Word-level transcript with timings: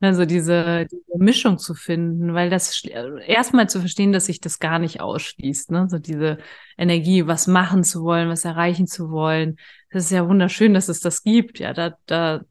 Also 0.00 0.26
diese, 0.26 0.86
diese 0.86 1.18
Mischung 1.18 1.58
zu 1.58 1.74
finden, 1.74 2.32
weil 2.32 2.50
das 2.50 2.84
erstmal 2.84 3.68
zu 3.68 3.80
verstehen, 3.80 4.12
dass 4.12 4.26
sich 4.26 4.40
das 4.40 4.60
gar 4.60 4.78
nicht 4.78 5.00
ausschließt, 5.00 5.72
ne? 5.72 5.88
So 5.90 5.98
diese 5.98 6.38
Energie, 6.76 7.26
was 7.26 7.48
machen 7.48 7.82
zu 7.82 8.04
wollen, 8.04 8.28
was 8.28 8.44
erreichen 8.44 8.86
zu 8.86 9.10
wollen. 9.10 9.56
Das 9.90 10.04
ist 10.04 10.12
ja 10.12 10.28
wunderschön, 10.28 10.72
dass 10.72 10.88
es 10.88 11.00
das 11.00 11.24
gibt. 11.24 11.58
Ja, 11.58 11.72
da, 11.72 11.96
da, 12.06 12.42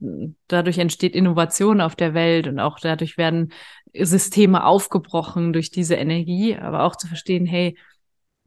dadurch 0.50 0.78
entsteht 0.78 1.16
Innovation 1.16 1.80
auf 1.80 1.96
der 1.96 2.14
Welt 2.14 2.48
und 2.48 2.60
auch 2.60 2.80
dadurch 2.80 3.18
werden 3.18 3.54
Systeme 3.94 4.66
aufgebrochen 4.66 5.54
durch 5.54 5.72
diese 5.72 5.96
Energie, 5.96 6.58
aber 6.58 6.84
auch 6.84 6.98
zu 6.98 7.08
verstehen, 7.08 7.46
hey, 7.46 7.78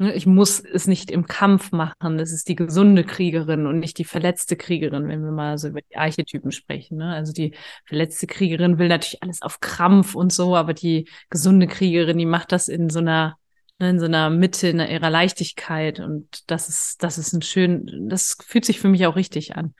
ich 0.09 0.27
muss 0.27 0.61
es 0.61 0.87
nicht 0.87 1.11
im 1.11 1.27
Kampf 1.27 1.73
machen. 1.73 2.17
Das 2.17 2.32
ist 2.32 2.49
die 2.49 2.57
gesunde 2.57 3.05
Kriegerin 3.05 3.67
und 3.67 3.79
nicht 3.79 3.99
die 3.99 4.05
verletzte 4.05 4.57
Kriegerin, 4.57 5.09
wenn 5.09 5.23
wir 5.23 5.30
mal 5.30 5.59
so 5.59 5.69
über 5.69 5.82
die 5.82 5.96
Archetypen 5.96 6.53
sprechen. 6.53 6.99
Ne? 6.99 7.12
Also 7.12 7.32
die 7.32 7.55
verletzte 7.85 8.27
Kriegerin 8.27 8.79
will 8.79 8.89
natürlich 8.89 9.23
alles 9.23 9.43
auf 9.43 9.61
Krampf 9.61 10.14
und 10.14 10.32
so, 10.32 10.57
aber 10.57 10.73
die 10.73 11.07
gesunde 11.29 11.67
Kriegerin, 11.67 12.17
die 12.17 12.26
macht 12.26 12.53
das 12.53 12.68
in 12.68 12.89
so 12.89 13.00
einer 13.00 13.36
ne, 13.79 13.90
in 13.90 13.99
so 14.00 14.07
einer 14.07 14.31
Mitte, 14.31 14.68
in 14.68 14.81
ihrer 14.81 15.11
Leichtigkeit. 15.11 16.01
Und 16.01 16.51
das 16.51 16.71
ist, 16.71 17.03
das 17.03 17.18
ist 17.18 17.35
ein 17.35 17.43
schön, 17.43 18.09
das 18.09 18.39
fühlt 18.43 18.64
sich 18.64 18.81
für 18.81 18.89
mich 18.89 19.07
auch 19.07 19.17
richtig 19.17 19.54
an. 19.57 19.75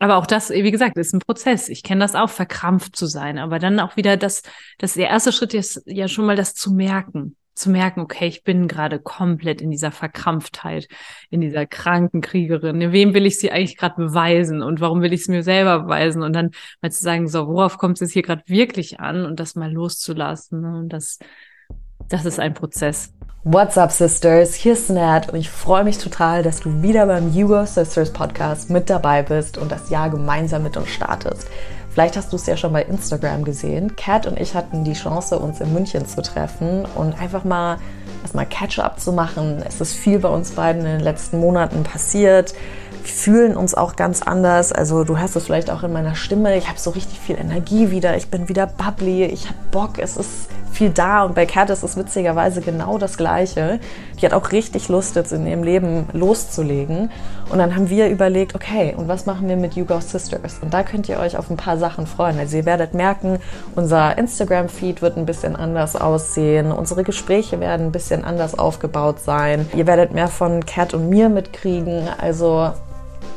Aber 0.00 0.16
auch 0.18 0.26
das, 0.26 0.50
wie 0.50 0.70
gesagt, 0.70 0.98
ist 0.98 1.14
ein 1.14 1.20
Prozess. 1.20 1.70
Ich 1.70 1.82
kenne 1.82 2.02
das 2.02 2.14
auch, 2.14 2.30
verkrampft 2.30 2.94
zu 2.94 3.06
sein. 3.06 3.38
Aber 3.38 3.58
dann 3.58 3.80
auch 3.80 3.96
wieder 3.96 4.18
das, 4.18 4.42
das 4.78 4.94
der 4.94 5.08
erste 5.08 5.32
Schritt 5.32 5.54
ist 5.54 5.82
ja 5.86 6.08
schon 6.08 6.26
mal 6.26 6.36
das 6.36 6.54
zu 6.54 6.72
merken 6.72 7.37
zu 7.58 7.70
merken, 7.70 8.00
okay, 8.00 8.26
ich 8.26 8.44
bin 8.44 8.68
gerade 8.68 8.98
komplett 8.98 9.60
in 9.60 9.70
dieser 9.70 9.90
Verkrampftheit, 9.90 10.88
in 11.30 11.40
dieser 11.40 11.66
kranken 11.66 12.20
Kriegerin. 12.20 12.92
Wem 12.92 13.14
will 13.14 13.26
ich 13.26 13.38
sie 13.38 13.50
eigentlich 13.50 13.76
gerade 13.76 13.96
beweisen 13.96 14.62
und 14.62 14.80
warum 14.80 15.02
will 15.02 15.12
ich 15.12 15.22
es 15.22 15.28
mir 15.28 15.42
selber 15.42 15.80
beweisen? 15.80 16.22
Und 16.22 16.32
dann 16.34 16.50
mal 16.80 16.90
zu 16.90 17.02
sagen, 17.02 17.28
so, 17.28 17.48
worauf 17.48 17.78
kommt 17.78 17.96
es 17.96 18.00
jetzt 18.00 18.12
hier 18.12 18.22
gerade 18.22 18.42
wirklich 18.46 19.00
an 19.00 19.24
und 19.24 19.40
das 19.40 19.54
mal 19.54 19.72
loszulassen. 19.72 20.60
Ne? 20.60 20.78
Und 20.78 20.88
das, 20.92 21.18
das 22.08 22.24
ist 22.24 22.38
ein 22.38 22.54
Prozess. 22.54 23.12
What's 23.44 23.78
up, 23.78 23.92
Sisters? 23.92 24.54
Hier 24.54 24.72
ist 24.72 24.90
Nat 24.90 25.30
und 25.30 25.38
ich 25.38 25.48
freue 25.48 25.84
mich 25.84 25.98
total, 25.98 26.42
dass 26.42 26.60
du 26.60 26.82
wieder 26.82 27.06
beim 27.06 27.32
Hugo 27.32 27.64
Sisters 27.64 28.12
Podcast 28.12 28.68
mit 28.68 28.90
dabei 28.90 29.22
bist 29.22 29.58
und 29.58 29.70
das 29.72 29.90
Jahr 29.90 30.10
gemeinsam 30.10 30.64
mit 30.64 30.76
uns 30.76 30.88
startest. 30.88 31.48
Vielleicht 31.98 32.16
hast 32.16 32.32
du 32.32 32.36
es 32.36 32.46
ja 32.46 32.56
schon 32.56 32.72
bei 32.72 32.84
Instagram 32.84 33.42
gesehen. 33.42 33.96
Kat 33.96 34.24
und 34.28 34.38
ich 34.38 34.54
hatten 34.54 34.84
die 34.84 34.92
Chance, 34.92 35.36
uns 35.36 35.60
in 35.60 35.74
München 35.74 36.06
zu 36.06 36.22
treffen 36.22 36.86
und 36.94 37.20
einfach 37.20 37.42
mal 37.42 37.78
erstmal 38.22 38.46
Catch-up 38.46 39.00
zu 39.00 39.12
machen. 39.12 39.64
Es 39.66 39.80
ist 39.80 39.94
viel 39.94 40.20
bei 40.20 40.28
uns 40.28 40.52
beiden 40.52 40.82
in 40.82 40.92
den 40.92 41.00
letzten 41.00 41.40
Monaten 41.40 41.82
passiert. 41.82 42.54
Wir 43.02 43.12
fühlen 43.12 43.56
uns 43.56 43.74
auch 43.74 43.96
ganz 43.96 44.22
anders. 44.22 44.70
Also 44.70 45.02
du 45.02 45.18
hörst 45.18 45.34
es 45.34 45.46
vielleicht 45.46 45.72
auch 45.72 45.82
in 45.82 45.92
meiner 45.92 46.14
Stimme. 46.14 46.56
Ich 46.56 46.68
habe 46.68 46.78
so 46.78 46.90
richtig 46.90 47.18
viel 47.18 47.34
Energie 47.34 47.90
wieder. 47.90 48.16
Ich 48.16 48.28
bin 48.28 48.48
wieder 48.48 48.68
bubbly. 48.68 49.24
Ich 49.24 49.46
habe 49.46 49.58
Bock. 49.72 49.98
Es 49.98 50.16
ist 50.16 50.48
viel 50.78 50.90
da. 50.90 51.24
Und 51.24 51.34
bei 51.34 51.44
Kat 51.44 51.70
ist 51.70 51.82
es 51.82 51.96
witzigerweise 51.96 52.60
genau 52.60 52.98
das 52.98 53.18
Gleiche. 53.18 53.80
Die 54.20 54.24
hat 54.24 54.32
auch 54.32 54.52
richtig 54.52 54.88
Lust, 54.88 55.16
jetzt 55.16 55.32
in 55.32 55.46
ihrem 55.46 55.64
Leben 55.64 56.06
loszulegen. 56.12 57.10
Und 57.50 57.58
dann 57.58 57.74
haben 57.74 57.90
wir 57.90 58.08
überlegt, 58.08 58.54
okay, 58.54 58.94
und 58.96 59.08
was 59.08 59.26
machen 59.26 59.48
wir 59.48 59.56
mit 59.56 59.74
You 59.74 59.84
Go 59.84 59.98
Sisters? 59.98 60.60
Und 60.62 60.72
da 60.72 60.84
könnt 60.84 61.08
ihr 61.08 61.18
euch 61.18 61.36
auf 61.36 61.50
ein 61.50 61.56
paar 61.56 61.78
Sachen 61.78 62.06
freuen. 62.06 62.38
Also 62.38 62.56
ihr 62.56 62.64
werdet 62.64 62.94
merken, 62.94 63.40
unser 63.74 64.16
Instagram-Feed 64.16 65.02
wird 65.02 65.16
ein 65.16 65.26
bisschen 65.26 65.56
anders 65.56 65.96
aussehen. 65.96 66.70
Unsere 66.70 67.02
Gespräche 67.02 67.58
werden 67.58 67.86
ein 67.86 67.92
bisschen 67.92 68.24
anders 68.24 68.56
aufgebaut 68.56 69.18
sein. 69.18 69.68
Ihr 69.74 69.88
werdet 69.88 70.12
mehr 70.12 70.28
von 70.28 70.64
Kat 70.64 70.94
und 70.94 71.08
mir 71.08 71.28
mitkriegen. 71.28 72.08
Also 72.20 72.70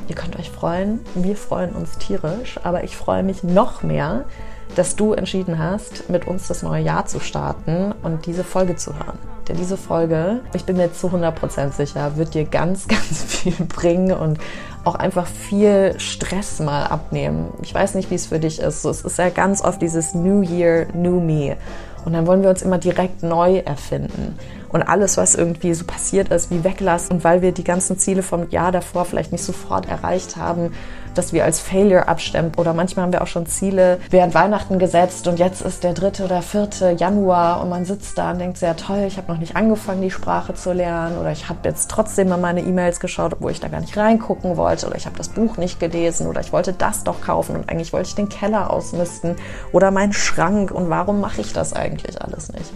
ihr 0.08 0.16
könnt 0.16 0.38
euch 0.38 0.52
freuen. 0.52 1.00
Wir 1.16 1.36
freuen 1.36 1.72
uns 1.72 1.98
tierisch. 1.98 2.60
Aber 2.64 2.84
ich 2.84 2.96
freue 2.96 3.24
mich 3.24 3.42
noch 3.44 3.82
mehr, 3.82 4.26
dass 4.76 4.96
du 4.96 5.14
entschieden 5.14 5.60
hast, 5.60 6.10
mit 6.10 6.28
uns 6.28 6.48
das 6.48 6.64
neue 6.64 6.84
Jahr 6.84 7.06
zu 7.06 7.20
starten 7.20 7.94
und 8.04 8.26
diese 8.26 8.44
Folge 8.44 8.76
zu 8.76 8.94
hören. 8.94 9.18
Denn 9.48 9.58
diese 9.58 9.78
Folge, 9.78 10.42
ich 10.54 10.66
bin 10.66 10.78
mir 10.78 10.94
zu 10.94 11.08
100% 11.08 11.72
sicher, 11.72 12.16
wird 12.16 12.34
dir 12.34 12.46
ganz, 12.46 12.88
ganz 12.88 13.24
viel 13.24 13.66
bringen 13.66 14.14
und 14.14 14.40
auch 14.84 14.96
einfach 14.96 15.28
viel 15.28 16.00
Stress 16.00 16.60
mal 16.60 16.86
abnehmen. 16.86 17.50
Ich 17.62 17.74
weiß 17.74 17.96
nicht, 17.96 18.10
wie 18.12 18.16
es 18.16 18.28
für 18.28 18.40
dich 18.40 18.60
ist. 18.60 18.86
Es 18.86 19.02
ist 19.02 19.18
ja 19.18 19.30
ganz 19.30 19.64
oft 19.64 19.82
dieses 19.82 20.14
New 20.14 20.42
Year, 20.42 20.88
New 20.94 21.20
Me. 21.20 21.58
Und 22.04 22.14
dann 22.14 22.26
wollen 22.26 22.42
wir 22.42 22.50
uns 22.50 22.64
immer 22.64 22.80
direkt 22.80 23.22
neu 23.22 23.58
erfinden. 23.58 24.38
Und 24.70 24.82
alles, 24.84 25.18
was 25.18 25.36
irgendwie 25.36 25.74
so 25.74 25.86
passiert 25.86 26.30
ist, 26.30 26.50
wie 26.50 26.64
weglassen. 26.64 27.18
Und 27.18 27.24
weil 27.24 27.42
wir 27.42 27.52
die 27.52 27.64
ganzen 27.64 28.00
Ziele 28.00 28.24
vom 28.24 28.50
Jahr 28.50 28.72
davor 28.72 29.06
vielleicht 29.06 29.32
nicht 29.32 29.44
sofort 29.44 29.88
erreicht 29.88 30.36
haben, 30.36 30.72
dass 31.16 31.34
wir 31.34 31.46
als 31.46 31.60
Failure 31.60 32.08
abstempeln. 32.08 32.60
Oder 32.60 32.74
manchmal 32.74 33.06
haben 33.06 33.14
wir 33.14 33.22
auch 33.22 33.28
schon 33.28 33.46
Ziele 33.46 34.00
während 34.10 34.34
Weihnachten 34.34 34.80
gesetzt 34.80 35.28
und 35.28 35.40
jetzt 35.40 35.62
ist 35.62 35.84
der 35.84 35.94
dritte 35.94 36.26
oder 36.26 36.42
vierte 36.42 36.92
Januar 36.92 37.62
und 37.62 37.70
man 37.70 37.86
sitzt 37.86 38.18
da 38.18 38.32
und 38.32 38.40
denkt 38.40 38.58
sehr 38.58 38.76
toll, 38.76 39.04
ich 39.08 39.18
habe 39.18 39.32
noch 39.32 39.40
nicht 39.40 39.56
angefangen, 39.56 40.02
die 40.02 40.12
Sprache 40.12 40.54
zu 40.54 40.74
lernen 40.74 41.18
oder 41.18 41.32
ich 41.32 41.50
habe 41.50 41.60
jetzt 41.64 41.90
trotzdem 41.90 42.30
mal 42.30 42.38
meine 42.38 42.62
E-Mails 42.62 43.00
geschaut, 43.00 43.34
obwohl 43.34 43.52
ich 43.52 43.60
da 43.60 43.68
gar 43.68 43.82
nicht 43.82 43.98
reingucken 43.98 44.58
wollte 44.58 44.88
oder 44.88 44.96
ich 44.96 45.06
habe 45.06 45.18
das 45.18 45.30
Buch 45.30 45.58
nicht 45.58 45.80
gelesen 45.80 46.28
oder 46.28 46.42
ich 46.42 46.54
wollte 46.54 46.74
das 46.74 47.04
doch 47.04 47.22
kaufen 47.22 47.56
und 47.56 47.70
eigentlich 47.70 47.94
wollte 47.94 48.10
ich 48.10 48.16
den 48.16 48.30
Keller 48.30 48.72
ausmisten 48.72 49.36
oder 49.72 49.92
meinen 49.92 50.14
Schrank 50.14 50.72
und 50.72 50.90
warum 50.90 51.20
mache 51.20 51.42
ich 51.42 51.54
das 51.54 51.74
eigentlich 51.74 52.22
alles 52.22 52.52
nicht? 52.52 52.72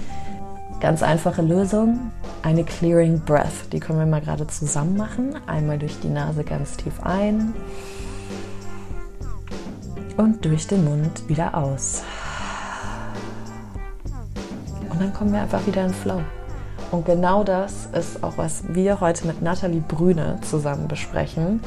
Ganz 0.82 1.02
einfache 1.02 1.42
Lösung, 1.42 2.12
eine 2.44 2.64
Clearing 2.64 3.22
Breath. 3.22 3.72
Die 3.72 3.80
können 3.80 3.98
wir 3.98 4.06
mal 4.06 4.22
gerade 4.22 4.46
zusammen 4.46 4.98
machen. 4.98 5.36
Einmal 5.48 5.80
durch 5.80 6.00
die 6.02 6.10
Nase 6.10 6.44
ganz 6.44 6.76
tief 6.78 7.02
ein 7.02 7.54
und 10.18 10.44
durch 10.46 10.68
den 10.68 10.86
Mund 10.86 11.28
wieder 11.28 11.56
aus. 11.56 12.04
Und 14.90 15.02
dann 15.02 15.14
kommen 15.14 15.34
wir 15.34 15.42
einfach 15.42 15.66
wieder 15.68 15.86
in 15.86 15.94
Flow. 15.94 16.22
Und 16.92 17.06
genau 17.06 17.44
das 17.44 17.90
ist 17.94 18.24
auch, 18.24 18.38
was 18.38 18.64
wir 18.70 19.02
heute 19.02 19.28
mit 19.28 19.42
Nathalie 19.42 19.82
Brüne 19.82 20.40
zusammen 20.42 20.88
besprechen. 20.88 21.62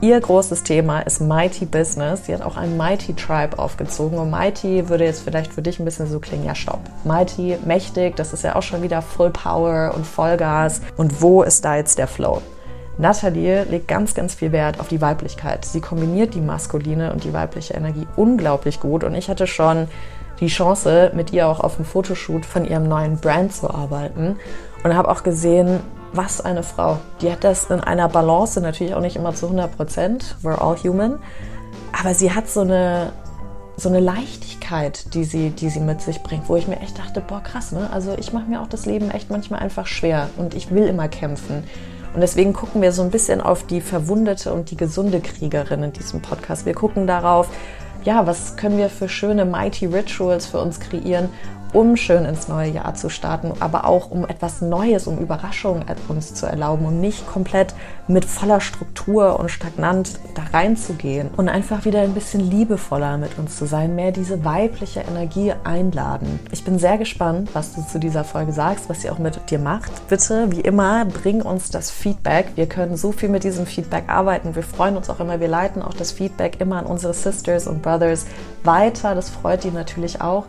Ihr 0.00 0.18
großes 0.20 0.64
Thema 0.64 1.00
ist 1.00 1.20
Mighty 1.20 1.64
Business. 1.64 2.26
Sie 2.26 2.34
hat 2.34 2.42
auch 2.42 2.56
ein 2.56 2.76
Mighty 2.76 3.14
Tribe 3.14 3.58
aufgezogen. 3.58 4.18
Und 4.18 4.30
Mighty 4.30 4.88
würde 4.88 5.04
jetzt 5.04 5.22
vielleicht 5.22 5.52
für 5.52 5.62
dich 5.62 5.78
ein 5.78 5.84
bisschen 5.84 6.08
so 6.08 6.18
klingen, 6.18 6.44
ja 6.44 6.54
stopp. 6.54 6.80
Mighty, 7.04 7.56
mächtig, 7.64 8.16
das 8.16 8.32
ist 8.32 8.42
ja 8.42 8.56
auch 8.56 8.62
schon 8.62 8.82
wieder 8.82 9.00
Full 9.00 9.30
Power 9.30 9.92
und 9.94 10.04
Vollgas. 10.04 10.80
Und 10.96 11.22
wo 11.22 11.42
ist 11.42 11.64
da 11.64 11.76
jetzt 11.76 11.98
der 11.98 12.08
Flow? 12.08 12.42
Nathalie 13.02 13.64
legt 13.64 13.88
ganz, 13.88 14.14
ganz 14.14 14.34
viel 14.34 14.52
Wert 14.52 14.80
auf 14.80 14.88
die 14.88 15.00
Weiblichkeit. 15.00 15.64
Sie 15.64 15.80
kombiniert 15.80 16.34
die 16.34 16.40
maskuline 16.40 17.12
und 17.12 17.24
die 17.24 17.32
weibliche 17.32 17.74
Energie 17.74 18.06
unglaublich 18.16 18.80
gut. 18.80 19.02
Und 19.04 19.14
ich 19.14 19.28
hatte 19.28 19.46
schon 19.46 19.88
die 20.40 20.46
Chance, 20.46 21.10
mit 21.14 21.32
ihr 21.32 21.48
auch 21.48 21.60
auf 21.60 21.76
dem 21.76 21.84
Fotoshoot 21.84 22.46
von 22.46 22.64
ihrem 22.64 22.88
neuen 22.88 23.18
Brand 23.18 23.52
zu 23.52 23.68
arbeiten. 23.68 24.36
Und 24.84 24.96
habe 24.96 25.10
auch 25.10 25.24
gesehen, 25.24 25.80
was 26.12 26.40
eine 26.40 26.62
Frau. 26.62 26.98
Die 27.20 27.30
hat 27.30 27.44
das 27.44 27.70
in 27.70 27.80
einer 27.80 28.08
Balance, 28.08 28.60
natürlich 28.60 28.94
auch 28.94 29.00
nicht 29.00 29.16
immer 29.16 29.34
zu 29.34 29.46
100 29.46 29.76
Prozent. 29.76 30.36
We're 30.42 30.60
all 30.60 30.76
human. 30.76 31.18
Aber 31.98 32.14
sie 32.14 32.32
hat 32.32 32.48
so 32.48 32.60
eine, 32.60 33.12
so 33.76 33.88
eine 33.88 34.00
Leichtigkeit, 34.00 35.12
die 35.14 35.24
sie, 35.24 35.50
die 35.50 35.70
sie 35.70 35.80
mit 35.80 36.00
sich 36.02 36.22
bringt, 36.22 36.48
wo 36.48 36.54
ich 36.54 36.68
mir 36.68 36.80
echt 36.80 36.98
dachte, 36.98 37.20
boah, 37.20 37.42
krass, 37.42 37.72
ne? 37.72 37.90
Also 37.92 38.14
ich 38.16 38.32
mache 38.32 38.46
mir 38.46 38.60
auch 38.60 38.68
das 38.68 38.86
Leben 38.86 39.10
echt 39.10 39.28
manchmal 39.30 39.60
einfach 39.60 39.86
schwer 39.86 40.30
und 40.36 40.54
ich 40.54 40.70
will 40.70 40.86
immer 40.86 41.08
kämpfen. 41.08 41.64
Und 42.14 42.20
deswegen 42.20 42.52
gucken 42.52 42.82
wir 42.82 42.92
so 42.92 43.02
ein 43.02 43.10
bisschen 43.10 43.40
auf 43.40 43.66
die 43.66 43.80
verwundete 43.80 44.52
und 44.52 44.70
die 44.70 44.76
gesunde 44.76 45.20
Kriegerin 45.20 45.82
in 45.82 45.92
diesem 45.92 46.20
Podcast. 46.20 46.66
Wir 46.66 46.74
gucken 46.74 47.06
darauf, 47.06 47.48
ja, 48.04 48.26
was 48.26 48.56
können 48.56 48.78
wir 48.78 48.90
für 48.90 49.08
schöne 49.08 49.44
Mighty 49.44 49.86
Rituals 49.86 50.46
für 50.46 50.58
uns 50.58 50.80
kreieren, 50.80 51.28
um 51.72 51.96
schön 51.96 52.24
ins 52.24 52.48
neue 52.48 52.70
Jahr 52.70 52.94
zu 52.94 53.08
starten, 53.08 53.52
aber 53.60 53.86
auch 53.86 54.10
um 54.10 54.24
etwas 54.26 54.60
Neues, 54.60 55.06
um 55.06 55.18
Überraschungen 55.18 55.84
uns 56.08 56.34
zu 56.34 56.46
erlauben 56.46 56.86
und 56.86 57.00
nicht 57.00 57.26
komplett 57.26 57.74
mit 58.08 58.24
voller 58.24 58.60
Struktur 58.60 59.38
und 59.38 59.50
stagnant 59.50 60.18
da 60.34 60.42
reinzugehen 60.52 61.30
und 61.36 61.48
einfach 61.48 61.84
wieder 61.84 62.02
ein 62.02 62.14
bisschen 62.14 62.50
liebevoller 62.50 63.16
mit 63.16 63.38
uns 63.38 63.56
zu 63.56 63.66
sein, 63.66 63.94
mehr 63.94 64.12
diese 64.12 64.44
weibliche 64.44 65.00
Energie 65.00 65.52
einladen. 65.64 66.40
Ich 66.50 66.64
bin 66.64 66.78
sehr 66.78 66.98
gespannt, 66.98 67.50
was 67.54 67.74
du 67.74 67.82
zu 67.82 67.98
dieser 67.98 68.24
Folge 68.24 68.52
sagst, 68.52 68.88
was 68.88 69.02
sie 69.02 69.10
auch 69.10 69.18
mit 69.18 69.50
dir 69.50 69.58
macht. 69.58 70.08
Bitte, 70.08 70.50
wie 70.50 70.60
immer, 70.60 71.04
bring 71.04 71.42
uns 71.42 71.70
das 71.70 71.90
Feedback. 71.90 72.52
Wir 72.56 72.66
können 72.66 72.96
so 72.96 73.12
viel 73.12 73.28
mit 73.28 73.44
diesem 73.44 73.66
Feedback 73.66 74.04
arbeiten. 74.08 74.54
Wir 74.54 74.62
freuen 74.62 74.96
uns 74.96 75.08
auch 75.08 75.20
immer. 75.20 75.40
Wir 75.40 75.48
leiten 75.48 75.82
auch 75.82 75.94
das 75.94 76.12
Feedback 76.12 76.60
immer 76.60 76.76
an 76.76 76.86
unsere 76.86 77.14
Sisters 77.14 77.66
und 77.66 77.82
Brothers 77.82 78.26
weiter. 78.64 79.14
Das 79.14 79.30
freut 79.30 79.64
die 79.64 79.70
natürlich 79.70 80.20
auch. 80.20 80.44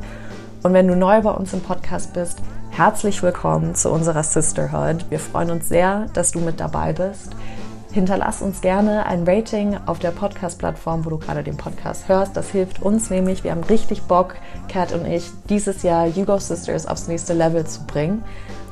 Und 0.64 0.72
wenn 0.72 0.88
du 0.88 0.96
neu 0.96 1.20
bei 1.20 1.32
uns 1.32 1.52
im 1.52 1.60
Podcast 1.60 2.14
bist, 2.14 2.40
herzlich 2.72 3.22
willkommen 3.22 3.76
zu 3.76 3.90
unserer 3.92 4.24
Sisterhood. 4.24 5.06
Wir 5.10 5.20
freuen 5.20 5.52
uns 5.52 5.68
sehr, 5.68 6.06
dass 6.14 6.32
du 6.32 6.40
mit 6.40 6.62
dabei 6.62 6.94
bist. 6.94 7.36
Hinterlass 7.92 8.42
uns 8.42 8.62
gerne 8.62 9.06
ein 9.06 9.26
Rating 9.28 9.78
auf 9.86 10.00
der 10.00 10.12
Podcast-Plattform, 10.12 11.04
wo 11.04 11.10
du 11.10 11.18
gerade 11.18 11.44
den 11.44 11.58
Podcast 11.58 12.08
hörst. 12.08 12.38
Das 12.38 12.50
hilft 12.50 12.82
uns 12.82 13.10
nämlich. 13.10 13.44
Wir 13.44 13.52
haben 13.52 13.66
richtig 13.66 14.04
Bock, 14.04 14.36
Kat 14.70 14.94
und 14.94 15.06
ich, 15.06 15.30
dieses 15.50 15.84
Jahr 15.84 16.08
Hugo 16.08 16.40
Sisters 16.40 16.88
aufs 16.88 17.10
nächste 17.10 17.34
Level 17.34 17.68
zu 17.68 17.86
bringen. 17.86 18.24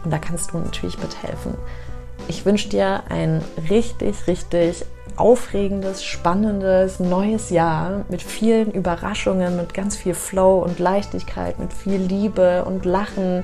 Und 0.05 0.11
da 0.11 0.17
kannst 0.17 0.53
du 0.53 0.59
natürlich 0.59 0.97
mithelfen. 0.97 1.55
Ich 2.29 2.45
wünsche 2.45 2.69
dir 2.69 3.03
ein 3.09 3.43
richtig, 3.69 4.27
richtig 4.27 4.85
aufregendes, 5.17 6.03
spannendes, 6.03 6.99
neues 6.99 7.49
Jahr 7.49 8.05
mit 8.09 8.21
vielen 8.21 8.71
Überraschungen, 8.71 9.57
mit 9.57 9.73
ganz 9.73 9.95
viel 9.95 10.13
Flow 10.13 10.59
und 10.59 10.79
Leichtigkeit, 10.79 11.59
mit 11.59 11.73
viel 11.73 11.97
Liebe 11.97 12.65
und 12.65 12.85
Lachen, 12.85 13.43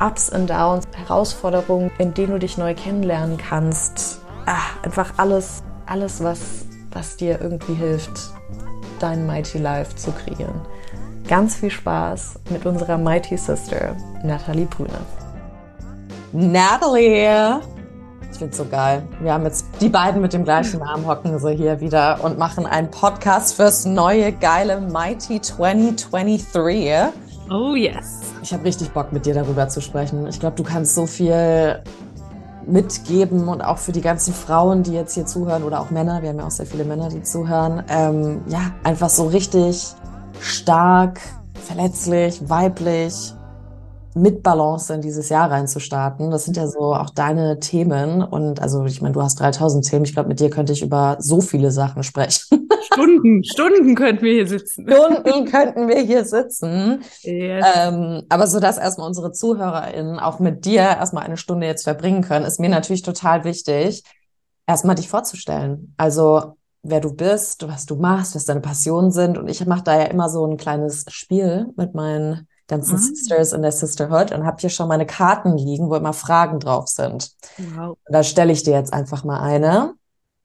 Ups 0.00 0.28
und 0.28 0.50
Downs, 0.50 0.86
Herausforderungen, 0.94 1.90
in 1.98 2.14
denen 2.14 2.32
du 2.32 2.38
dich 2.38 2.58
neu 2.58 2.74
kennenlernen 2.74 3.38
kannst. 3.38 4.20
Ach, 4.46 4.82
einfach 4.82 5.14
alles, 5.16 5.62
alles, 5.86 6.22
was, 6.22 6.66
was 6.92 7.16
dir 7.16 7.40
irgendwie 7.40 7.74
hilft, 7.74 8.32
dein 8.98 9.26
Mighty 9.26 9.58
Life 9.58 9.96
zu 9.96 10.12
kreieren. 10.12 10.60
Ganz 11.28 11.56
viel 11.56 11.70
Spaß 11.70 12.40
mit 12.50 12.66
unserer 12.66 12.98
Mighty 12.98 13.36
Sister, 13.36 13.96
Nathalie 14.22 14.66
Brüne. 14.66 15.00
Natalie! 16.32 17.60
Ich 18.34 18.38
finde 18.38 18.50
es 18.50 18.58
so 18.58 18.64
geil. 18.64 19.04
Wir 19.20 19.32
haben 19.32 19.44
jetzt 19.44 19.64
die 19.80 19.88
beiden 19.88 20.20
mit 20.20 20.32
dem 20.32 20.42
gleichen 20.42 20.80
Namen 20.80 21.06
hocken 21.06 21.38
so 21.38 21.50
hier 21.50 21.78
wieder 21.78 22.18
und 22.24 22.36
machen 22.36 22.66
einen 22.66 22.90
Podcast 22.90 23.54
fürs 23.54 23.84
neue 23.84 24.32
geile 24.32 24.80
Mighty 24.80 25.40
2023. 25.40 26.90
Oh 27.48 27.76
yes. 27.76 28.22
Ich 28.42 28.52
habe 28.52 28.64
richtig 28.64 28.90
Bock 28.90 29.12
mit 29.12 29.24
dir 29.24 29.34
darüber 29.34 29.68
zu 29.68 29.80
sprechen. 29.80 30.26
Ich 30.26 30.40
glaube, 30.40 30.56
du 30.56 30.64
kannst 30.64 30.96
so 30.96 31.06
viel 31.06 31.80
mitgeben 32.66 33.46
und 33.46 33.62
auch 33.62 33.78
für 33.78 33.92
die 33.92 34.00
ganzen 34.00 34.34
Frauen, 34.34 34.82
die 34.82 34.94
jetzt 34.94 35.14
hier 35.14 35.26
zuhören 35.26 35.62
oder 35.62 35.80
auch 35.80 35.90
Männer, 35.90 36.20
wir 36.20 36.30
haben 36.30 36.38
ja 36.40 36.46
auch 36.46 36.50
sehr 36.50 36.66
viele 36.66 36.84
Männer, 36.84 37.10
die 37.10 37.22
zuhören, 37.22 37.84
ähm, 37.88 38.40
ja, 38.48 38.72
einfach 38.82 39.10
so 39.10 39.28
richtig 39.28 39.94
stark, 40.40 41.20
verletzlich, 41.64 42.50
weiblich, 42.50 43.32
mit 44.14 44.42
Balance 44.42 44.94
in 44.94 45.00
dieses 45.00 45.28
Jahr 45.28 45.50
reinzustarten. 45.50 46.30
Das 46.30 46.44
sind 46.44 46.56
ja 46.56 46.68
so 46.68 46.94
auch 46.94 47.10
deine 47.10 47.58
Themen. 47.58 48.22
Und 48.22 48.62
also, 48.62 48.84
ich 48.84 49.02
meine, 49.02 49.12
du 49.12 49.22
hast 49.22 49.40
3000 49.40 49.84
Themen. 49.84 50.04
Ich 50.04 50.14
glaube, 50.14 50.28
mit 50.28 50.40
dir 50.40 50.50
könnte 50.50 50.72
ich 50.72 50.82
über 50.82 51.16
so 51.18 51.40
viele 51.40 51.72
Sachen 51.72 52.02
sprechen. 52.04 52.68
Stunden, 52.92 53.42
Stunden 53.42 53.94
könnten 53.96 54.24
wir 54.24 54.32
hier 54.32 54.46
sitzen. 54.46 54.86
Stunden 54.88 55.46
könnten 55.46 55.88
wir 55.88 56.00
hier 56.00 56.24
sitzen. 56.24 57.02
Yes. 57.22 57.66
Ähm, 57.76 58.22
aber 58.28 58.46
so, 58.46 58.60
dass 58.60 58.78
erstmal 58.78 59.08
unsere 59.08 59.32
ZuhörerInnen 59.32 60.20
auch 60.20 60.38
mit 60.38 60.64
dir 60.64 60.82
erstmal 60.82 61.24
eine 61.24 61.36
Stunde 61.36 61.66
jetzt 61.66 61.82
verbringen 61.82 62.22
können, 62.22 62.44
ist 62.44 62.60
mir 62.60 62.68
natürlich 62.68 63.02
total 63.02 63.44
wichtig, 63.44 64.04
erstmal 64.66 64.94
dich 64.94 65.08
vorzustellen. 65.08 65.94
Also, 65.96 66.56
wer 66.84 67.00
du 67.00 67.12
bist, 67.12 67.66
was 67.66 67.86
du 67.86 67.96
machst, 67.96 68.36
was 68.36 68.44
deine 68.44 68.60
Passionen 68.60 69.10
sind. 69.10 69.38
Und 69.38 69.48
ich 69.48 69.64
mache 69.66 69.82
da 69.82 69.98
ja 69.98 70.04
immer 70.04 70.28
so 70.28 70.46
ein 70.46 70.56
kleines 70.56 71.04
Spiel 71.08 71.66
mit 71.76 71.94
meinen 71.94 72.46
ganzen 72.68 72.94
mhm. 72.94 72.98
Sisters 72.98 73.52
in 73.52 73.62
der 73.62 73.72
Sisterhood 73.72 74.32
und 74.32 74.44
habe 74.44 74.58
hier 74.60 74.70
schon 74.70 74.88
meine 74.88 75.06
Karten 75.06 75.56
liegen, 75.56 75.88
wo 75.90 75.96
immer 75.96 76.12
Fragen 76.12 76.60
drauf 76.60 76.88
sind. 76.88 77.32
Wow. 77.74 77.98
Da 78.06 78.22
stelle 78.22 78.52
ich 78.52 78.62
dir 78.62 78.74
jetzt 78.74 78.92
einfach 78.92 79.24
mal 79.24 79.40
eine. 79.40 79.94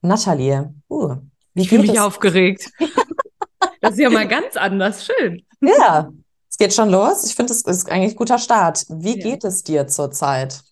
Nathalie, 0.02 0.72
uh, 0.88 1.16
wie 1.54 1.62
ich 1.62 1.68
fühle 1.68 1.82
mich 1.82 2.00
aufgeregt. 2.00 2.70
das 3.80 3.92
ist 3.92 4.00
ja 4.00 4.10
mal 4.10 4.28
ganz 4.28 4.56
anders. 4.56 5.04
Schön. 5.04 5.44
Ja, 5.60 6.10
es 6.48 6.56
geht 6.56 6.72
schon 6.72 6.90
los. 6.90 7.24
Ich 7.24 7.34
finde, 7.34 7.52
es 7.52 7.62
ist 7.62 7.90
eigentlich 7.90 8.14
ein 8.14 8.16
guter 8.16 8.38
Start. 8.38 8.86
Wie 8.88 9.18
ja. 9.18 9.22
geht 9.22 9.44
es 9.44 9.62
dir 9.62 9.86
zurzeit? 9.86 10.62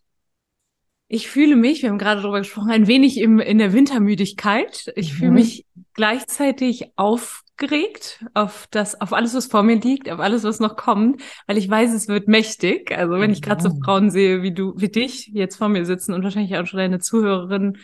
Ich 1.08 1.28
fühle 1.28 1.56
mich, 1.56 1.82
wir 1.82 1.88
haben 1.88 1.98
gerade 1.98 2.20
darüber 2.20 2.38
gesprochen, 2.38 2.70
ein 2.70 2.86
wenig 2.86 3.18
im, 3.18 3.38
in 3.38 3.58
der 3.58 3.72
Wintermüdigkeit. 3.72 4.92
Ich 4.94 5.14
mhm. 5.14 5.16
fühle 5.16 5.30
mich 5.30 5.66
gleichzeitig 5.94 6.92
auf 6.96 7.44
aufgeregt 7.58 8.24
auf 8.34 8.68
das, 8.70 9.00
auf 9.00 9.12
alles, 9.12 9.34
was 9.34 9.46
vor 9.46 9.62
mir 9.62 9.76
liegt, 9.76 10.10
auf 10.10 10.20
alles, 10.20 10.44
was 10.44 10.60
noch 10.60 10.76
kommt, 10.76 11.22
weil 11.46 11.58
ich 11.58 11.68
weiß, 11.68 11.92
es 11.92 12.08
wird 12.08 12.28
mächtig. 12.28 12.96
Also 12.96 13.18
wenn 13.18 13.32
ich 13.32 13.42
gerade 13.42 13.62
so 13.62 13.70
Frauen 13.84 14.10
sehe, 14.10 14.42
wie 14.42 14.52
du, 14.52 14.74
wie 14.76 14.88
dich 14.88 15.28
jetzt 15.28 15.56
vor 15.56 15.68
mir 15.68 15.84
sitzen 15.84 16.14
und 16.14 16.22
wahrscheinlich 16.22 16.56
auch 16.56 16.66
schon 16.66 16.78
deine 16.78 17.00
Zuhörerinnen, 17.00 17.78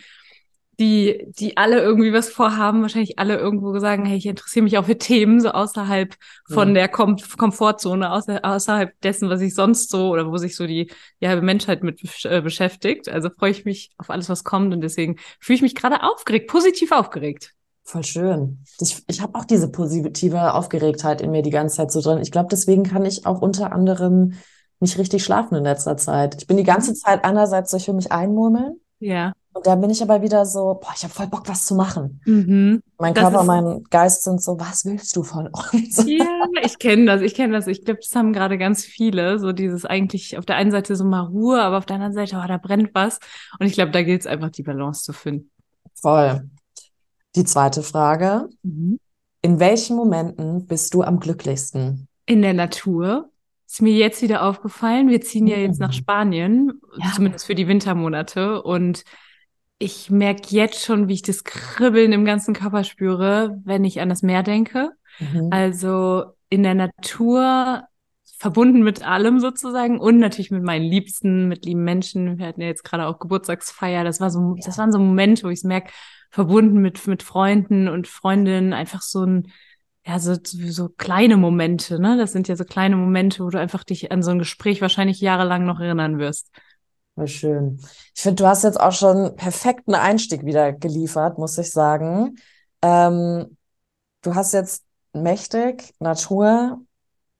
die, 0.79 1.25
die 1.38 1.56
alle 1.56 1.81
irgendwie 1.81 2.12
was 2.12 2.29
vorhaben, 2.29 2.82
wahrscheinlich 2.82 3.19
alle 3.19 3.37
irgendwo 3.37 3.79
sagen, 3.79 4.05
hey, 4.05 4.17
ich 4.17 4.26
interessiere 4.26 4.65
mich 4.65 4.76
auch 4.76 4.87
für 4.87 4.99
Themen 4.99 5.41
so 5.41 5.50
außerhalb 5.50 6.15
von 6.49 6.69
ja. 6.69 6.75
der 6.75 6.88
Kom 6.88 7.17
Komfortzone, 7.17 8.11
außer, 8.11 8.44
außerhalb 8.44 9.00
dessen, 9.00 9.29
was 9.29 9.41
ich 9.41 9.55
sonst 9.55 9.91
so 9.91 10.09
oder 10.11 10.26
wo 10.26 10.37
sich 10.37 10.56
so 10.56 10.67
die, 10.67 10.91
die 11.21 11.29
halbe 11.29 11.43
Menschheit 11.43 11.85
mit 11.85 12.00
äh, 12.25 12.41
beschäftigt. 12.41 13.09
Also 13.09 13.31
freue 13.31 13.53
ich 13.53 13.65
mich 13.65 13.93
auf 13.99 14.11
alles, 14.11 14.29
was 14.29 14.43
kommt 14.43 14.75
und 14.75 14.81
deswegen 14.81 15.17
fühle 15.38 15.56
ich 15.56 15.62
mich 15.62 15.76
gerade 15.76 16.03
aufgeregt, 16.03 16.49
positiv 16.49 16.91
aufgeregt. 16.91 17.55
Voll 17.84 18.02
schön. 18.02 18.64
Ich, 18.81 19.02
ich 19.06 19.20
habe 19.20 19.38
auch 19.38 19.44
diese 19.44 19.70
positive 19.70 20.54
Aufgeregtheit 20.54 21.20
in 21.20 21.31
mir 21.31 21.42
die 21.42 21.50
ganze 21.50 21.76
Zeit 21.76 21.92
so 21.92 22.00
drin. 22.00 22.19
Ich 22.22 22.32
glaube, 22.32 22.48
deswegen 22.50 22.82
kann 22.82 23.04
ich 23.04 23.26
auch 23.26 23.42
unter 23.42 23.72
anderem 23.72 24.32
nicht 24.81 24.98
richtig 24.98 25.22
schlafen 25.22 25.54
in 25.56 25.64
letzter 25.64 25.96
Zeit. 25.96 26.36
Ich 26.40 26.46
bin 26.46 26.56
die 26.56 26.64
ganze 26.64 26.92
mhm. 26.92 26.96
Zeit 26.96 27.25
einerseits 27.25 27.70
so, 27.70 27.76
ich 27.76 27.86
will 27.86 27.94
mich 27.94 28.10
einmurmeln. 28.10 28.81
Ja. 29.00 29.32
Und 29.52 29.66
dann 29.66 29.81
bin 29.81 29.90
ich 29.90 30.02
aber 30.02 30.22
wieder 30.22 30.46
so, 30.46 30.81
boah, 30.81 30.92
ich 30.96 31.04
habe 31.04 31.12
voll 31.12 31.26
Bock, 31.28 31.46
was 31.46 31.66
zu 31.66 31.75
machen. 31.75 32.20
Mhm. 32.25 32.82
Mein 32.98 33.14
das 33.14 33.22
Körper, 33.22 33.44
mein 33.44 33.84
Geist 33.90 34.25
sind 34.25 34.42
so, 34.42 34.58
was 34.58 34.84
willst 34.84 35.14
du 35.14 35.22
von 35.22 35.48
uns? 35.48 36.04
Ja, 36.06 36.25
ich 36.62 36.78
kenne 36.78 37.04
das, 37.04 37.20
ich 37.20 37.34
kenne 37.34 37.52
das. 37.52 37.66
Ich 37.66 37.84
glaube, 37.84 38.00
das 38.00 38.16
haben 38.16 38.32
gerade 38.32 38.58
ganz 38.58 38.84
viele, 38.84 39.38
so 39.38 39.52
dieses 39.52 39.84
eigentlich 39.84 40.38
auf 40.38 40.46
der 40.46 40.56
einen 40.56 40.72
Seite 40.72 40.96
so 40.96 41.04
mal 41.04 41.20
Ruhe, 41.20 41.62
aber 41.62 41.78
auf 41.78 41.87
der 41.87 41.96
anderen 41.96 42.14
Seite, 42.14 42.40
oh, 42.42 42.48
da 42.48 42.56
brennt 42.56 42.94
was. 42.94 43.20
Und 43.60 43.66
ich 43.66 43.75
glaube, 43.75 43.92
da 43.92 44.02
gilt 44.02 44.22
es 44.22 44.26
einfach, 44.26 44.50
die 44.50 44.62
Balance 44.62 45.04
zu 45.04 45.12
finden. 45.12 45.50
Voll. 45.94 46.48
Die 47.36 47.44
zweite 47.44 47.82
Frage. 47.82 48.48
Mhm. 48.62 48.98
In 49.42 49.60
welchen 49.60 49.96
Momenten 49.96 50.66
bist 50.66 50.94
du 50.94 51.02
am 51.02 51.20
glücklichsten? 51.20 52.08
In 52.26 52.42
der 52.42 52.54
Natur. 52.54 53.31
Ist 53.66 53.82
mir 53.82 53.92
jetzt 53.92 54.22
wieder 54.22 54.44
aufgefallen. 54.44 55.08
Wir 55.08 55.20
ziehen 55.20 55.46
ja 55.46 55.56
jetzt 55.56 55.81
nach 55.81 55.88
mhm. 55.88 55.94
Spanien, 55.94 56.81
ja. 56.96 57.12
zumindest 57.14 57.46
für 57.46 57.54
die 57.54 57.66
Wintermonate. 57.66 58.62
Und 58.62 59.04
ich 59.78 60.10
merke 60.10 60.42
jetzt 60.48 60.84
schon, 60.84 61.08
wie 61.08 61.14
ich 61.14 61.22
das 61.22 61.44
Kribbeln 61.44 62.12
im 62.12 62.25
ganzen 62.25 62.54
Körper 62.54 62.84
spüre, 62.84 63.60
wenn 63.64 63.84
ich 63.84 64.00
an 64.00 64.08
das 64.08 64.22
Meer 64.22 64.42
denke. 64.42 64.92
Mhm. 65.19 65.48
Also 65.50 66.25
in 66.48 66.62
der 66.62 66.75
Natur 66.75 67.82
verbunden 68.38 68.82
mit 68.82 69.06
allem 69.06 69.40
sozusagen 69.40 69.98
und 69.98 70.19
natürlich 70.19 70.50
mit 70.50 70.62
meinen 70.62 70.84
Liebsten, 70.84 71.48
mit 71.48 71.64
lieben 71.64 71.84
Menschen. 71.84 72.38
Wir 72.38 72.46
hatten 72.46 72.60
ja 72.60 72.66
jetzt 72.69 72.84
gerade 72.84 73.06
auch 73.06 73.19
Geburtstagsfeier. 73.19 74.04
Das 74.04 74.20
war 74.20 74.30
so, 74.30 74.56
das 74.64 74.78
waren 74.78 74.92
so 74.92 74.98
Momente, 74.98 75.44
wo 75.44 75.48
ich 75.48 75.62
merke, 75.64 75.90
verbunden 76.34 76.81
mit, 76.81 77.06
mit 77.06 77.22
Freunden 77.22 77.86
und 77.86 78.08
Freundinnen, 78.08 78.72
einfach 78.72 79.02
so 79.02 79.22
ein, 79.22 79.52
ja, 80.04 80.19
so, 80.19 80.34
so 80.42 80.88
kleine 80.88 81.36
Momente, 81.36 82.00
ne? 82.00 82.16
Das 82.19 82.32
sind 82.32 82.48
ja 82.48 82.56
so 82.56 82.64
kleine 82.64 82.96
Momente, 82.96 83.44
wo 83.44 83.50
du 83.50 83.60
einfach 83.60 83.84
dich 83.84 84.10
an 84.10 84.20
so 84.20 84.32
ein 84.32 84.40
Gespräch 84.40 84.81
wahrscheinlich 84.81 85.20
jahrelang 85.20 85.64
noch 85.64 85.78
erinnern 85.78 86.19
wirst. 86.19 86.50
Voll 87.14 87.28
schön. 87.28 87.81
Ich 88.16 88.20
finde, 88.20 88.42
du 88.42 88.48
hast 88.48 88.64
jetzt 88.64 88.81
auch 88.81 88.90
schon 88.90 89.36
perfekten 89.36 89.94
Einstieg 89.94 90.44
wieder 90.44 90.72
geliefert, 90.72 91.38
muss 91.38 91.56
ich 91.56 91.70
sagen. 91.70 92.34
Ähm, 92.82 93.56
du 94.22 94.34
hast 94.34 94.54
jetzt 94.54 94.82
mächtig, 95.12 95.94
Natur, 96.00 96.80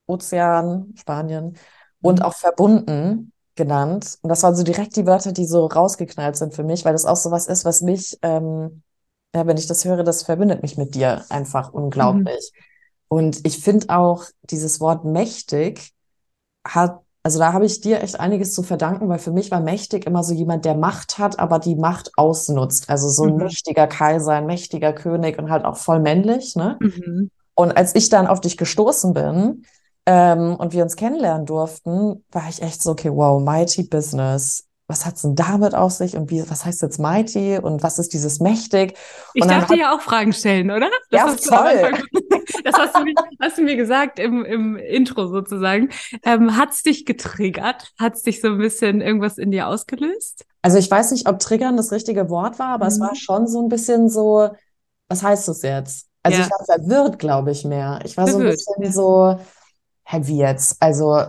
Ozean, 0.07 0.95
Spanien 0.97 1.59
und 2.01 2.21
mhm. 2.21 2.25
auch 2.25 2.35
verbunden 2.35 3.33
genannt. 3.55 4.19
Und 4.23 4.29
das 4.29 4.43
waren 4.43 4.57
so 4.57 4.63
direkt 4.63 4.97
die 4.97 5.07
Wörter, 5.07 5.33
die 5.33 5.47
so 5.47 5.67
rausgeknallt 5.67 6.37
sind 6.37 6.55
für 6.55 6.65
mich, 6.65 6.85
weil 6.85 6.93
das 6.93 7.05
auch 7.05 7.17
so 7.17 7.31
was 7.31 7.47
ist, 7.47 7.65
was 7.65 7.81
mich, 7.81 8.19
ähm, 8.23 8.83
ja, 9.35 9.47
wenn 9.47 9.57
ich 9.57 9.67
das 9.67 9.85
höre, 9.85 10.05
das 10.05 10.23
verbindet 10.23 10.63
mich 10.63 10.77
mit 10.77 10.95
dir 10.95 11.25
einfach 11.29 11.73
unglaublich. 11.73 12.53
Mhm. 12.55 12.61
Und 13.09 13.47
ich 13.47 13.59
finde 13.59 13.91
auch, 13.91 14.25
dieses 14.43 14.81
Wort 14.81 15.05
mächtig 15.05 15.93
hat, 16.67 17.01
also 17.23 17.39
da 17.39 17.53
habe 17.53 17.65
ich 17.65 17.81
dir 17.81 18.03
echt 18.03 18.21
einiges 18.21 18.53
zu 18.53 18.63
verdanken, 18.63 19.09
weil 19.09 19.19
für 19.19 19.31
mich 19.31 19.51
war 19.51 19.61
mächtig 19.61 20.07
immer 20.07 20.23
so 20.23 20.35
jemand, 20.35 20.65
der 20.65 20.75
Macht 20.75 21.19
hat, 21.19 21.39
aber 21.39 21.59
die 21.59 21.75
Macht 21.77 22.13
ausnutzt. 22.17 22.91
Also 22.91 23.09
so 23.09 23.25
ein 23.25 23.37
mhm. 23.37 23.45
mächtiger 23.45 23.87
Kaiser, 23.87 24.33
ein 24.33 24.47
mächtiger 24.47 24.93
König 24.93 25.39
und 25.39 25.51
halt 25.51 25.65
auch 25.65 25.77
voll 25.77 26.01
männlich, 26.01 26.55
ne? 26.57 26.77
Mhm. 26.81 27.31
Und 27.55 27.77
als 27.77 27.95
ich 27.95 28.09
dann 28.09 28.27
auf 28.27 28.41
dich 28.41 28.57
gestoßen 28.57 29.15
bin, 29.15 29.65
ähm, 30.07 30.57
und 30.57 30.73
wir 30.73 30.83
uns 30.83 30.97
kennenlernen 30.97 31.47
durften, 31.47 32.25
war 32.31 32.49
ich 32.49 32.63
echt 32.63 32.83
so, 32.83 32.91
okay, 32.91 33.11
wow, 33.11 33.41
Mighty 33.43 33.85
Business. 33.85 34.67
Was 34.87 35.07
hat's 35.07 35.23
denn 35.23 35.35
damit 35.35 35.75
auf 35.75 35.93
sich 35.93 36.15
und 36.15 36.31
wie, 36.31 36.49
was 36.51 36.67
heißt 36.67 36.83
jetzt 36.83 36.99
Mighty 36.99 37.57
und 37.57 37.83
was 37.83 37.99
ist 37.99 38.13
dieses 38.13 38.39
mächtig? 38.41 38.99
Ich 39.33 39.43
und 39.43 39.51
darf 39.51 39.67
dir 39.67 39.79
ja 39.79 39.97
auch 39.97 40.03
Fragen 40.03 40.35
stellen, 40.35 40.71
oder? 40.71 40.91
Das 41.11 41.21
ja, 41.21 41.27
hast 41.27 41.49
voll. 41.49 41.93
das 42.65 42.75
hast 42.75 42.97
du, 42.99 43.03
mir, 43.03 43.15
hast 43.41 43.57
du 43.57 43.63
mir 43.63 43.77
gesagt 43.77 44.19
im, 44.19 44.45
im 44.45 44.77
Intro 44.77 45.27
sozusagen. 45.29 45.89
Ähm, 46.23 46.59
hat's 46.59 46.83
dich 46.83 47.07
getriggert? 47.07 47.93
Hat's 47.99 48.23
dich 48.23 48.43
so 48.43 48.49
ein 48.49 48.59
bisschen 48.59 49.01
irgendwas 49.01 49.39
in 49.39 49.51
dir 49.51 49.69
ausgelöst? 49.69 50.45
Also 50.61 50.77
ich 50.77 50.91
weiß 50.91 51.13
nicht, 51.13 51.29
ob 51.31 51.39
triggern 51.39 51.79
das 51.79 51.91
richtige 51.91 52.29
Wort 52.29 52.59
war, 52.59 52.75
aber 52.75 52.85
mhm. 52.85 52.91
es 52.91 53.01
war 53.01 53.15
schon 53.15 53.47
so 53.47 53.63
ein 53.63 53.69
bisschen 53.71 54.11
so, 54.11 54.51
was 55.09 55.23
heißt 55.23 55.49
das 55.49 55.63
jetzt? 55.63 56.09
Also 56.23 56.39
ja. 56.39 56.45
ich 56.45 56.51
war 56.51 56.65
verwirrt, 56.65 57.19
glaube 57.19 57.53
ich, 57.53 57.65
mehr. 57.65 58.01
Ich 58.05 58.19
war 58.19 58.27
verwirrt. 58.27 58.61
so 58.61 58.73
ein 58.75 58.81
bisschen 58.81 58.93
so, 58.93 59.39
hä, 60.05 60.21
wie 60.25 60.39
jetzt? 60.39 60.77
Also 60.81 61.21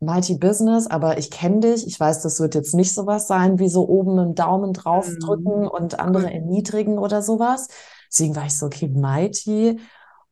Multi-Business, 0.00 0.86
aber 0.86 1.18
ich 1.18 1.30
kenne 1.30 1.60
dich. 1.60 1.86
Ich 1.86 1.98
weiß, 1.98 2.22
das 2.22 2.40
wird 2.40 2.54
jetzt 2.54 2.74
nicht 2.74 2.92
sowas 2.94 3.26
sein, 3.26 3.58
wie 3.58 3.68
so 3.68 3.88
oben 3.88 4.18
im 4.18 4.34
Daumen 4.34 4.72
draufdrücken 4.72 5.62
mhm. 5.62 5.68
und 5.68 5.98
andere 5.98 6.32
erniedrigen 6.32 6.98
oder 6.98 7.22
sowas. 7.22 7.68
Deswegen 8.10 8.36
war 8.36 8.46
ich 8.46 8.58
so, 8.58 8.66
okay, 8.66 8.88
Mighty. 8.88 9.80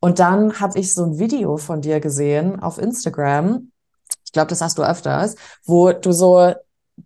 Und 0.00 0.18
dann 0.18 0.60
habe 0.60 0.78
ich 0.78 0.94
so 0.94 1.04
ein 1.04 1.18
Video 1.18 1.56
von 1.56 1.80
dir 1.80 2.00
gesehen 2.00 2.60
auf 2.60 2.78
Instagram. 2.78 3.70
Ich 4.24 4.32
glaube, 4.32 4.48
das 4.48 4.60
hast 4.60 4.78
du 4.78 4.82
öfters, 4.82 5.36
wo 5.64 5.92
du 5.92 6.12
so 6.12 6.52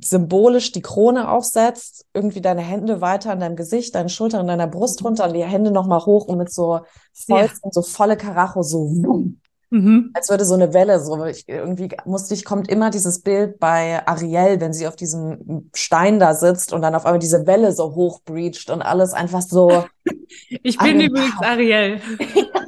symbolisch 0.00 0.72
die 0.72 0.82
Krone 0.82 1.30
aufsetzt, 1.30 2.06
irgendwie 2.12 2.40
deine 2.40 2.60
Hände 2.60 3.00
weiter 3.00 3.30
an 3.32 3.40
deinem 3.40 3.56
Gesicht, 3.56 3.94
deine 3.94 4.08
Schulter 4.08 4.40
und 4.40 4.48
deiner 4.48 4.66
Brust 4.66 5.00
Mhm. 5.00 5.06
runter 5.06 5.26
und 5.26 5.34
die 5.34 5.44
Hände 5.44 5.70
nochmal 5.70 6.04
hoch 6.04 6.26
und 6.26 6.38
mit 6.38 6.52
so 6.52 6.80
Fäusten, 7.12 7.70
so 7.72 7.82
volle 7.82 8.16
Karacho, 8.16 8.62
so 8.62 8.78
wumm, 8.78 9.40
Mhm. 9.70 10.10
als 10.14 10.28
würde 10.30 10.44
so 10.44 10.54
eine 10.54 10.72
Welle, 10.72 11.00
so 11.00 11.24
ich, 11.24 11.48
irgendwie 11.48 11.88
musste 12.04 12.34
ich, 12.34 12.44
kommt 12.44 12.68
immer 12.68 12.90
dieses 12.90 13.22
Bild 13.22 13.58
bei 13.58 14.06
Ariel, 14.06 14.60
wenn 14.60 14.72
sie 14.72 14.86
auf 14.86 14.96
diesem 14.96 15.70
Stein 15.74 16.20
da 16.20 16.34
sitzt 16.34 16.72
und 16.72 16.82
dann 16.82 16.94
auf 16.94 17.04
einmal 17.04 17.18
diese 17.18 17.46
Welle 17.46 17.72
so 17.72 17.94
hoch 17.94 18.20
breacht 18.24 18.70
und 18.70 18.82
alles 18.82 19.12
einfach 19.12 19.42
so, 19.42 19.84
Ich 20.62 20.78
bin 20.78 21.00
übrigens 21.00 21.40
Ariel. 21.42 22.00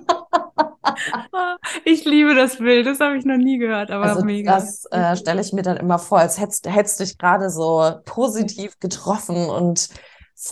Ich 1.84 2.04
liebe 2.04 2.34
das 2.34 2.56
Bild, 2.56 2.86
das 2.86 3.00
habe 3.00 3.16
ich 3.16 3.24
noch 3.24 3.36
nie 3.36 3.58
gehört, 3.58 3.90
aber 3.90 4.04
also 4.04 4.24
mega. 4.24 4.54
das 4.54 4.84
äh, 4.90 5.16
stelle 5.16 5.40
ich 5.40 5.52
mir 5.52 5.62
dann 5.62 5.76
immer 5.76 5.98
vor, 5.98 6.18
als 6.18 6.40
hättest, 6.40 6.68
hättest 6.68 7.00
dich 7.00 7.18
gerade 7.18 7.50
so 7.50 7.92
positiv 8.04 8.78
getroffen 8.80 9.48
und 9.48 9.88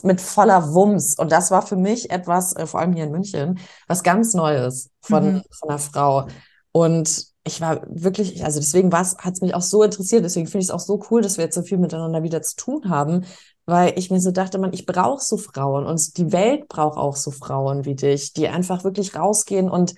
mit 0.03 0.21
voller 0.21 0.75
Wumms. 0.75 1.17
Und 1.19 1.33
das 1.33 1.51
war 1.51 1.63
für 1.63 1.77
mich 1.77 2.11
etwas, 2.11 2.55
äh, 2.57 2.67
vor 2.67 2.81
allem 2.81 2.93
hier 2.93 3.05
in 3.05 3.13
München, 3.13 3.59
was 3.87 4.03
ganz 4.03 4.35
Neues 4.35 4.91
von, 5.01 5.35
Mhm. 5.35 5.43
von 5.51 5.69
einer 5.71 5.79
Frau. 5.79 6.27
Und 6.73 7.27
ich 7.45 7.61
war 7.61 7.83
wirklich, 7.89 8.45
also 8.45 8.59
deswegen 8.59 8.93
hat 8.93 9.35
es 9.35 9.41
mich 9.41 9.55
auch 9.55 9.63
so 9.63 9.83
interessiert. 9.83 10.25
Deswegen 10.25 10.47
finde 10.47 10.63
ich 10.63 10.67
es 10.69 10.71
auch 10.75 10.81
so 10.81 11.01
cool, 11.11 11.23
dass 11.23 11.37
wir 11.37 11.45
jetzt 11.45 11.55
so 11.55 11.63
viel 11.63 11.79
miteinander 11.79 12.23
wieder 12.23 12.43
zu 12.43 12.57
tun 12.57 12.89
haben, 12.91 13.25
weil 13.67 13.97
ich 13.97 14.11
mir 14.11 14.21
so 14.21 14.33
dachte, 14.33 14.59
man, 14.59 14.73
ich 14.73 14.85
brauche 14.87 15.23
so 15.23 15.37
Frauen 15.37 15.87
und 15.87 16.17
die 16.19 16.33
Welt 16.33 16.69
braucht 16.69 16.99
auch 16.99 17.17
so 17.17 17.31
Frauen 17.31 17.85
wie 17.85 17.95
dich, 17.95 18.33
die 18.33 18.49
einfach 18.49 18.83
wirklich 18.85 19.15
rausgehen 19.15 19.71
und 19.71 19.95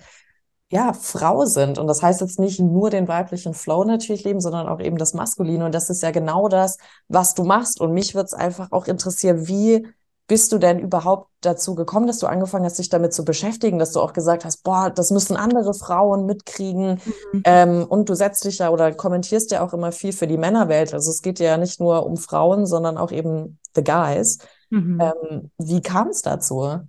ja, 0.71 0.93
Frau 0.93 1.45
sind. 1.45 1.79
Und 1.79 1.87
das 1.87 2.03
heißt 2.03 2.21
jetzt 2.21 2.39
nicht 2.39 2.59
nur 2.59 2.89
den 2.89 3.07
weiblichen 3.07 3.53
Flow 3.53 3.83
natürlich 3.83 4.23
leben, 4.23 4.39
sondern 4.39 4.67
auch 4.67 4.79
eben 4.79 4.97
das 4.97 5.13
Maskuline. 5.13 5.65
Und 5.65 5.73
das 5.73 5.89
ist 5.89 6.03
ja 6.03 6.11
genau 6.11 6.47
das, 6.47 6.77
was 7.07 7.33
du 7.33 7.43
machst. 7.43 7.81
Und 7.81 7.93
mich 7.93 8.13
würde 8.13 8.27
es 8.27 8.33
einfach 8.33 8.71
auch 8.71 8.85
interessieren, 8.85 9.47
wie 9.47 9.87
bist 10.27 10.51
du 10.51 10.59
denn 10.59 10.77
überhaupt 10.77 11.31
dazu 11.41 11.73
gekommen, 11.73 12.05
dass 12.05 12.19
du 12.19 12.27
angefangen 12.27 12.63
hast, 12.63 12.77
dich 12.77 12.89
damit 12.89 13.13
zu 13.13 13.25
beschäftigen, 13.25 13.79
dass 13.79 13.93
du 13.93 13.99
auch 13.99 14.13
gesagt 14.13 14.45
hast, 14.45 14.63
boah, 14.63 14.91
das 14.91 15.09
müssen 15.09 15.35
andere 15.35 15.73
Frauen 15.73 16.27
mitkriegen. 16.27 17.01
Mhm. 17.33 17.41
Ähm, 17.45 17.85
und 17.89 18.09
du 18.09 18.13
setzt 18.13 18.45
dich 18.45 18.59
ja 18.59 18.69
oder 18.69 18.93
kommentierst 18.93 19.49
ja 19.49 19.65
auch 19.65 19.73
immer 19.73 19.91
viel 19.91 20.13
für 20.13 20.27
die 20.27 20.37
Männerwelt. 20.37 20.93
Also 20.93 21.09
es 21.09 21.23
geht 21.23 21.39
ja 21.39 21.57
nicht 21.57 21.79
nur 21.79 22.05
um 22.05 22.15
Frauen, 22.15 22.67
sondern 22.67 22.99
auch 22.99 23.11
eben 23.11 23.57
the 23.75 23.83
guys. 23.83 24.37
Mhm. 24.69 25.01
Ähm, 25.01 25.51
wie 25.57 25.81
kam 25.81 26.09
es 26.09 26.21
dazu? 26.21 26.79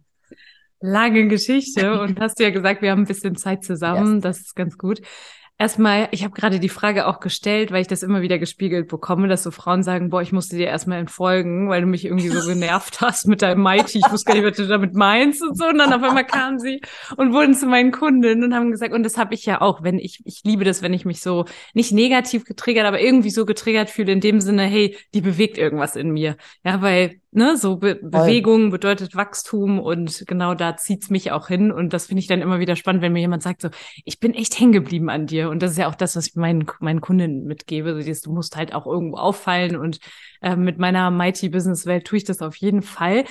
Lange 0.81 1.29
Geschichte 1.29 2.01
und 2.03 2.21
hast 2.21 2.39
du 2.39 2.45
ja 2.45 2.51
gesagt, 2.51 2.83
wir 2.83 2.91
haben 2.91 3.03
ein 3.03 3.07
bisschen 3.07 3.37
Zeit 3.37 3.65
zusammen, 3.65 4.21
das 4.21 4.41
ist 4.41 4.57
ganz 4.57 4.79
gut. 4.79 5.01
Erstmal, 5.61 6.09
ich 6.11 6.25
habe 6.25 6.33
gerade 6.33 6.59
die 6.59 6.71
Frage 6.71 7.07
auch 7.07 7.21
gestellt, 7.21 7.71
weil 7.71 7.83
ich 7.83 7.87
das 7.87 8.03
immer 8.03 8.23
wieder 8.23 8.39
gespiegelt 8.39 8.89
bekomme, 8.89 9.29
dass 9.29 9.43
so 9.43 9.51
Frauen 9.51 9.83
sagen, 9.83 10.09
boah, 10.09 10.23
ich 10.23 10.33
musste 10.33 10.57
dir 10.57 10.69
erstmal 10.69 10.99
entfolgen, 10.99 11.69
weil 11.69 11.83
du 11.83 11.87
mich 11.87 12.07
irgendwie 12.07 12.29
so 12.29 12.49
genervt 12.49 13.01
hast 13.03 13.27
mit 13.27 13.43
deinem 13.43 13.63
Mighty. 13.63 13.99
Ich 13.99 14.11
wusste 14.11 14.33
gar 14.33 14.41
nicht, 14.41 14.51
was 14.51 14.57
du 14.57 14.67
damit 14.67 14.95
meinst 14.95 15.43
und 15.43 15.59
so. 15.59 15.67
Und 15.67 15.77
dann 15.77 15.93
auf 15.93 16.03
einmal 16.03 16.25
kamen 16.25 16.59
sie 16.59 16.81
und 17.19 17.35
wurden 17.35 17.53
zu 17.53 17.67
meinen 17.67 17.93
Kundinnen 17.93 18.43
und 18.43 18.55
haben 18.55 18.71
gesagt, 18.71 18.95
und 18.95 19.03
das 19.03 19.19
habe 19.19 19.35
ich 19.35 19.45
ja 19.45 19.61
auch, 19.61 19.83
wenn 19.83 19.99
ich, 19.99 20.23
ich 20.25 20.41
liebe 20.45 20.65
das, 20.65 20.81
wenn 20.81 20.95
ich 20.95 21.05
mich 21.05 21.21
so 21.21 21.45
nicht 21.75 21.93
negativ 21.93 22.47
getriggert, 22.47 22.87
aber 22.87 23.03
irgendwie 23.03 23.29
so 23.29 23.45
getriggert 23.45 23.91
fühle, 23.91 24.13
in 24.13 24.21
dem 24.21 24.41
Sinne, 24.41 24.63
hey, 24.63 24.97
die 25.13 25.21
bewegt 25.21 25.59
irgendwas 25.59 25.95
in 25.95 26.11
mir. 26.11 26.39
Ja, 26.65 26.81
weil, 26.81 27.20
ne, 27.33 27.57
so 27.57 27.77
Be 27.77 27.97
Bewegung 28.03 28.71
bedeutet 28.71 29.15
Wachstum 29.15 29.79
und 29.79 30.25
genau 30.27 30.55
da 30.55 30.77
zieht's 30.77 31.11
mich 31.11 31.33
auch 31.33 31.49
hin. 31.49 31.71
Und 31.73 31.93
das 31.93 32.07
finde 32.07 32.21
ich 32.21 32.27
dann 32.27 32.43
immer 32.43 32.59
wieder 32.61 32.77
spannend, 32.77 33.03
wenn 33.03 33.13
mir 33.13 33.21
jemand 33.21 33.43
sagt, 33.43 33.63
so, 33.63 33.69
ich 34.05 34.21
bin 34.21 34.35
echt 34.35 34.59
hängen 34.59 34.73
geblieben 34.73 35.11
an 35.11 35.27
dir. 35.27 35.51
Und 35.51 35.63
das 35.63 35.73
ist 35.73 35.79
ja 35.79 35.89
auch 35.89 35.95
das, 35.95 36.17
was 36.17 36.27
ich 36.29 36.35
meinen, 36.37 36.67
meinen 36.81 37.01
Kunden 37.01 37.45
mitgebe. 37.45 37.95
So 37.95 37.99
dieses, 38.01 38.23
du 38.23 38.33
musst 38.33 38.57
halt 38.57 38.75
auch 38.75 38.87
irgendwo 38.87 39.17
auffallen. 39.19 39.77
Und 39.77 39.99
äh, 40.43 40.57
mit 40.57 40.79
meiner 40.79 41.11
Mighty 41.11 41.49
Business 41.49 41.87
Welt 41.87 42.07
tue 42.07 42.19
ich 42.19 42.25
das 42.25 42.43
auf 42.43 42.57
jeden 42.57 42.83
Fall. 42.83 43.25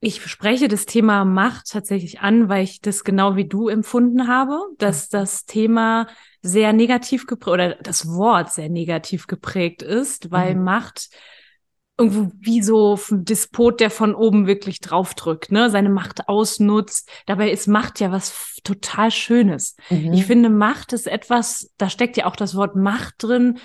Ich 0.00 0.22
spreche 0.26 0.68
das 0.68 0.84
Thema 0.84 1.24
Macht 1.24 1.70
tatsächlich 1.70 2.20
an, 2.20 2.50
weil 2.50 2.62
ich 2.62 2.82
das 2.82 3.04
genau 3.04 3.36
wie 3.36 3.48
du 3.48 3.68
empfunden 3.68 4.28
habe, 4.28 4.58
dass 4.76 5.08
das 5.08 5.46
Thema 5.46 6.08
sehr 6.42 6.74
negativ 6.74 7.26
geprägt 7.26 7.52
oder 7.52 7.74
das 7.76 8.06
Wort 8.06 8.52
sehr 8.52 8.68
negativ 8.68 9.26
geprägt 9.26 9.82
ist, 9.82 10.30
weil 10.30 10.56
Mhm. 10.56 10.64
Macht 10.64 11.08
irgendwo 11.96 12.32
wie 12.40 12.62
so 12.62 12.98
ein 13.10 13.24
Despot, 13.24 13.80
der 13.80 13.90
von 13.90 14.14
oben 14.14 14.46
wirklich 14.46 14.80
draufdrückt, 14.80 15.52
ne, 15.52 15.70
seine 15.70 15.90
Macht 15.90 16.28
ausnutzt. 16.28 17.08
Dabei 17.26 17.50
ist 17.50 17.68
Macht 17.68 18.00
ja 18.00 18.10
was 18.10 18.56
total 18.64 19.10
Schönes. 19.10 19.76
Mhm. 19.90 20.12
Ich 20.12 20.26
finde, 20.26 20.48
Macht 20.50 20.92
ist 20.92 21.06
etwas, 21.06 21.70
da 21.78 21.88
steckt 21.88 22.16
ja 22.16 22.26
auch 22.26 22.36
das 22.36 22.56
Wort 22.56 22.74
Macht 22.74 23.14
drin. 23.18 23.58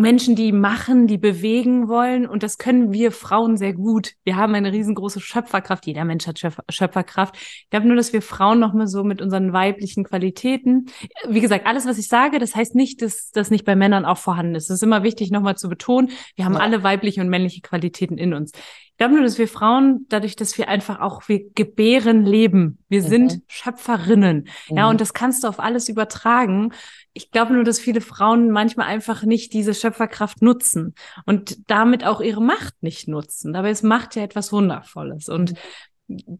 Menschen, 0.00 0.34
die 0.36 0.52
machen, 0.52 1.06
die 1.06 1.18
bewegen 1.18 1.88
wollen. 1.88 2.26
Und 2.26 2.42
das 2.42 2.58
können 2.58 2.92
wir 2.92 3.12
Frauen 3.12 3.56
sehr 3.56 3.72
gut. 3.74 4.12
Wir 4.24 4.36
haben 4.36 4.54
eine 4.54 4.72
riesengroße 4.72 5.20
Schöpferkraft. 5.20 5.86
Jeder 5.86 6.04
Mensch 6.04 6.26
hat 6.26 6.38
Schöpfer 6.38 6.64
Schöpferkraft. 6.68 7.36
Ich 7.36 7.66
glaube 7.70 7.86
nur, 7.86 7.96
dass 7.96 8.12
wir 8.12 8.22
Frauen 8.22 8.58
noch 8.60 8.72
mal 8.74 8.86
so 8.86 9.04
mit 9.04 9.20
unseren 9.22 9.52
weiblichen 9.52 10.04
Qualitäten, 10.04 10.86
wie 11.28 11.40
gesagt, 11.40 11.66
alles, 11.66 11.86
was 11.86 11.98
ich 11.98 12.08
sage, 12.08 12.38
das 12.38 12.54
heißt 12.54 12.74
nicht, 12.74 13.02
dass 13.02 13.30
das 13.30 13.50
nicht 13.50 13.64
bei 13.64 13.76
Männern 13.76 14.04
auch 14.04 14.18
vorhanden 14.18 14.54
ist. 14.54 14.64
Es 14.64 14.76
ist 14.76 14.82
immer 14.82 15.02
wichtig, 15.02 15.30
noch 15.30 15.42
mal 15.42 15.56
zu 15.56 15.68
betonen, 15.68 16.10
wir 16.36 16.44
haben 16.44 16.54
Ja. 16.54 16.60
alle 16.60 16.82
weibliche 16.82 17.20
und 17.20 17.28
männliche 17.28 17.60
Qualitäten 17.60 18.18
in 18.18 18.34
uns. 18.34 18.52
Ich 18.54 18.96
glaube 18.98 19.14
nur, 19.14 19.22
dass 19.22 19.38
wir 19.38 19.46
Frauen, 19.46 20.06
dadurch, 20.08 20.34
dass 20.34 20.58
wir 20.58 20.68
einfach 20.68 20.98
auch, 21.00 21.28
wir 21.28 21.42
gebären 21.54 22.24
leben. 22.24 22.78
Wir 22.88 23.02
Mhm. 23.02 23.06
sind 23.06 23.40
Schöpferinnen. 23.46 24.48
Ja, 24.70 24.84
Mhm. 24.86 24.90
und 24.90 25.00
das 25.00 25.14
kannst 25.14 25.44
du 25.44 25.48
auf 25.48 25.60
alles 25.60 25.88
übertragen. 25.88 26.72
Ich 27.18 27.32
glaube 27.32 27.52
nur, 27.52 27.64
dass 27.64 27.80
viele 27.80 28.00
Frauen 28.00 28.52
manchmal 28.52 28.86
einfach 28.86 29.24
nicht 29.24 29.52
diese 29.52 29.74
Schöpferkraft 29.74 30.40
nutzen 30.40 30.94
und 31.26 31.68
damit 31.68 32.06
auch 32.06 32.20
ihre 32.20 32.40
Macht 32.40 32.80
nicht 32.80 33.08
nutzen. 33.08 33.52
Dabei 33.52 33.72
ist 33.72 33.82
Macht 33.82 34.14
ja 34.14 34.22
etwas 34.22 34.52
Wundervolles. 34.52 35.28
Und 35.28 35.54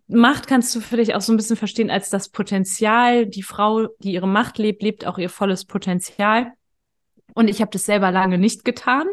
Macht 0.06 0.46
kannst 0.46 0.72
du 0.76 0.80
für 0.80 0.96
dich 0.96 1.16
auch 1.16 1.20
so 1.20 1.32
ein 1.32 1.36
bisschen 1.36 1.56
verstehen 1.56 1.90
als 1.90 2.10
das 2.10 2.28
Potenzial. 2.28 3.26
Die 3.26 3.42
Frau, 3.42 3.88
die 3.98 4.12
ihre 4.12 4.28
Macht 4.28 4.58
lebt, 4.58 4.84
lebt 4.84 5.04
auch 5.04 5.18
ihr 5.18 5.30
volles 5.30 5.64
Potenzial. 5.64 6.52
Und 7.34 7.48
ich 7.48 7.60
habe 7.60 7.72
das 7.72 7.84
selber 7.84 8.12
lange 8.12 8.38
nicht 8.38 8.64
getan. 8.64 9.08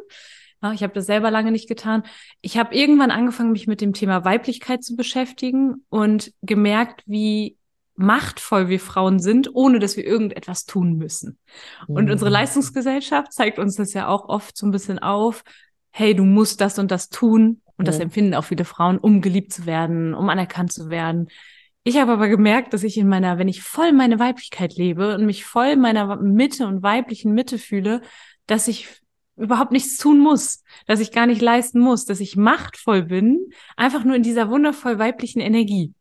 Ich 0.76 0.84
habe 0.84 0.94
das 0.94 1.08
selber 1.08 1.32
lange 1.32 1.52
nicht 1.52 1.68
getan. 1.68 2.04
Ich 2.42 2.60
habe 2.60 2.76
irgendwann 2.76 3.10
angefangen, 3.10 3.54
mich 3.54 3.66
mit 3.66 3.82
dem 3.82 3.94
Thema 3.94 4.24
Weiblichkeit 4.24 4.84
zu 4.84 4.96
beschäftigen 4.96 5.84
und 5.90 6.32
gemerkt, 6.44 7.02
wie 7.08 7.58
machtvoll 7.96 8.68
wir 8.70 8.80
Frauen 8.80 9.20
sind, 9.20 9.54
ohne 9.56 9.80
dass 9.80 9.98
wir 9.98 10.06
irgendetwas 10.06 10.66
tun 10.66 10.98
müssen. 10.98 11.38
Und 11.88 12.06
Mhm. 12.06 12.12
unsere 12.12 12.30
Leistungsgesellschaft 12.30 13.32
zeigt 13.32 13.60
uns 13.60 13.76
das 13.76 13.94
ja 13.94 14.08
auch 14.08 14.28
oft 14.28 14.58
so 14.58 14.66
ein 14.66 14.72
bisschen 14.72 15.00
auf. 15.00 15.44
Hey, 15.92 16.14
du 16.14 16.24
musst 16.24 16.60
das 16.62 16.78
und 16.80 16.92
das 16.92 17.10
tun. 17.10 17.62
Und 17.78 17.88
das 17.88 17.98
Mhm. 17.98 18.04
empfinden 18.04 18.34
auch 18.36 18.44
viele 18.46 18.66
Frauen, 18.66 18.98
um 18.98 19.22
geliebt 19.22 19.52
zu 19.54 19.66
werden, 19.66 20.14
um 20.14 20.30
anerkannt 20.30 20.72
zu 20.72 20.90
werden. 20.90 21.28
Ich 21.84 21.98
habe 21.98 22.14
aber 22.14 22.28
gemerkt, 22.30 22.74
dass 22.74 22.84
ich 22.84 22.98
in 22.98 23.08
meiner, 23.08 23.38
wenn 23.38 23.48
ich 23.48 23.62
voll 23.62 23.92
meine 23.92 24.18
Weiblichkeit 24.18 24.76
lebe 24.76 25.14
und 25.14 25.26
mich 25.26 25.46
voll 25.46 25.76
meiner 25.76 26.16
Mitte 26.16 26.68
und 26.68 26.84
weiblichen 26.84 27.34
Mitte 27.34 27.60
fühle, 27.60 28.02
dass 28.48 28.68
ich 28.68 28.88
überhaupt 29.38 29.72
nichts 29.72 29.98
tun 29.98 30.20
muss, 30.20 30.64
dass 30.88 31.00
ich 31.02 31.12
gar 31.12 31.28
nicht 31.28 31.42
leisten 31.42 31.80
muss, 31.80 32.06
dass 32.06 32.22
ich 32.22 32.38
machtvoll 32.38 33.04
bin, 33.04 33.50
einfach 33.76 34.04
nur 34.06 34.16
in 34.16 34.24
dieser 34.24 34.50
wundervoll 34.50 34.98
weiblichen 34.98 35.42
Energie. 35.42 35.94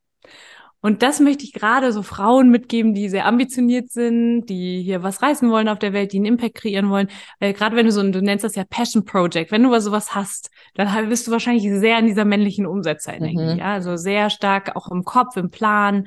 Und 0.84 1.02
das 1.02 1.18
möchte 1.18 1.44
ich 1.44 1.54
gerade 1.54 1.92
so 1.94 2.02
Frauen 2.02 2.50
mitgeben, 2.50 2.92
die 2.92 3.08
sehr 3.08 3.24
ambitioniert 3.24 3.90
sind, 3.90 4.44
die 4.50 4.82
hier 4.82 5.02
was 5.02 5.22
reißen 5.22 5.50
wollen 5.50 5.68
auf 5.70 5.78
der 5.78 5.94
Welt, 5.94 6.12
die 6.12 6.18
einen 6.18 6.26
Impact 6.26 6.56
kreieren 6.56 6.90
wollen. 6.90 7.08
Weil 7.40 7.54
gerade 7.54 7.74
wenn 7.74 7.86
du 7.86 7.92
so, 7.92 8.00
ein- 8.00 8.12
du 8.12 8.20
nennst 8.20 8.44
das 8.44 8.54
ja 8.54 8.64
Passion 8.68 9.06
Project, 9.06 9.50
wenn 9.50 9.62
du 9.62 9.68
aber 9.70 9.80
sowas 9.80 10.14
hast, 10.14 10.50
dann 10.74 11.08
bist 11.08 11.26
du 11.26 11.30
wahrscheinlich 11.30 11.62
sehr 11.80 11.98
in 11.98 12.06
dieser 12.06 12.26
männlichen 12.26 12.66
Umsetzerenergie, 12.66 13.54
Mhm. 13.54 13.58
ja, 13.58 13.72
also 13.72 13.96
sehr 13.96 14.28
stark 14.28 14.76
auch 14.76 14.90
im 14.90 15.04
Kopf, 15.04 15.38
im 15.38 15.48
Plan. 15.48 16.06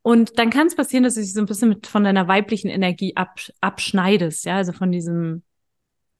Und 0.00 0.38
dann 0.38 0.48
kann 0.48 0.68
es 0.68 0.74
passieren, 0.74 1.04
dass 1.04 1.16
du 1.16 1.20
dich 1.20 1.34
so 1.34 1.40
ein 1.40 1.46
bisschen 1.46 1.68
mit 1.68 1.86
von 1.86 2.02
deiner 2.04 2.26
weiblichen 2.26 2.68
Energie 2.70 3.16
ab, 3.16 3.38
abschneidest, 3.60 4.46
ja, 4.46 4.56
also 4.56 4.72
von 4.72 4.90
diesem 4.90 5.42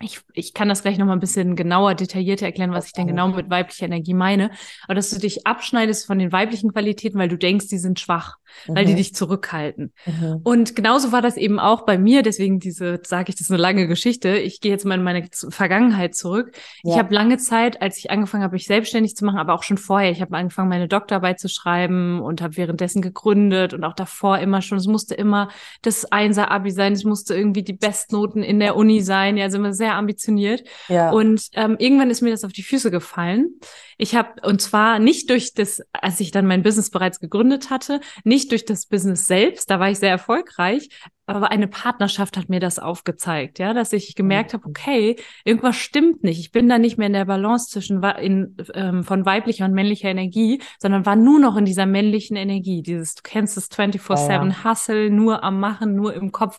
ich, 0.04 0.20
ich 0.32 0.54
kann 0.54 0.68
das 0.68 0.82
gleich 0.82 0.99
nochmal 0.99 1.16
ein 1.16 1.20
bisschen 1.20 1.56
genauer, 1.56 1.94
detaillierter 1.94 2.46
erklären, 2.46 2.73
was 2.73 2.87
ich 2.87 2.92
denn 2.92 3.06
genau 3.06 3.28
mit 3.28 3.50
weiblicher 3.50 3.87
Energie 3.87 4.14
meine. 4.14 4.50
Aber 4.84 4.94
dass 4.94 5.11
du 5.11 5.18
dich 5.18 5.46
abschneidest 5.46 6.06
von 6.06 6.18
den 6.18 6.32
weiblichen 6.32 6.73
Qualitäten, 6.73 7.18
weil 7.18 7.28
du 7.28 7.38
denkst, 7.38 7.68
die 7.68 7.78
sind 7.78 7.99
schwach, 7.99 8.37
weil 8.66 8.84
die 8.84 8.92
Mhm. 8.92 8.96
dich 8.96 9.14
zurückhalten. 9.14 9.92
Mhm. 10.06 10.40
Und 10.44 10.76
genauso 10.76 11.12
war 11.12 11.23
das 11.23 11.37
eben 11.37 11.58
auch 11.58 11.84
bei 11.87 11.99
mir. 11.99 12.23
Deswegen 12.23 12.58
diese, 12.61 13.00
sage 13.04 13.30
ich, 13.30 13.34
das 13.37 13.42
ist 13.42 13.50
eine 13.50 13.61
lange 13.61 13.87
Geschichte. 13.87 14.37
Ich 14.37 14.61
gehe 14.61 14.73
jetzt 14.73 14.84
mal 14.84 14.94
in 14.96 15.02
meine 15.02 15.26
Vergangenheit 15.49 16.14
zurück. 16.14 16.52
Ich 16.82 16.92
Ja. 16.92 16.99
habe 16.99 17.14
lange 17.14 17.38
Zeit, 17.38 17.82
als 17.82 17.99
ich 17.99 18.11
angefangen 18.11 18.42
habe, 18.42 18.54
mich 18.54 18.66
selbstständig 18.66 19.16
zu 19.16 19.25
machen, 19.25 19.38
aber 19.38 19.54
auch 19.54 19.62
schon 19.62 19.78
vorher. 19.78 20.11
Ich 20.11 20.20
habe 20.20 20.37
angefangen, 20.37 20.68
meine 20.68 20.88
Doktorarbeit 20.88 21.38
zu 21.40 21.49
schreiben 21.49 22.20
und 22.20 22.42
habe 22.42 22.56
währenddessen 22.56 23.02
gegründet 23.02 23.75
und 23.75 23.84
auch 23.84 23.94
davor 23.94 24.38
immer 24.38 24.62
schon. 24.62 24.78
Es 24.78 24.87
musste 24.87 25.14
immer 25.14 25.49
das 25.82 26.04
Einser-Abi 26.11 26.70
sein. 26.70 26.92
Es 26.92 27.04
musste 27.04 27.34
irgendwie 27.34 27.62
die 27.62 27.73
Bestnoten 27.73 28.42
in 28.42 28.61
der 28.61 28.76
Uni 28.76 29.00
sein. 29.00 29.37
Ja, 29.37 29.50
sind 29.50 29.62
wir 29.62 29.73
sehr 29.75 29.94
ambitioniert. 29.94 30.62
Ja. 30.88 31.11
Und 31.11 31.49
ähm, 31.54 31.76
irgendwann 31.78 32.11
ist 32.11 32.20
mir 32.23 32.30
das 32.30 32.44
auf 32.44 32.52
die 32.52 32.62
Füße 32.62 32.90
gefallen. 32.90 33.54
Ich 33.96 34.14
habe, 34.16 34.40
und 34.42 34.61
zwar 34.61 34.99
nicht 34.99 35.30
durch 35.30 35.54
das, 35.54 35.80
als 35.92 36.18
ich 36.20 36.30
dann 36.32 36.46
mein 36.46 36.62
Business 36.62 36.90
bereits 36.90 37.20
gegründet 37.20 37.70
hatte, 37.70 38.00
nicht 38.25 38.43
durch 38.48 38.64
das 38.64 38.86
Business 38.86 39.26
selbst, 39.26 39.70
da 39.70 39.80
war 39.80 39.90
ich 39.90 39.98
sehr 39.98 40.10
erfolgreich, 40.10 40.88
aber 41.26 41.50
eine 41.50 41.68
Partnerschaft 41.68 42.36
hat 42.36 42.50
mir 42.50 42.60
das 42.60 42.78
aufgezeigt, 42.78 43.58
ja, 43.58 43.72
dass 43.72 43.94
ich 43.94 44.14
gemerkt 44.14 44.52
habe, 44.52 44.66
okay, 44.66 45.16
irgendwas 45.44 45.76
stimmt 45.76 46.22
nicht. 46.22 46.38
Ich 46.38 46.52
bin 46.52 46.68
da 46.68 46.78
nicht 46.78 46.98
mehr 46.98 47.06
in 47.06 47.14
der 47.14 47.24
Balance 47.24 47.70
zwischen 47.70 48.02
in, 48.02 48.56
ähm, 48.74 49.04
von 49.04 49.24
weiblicher 49.24 49.64
und 49.64 49.72
männlicher 49.72 50.10
Energie, 50.10 50.60
sondern 50.78 51.06
war 51.06 51.16
nur 51.16 51.40
noch 51.40 51.56
in 51.56 51.64
dieser 51.64 51.86
männlichen 51.86 52.36
Energie. 52.36 52.82
Dieses, 52.82 53.14
du 53.14 53.22
kennst 53.22 53.56
das 53.56 53.70
24-7 53.70 54.28
ja. 54.28 54.64
Hustle, 54.64 55.10
nur 55.10 55.42
am 55.42 55.60
Machen, 55.60 55.94
nur 55.94 56.12
im 56.12 56.30
Kopf, 56.30 56.58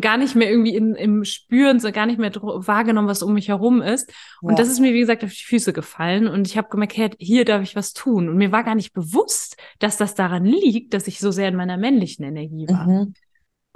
gar 0.00 0.16
nicht 0.16 0.34
mehr 0.34 0.50
irgendwie 0.50 0.74
in, 0.74 0.94
im 0.94 1.24
Spüren, 1.24 1.80
so 1.80 1.90
gar 1.92 2.06
nicht 2.06 2.18
mehr 2.18 2.34
wahrgenommen, 2.34 3.08
was 3.08 3.22
um 3.22 3.34
mich 3.34 3.48
herum 3.48 3.82
ist. 3.82 4.12
Und 4.40 4.50
ja. 4.50 4.56
das 4.56 4.68
ist 4.68 4.80
mir, 4.80 4.92
wie 4.92 5.00
gesagt, 5.00 5.24
auf 5.24 5.30
die 5.30 5.44
Füße 5.44 5.72
gefallen. 5.72 6.28
Und 6.28 6.46
ich 6.46 6.56
habe 6.56 6.68
gemerkt, 6.68 6.96
hey, 6.96 7.10
hier 7.18 7.44
darf 7.44 7.62
ich 7.62 7.76
was 7.76 7.92
tun. 7.92 8.28
Und 8.28 8.36
mir 8.36 8.52
war 8.52 8.64
gar 8.64 8.74
nicht 8.74 8.92
bewusst, 8.92 9.56
dass 9.78 9.96
das 9.96 10.14
daran 10.14 10.44
liegt, 10.44 10.94
dass 10.94 11.06
ich 11.06 11.20
so 11.20 11.30
sehr 11.30 11.48
in 11.48 11.56
meiner 11.56 11.76
männlichen 11.76 12.24
Energie 12.24 12.66
war. 12.68 12.86
Mhm 12.86 13.14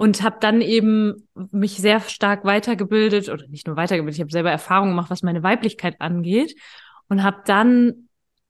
und 0.01 0.23
habe 0.23 0.37
dann 0.39 0.61
eben 0.61 1.27
mich 1.51 1.75
sehr 1.75 1.99
stark 1.99 2.45
weitergebildet 2.45 3.27
oder 3.27 3.45
nicht 3.49 3.67
nur 3.67 3.75
weitergebildet, 3.75 4.15
ich 4.15 4.21
habe 4.21 4.31
selber 4.31 4.49
Erfahrungen 4.49 4.91
gemacht, 4.91 5.11
was 5.11 5.23
meine 5.23 5.43
Weiblichkeit 5.43 5.99
angeht 5.99 6.55
und 7.09 7.21
habe 7.21 7.41
dann 7.45 8.07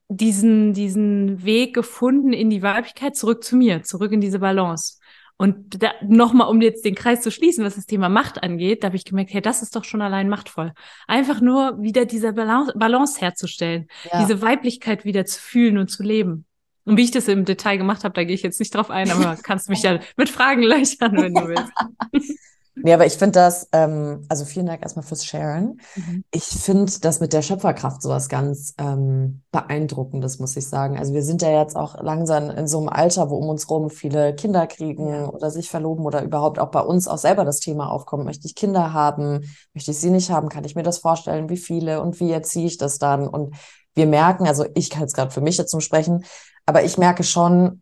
diesen 0.09 0.73
diesen 0.73 1.43
Weg 1.43 1.73
gefunden 1.73 2.33
in 2.33 2.51
die 2.51 2.61
Weiblichkeit 2.61 3.15
zurück 3.15 3.43
zu 3.43 3.55
mir, 3.55 3.81
zurück 3.81 4.11
in 4.11 4.21
diese 4.21 4.39
Balance. 4.39 4.98
Und 5.41 5.81
da, 5.81 5.93
nochmal, 6.01 6.49
um 6.49 6.59
jetzt 6.59 6.83
den 6.83 6.95
Kreis 6.95 7.21
zu 7.21 7.31
schließen, 7.31 7.63
was 7.63 7.75
das 7.75 7.85
Thema 7.85 8.09
Macht 8.09 8.43
angeht, 8.43 8.83
da 8.83 8.87
habe 8.87 8.97
ich 8.97 9.05
gemerkt, 9.05 9.33
hey, 9.33 9.41
das 9.41 9.61
ist 9.61 9.73
doch 9.73 9.85
schon 9.85 10.01
allein 10.01 10.27
machtvoll. 10.27 10.73
Einfach 11.07 11.39
nur 11.39 11.81
wieder 11.81 12.03
diese 12.03 12.33
Balance, 12.33 12.73
Balance 12.75 13.21
herzustellen, 13.21 13.87
ja. 14.11 14.19
diese 14.21 14.41
Weiblichkeit 14.41 15.05
wieder 15.05 15.23
zu 15.23 15.39
fühlen 15.39 15.77
und 15.77 15.87
zu 15.87 16.03
leben. 16.03 16.45
Und 16.83 16.97
wie 16.97 17.03
ich 17.03 17.11
das 17.11 17.29
im 17.29 17.45
Detail 17.45 17.77
gemacht 17.77 18.03
habe, 18.03 18.13
da 18.15 18.25
gehe 18.25 18.35
ich 18.35 18.43
jetzt 18.43 18.59
nicht 18.59 18.75
drauf 18.75 18.89
ein, 18.89 19.09
aber 19.11 19.37
kannst 19.41 19.69
mich 19.69 19.81
ja 19.81 19.99
mit 20.17 20.27
Fragen 20.27 20.61
löchern, 20.61 21.15
wenn 21.15 21.33
du 21.33 21.47
willst. 21.47 21.71
Nee, 22.83 22.93
aber 22.93 23.05
ich 23.05 23.17
finde 23.17 23.39
das, 23.39 23.67
ähm, 23.71 24.25
also 24.29 24.45
vielen 24.45 24.65
Dank 24.65 24.81
erstmal 24.81 25.03
fürs 25.05 25.25
Sharen. 25.25 25.79
Mhm. 25.95 26.23
Ich 26.31 26.45
finde 26.45 26.91
das 27.01 27.19
mit 27.19 27.33
der 27.33 27.41
Schöpferkraft 27.41 28.01
sowas 28.01 28.29
ganz 28.29 28.73
ähm, 28.77 29.41
beeindruckendes, 29.51 30.39
muss 30.39 30.55
ich 30.55 30.67
sagen. 30.67 30.97
Also 30.97 31.13
wir 31.13 31.23
sind 31.23 31.41
ja 31.41 31.59
jetzt 31.59 31.75
auch 31.75 32.01
langsam 32.01 32.49
in 32.49 32.67
so 32.67 32.79
einem 32.79 32.89
Alter, 32.89 33.29
wo 33.29 33.37
um 33.37 33.49
uns 33.49 33.69
rum 33.69 33.89
viele 33.89 34.35
Kinder 34.35 34.67
kriegen 34.67 35.07
ja. 35.07 35.29
oder 35.29 35.51
sich 35.51 35.69
verloben 35.69 36.05
oder 36.05 36.23
überhaupt 36.23 36.59
auch 36.59 36.71
bei 36.71 36.81
uns 36.81 37.07
auch 37.07 37.17
selber 37.17 37.45
das 37.45 37.59
Thema 37.59 37.91
aufkommt. 37.91 38.25
Möchte 38.25 38.47
ich 38.47 38.55
Kinder 38.55 38.93
haben? 38.93 39.41
Möchte 39.73 39.91
ich 39.91 39.99
sie 39.99 40.11
nicht 40.11 40.31
haben? 40.31 40.49
Kann 40.49 40.65
ich 40.65 40.75
mir 40.75 40.83
das 40.83 40.99
vorstellen? 40.99 41.49
Wie 41.49 41.57
viele? 41.57 42.01
Und 42.01 42.19
wie 42.19 42.31
erziehe 42.31 42.67
ich 42.67 42.77
das 42.77 42.99
dann? 42.99 43.27
Und 43.27 43.55
wir 43.95 44.07
merken, 44.07 44.47
also 44.47 44.65
ich 44.75 44.89
kann 44.89 45.01
jetzt 45.01 45.15
gerade 45.15 45.31
für 45.31 45.41
mich 45.41 45.57
jetzt 45.57 45.71
zum 45.71 45.81
Sprechen, 45.81 46.23
aber 46.65 46.83
ich 46.83 46.97
merke 46.97 47.23
schon 47.23 47.81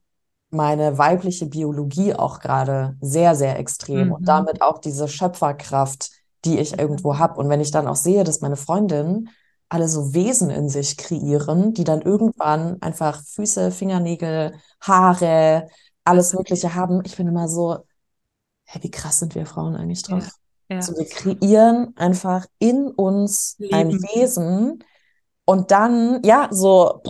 meine 0.49 0.97
weibliche 0.97 1.45
Biologie 1.45 2.13
auch 2.13 2.39
gerade 2.39 2.95
sehr, 3.01 3.35
sehr 3.35 3.59
extrem 3.59 4.07
mhm. 4.07 4.13
und 4.13 4.27
damit 4.27 4.61
auch 4.61 4.79
diese 4.79 5.07
Schöpferkraft, 5.07 6.11
die 6.45 6.59
ich 6.59 6.79
irgendwo 6.79 7.17
habe. 7.17 7.39
Und 7.39 7.49
wenn 7.49 7.59
ich 7.59 7.71
dann 7.71 7.87
auch 7.87 7.95
sehe, 7.95 8.23
dass 8.23 8.41
meine 8.41 8.55
Freundinnen 8.55 9.29
alle 9.69 9.89
so 9.89 10.13
Wesen 10.13 10.49
in 10.49 10.69
sich 10.69 10.95
kreieren, 10.95 11.73
die 11.73 11.83
dann 11.83 12.01
irgendwann 12.01 12.81
einfach 12.81 13.21
Füße, 13.23 13.71
Fingernägel, 13.71 14.53
Haare, 14.79 15.67
alles 16.05 16.33
Mögliche 16.33 16.73
haben, 16.73 17.01
ich 17.03 17.17
bin 17.17 17.27
immer 17.27 17.49
so, 17.49 17.79
hey, 18.63 18.81
wie 18.83 18.91
krass 18.91 19.19
sind 19.19 19.35
wir 19.35 19.45
Frauen 19.45 19.75
eigentlich 19.75 20.03
drauf? 20.03 20.23
Ja, 20.23 20.29
ja. 20.69 20.77
Also 20.77 20.95
wir 20.95 21.05
kreieren 21.05 21.93
einfach 21.97 22.45
in 22.59 22.87
uns 22.87 23.55
Leben. 23.57 23.75
ein 23.75 23.91
Wesen 23.91 24.83
und 25.43 25.71
dann, 25.71 26.21
ja, 26.23 26.47
so 26.51 27.01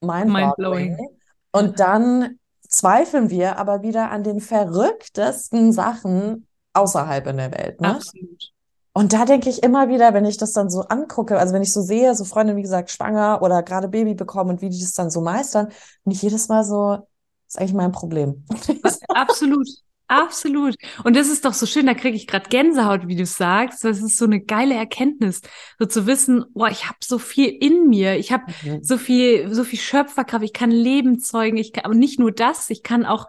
mindblowing. 0.00 0.96
Mind 0.96 1.10
und 1.52 1.80
dann 1.80 2.38
zweifeln 2.68 3.30
wir 3.30 3.58
aber 3.58 3.82
wieder 3.82 4.10
an 4.10 4.22
den 4.22 4.40
verrücktesten 4.40 5.72
Sachen 5.72 6.46
außerhalb 6.74 7.26
in 7.26 7.36
der 7.38 7.52
Welt. 7.52 7.80
Ne? 7.80 7.96
Absolut. 7.96 8.52
Und 8.92 9.12
da 9.12 9.24
denke 9.24 9.48
ich 9.48 9.62
immer 9.62 9.88
wieder, 9.88 10.12
wenn 10.12 10.24
ich 10.24 10.38
das 10.38 10.52
dann 10.52 10.70
so 10.70 10.82
angucke, 10.82 11.38
also 11.38 11.54
wenn 11.54 11.62
ich 11.62 11.72
so 11.72 11.82
sehe, 11.82 12.14
so 12.14 12.24
Freunde, 12.24 12.56
wie 12.56 12.62
gesagt, 12.62 12.90
schwanger 12.90 13.40
oder 13.42 13.62
gerade 13.62 13.88
Baby 13.88 14.14
bekommen 14.14 14.50
und 14.50 14.60
wie 14.60 14.70
die 14.70 14.80
das 14.80 14.94
dann 14.94 15.10
so 15.10 15.20
meistern, 15.20 15.68
bin 16.04 16.12
ich 16.12 16.22
jedes 16.22 16.48
Mal 16.48 16.64
so, 16.64 16.96
das 16.96 17.06
ist 17.54 17.60
eigentlich 17.60 17.74
mein 17.74 17.92
Problem. 17.92 18.44
Absolut. 19.08 19.68
Absolut. 20.08 20.74
Und 21.04 21.16
das 21.16 21.28
ist 21.28 21.44
doch 21.44 21.52
so 21.52 21.66
schön, 21.66 21.84
da 21.84 21.92
kriege 21.92 22.16
ich 22.16 22.26
gerade 22.26 22.48
Gänsehaut, 22.48 23.08
wie 23.08 23.16
du 23.16 23.26
sagst. 23.26 23.84
Das 23.84 24.02
ist 24.02 24.16
so 24.16 24.24
eine 24.24 24.40
geile 24.40 24.74
Erkenntnis, 24.74 25.42
so 25.78 25.84
zu 25.84 26.06
wissen, 26.06 26.46
boah, 26.54 26.70
ich 26.70 26.86
habe 26.86 26.96
so 27.04 27.18
viel 27.18 27.48
in 27.48 27.88
mir, 27.88 28.16
ich 28.16 28.32
habe 28.32 28.44
mhm. 28.64 28.82
so 28.82 28.96
viel, 28.96 29.54
so 29.54 29.64
viel 29.64 29.78
Schöpferkraft, 29.78 30.44
ich 30.44 30.54
kann 30.54 30.70
Leben 30.70 31.20
zeugen, 31.20 31.58
ich 31.58 31.74
kann, 31.74 31.84
aber 31.84 31.94
nicht 31.94 32.18
nur 32.18 32.32
das, 32.32 32.70
ich 32.70 32.82
kann 32.82 33.04
auch 33.04 33.28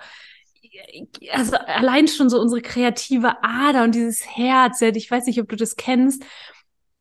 also 1.31 1.57
allein 1.57 2.07
schon 2.07 2.29
so 2.29 2.39
unsere 2.39 2.61
kreative 2.61 3.43
Ader 3.43 3.83
und 3.83 3.95
dieses 3.95 4.25
Herz, 4.25 4.81
ich 4.81 5.11
weiß 5.11 5.25
nicht, 5.25 5.41
ob 5.41 5.49
du 5.49 5.57
das 5.57 5.75
kennst, 5.75 6.23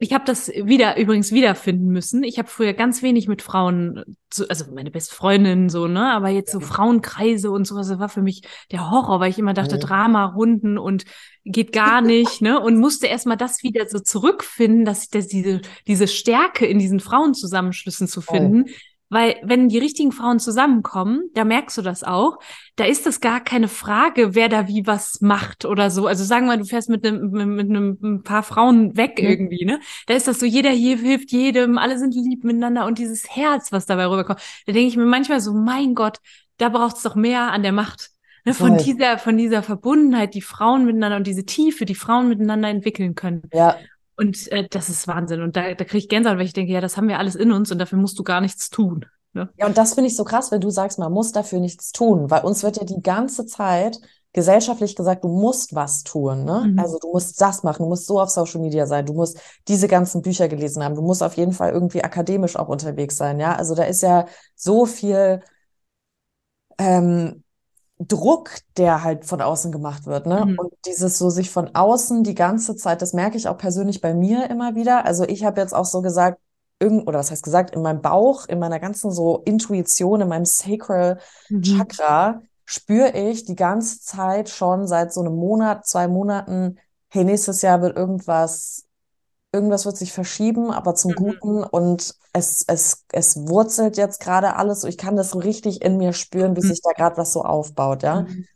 ich 0.00 0.12
habe 0.12 0.24
das 0.24 0.48
wieder 0.48 0.96
übrigens 0.96 1.32
wiederfinden 1.32 1.88
müssen. 1.88 2.22
Ich 2.22 2.38
habe 2.38 2.48
früher 2.48 2.72
ganz 2.72 3.02
wenig 3.02 3.26
mit 3.26 3.42
Frauen, 3.42 4.16
also 4.48 4.72
meine 4.72 4.92
beste 4.92 5.12
Freundin 5.12 5.68
so, 5.68 5.88
ne, 5.88 6.12
aber 6.12 6.28
jetzt 6.28 6.52
so 6.52 6.60
Frauenkreise 6.60 7.50
und 7.50 7.66
sowas, 7.66 7.88
das 7.88 7.98
war 7.98 8.08
für 8.08 8.22
mich 8.22 8.42
der 8.70 8.92
Horror, 8.92 9.18
weil 9.18 9.30
ich 9.30 9.40
immer 9.40 9.54
dachte, 9.54 9.76
Drama, 9.76 10.26
Runden 10.26 10.78
und 10.78 11.04
geht 11.44 11.72
gar 11.72 12.00
nicht, 12.00 12.40
ne, 12.40 12.60
und 12.60 12.78
musste 12.78 13.08
erstmal 13.08 13.36
das 13.36 13.64
wieder 13.64 13.88
so 13.88 13.98
zurückfinden, 13.98 14.84
dass 14.84 15.04
ich 15.04 15.10
das 15.10 15.26
diese 15.26 15.62
diese 15.88 16.06
Stärke 16.06 16.64
in 16.64 16.78
diesen 16.78 17.00
Frauenzusammenschlüssen 17.00 18.06
zu 18.06 18.20
finden, 18.20 18.66
oh. 18.68 18.72
Weil 19.10 19.36
wenn 19.42 19.68
die 19.68 19.78
richtigen 19.78 20.12
Frauen 20.12 20.38
zusammenkommen, 20.38 21.30
da 21.34 21.44
merkst 21.44 21.78
du 21.78 21.82
das 21.82 22.04
auch, 22.04 22.38
da 22.76 22.84
ist 22.84 23.06
das 23.06 23.20
gar 23.20 23.40
keine 23.40 23.68
Frage, 23.68 24.34
wer 24.34 24.48
da 24.48 24.68
wie 24.68 24.86
was 24.86 25.20
macht 25.22 25.64
oder 25.64 25.90
so. 25.90 26.06
Also 26.06 26.24
sagen 26.24 26.46
wir, 26.46 26.56
du 26.58 26.64
fährst 26.64 26.90
mit 26.90 27.06
einem, 27.06 27.30
mit 27.30 27.70
einem 27.70 27.98
ein 28.02 28.22
paar 28.22 28.42
Frauen 28.42 28.96
weg 28.96 29.18
mhm. 29.18 29.28
irgendwie, 29.28 29.64
ne? 29.64 29.80
Da 30.06 30.14
ist 30.14 30.28
das 30.28 30.40
so, 30.40 30.46
jeder 30.46 30.70
hier 30.70 30.98
hilft 30.98 31.32
jedem, 31.32 31.78
alle 31.78 31.98
sind 31.98 32.14
lieb 32.14 32.44
miteinander 32.44 32.84
und 32.86 32.98
dieses 32.98 33.28
Herz, 33.34 33.72
was 33.72 33.86
dabei 33.86 34.06
rüberkommt. 34.06 34.40
Da 34.66 34.72
denke 34.72 34.88
ich 34.88 34.96
mir 34.96 35.06
manchmal 35.06 35.40
so, 35.40 35.54
mein 35.54 35.94
Gott, 35.94 36.18
da 36.58 36.68
braucht 36.68 36.96
es 36.96 37.02
doch 37.02 37.14
mehr 37.14 37.52
an 37.52 37.62
der 37.62 37.72
Macht. 37.72 38.10
Ne? 38.44 38.52
Von 38.52 38.76
Voll. 38.76 38.84
dieser, 38.84 39.18
von 39.18 39.36
dieser 39.36 39.62
Verbundenheit, 39.62 40.34
die 40.34 40.42
Frauen 40.42 40.84
miteinander 40.84 41.16
und 41.16 41.26
diese 41.26 41.44
Tiefe, 41.44 41.86
die 41.86 41.94
Frauen 41.94 42.28
miteinander 42.28 42.68
entwickeln 42.68 43.14
können. 43.14 43.42
Ja. 43.52 43.76
Und 44.18 44.50
äh, 44.50 44.66
das 44.68 44.88
ist 44.88 45.06
Wahnsinn. 45.06 45.42
Und 45.42 45.56
da, 45.56 45.74
da 45.74 45.84
kriege 45.84 45.98
ich 45.98 46.08
Gänsehaut, 46.08 46.38
weil 46.38 46.44
ich 46.44 46.52
denke, 46.52 46.72
ja, 46.72 46.80
das 46.80 46.96
haben 46.96 47.08
wir 47.08 47.18
alles 47.18 47.36
in 47.36 47.52
uns 47.52 47.70
und 47.70 47.78
dafür 47.78 47.98
musst 47.98 48.18
du 48.18 48.24
gar 48.24 48.40
nichts 48.40 48.68
tun. 48.68 49.06
Ne? 49.32 49.48
Ja, 49.56 49.66
und 49.66 49.78
das 49.78 49.94
finde 49.94 50.08
ich 50.08 50.16
so 50.16 50.24
krass, 50.24 50.50
wenn 50.50 50.60
du 50.60 50.70
sagst, 50.70 50.98
man 50.98 51.12
muss 51.12 51.30
dafür 51.30 51.60
nichts 51.60 51.92
tun, 51.92 52.28
weil 52.28 52.42
uns 52.42 52.64
wird 52.64 52.78
ja 52.78 52.84
die 52.84 53.00
ganze 53.00 53.46
Zeit 53.46 54.00
gesellschaftlich 54.32 54.96
gesagt, 54.96 55.22
du 55.22 55.28
musst 55.28 55.74
was 55.74 56.02
tun. 56.02 56.44
Ne? 56.44 56.72
Mhm. 56.72 56.78
Also 56.80 56.98
du 56.98 57.12
musst 57.12 57.40
das 57.40 57.62
machen, 57.62 57.84
du 57.84 57.88
musst 57.88 58.06
so 58.06 58.20
auf 58.20 58.28
Social 58.28 58.60
Media 58.60 58.86
sein, 58.86 59.06
du 59.06 59.14
musst 59.14 59.40
diese 59.68 59.86
ganzen 59.86 60.20
Bücher 60.22 60.48
gelesen 60.48 60.82
haben, 60.82 60.96
du 60.96 61.02
musst 61.02 61.22
auf 61.22 61.36
jeden 61.36 61.52
Fall 61.52 61.70
irgendwie 61.72 62.02
akademisch 62.02 62.56
auch 62.56 62.68
unterwegs 62.68 63.16
sein. 63.16 63.38
Ja, 63.38 63.54
also 63.54 63.76
da 63.76 63.84
ist 63.84 64.02
ja 64.02 64.26
so 64.56 64.84
viel 64.84 65.42
ähm, 66.78 67.44
Druck, 67.98 68.50
der 68.76 69.02
halt 69.02 69.24
von 69.24 69.40
außen 69.40 69.72
gemacht 69.72 70.06
wird, 70.06 70.26
ne? 70.26 70.46
Mhm. 70.46 70.58
Und 70.58 70.72
dieses 70.86 71.18
so 71.18 71.30
sich 71.30 71.50
von 71.50 71.74
außen 71.74 72.22
die 72.22 72.34
ganze 72.34 72.76
Zeit, 72.76 73.02
das 73.02 73.12
merke 73.12 73.36
ich 73.36 73.48
auch 73.48 73.58
persönlich 73.58 74.00
bei 74.00 74.14
mir 74.14 74.48
immer 74.50 74.76
wieder. 74.76 75.04
Also 75.04 75.24
ich 75.24 75.44
habe 75.44 75.60
jetzt 75.60 75.74
auch 75.74 75.84
so 75.84 76.00
gesagt, 76.00 76.40
irgend, 76.80 77.08
oder 77.08 77.18
was 77.18 77.30
heißt 77.30 77.42
gesagt, 77.42 77.74
in 77.74 77.82
meinem 77.82 78.00
Bauch, 78.00 78.46
in 78.46 78.60
meiner 78.60 78.78
ganzen 78.78 79.10
so 79.10 79.42
Intuition, 79.44 80.20
in 80.20 80.28
meinem 80.28 80.44
Sacral 80.44 81.18
mhm. 81.48 81.62
Chakra 81.62 82.42
spüre 82.64 83.12
ich 83.16 83.44
die 83.46 83.56
ganze 83.56 84.00
Zeit 84.00 84.48
schon 84.48 84.86
seit 84.86 85.12
so 85.12 85.20
einem 85.20 85.34
Monat, 85.34 85.86
zwei 85.86 86.06
Monaten, 86.06 86.78
hey, 87.08 87.24
nächstes 87.24 87.62
Jahr 87.62 87.80
wird 87.82 87.96
irgendwas 87.96 88.84
irgendwas 89.52 89.86
wird 89.86 89.96
sich 89.96 90.12
verschieben, 90.12 90.70
aber 90.70 90.94
zum 90.94 91.12
mhm. 91.12 91.16
Guten 91.16 91.64
und 91.64 92.14
es, 92.32 92.64
es, 92.66 93.04
es 93.12 93.48
wurzelt 93.48 93.96
jetzt 93.96 94.20
gerade 94.20 94.56
alles. 94.56 94.84
Ich 94.84 94.98
kann 94.98 95.16
das 95.16 95.30
so 95.30 95.38
richtig 95.38 95.82
in 95.82 95.96
mir 95.96 96.12
spüren, 96.12 96.56
wie 96.56 96.64
mhm. 96.64 96.68
sich 96.68 96.80
da 96.82 96.92
gerade 96.92 97.16
was 97.16 97.32
so 97.32 97.42
aufbaut, 97.42 98.02
ja. 98.02 98.22
Mhm. 98.22 98.46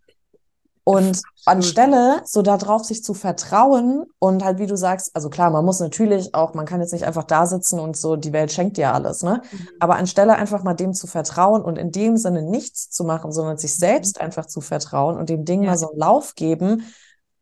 Und 0.85 1.23
anstelle 1.47 2.23
so 2.25 2.43
darauf 2.43 2.85
sich 2.85 3.05
zu 3.05 3.15
vertrauen 3.15 4.05
und 4.19 4.45
halt, 4.45 4.59
wie 4.59 4.67
du 4.67 4.77
sagst, 4.77 5.15
also 5.15 5.31
klar, 5.31 5.49
man 5.51 5.65
muss 5.65 5.79
natürlich 5.79 6.35
auch, 6.35 6.55
man 6.55 6.67
kann 6.67 6.81
jetzt 6.81 6.93
nicht 6.93 7.05
einfach 7.05 7.23
da 7.23 7.47
sitzen 7.47 7.79
und 7.79 7.97
so, 7.97 8.17
die 8.17 8.33
Welt 8.33 8.51
schenkt 8.51 8.79
dir 8.79 8.93
alles, 8.93 9.23
ne? 9.23 9.43
Mhm. 9.53 9.69
Aber 9.79 9.95
anstelle 9.95 10.35
einfach 10.35 10.65
mal 10.65 10.75
dem 10.75 10.93
zu 10.93 11.07
vertrauen 11.07 11.63
und 11.63 11.79
in 11.79 11.93
dem 11.93 12.17
Sinne 12.17 12.43
nichts 12.43 12.91
zu 12.91 13.05
machen, 13.05 13.31
sondern 13.31 13.59
sich 13.59 13.77
selbst 13.77 14.21
einfach 14.21 14.47
zu 14.47 14.61
vertrauen 14.61 15.17
und 15.19 15.29
dem 15.29 15.45
Ding 15.45 15.63
ja. 15.63 15.71
mal 15.71 15.79
so 15.79 15.91
einen 15.91 16.01
Lauf 16.01 16.35
geben, 16.35 16.93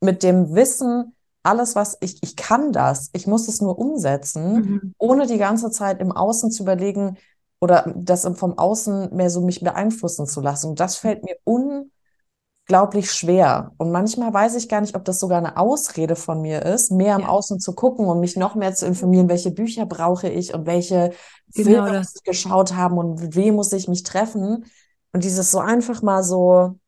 mit 0.00 0.22
dem 0.22 0.54
Wissen, 0.54 1.14
alles, 1.42 1.74
was 1.74 1.96
ich, 2.00 2.22
ich 2.22 2.36
kann 2.36 2.72
das, 2.72 3.10
ich 3.12 3.26
muss 3.26 3.48
es 3.48 3.60
nur 3.60 3.78
umsetzen, 3.78 4.54
mhm. 4.54 4.94
ohne 4.98 5.26
die 5.26 5.38
ganze 5.38 5.70
Zeit 5.70 6.00
im 6.00 6.12
Außen 6.12 6.50
zu 6.50 6.62
überlegen 6.62 7.16
oder 7.60 7.92
das 7.94 8.28
vom 8.34 8.58
Außen 8.58 9.14
mehr 9.14 9.30
so 9.30 9.42
mich 9.42 9.60
beeinflussen 9.60 10.26
zu 10.26 10.40
lassen. 10.40 10.70
Und 10.70 10.80
das 10.80 10.96
fällt 10.96 11.24
mir 11.24 11.36
unglaublich 11.44 13.12
schwer. 13.12 13.72
Und 13.76 13.90
manchmal 13.90 14.32
weiß 14.32 14.54
ich 14.56 14.68
gar 14.68 14.80
nicht, 14.80 14.96
ob 14.96 15.04
das 15.04 15.20
sogar 15.20 15.38
eine 15.38 15.56
Ausrede 15.56 16.16
von 16.16 16.40
mir 16.40 16.62
ist, 16.62 16.90
mehr 16.90 17.16
im 17.16 17.22
ja. 17.22 17.28
Außen 17.28 17.60
zu 17.60 17.74
gucken 17.74 18.06
und 18.06 18.20
mich 18.20 18.36
noch 18.36 18.54
mehr 18.54 18.74
zu 18.74 18.86
informieren, 18.86 19.28
welche 19.28 19.50
Bücher 19.50 19.86
brauche 19.86 20.28
ich 20.28 20.54
und 20.54 20.66
welche 20.66 21.12
genau 21.54 21.70
Filme 21.70 21.98
muss 21.98 22.14
ich 22.16 22.22
geschaut 22.22 22.74
haben 22.74 22.98
und 22.98 23.20
mit 23.20 23.36
wem 23.36 23.54
muss 23.56 23.72
ich 23.72 23.88
mich 23.88 24.02
treffen. 24.02 24.64
Und 25.12 25.24
dieses 25.24 25.50
so 25.50 25.58
einfach 25.58 26.02
mal 26.02 26.22
so 26.22 26.78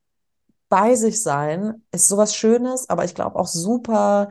bei 0.71 0.95
sich 0.95 1.23
sein 1.23 1.83
ist 1.93 2.09
sowas 2.09 2.35
Schönes, 2.35 2.89
aber 2.89 3.05
ich 3.05 3.15
glaube 3.15 3.39
auch 3.39 3.47
super 3.47 4.31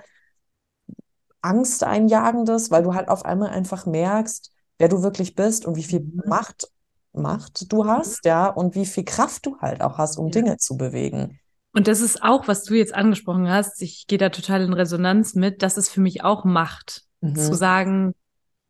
angsteinjagendes, 1.41 2.71
weil 2.71 2.83
du 2.83 2.93
halt 2.93 3.09
auf 3.09 3.25
einmal 3.25 3.49
einfach 3.49 3.85
merkst, 3.85 4.51
wer 4.77 4.89
du 4.89 5.03
wirklich 5.03 5.35
bist 5.35 5.65
und 5.65 5.75
wie 5.75 5.83
viel 5.83 6.01
Mhm. 6.01 6.23
Macht, 6.25 6.67
Macht 7.13 7.71
du 7.71 7.85
hast, 7.85 8.25
ja, 8.25 8.47
und 8.47 8.75
wie 8.75 8.85
viel 8.85 9.03
Kraft 9.03 9.45
du 9.45 9.57
halt 9.59 9.81
auch 9.81 9.97
hast, 9.97 10.17
um 10.17 10.27
Ja. 10.27 10.31
Dinge 10.31 10.57
zu 10.57 10.77
bewegen. 10.77 11.39
Und 11.73 11.87
das 11.87 12.01
ist 12.01 12.21
auch, 12.21 12.47
was 12.47 12.63
du 12.63 12.73
jetzt 12.73 12.93
angesprochen 12.93 13.49
hast. 13.49 13.81
Ich 13.81 14.05
gehe 14.07 14.17
da 14.17 14.29
total 14.29 14.61
in 14.61 14.73
Resonanz 14.73 15.35
mit. 15.35 15.61
Das 15.61 15.77
ist 15.77 15.89
für 15.89 16.01
mich 16.01 16.23
auch 16.23 16.43
Macht, 16.43 17.03
Mhm. 17.21 17.35
zu 17.35 17.53
sagen, 17.53 18.13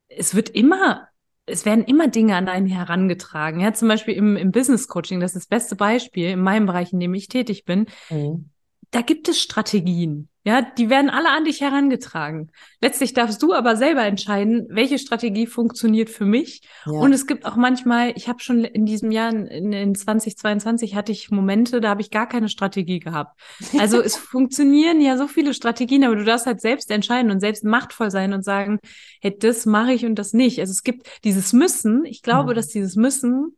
es 0.08 0.36
wird 0.36 0.50
immer, 0.50 1.08
es 1.46 1.66
werden 1.66 1.84
immer 1.84 2.08
Dinge 2.08 2.36
an 2.36 2.48
einen 2.48 2.68
herangetragen. 2.68 3.60
Ja, 3.60 3.74
zum 3.74 3.88
Beispiel 3.88 4.14
im, 4.14 4.38
im 4.38 4.52
Business 4.52 4.88
Coaching, 4.88 5.20
das 5.20 5.32
ist 5.32 5.44
das 5.44 5.48
beste 5.48 5.76
Beispiel 5.76 6.30
in 6.32 6.42
meinem 6.42 6.68
Bereich, 6.68 6.94
in 6.94 7.00
dem 7.00 7.14
ich 7.14 7.28
tätig 7.28 7.66
bin. 7.66 7.88
Mhm. 8.10 8.51
Da 8.92 9.02
gibt 9.02 9.28
es 9.30 9.42
Strategien. 9.42 10.28
Ja, 10.44 10.64
die 10.64 10.90
werden 10.90 11.12
alle 11.12 11.30
an 11.30 11.46
dich 11.46 11.62
herangetragen. 11.62 12.50
Letztlich 12.82 13.14
darfst 13.14 13.44
du 13.44 13.54
aber 13.54 13.76
selber 13.76 14.04
entscheiden, 14.04 14.66
welche 14.72 14.98
Strategie 14.98 15.46
funktioniert 15.46 16.10
für 16.10 16.26
mich. 16.26 16.62
Ja. 16.88 16.94
Und 16.94 17.14
es 17.14 17.28
gibt 17.28 17.46
auch 17.46 17.56
manchmal, 17.56 18.12
ich 18.16 18.28
habe 18.28 18.40
schon 18.40 18.64
in 18.64 18.88
diesem 18.88 19.12
Jahr, 19.12 19.30
in, 19.32 19.72
in 19.72 19.94
2022 19.94 20.96
hatte 20.96 21.12
ich 21.12 21.30
Momente, 21.30 21.80
da 21.80 21.90
habe 21.90 22.02
ich 22.02 22.10
gar 22.10 22.28
keine 22.28 22.50
Strategie 22.50 23.00
gehabt. 23.00 23.40
Also 23.78 24.02
es 24.02 24.16
funktionieren 24.18 25.00
ja 25.00 25.16
so 25.16 25.28
viele 25.28 25.54
Strategien, 25.54 26.04
aber 26.04 26.16
du 26.16 26.26
darfst 26.26 26.48
halt 26.48 26.60
selbst 26.60 26.90
entscheiden 26.90 27.30
und 27.30 27.40
selbst 27.40 27.64
machtvoll 27.64 28.10
sein 28.10 28.34
und 28.34 28.44
sagen, 28.44 28.80
hey, 29.22 29.38
das 29.38 29.68
mache 29.68 29.94
ich 29.94 30.06
und 30.06 30.16
das 30.16 30.34
nicht. 30.34 30.60
Also 30.60 30.72
es 30.72 30.82
gibt 30.82 31.08
dieses 31.24 31.54
Müssen. 31.54 32.04
Ich 32.06 32.24
glaube, 32.24 32.54
Mhm. 32.54 32.56
dass 32.56 32.68
dieses 32.68 32.96
Müssen 32.96 33.56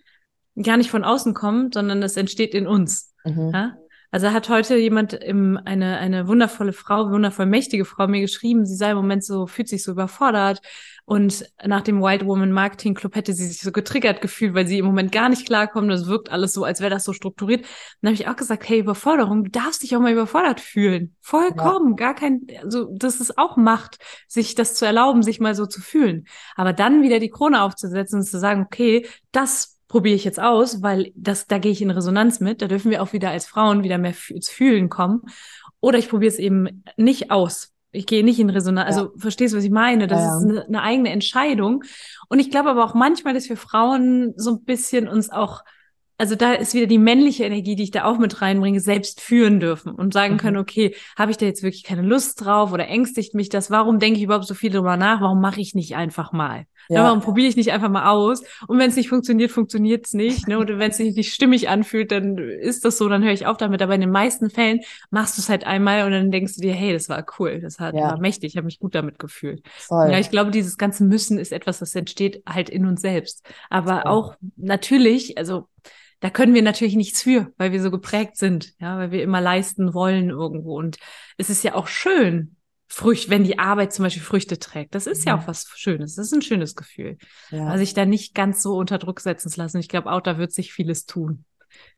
gar 0.61 0.75
nicht 0.75 0.91
von 0.91 1.05
außen 1.05 1.33
kommt, 1.33 1.75
sondern 1.75 2.01
das 2.01 2.17
entsteht 2.17 2.53
in 2.53 2.67
uns. 2.67 3.13
Mhm. 3.23 3.51
Ja? 3.53 3.77
Also 4.13 4.31
hat 4.31 4.47
heute 4.47 4.77
jemand 4.77 5.13
im, 5.13 5.59
eine, 5.65 5.97
eine 5.97 6.27
wundervolle 6.27 6.71
Frau, 6.71 7.09
wundervoll 7.09 7.47
mächtige 7.47 7.83
Frau 7.83 8.05
mir 8.05 8.21
geschrieben, 8.21 8.63
sie 8.63 8.75
sei 8.75 8.91
im 8.91 8.97
Moment 8.97 9.25
so, 9.25 9.47
fühlt 9.47 9.67
sich 9.67 9.81
so 9.81 9.91
überfordert 9.91 10.61
und 11.05 11.49
nach 11.65 11.81
dem 11.81 11.99
Wild 11.99 12.23
Woman 12.23 12.51
Marketing 12.51 12.93
Club 12.93 13.15
hätte 13.15 13.33
sie 13.33 13.47
sich 13.47 13.61
so 13.61 13.71
getriggert 13.71 14.21
gefühlt, 14.21 14.53
weil 14.53 14.67
sie 14.67 14.77
im 14.77 14.85
Moment 14.85 15.11
gar 15.11 15.29
nicht 15.29 15.47
klarkommt. 15.47 15.89
Das 15.89 16.05
wirkt 16.05 16.31
alles 16.31 16.53
so, 16.53 16.63
als 16.63 16.79
wäre 16.79 16.91
das 16.91 17.05
so 17.05 17.11
strukturiert. 17.11 17.65
Dann 18.01 18.09
habe 18.09 18.21
ich 18.21 18.27
auch 18.27 18.35
gesagt, 18.35 18.69
hey, 18.69 18.81
Überforderung, 18.81 19.45
du 19.45 19.49
darfst 19.49 19.81
dich 19.81 19.95
auch 19.95 19.99
mal 19.99 20.11
überfordert 20.11 20.59
fühlen. 20.61 21.15
Vollkommen, 21.19 21.95
gar 21.95 22.13
kein, 22.13 22.45
also 22.61 22.89
das 22.93 23.19
ist 23.19 23.39
auch 23.39 23.57
Macht, 23.57 23.97
sich 24.27 24.53
das 24.53 24.75
zu 24.75 24.85
erlauben, 24.85 25.23
sich 25.23 25.39
mal 25.39 25.55
so 25.55 25.65
zu 25.65 25.81
fühlen. 25.81 26.25
Aber 26.55 26.71
dann 26.71 27.01
wieder 27.01 27.17
die 27.17 27.31
Krone 27.31 27.63
aufzusetzen 27.63 28.19
und 28.19 28.25
zu 28.25 28.37
sagen, 28.37 28.61
okay, 28.61 29.07
das 29.31 29.72
probiere 29.93 30.15
ich 30.15 30.23
jetzt 30.23 30.39
aus, 30.39 30.81
weil 30.81 31.11
das, 31.15 31.45
da 31.45 31.59
gehe 31.59 31.71
ich 31.71 31.79
in 31.79 31.91
Resonanz 31.91 32.39
mit. 32.39 32.63
Da 32.63 32.67
dürfen 32.67 32.89
wir 32.89 33.03
auch 33.03 33.13
wieder 33.13 33.29
als 33.29 33.45
Frauen 33.45 33.83
wieder 33.83 33.99
mehr 33.99 34.15
ins 34.29 34.49
Fühlen 34.49 34.89
kommen. 34.89 35.21
Oder 35.81 35.99
ich 35.99 36.09
probiere 36.09 36.31
es 36.31 36.39
eben 36.39 36.83
nicht 36.97 37.29
aus. 37.29 37.73
Ich 37.91 38.07
gehe 38.07 38.23
nicht 38.23 38.39
in 38.39 38.49
Resonanz. 38.49 38.87
Also 38.87 39.11
verstehst 39.17 39.53
du, 39.53 39.57
was 39.59 39.63
ich 39.63 39.69
meine? 39.69 40.07
Das 40.07 40.19
Ja, 40.19 40.25
ja. 40.29 40.37
ist 40.39 40.43
eine, 40.49 40.65
eine 40.65 40.81
eigene 40.81 41.09
Entscheidung. 41.11 41.83
Und 42.27 42.39
ich 42.39 42.49
glaube 42.49 42.71
aber 42.71 42.83
auch 42.85 42.95
manchmal, 42.95 43.35
dass 43.35 43.47
wir 43.49 43.55
Frauen 43.55 44.33
so 44.35 44.53
ein 44.53 44.63
bisschen 44.63 45.07
uns 45.07 45.29
auch 45.29 45.61
also 46.17 46.35
da 46.35 46.53
ist 46.53 46.73
wieder 46.73 46.85
die 46.85 46.99
männliche 46.99 47.43
Energie, 47.43 47.75
die 47.75 47.83
ich 47.83 47.91
da 47.91 48.05
auch 48.05 48.17
mit 48.17 48.41
reinbringe, 48.41 48.79
selbst 48.79 49.19
führen 49.19 49.59
dürfen 49.59 49.91
und 49.93 50.13
sagen 50.13 50.35
Mhm. 50.35 50.37
können, 50.37 50.57
okay, 50.57 50.95
habe 51.17 51.31
ich 51.31 51.37
da 51.37 51.45
jetzt 51.45 51.61
wirklich 51.63 51.83
keine 51.83 52.01
Lust 52.03 52.43
drauf 52.43 52.71
oder 52.71 52.87
ängstigt 52.87 53.33
mich 53.35 53.49
das? 53.49 53.69
Warum 53.69 53.99
denke 53.99 54.17
ich 54.19 54.23
überhaupt 54.23 54.45
so 54.47 54.53
viel 54.55 54.71
darüber 54.71 54.97
nach? 54.97 55.21
Warum 55.21 55.41
mache 55.41 55.61
ich 55.61 55.75
nicht 55.75 55.95
einfach 55.95 56.31
mal? 56.31 56.65
Ja. 56.89 56.97
Ja. 56.97 57.03
warum 57.05 57.21
probiere 57.21 57.47
ich 57.47 57.55
nicht 57.55 57.71
einfach 57.71 57.89
mal 57.89 58.09
aus? 58.09 58.41
Und 58.67 58.77
wenn 58.79 58.89
es 58.89 58.95
nicht 58.95 59.09
funktioniert, 59.09 59.51
funktioniert 59.51 60.05
es 60.05 60.13
nicht. 60.13 60.47
Ne? 60.47 60.57
Oder 60.59 60.79
wenn 60.79 60.91
es 60.91 60.97
sich 60.97 61.15
nicht 61.15 61.33
stimmig 61.33 61.69
anfühlt, 61.69 62.11
dann 62.11 62.37
ist 62.37 62.85
das 62.85 62.97
so, 62.97 63.07
dann 63.09 63.23
höre 63.23 63.31
ich 63.31 63.45
auf 63.45 63.57
damit. 63.57 63.81
Aber 63.81 63.95
in 63.95 64.01
den 64.01 64.11
meisten 64.11 64.49
Fällen 64.49 64.81
machst 65.09 65.37
du 65.37 65.41
es 65.41 65.49
halt 65.49 65.65
einmal 65.65 66.05
und 66.05 66.11
dann 66.11 66.31
denkst 66.31 66.55
du 66.55 66.61
dir, 66.61 66.73
hey, 66.73 66.93
das 66.93 67.09
war 67.09 67.25
cool, 67.39 67.59
das 67.61 67.79
hat, 67.79 67.95
Ja. 67.95 68.11
war 68.11 68.19
mächtig, 68.19 68.51
ich 68.53 68.57
habe 68.57 68.65
mich 68.65 68.79
gut 68.79 68.95
damit 68.95 69.19
gefühlt. 69.19 69.63
Voll. 69.77 70.11
Ja, 70.11 70.19
ich 70.19 70.29
glaube, 70.29 70.51
dieses 70.51 70.77
ganze 70.77 71.03
Müssen 71.03 71.37
ist 71.37 71.51
etwas, 71.51 71.79
das 71.79 71.95
entsteht 71.95 72.43
halt 72.47 72.69
in 72.69 72.85
uns 72.85 73.01
selbst. 73.01 73.45
Aber 73.69 74.01
Voll. 74.01 74.11
auch 74.11 74.35
natürlich, 74.55 75.37
also 75.37 75.67
da 76.19 76.29
können 76.29 76.53
wir 76.53 76.61
natürlich 76.61 76.95
nichts 76.95 77.21
für, 77.21 77.51
weil 77.57 77.71
wir 77.73 77.81
so 77.81 77.91
geprägt 77.91 78.37
sind, 78.37 78.73
ja, 78.79 78.97
weil 78.97 79.11
wir 79.11 79.23
immer 79.23 79.41
leisten 79.41 79.93
wollen 79.93 80.29
irgendwo. 80.29 80.77
Und 80.77 80.97
es 81.37 81.49
ist 81.49 81.63
ja 81.63 81.75
auch 81.75 81.87
schön, 81.87 82.55
Früchte, 82.93 83.31
wenn 83.31 83.43
die 83.43 83.57
Arbeit 83.57 83.91
zum 83.91 84.03
Beispiel 84.03 84.21
Früchte 84.21 84.59
trägt. 84.59 84.93
Das 84.93 85.07
ist 85.07 85.25
ja 85.25 85.35
Mhm. 85.35 85.41
auch 85.43 85.47
was 85.47 85.65
Schönes. 85.75 86.15
Das 86.15 86.27
ist 86.27 86.33
ein 86.33 86.41
schönes 86.43 86.75
Gefühl. 86.75 87.17
ja. 87.49 87.65
Also 87.65 87.79
sich 87.79 87.93
da 87.95 88.05
nicht 88.05 88.35
ganz 88.35 88.61
so 88.61 88.75
unter 88.77 88.99
Druck 88.99 89.19
setzen 89.19 89.49
zu 89.49 89.59
lassen. 89.59 89.79
Ich 89.79 89.89
glaube 89.89 90.11
auch, 90.11 90.21
da 90.21 90.37
wird 90.37 90.51
sich 90.51 90.71
vieles 90.73 91.05
tun 91.07 91.43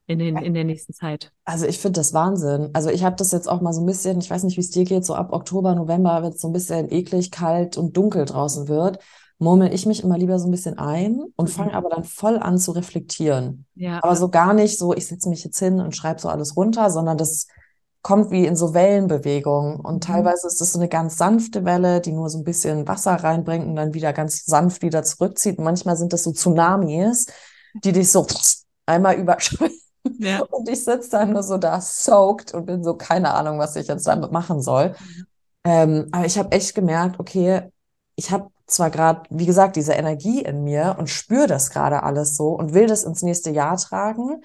in, 0.08 0.20
den, 0.20 0.38
in 0.38 0.54
der 0.54 0.64
nächsten 0.64 0.94
Zeit. 0.94 1.32
Also 1.44 1.66
ich 1.66 1.80
finde 1.80 2.00
das 2.00 2.14
Wahnsinn. 2.14 2.70
Also 2.74 2.90
ich 2.90 3.04
habe 3.04 3.18
das 3.18 3.34
jetzt 3.34 3.50
auch 3.50 3.60
mal 3.60 3.74
so 3.74 3.82
ein 3.82 3.86
bisschen, 3.86 4.20
ich 4.20 4.30
weiß 4.30 4.44
nicht, 4.44 4.56
wie 4.56 4.62
es 4.62 4.70
dir 4.72 4.86
geht, 4.86 5.04
so 5.04 5.16
ab 5.16 5.34
Oktober, 5.34 5.76
November, 5.76 6.24
wenn 6.24 6.32
es 6.32 6.40
so 6.40 6.48
ein 6.48 6.54
bisschen 6.54 6.90
eklig, 6.92 7.30
kalt 7.30 7.76
und 7.78 7.98
dunkel 7.98 8.24
draußen 8.24 8.70
wird, 8.70 9.00
murmel 9.38 9.74
ich 9.74 9.86
mich 9.86 10.02
immer 10.02 10.18
lieber 10.18 10.40
so 10.40 10.48
ein 10.48 10.52
bisschen 10.52 10.78
ein 10.78 11.22
und 11.36 11.50
fange 11.50 11.72
Mhm. 11.72 11.76
aber 11.76 11.90
dann 11.90 12.06
voll 12.06 12.38
an 12.38 12.58
zu 12.58 12.72
reflektieren. 12.72 13.66
Ja, 13.76 14.02
Aber 14.02 14.16
so 14.16 14.30
gar 14.30 14.54
nicht 14.54 14.78
so, 14.78 14.94
ich 14.94 15.08
setze 15.08 15.28
mich 15.28 15.44
jetzt 15.44 15.60
hin 15.60 15.82
und 15.82 15.94
schreibe 15.94 16.22
so 16.22 16.30
alles 16.30 16.56
runter, 16.56 16.90
sondern 16.90 17.18
das 17.18 17.48
kommt 18.06 18.30
wie 18.30 18.46
in 18.46 18.56
so 18.56 18.76
Wellenbewegungen. 18.76 19.80
Und 19.80 19.96
Mhm. 19.96 20.02
teilweise 20.02 20.46
ist 20.46 20.62
es 20.62 20.74
so 20.74 20.80
eine 20.80 20.88
ganz 20.88 21.18
sanfte 21.18 21.66
Welle, 21.66 22.02
die 22.02 22.12
nur 22.12 22.30
so 22.30 22.38
ein 22.38 22.44
bisschen 22.44 22.88
Wasser 22.88 23.16
reinbringt 23.16 23.66
und 23.66 23.76
dann 23.76 23.96
wieder 23.96 24.14
ganz 24.14 24.46
sanft 24.46 24.84
wieder 24.84 25.02
zurückzieht. 25.02 25.58
Und 25.58 25.64
manchmal 25.64 25.98
sind 25.98 26.14
das 26.14 26.22
so 26.22 26.32
Tsunamis, 26.32 27.26
die 27.84 27.94
dich 27.94 28.12
so 28.12 28.28
einmal 28.86 29.16
überschwemmen. 29.16 29.76
ja. 30.20 30.42
Und 30.42 30.70
ich 30.70 30.84
sitze 30.84 31.10
dann 31.10 31.34
nur 31.34 31.42
so 31.42 31.58
da 31.58 31.82
soaked 31.82 32.54
und 32.54 32.68
bin 32.68 32.84
so, 32.84 32.94
keine 32.94 33.34
Ahnung, 33.34 33.58
was 33.58 33.76
ich 33.76 33.88
jetzt 33.88 34.06
damit 34.06 34.32
machen 34.32 34.62
soll. 34.62 34.96
Ähm, 35.64 36.08
aber 36.12 36.28
ich 36.28 36.38
habe 36.38 36.52
echt 36.52 36.76
gemerkt, 36.76 37.20
okay, 37.20 37.72
ich 38.16 38.30
habe 38.30 38.52
zwar 38.68 38.92
gerade, 38.92 39.24
wie 39.32 39.48
gesagt, 39.48 39.78
diese 39.78 39.94
Energie 39.94 40.44
in 40.44 40.64
mir 40.64 40.96
und 41.00 41.10
spüre 41.10 41.48
das 41.48 41.72
gerade 41.72 42.04
alles 42.04 42.36
so 42.36 42.50
und 42.50 42.76
will 42.76 42.86
das 42.86 43.04
ins 43.04 43.24
nächste 43.24 43.50
Jahr 43.50 43.78
tragen, 43.78 44.44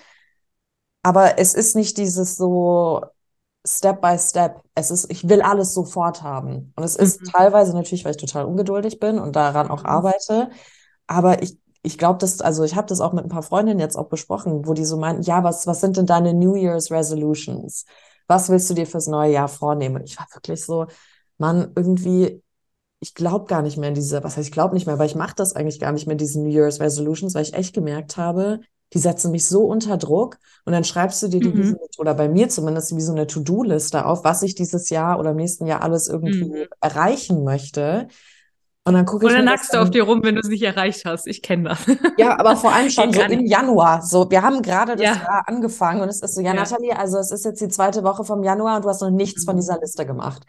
aber 1.03 1.39
es 1.39 1.53
ist 1.55 1.77
nicht 1.77 1.99
dieses 1.99 2.37
so 2.37 3.03
Step 3.67 4.01
by 4.01 4.19
Step. 4.19 4.63
Es 4.75 4.91
ist, 4.91 5.11
ich 5.11 5.29
will 5.29 5.43
alles 5.43 5.75
sofort 5.75 6.23
haben. 6.23 6.73
Und 6.77 6.85
es 6.85 6.97
ist 6.97 7.21
Mhm. 7.21 7.31
teilweise 7.33 7.75
natürlich, 7.75 8.05
weil 8.05 8.13
ich 8.13 8.17
total 8.17 8.47
ungeduldig 8.47 8.99
bin 9.01 9.19
und 9.19 9.37
daran 9.37 9.71
auch 9.71 9.85
Mhm. 9.85 9.85
arbeite, 9.85 10.51
aber 11.07 11.43
ich 11.43 11.59
ich 11.83 11.99
glaube, 11.99 12.19
das, 12.19 12.41
also 12.43 12.63
ich 12.63 12.77
habe 12.77 12.87
das 12.89 13.01
auch 13.01 13.13
mit 13.15 13.25
ein 13.25 13.31
paar 13.31 13.43
Freundinnen 13.43 13.81
jetzt 13.81 13.97
auch 13.97 14.09
besprochen, 14.11 14.67
wo 14.69 14.75
die 14.75 14.85
so 14.85 14.99
meinten, 14.99 15.23
ja, 15.23 15.43
was, 15.45 15.67
was 15.67 15.81
sind 15.81 15.97
denn 15.97 16.05
deine 16.07 16.35
New 16.35 16.55
Year's 16.55 16.91
Resolutions? 16.91 17.87
Was 18.29 18.51
willst 18.51 18.69
du 18.69 18.75
dir 18.75 18.87
fürs 18.87 19.07
neue 19.07 19.33
Jahr 19.33 19.49
vornehmen? 19.49 19.97
Und 19.97 20.05
ich 20.05 20.19
war 20.19 20.27
wirklich 20.35 20.63
so, 20.65 20.87
Mann, 21.39 21.73
irgendwie, 21.75 22.43
ich 23.01 23.15
glaube 23.15 23.47
gar 23.47 23.63
nicht 23.63 23.79
mehr 23.79 23.89
in 23.91 23.95
diese, 23.95 24.23
was 24.25 24.37
heißt, 24.37 24.49
ich 24.49 24.53
glaube 24.53 24.75
nicht 24.75 24.87
mehr, 24.87 24.95
aber 24.95 25.07
ich 25.07 25.15
mache 25.15 25.35
das 25.37 25.55
eigentlich 25.55 25.81
gar 25.81 25.93
nicht 25.93 26.07
mehr, 26.07 26.17
diese 26.17 26.41
New 26.41 26.51
Year's 26.51 26.81
Resolutions, 26.81 27.35
weil 27.35 27.43
ich 27.43 27.55
echt 27.55 27.75
gemerkt 27.75 28.17
habe, 28.17 28.61
die 28.93 28.99
setzen 28.99 29.31
mich 29.31 29.47
so 29.47 29.63
unter 29.65 29.97
Druck 29.97 30.39
und 30.65 30.73
dann 30.73 30.85
schreibst 30.85 31.23
du 31.23 31.29
dir 31.29 31.41
die, 31.41 31.49
Mhm. 31.49 31.77
oder 31.99 32.15
bei 32.15 32.29
mir 32.29 32.49
zumindest, 32.49 32.97
wie 32.97 33.01
so 33.01 33.13
eine 33.13 33.27
To-Do-Liste 33.27 34.05
auf, 34.07 34.25
was 34.25 34.43
ich 34.43 34.55
dieses 34.55 34.91
Jahr 34.91 35.19
oder 35.19 35.31
im 35.31 35.37
nächsten 35.37 35.67
Jahr 35.67 35.83
alles 35.83 36.09
irgendwie 36.09 36.45
Mhm. 36.45 36.67
erreichen 36.81 37.45
möchte. 37.45 38.09
Und 38.83 38.95
dann 38.95 39.05
gucke 39.05 39.27
Und 39.27 39.31
ich 39.33 39.37
dann 39.37 39.45
mir 39.45 39.51
das 39.51 39.61
nackst 39.61 39.75
du 39.75 39.79
auf 39.79 39.85
dann, 39.85 39.93
dir 39.93 40.03
rum, 40.05 40.23
wenn 40.25 40.35
du 40.37 40.41
es 40.41 40.49
nicht 40.49 40.63
erreicht 40.63 41.05
hast. 41.05 41.27
Ich 41.27 41.43
kenne 41.43 41.69
das. 41.69 41.79
ja, 42.17 42.39
aber 42.39 42.57
vor 42.57 42.73
allem 42.73 42.89
schon 42.91 43.13
so 43.13 43.21
im. 43.21 43.45
Januar. 43.47 44.01
So, 44.03 44.29
wir 44.31 44.41
haben 44.43 44.63
gerade 44.63 44.97
das 44.97 45.05
Ja. 45.05 45.15
Jahr 45.17 45.43
angefangen 45.47 46.01
und 46.01 46.09
es 46.09 46.23
ist 46.23 46.35
so, 46.35 46.41
ja, 46.41 46.49
Ja. 46.49 46.55
Nathalie, 46.55 46.99
also 46.99 47.19
es 47.19 47.31
ist 47.31 47.45
jetzt 47.45 47.61
die 47.61 47.69
zweite 47.69 48.03
Woche 48.05 48.25
vom 48.25 48.43
Januar 48.43 48.77
und 48.77 48.85
du 48.87 48.89
hast 48.89 49.03
noch 49.03 49.11
nichts 49.11 49.45
von 49.45 49.55
Mhm. 49.55 49.61
dieser 49.61 49.79
Liste 49.79 50.07
gemacht. 50.07 50.45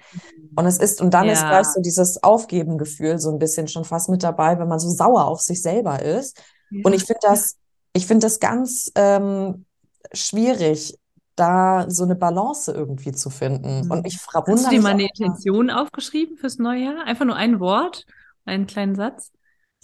Und 0.55 0.65
es 0.65 0.77
ist, 0.77 1.01
und 1.01 1.13
dann 1.13 1.27
ist 1.27 1.41
Ja. 1.41 1.49
gleich 1.49 1.67
so 1.67 1.81
dieses 1.81 2.23
Aufgeben-Gefühl 2.23 3.19
so 3.19 3.29
ein 3.31 3.37
bisschen 3.37 3.67
schon 3.67 3.83
fast 3.83 4.09
mit 4.09 4.23
dabei, 4.23 4.57
wenn 4.57 4.69
man 4.69 4.79
so 4.79 4.89
sauer 4.89 5.25
auf 5.25 5.41
sich 5.41 5.61
selber 5.61 6.01
ist. 6.01 6.41
Und 6.83 6.93
ich 6.93 7.03
finde 7.03 7.19
das, 7.23 7.57
ich 7.93 8.07
finde 8.07 8.25
das 8.25 8.39
ganz 8.39 8.91
ähm, 8.95 9.65
schwierig, 10.13 10.97
da 11.35 11.89
so 11.89 12.03
eine 12.03 12.15
Balance 12.15 12.71
irgendwie 12.71 13.11
zu 13.11 13.29
finden. 13.29 13.89
Und 13.91 14.05
ich 14.05 14.17
fra- 14.17 14.43
Hast 14.45 14.65
du 14.65 14.69
dir 14.69 14.81
mal 14.81 14.89
eine 14.89 15.07
Intention 15.07 15.69
aufgeschrieben 15.69 16.37
fürs 16.37 16.57
neue 16.57 16.83
Jahr? 16.83 17.05
Einfach 17.05 17.25
nur 17.25 17.35
ein 17.35 17.59
Wort, 17.59 18.05
einen 18.45 18.67
kleinen 18.67 18.95
Satz? 18.95 19.31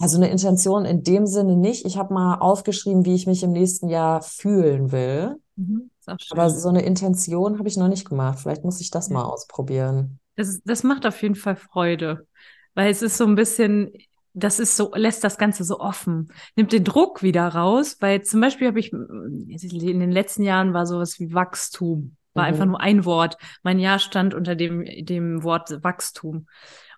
also 0.00 0.16
eine 0.16 0.30
Intention 0.30 0.84
in 0.84 1.02
dem 1.02 1.26
Sinne 1.26 1.56
nicht. 1.56 1.84
Ich 1.84 1.96
habe 1.96 2.14
mal 2.14 2.36
aufgeschrieben, 2.36 3.04
wie 3.04 3.14
ich 3.16 3.26
mich 3.26 3.42
im 3.42 3.50
nächsten 3.50 3.88
Jahr 3.88 4.22
fühlen 4.22 4.92
will. 4.92 5.36
Mhm. 5.56 5.90
Aber 6.30 6.50
so 6.50 6.68
eine 6.68 6.82
Intention 6.82 7.58
habe 7.58 7.68
ich 7.68 7.76
noch 7.76 7.88
nicht 7.88 8.08
gemacht. 8.08 8.38
Vielleicht 8.38 8.64
muss 8.64 8.80
ich 8.80 8.90
das 8.90 9.10
mal 9.10 9.24
ausprobieren. 9.24 10.20
Das, 10.36 10.60
das 10.64 10.84
macht 10.84 11.04
auf 11.04 11.20
jeden 11.20 11.34
Fall 11.34 11.56
Freude, 11.56 12.26
weil 12.74 12.90
es 12.90 13.02
ist 13.02 13.16
so 13.16 13.26
ein 13.26 13.34
bisschen, 13.34 13.90
das 14.38 14.58
ist 14.58 14.76
so, 14.76 14.92
lässt 14.94 15.24
das 15.24 15.38
Ganze 15.38 15.64
so 15.64 15.80
offen, 15.80 16.28
nimmt 16.56 16.72
den 16.72 16.84
Druck 16.84 17.22
wieder 17.22 17.46
raus, 17.48 17.96
weil 18.00 18.22
zum 18.22 18.40
Beispiel 18.40 18.68
habe 18.68 18.80
ich, 18.80 18.92
in 18.92 20.00
den 20.00 20.10
letzten 20.12 20.42
Jahren 20.42 20.74
war 20.74 20.86
sowas 20.86 21.18
wie 21.20 21.32
Wachstum, 21.34 22.16
war 22.34 22.44
Mhm. 22.44 22.48
einfach 22.48 22.66
nur 22.66 22.80
ein 22.80 23.04
Wort. 23.04 23.36
Mein 23.62 23.78
Jahr 23.78 23.98
stand 23.98 24.34
unter 24.34 24.54
dem, 24.54 24.84
dem 25.04 25.42
Wort 25.42 25.82
Wachstum. 25.82 26.46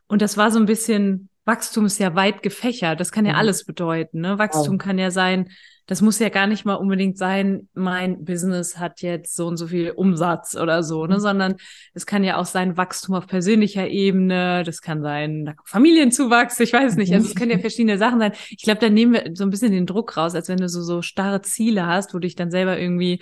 Und 0.06 0.22
das 0.22 0.36
war 0.36 0.50
so 0.50 0.58
ein 0.58 0.66
bisschen, 0.66 1.28
Wachstum 1.44 1.86
ist 1.86 1.98
ja 1.98 2.14
weit 2.14 2.42
gefächert, 2.42 3.00
das 3.00 3.12
kann 3.12 3.24
ja 3.26 3.32
Mhm. 3.32 3.38
alles 3.38 3.64
bedeuten, 3.64 4.20
ne? 4.20 4.38
Wachstum 4.38 4.74
Wow. 4.74 4.82
kann 4.82 4.98
ja 4.98 5.10
sein, 5.10 5.50
das 5.90 6.02
muss 6.02 6.20
ja 6.20 6.28
gar 6.28 6.46
nicht 6.46 6.64
mal 6.64 6.76
unbedingt 6.76 7.18
sein, 7.18 7.68
mein 7.74 8.24
Business 8.24 8.78
hat 8.78 9.02
jetzt 9.02 9.34
so 9.34 9.48
und 9.48 9.56
so 9.56 9.66
viel 9.66 9.90
Umsatz 9.90 10.54
oder 10.54 10.84
so, 10.84 11.04
ne, 11.04 11.16
mhm. 11.16 11.20
sondern 11.20 11.56
es 11.94 12.06
kann 12.06 12.22
ja 12.22 12.36
auch 12.36 12.46
sein 12.46 12.76
Wachstum 12.76 13.16
auf 13.16 13.26
persönlicher 13.26 13.88
Ebene, 13.88 14.62
das 14.62 14.82
kann 14.82 15.02
sein 15.02 15.56
Familienzuwachs, 15.64 16.60
ich 16.60 16.72
weiß 16.72 16.94
nicht, 16.94 17.12
also 17.12 17.26
es 17.26 17.34
können 17.34 17.50
ja 17.50 17.58
verschiedene 17.58 17.98
Sachen 17.98 18.20
sein. 18.20 18.32
Ich 18.50 18.62
glaube, 18.62 18.78
da 18.78 18.88
nehmen 18.88 19.14
wir 19.14 19.32
so 19.34 19.42
ein 19.42 19.50
bisschen 19.50 19.72
den 19.72 19.86
Druck 19.86 20.16
raus, 20.16 20.36
als 20.36 20.48
wenn 20.48 20.58
du 20.58 20.68
so, 20.68 20.80
so 20.80 21.02
starre 21.02 21.42
Ziele 21.42 21.84
hast, 21.88 22.14
wo 22.14 22.18
du 22.18 22.20
dich 22.20 22.36
dann 22.36 22.52
selber 22.52 22.78
irgendwie 22.78 23.20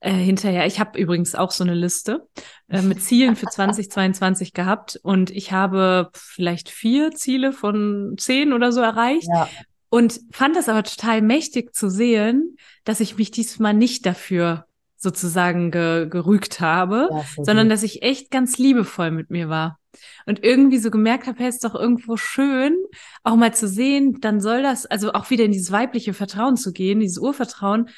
äh, 0.00 0.10
hinterher. 0.10 0.64
Ich 0.64 0.80
habe 0.80 0.98
übrigens 0.98 1.34
auch 1.34 1.50
so 1.50 1.64
eine 1.64 1.74
Liste 1.74 2.26
äh, 2.70 2.80
mit 2.80 3.02
Zielen 3.02 3.36
für 3.36 3.44
2022 3.44 4.54
gehabt 4.54 4.98
und 5.02 5.30
ich 5.30 5.52
habe 5.52 6.08
vielleicht 6.14 6.70
vier 6.70 7.10
Ziele 7.10 7.52
von 7.52 8.14
zehn 8.16 8.54
oder 8.54 8.72
so 8.72 8.80
erreicht. 8.80 9.28
Ja. 9.28 9.50
Und 9.90 10.20
fand 10.30 10.56
das 10.56 10.68
aber 10.68 10.84
total 10.84 11.20
mächtig 11.20 11.74
zu 11.74 11.90
sehen, 11.90 12.56
dass 12.84 13.00
ich 13.00 13.18
mich 13.18 13.30
diesmal 13.32 13.74
nicht 13.74 14.06
dafür 14.06 14.66
sozusagen 14.96 15.70
ge 15.70 16.06
gerügt 16.08 16.60
habe, 16.60 17.08
ja, 17.10 17.24
sondern 17.42 17.68
dass 17.68 17.82
ich 17.82 18.02
echt 18.02 18.30
ganz 18.30 18.58
liebevoll 18.58 19.10
mit 19.10 19.30
mir 19.30 19.48
war. 19.48 19.78
Und 20.26 20.44
irgendwie 20.44 20.78
so 20.78 20.90
gemerkt 20.90 21.26
habe, 21.26 21.40
hey, 21.40 21.48
ist 21.48 21.64
doch 21.64 21.74
irgendwo 21.74 22.16
schön, 22.16 22.76
auch 23.24 23.34
mal 23.34 23.52
zu 23.52 23.66
sehen, 23.66 24.20
dann 24.20 24.40
soll 24.40 24.62
das, 24.62 24.86
also 24.86 25.12
auch 25.12 25.30
wieder 25.30 25.44
in 25.44 25.52
dieses 25.52 25.72
weibliche 25.72 26.14
Vertrauen 26.14 26.56
zu 26.56 26.72
gehen, 26.72 27.00
dieses 27.00 27.18
Urvertrauen, 27.18 27.88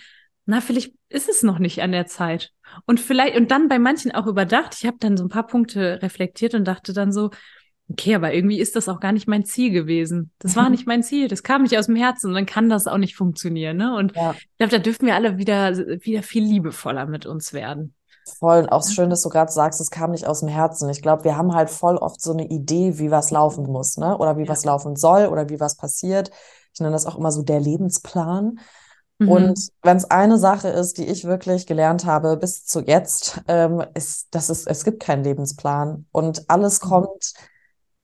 na, 0.46 0.60
vielleicht 0.60 0.94
ist 1.08 1.28
es 1.28 1.42
noch 1.42 1.58
nicht 1.58 1.82
an 1.82 1.92
der 1.92 2.06
Zeit. 2.06 2.52
Und 2.86 3.00
vielleicht, 3.00 3.36
und 3.36 3.50
dann 3.50 3.68
bei 3.68 3.78
manchen 3.78 4.12
auch 4.12 4.26
überdacht, 4.26 4.74
ich 4.78 4.86
habe 4.86 4.96
dann 4.98 5.16
so 5.16 5.24
ein 5.24 5.28
paar 5.28 5.46
Punkte 5.46 6.00
reflektiert 6.02 6.54
und 6.54 6.64
dachte 6.64 6.92
dann 6.92 7.12
so, 7.12 7.30
okay, 7.90 8.14
aber 8.14 8.32
irgendwie 8.32 8.60
ist 8.60 8.76
das 8.76 8.88
auch 8.88 9.00
gar 9.00 9.12
nicht 9.12 9.28
mein 9.28 9.44
Ziel 9.44 9.70
gewesen. 9.70 10.30
Das 10.38 10.56
war 10.56 10.70
nicht 10.70 10.86
mein 10.86 11.02
Ziel, 11.02 11.28
das 11.28 11.42
kam 11.42 11.62
nicht 11.62 11.78
aus 11.78 11.86
dem 11.86 11.96
Herzen 11.96 12.28
und 12.28 12.34
dann 12.34 12.46
kann 12.46 12.68
das 12.68 12.86
auch 12.86 12.98
nicht 12.98 13.16
funktionieren. 13.16 13.76
Ne? 13.76 13.94
Und 13.96 14.16
ja. 14.16 14.32
ich 14.32 14.58
glaube, 14.58 14.72
da 14.72 14.78
dürfen 14.78 15.06
wir 15.06 15.14
alle 15.14 15.38
wieder, 15.38 15.76
wieder 15.76 16.22
viel 16.22 16.44
liebevoller 16.44 17.06
mit 17.06 17.26
uns 17.26 17.52
werden. 17.52 17.94
Voll 18.38 18.60
und 18.60 18.68
auch 18.68 18.86
schön, 18.86 19.10
dass 19.10 19.22
du 19.22 19.28
gerade 19.28 19.50
sagst, 19.50 19.80
es 19.80 19.90
kam 19.90 20.12
nicht 20.12 20.26
aus 20.26 20.40
dem 20.40 20.48
Herzen. 20.48 20.88
Ich 20.88 21.02
glaube, 21.02 21.24
wir 21.24 21.36
haben 21.36 21.54
halt 21.54 21.70
voll 21.70 21.96
oft 21.96 22.20
so 22.20 22.32
eine 22.32 22.46
Idee, 22.46 22.98
wie 22.98 23.10
was 23.10 23.32
laufen 23.32 23.64
muss, 23.64 23.96
ne? 23.96 24.16
Oder 24.16 24.36
wie 24.36 24.44
ja. 24.44 24.48
was 24.48 24.64
laufen 24.64 24.94
soll 24.94 25.26
oder 25.26 25.48
wie 25.48 25.58
was 25.58 25.76
passiert. 25.76 26.30
Ich 26.72 26.80
nenne 26.80 26.92
das 26.92 27.06
auch 27.06 27.18
immer 27.18 27.32
so 27.32 27.42
der 27.42 27.58
Lebensplan. 27.58 28.60
Mhm. 29.18 29.28
Und 29.28 29.68
wenn 29.82 29.96
es 29.96 30.08
eine 30.10 30.38
Sache 30.38 30.68
ist, 30.68 30.98
die 30.98 31.06
ich 31.06 31.24
wirklich 31.24 31.66
gelernt 31.66 32.04
habe 32.04 32.36
bis 32.36 32.64
zu 32.64 32.80
jetzt, 32.80 33.40
ähm, 33.48 33.84
ist, 33.94 34.28
dass 34.34 34.48
es, 34.50 34.66
es 34.66 34.84
gibt 34.84 35.02
keinen 35.02 35.24
Lebensplan 35.24 36.06
und 36.12 36.48
alles 36.48 36.82
mhm. 36.82 36.88
kommt 36.88 37.34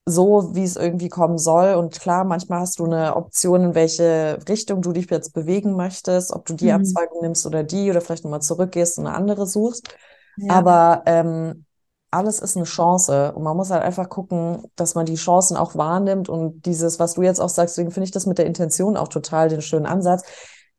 so, 0.08 0.54
wie 0.54 0.64
es 0.64 0.76
irgendwie 0.76 1.08
kommen 1.08 1.38
soll. 1.38 1.74
Und 1.74 2.00
klar, 2.00 2.24
manchmal 2.24 2.60
hast 2.60 2.78
du 2.78 2.84
eine 2.84 3.16
Option, 3.16 3.62
in 3.62 3.74
welche 3.74 4.38
Richtung 4.48 4.82
du 4.82 4.92
dich 4.92 5.10
jetzt 5.10 5.32
bewegen 5.32 5.76
möchtest, 5.76 6.32
ob 6.32 6.46
du 6.46 6.54
die 6.54 6.66
mhm. 6.66 6.76
Abzweigung 6.76 7.22
nimmst 7.22 7.46
oder 7.46 7.62
die 7.62 7.90
oder 7.90 8.00
vielleicht 8.00 8.24
nochmal 8.24 8.42
zurückgehst 8.42 8.98
und 8.98 9.06
eine 9.06 9.16
andere 9.16 9.46
suchst. 9.46 9.88
Ja. 10.36 10.54
Aber 10.54 11.02
ähm, 11.06 11.64
alles 12.10 12.40
ist 12.40 12.56
eine 12.56 12.64
Chance 12.64 13.32
und 13.32 13.42
man 13.42 13.56
muss 13.56 13.70
halt 13.70 13.82
einfach 13.82 14.08
gucken, 14.08 14.62
dass 14.76 14.94
man 14.94 15.06
die 15.06 15.16
Chancen 15.16 15.56
auch 15.56 15.74
wahrnimmt 15.74 16.28
und 16.28 16.64
dieses, 16.64 16.98
was 16.98 17.14
du 17.14 17.22
jetzt 17.22 17.40
auch 17.40 17.50
sagst, 17.50 17.76
deswegen 17.76 17.90
finde 17.90 18.06
ich 18.06 18.12
das 18.12 18.24
mit 18.24 18.38
der 18.38 18.46
Intention 18.46 18.96
auch 18.96 19.08
total 19.08 19.48
den 19.48 19.60
schönen 19.60 19.86
Ansatz 19.86 20.24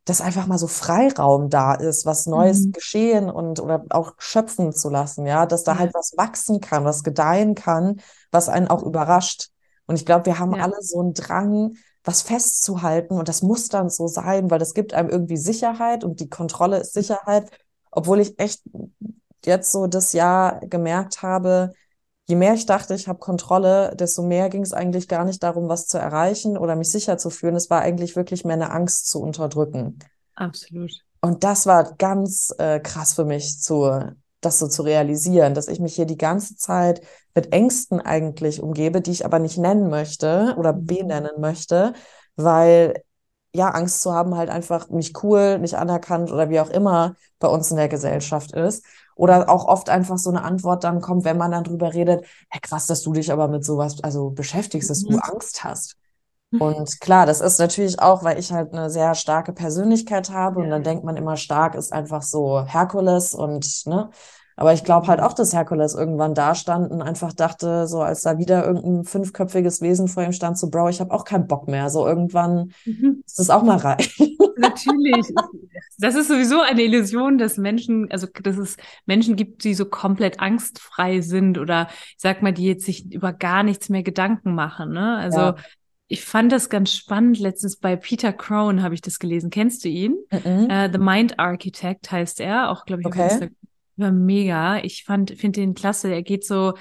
dass 0.09 0.21
einfach 0.21 0.47
mal 0.47 0.57
so 0.57 0.67
Freiraum 0.67 1.49
da 1.49 1.75
ist, 1.75 2.05
was 2.05 2.25
Neues 2.25 2.61
mhm. 2.61 2.71
geschehen 2.71 3.29
und 3.29 3.59
oder 3.59 3.85
auch 3.91 4.13
schöpfen 4.17 4.73
zu 4.73 4.89
lassen, 4.89 5.25
ja, 5.25 5.45
dass 5.45 5.63
da 5.63 5.77
halt 5.77 5.93
was 5.93 6.13
wachsen 6.17 6.61
kann, 6.61 6.83
was 6.83 7.03
gedeihen 7.03 7.53
kann, 7.53 8.01
was 8.31 8.49
einen 8.49 8.67
auch 8.67 8.83
überrascht. 8.83 9.49
Und 9.85 9.95
ich 9.95 10.05
glaube, 10.05 10.27
wir 10.27 10.39
haben 10.39 10.55
ja. 10.55 10.63
alle 10.63 10.81
so 10.81 10.99
einen 10.99 11.13
Drang, 11.13 11.75
was 12.03 12.21
festzuhalten 12.21 13.15
und 13.15 13.27
das 13.27 13.41
muss 13.41 13.69
dann 13.69 13.89
so 13.89 14.07
sein, 14.07 14.49
weil 14.49 14.59
das 14.59 14.73
gibt 14.73 14.93
einem 14.93 15.09
irgendwie 15.09 15.37
Sicherheit 15.37 16.03
und 16.03 16.19
die 16.19 16.29
Kontrolle 16.29 16.77
ist 16.77 16.93
Sicherheit, 16.93 17.49
obwohl 17.91 18.19
ich 18.19 18.39
echt 18.39 18.61
jetzt 19.45 19.71
so 19.71 19.87
das 19.87 20.13
Jahr 20.13 20.59
gemerkt 20.61 21.21
habe, 21.21 21.73
je 22.27 22.35
mehr 22.35 22.53
ich 22.53 22.65
dachte, 22.65 22.93
ich 22.93 23.07
habe 23.07 23.19
Kontrolle, 23.19 23.95
desto 23.95 24.21
mehr 24.21 24.49
ging 24.49 24.61
es 24.61 24.71
eigentlich 24.71 25.07
gar 25.07 25.25
nicht 25.25 25.41
darum, 25.41 25.67
was 25.67 25.87
zu 25.87 25.97
erreichen 25.97 26.57
oder 26.57 26.75
mich 26.75 26.91
sicher 26.91 27.17
zu 27.17 27.31
fühlen. 27.31 27.55
Es 27.55 27.69
war 27.69 27.81
eigentlich 27.81 28.15
wirklich 28.15 28.45
mehr 28.45 28.53
eine 28.53 28.71
Angst 28.71 29.09
zu 29.09 29.19
unterdrücken. 29.19 29.97
Absolut. 30.35 30.91
Und 31.21 31.43
das 31.43 31.65
war 31.65 31.95
ganz 31.95 32.53
äh, 32.59 32.79
krass 32.79 33.13
für 33.13 33.25
mich, 33.25 33.59
zu, 33.59 34.13
das 34.41 34.59
so 34.59 34.67
zu 34.67 34.83
realisieren, 34.83 35.53
dass 35.53 35.67
ich 35.67 35.79
mich 35.79 35.95
hier 35.95 36.05
die 36.05 36.17
ganze 36.17 36.55
Zeit 36.55 37.01
mit 37.35 37.53
Ängsten 37.53 37.99
eigentlich 37.99 38.61
umgebe, 38.61 39.01
die 39.01 39.11
ich 39.11 39.25
aber 39.25 39.39
nicht 39.39 39.57
nennen 39.57 39.89
möchte 39.89 40.55
oder 40.57 40.73
mhm. 40.73 40.85
benennen 40.85 41.39
möchte, 41.39 41.93
weil 42.35 42.93
ja, 43.53 43.69
Angst 43.69 44.01
zu 44.01 44.13
haben 44.13 44.35
halt 44.35 44.49
einfach 44.49 44.89
nicht 44.89 45.23
cool, 45.23 45.57
nicht 45.59 45.75
anerkannt 45.75 46.31
oder 46.31 46.49
wie 46.49 46.59
auch 46.59 46.69
immer 46.69 47.15
bei 47.39 47.47
uns 47.47 47.71
in 47.71 47.77
der 47.77 47.87
Gesellschaft 47.89 48.51
ist. 48.51 48.85
Oder 49.15 49.49
auch 49.49 49.65
oft 49.65 49.89
einfach 49.89 50.17
so 50.17 50.29
eine 50.29 50.43
Antwort 50.43 50.83
dann 50.83 51.01
kommt, 51.01 51.25
wenn 51.25 51.37
man 51.37 51.51
dann 51.51 51.63
drüber 51.63 51.93
redet, 51.93 52.25
hey, 52.49 52.61
krass, 52.61 52.87
dass 52.87 53.01
du 53.01 53.11
dich 53.11 53.31
aber 53.31 53.47
mit 53.47 53.65
sowas 53.65 54.01
also 54.03 54.29
beschäftigst, 54.29 54.89
dass 54.89 55.01
mhm. 55.01 55.13
du 55.13 55.17
Angst 55.17 55.63
hast. 55.63 55.97
Und 56.51 56.99
klar, 56.99 57.25
das 57.25 57.41
ist 57.41 57.59
natürlich 57.59 57.99
auch, 57.99 58.23
weil 58.23 58.39
ich 58.39 58.51
halt 58.51 58.73
eine 58.73 58.89
sehr 58.89 59.13
starke 59.13 59.53
Persönlichkeit 59.53 60.31
habe 60.31 60.61
und 60.61 60.69
dann 60.69 60.83
denkt 60.83 61.03
man 61.03 61.15
immer, 61.15 61.37
stark 61.37 61.75
ist 61.75 61.93
einfach 61.93 62.23
so 62.23 62.65
Herkules 62.65 63.35
und, 63.35 63.85
ne, 63.85 64.09
aber 64.59 64.73
ich 64.73 64.83
glaube 64.83 65.07
halt 65.07 65.21
auch, 65.21 65.31
dass 65.31 65.53
Herkules 65.53 65.95
irgendwann 65.95 66.33
da 66.33 66.53
stand 66.53 66.91
und 66.91 67.01
einfach 67.01 67.31
dachte, 67.31 67.87
so 67.87 68.01
als 68.01 68.23
da 68.23 68.39
wieder 68.39 68.65
irgendein 68.65 69.05
fünfköpfiges 69.05 69.79
Wesen 69.79 70.09
vor 70.09 70.21
ihm 70.21 70.33
stand, 70.33 70.57
so, 70.57 70.69
Bro, 70.69 70.89
ich 70.89 70.99
habe 70.99 71.13
auch 71.13 71.23
keinen 71.23 71.47
Bock 71.47 71.69
mehr. 71.69 71.89
So 71.89 72.05
irgendwann 72.05 72.73
mhm. 72.83 73.23
ist 73.25 73.39
das 73.39 73.49
auch 73.51 73.63
mal 73.63 73.77
reich. 73.77 74.13
Natürlich. 74.57 75.33
Das 76.01 76.15
ist 76.15 76.29
sowieso 76.29 76.61
eine 76.61 76.81
Illusion, 76.81 77.37
dass 77.37 77.57
Menschen, 77.57 78.09
also 78.09 78.25
dass 78.41 78.57
es 78.57 78.77
Menschen 79.05 79.35
gibt, 79.35 79.65
die 79.65 79.73
so 79.73 79.83
komplett 79.85 80.39
angstfrei 80.39 81.19
sind 81.19 81.57
oder 81.57 81.87
ich 81.89 82.15
sag 82.19 82.41
mal, 82.41 82.53
die 82.53 82.67
jetzt 82.67 82.85
sich 82.85 83.11
über 83.11 83.33
gar 83.33 83.63
nichts 83.63 83.89
mehr 83.89 84.03
Gedanken 84.03 84.55
machen. 84.55 84.91
Ne? 84.93 85.17
Also 85.17 85.39
ja. 85.39 85.55
Ich 86.09 86.25
fand 86.25 86.51
das 86.51 86.69
ganz 86.69 86.93
spannend. 86.93 87.39
Letztens 87.39 87.77
bei 87.77 87.95
Peter 87.95 88.33
Crone 88.33 88.81
habe 88.81 88.95
ich 88.95 89.01
das 89.01 89.19
gelesen. 89.19 89.49
Kennst 89.49 89.85
du 89.85 89.89
ihn? 89.89 90.17
Mm 90.31 90.35
-mm. 90.35 90.87
Uh, 90.87 90.91
The 90.91 90.97
Mind 90.97 91.39
Architect 91.39 92.11
heißt 92.11 92.41
er, 92.41 92.71
auch 92.71 92.85
glaube 92.85 93.03
ich 93.03 93.07
okay. 93.07 93.21
auf 93.21 93.31
Instagram 93.31 93.55
war 93.99 94.11
mega. 94.11 94.79
Ich 94.79 95.03
fand, 95.03 95.31
finde 95.31 95.61
den 95.61 95.73
klasse. 95.75 96.11
Er 96.11 96.23
geht 96.23 96.45
so, 96.45 96.73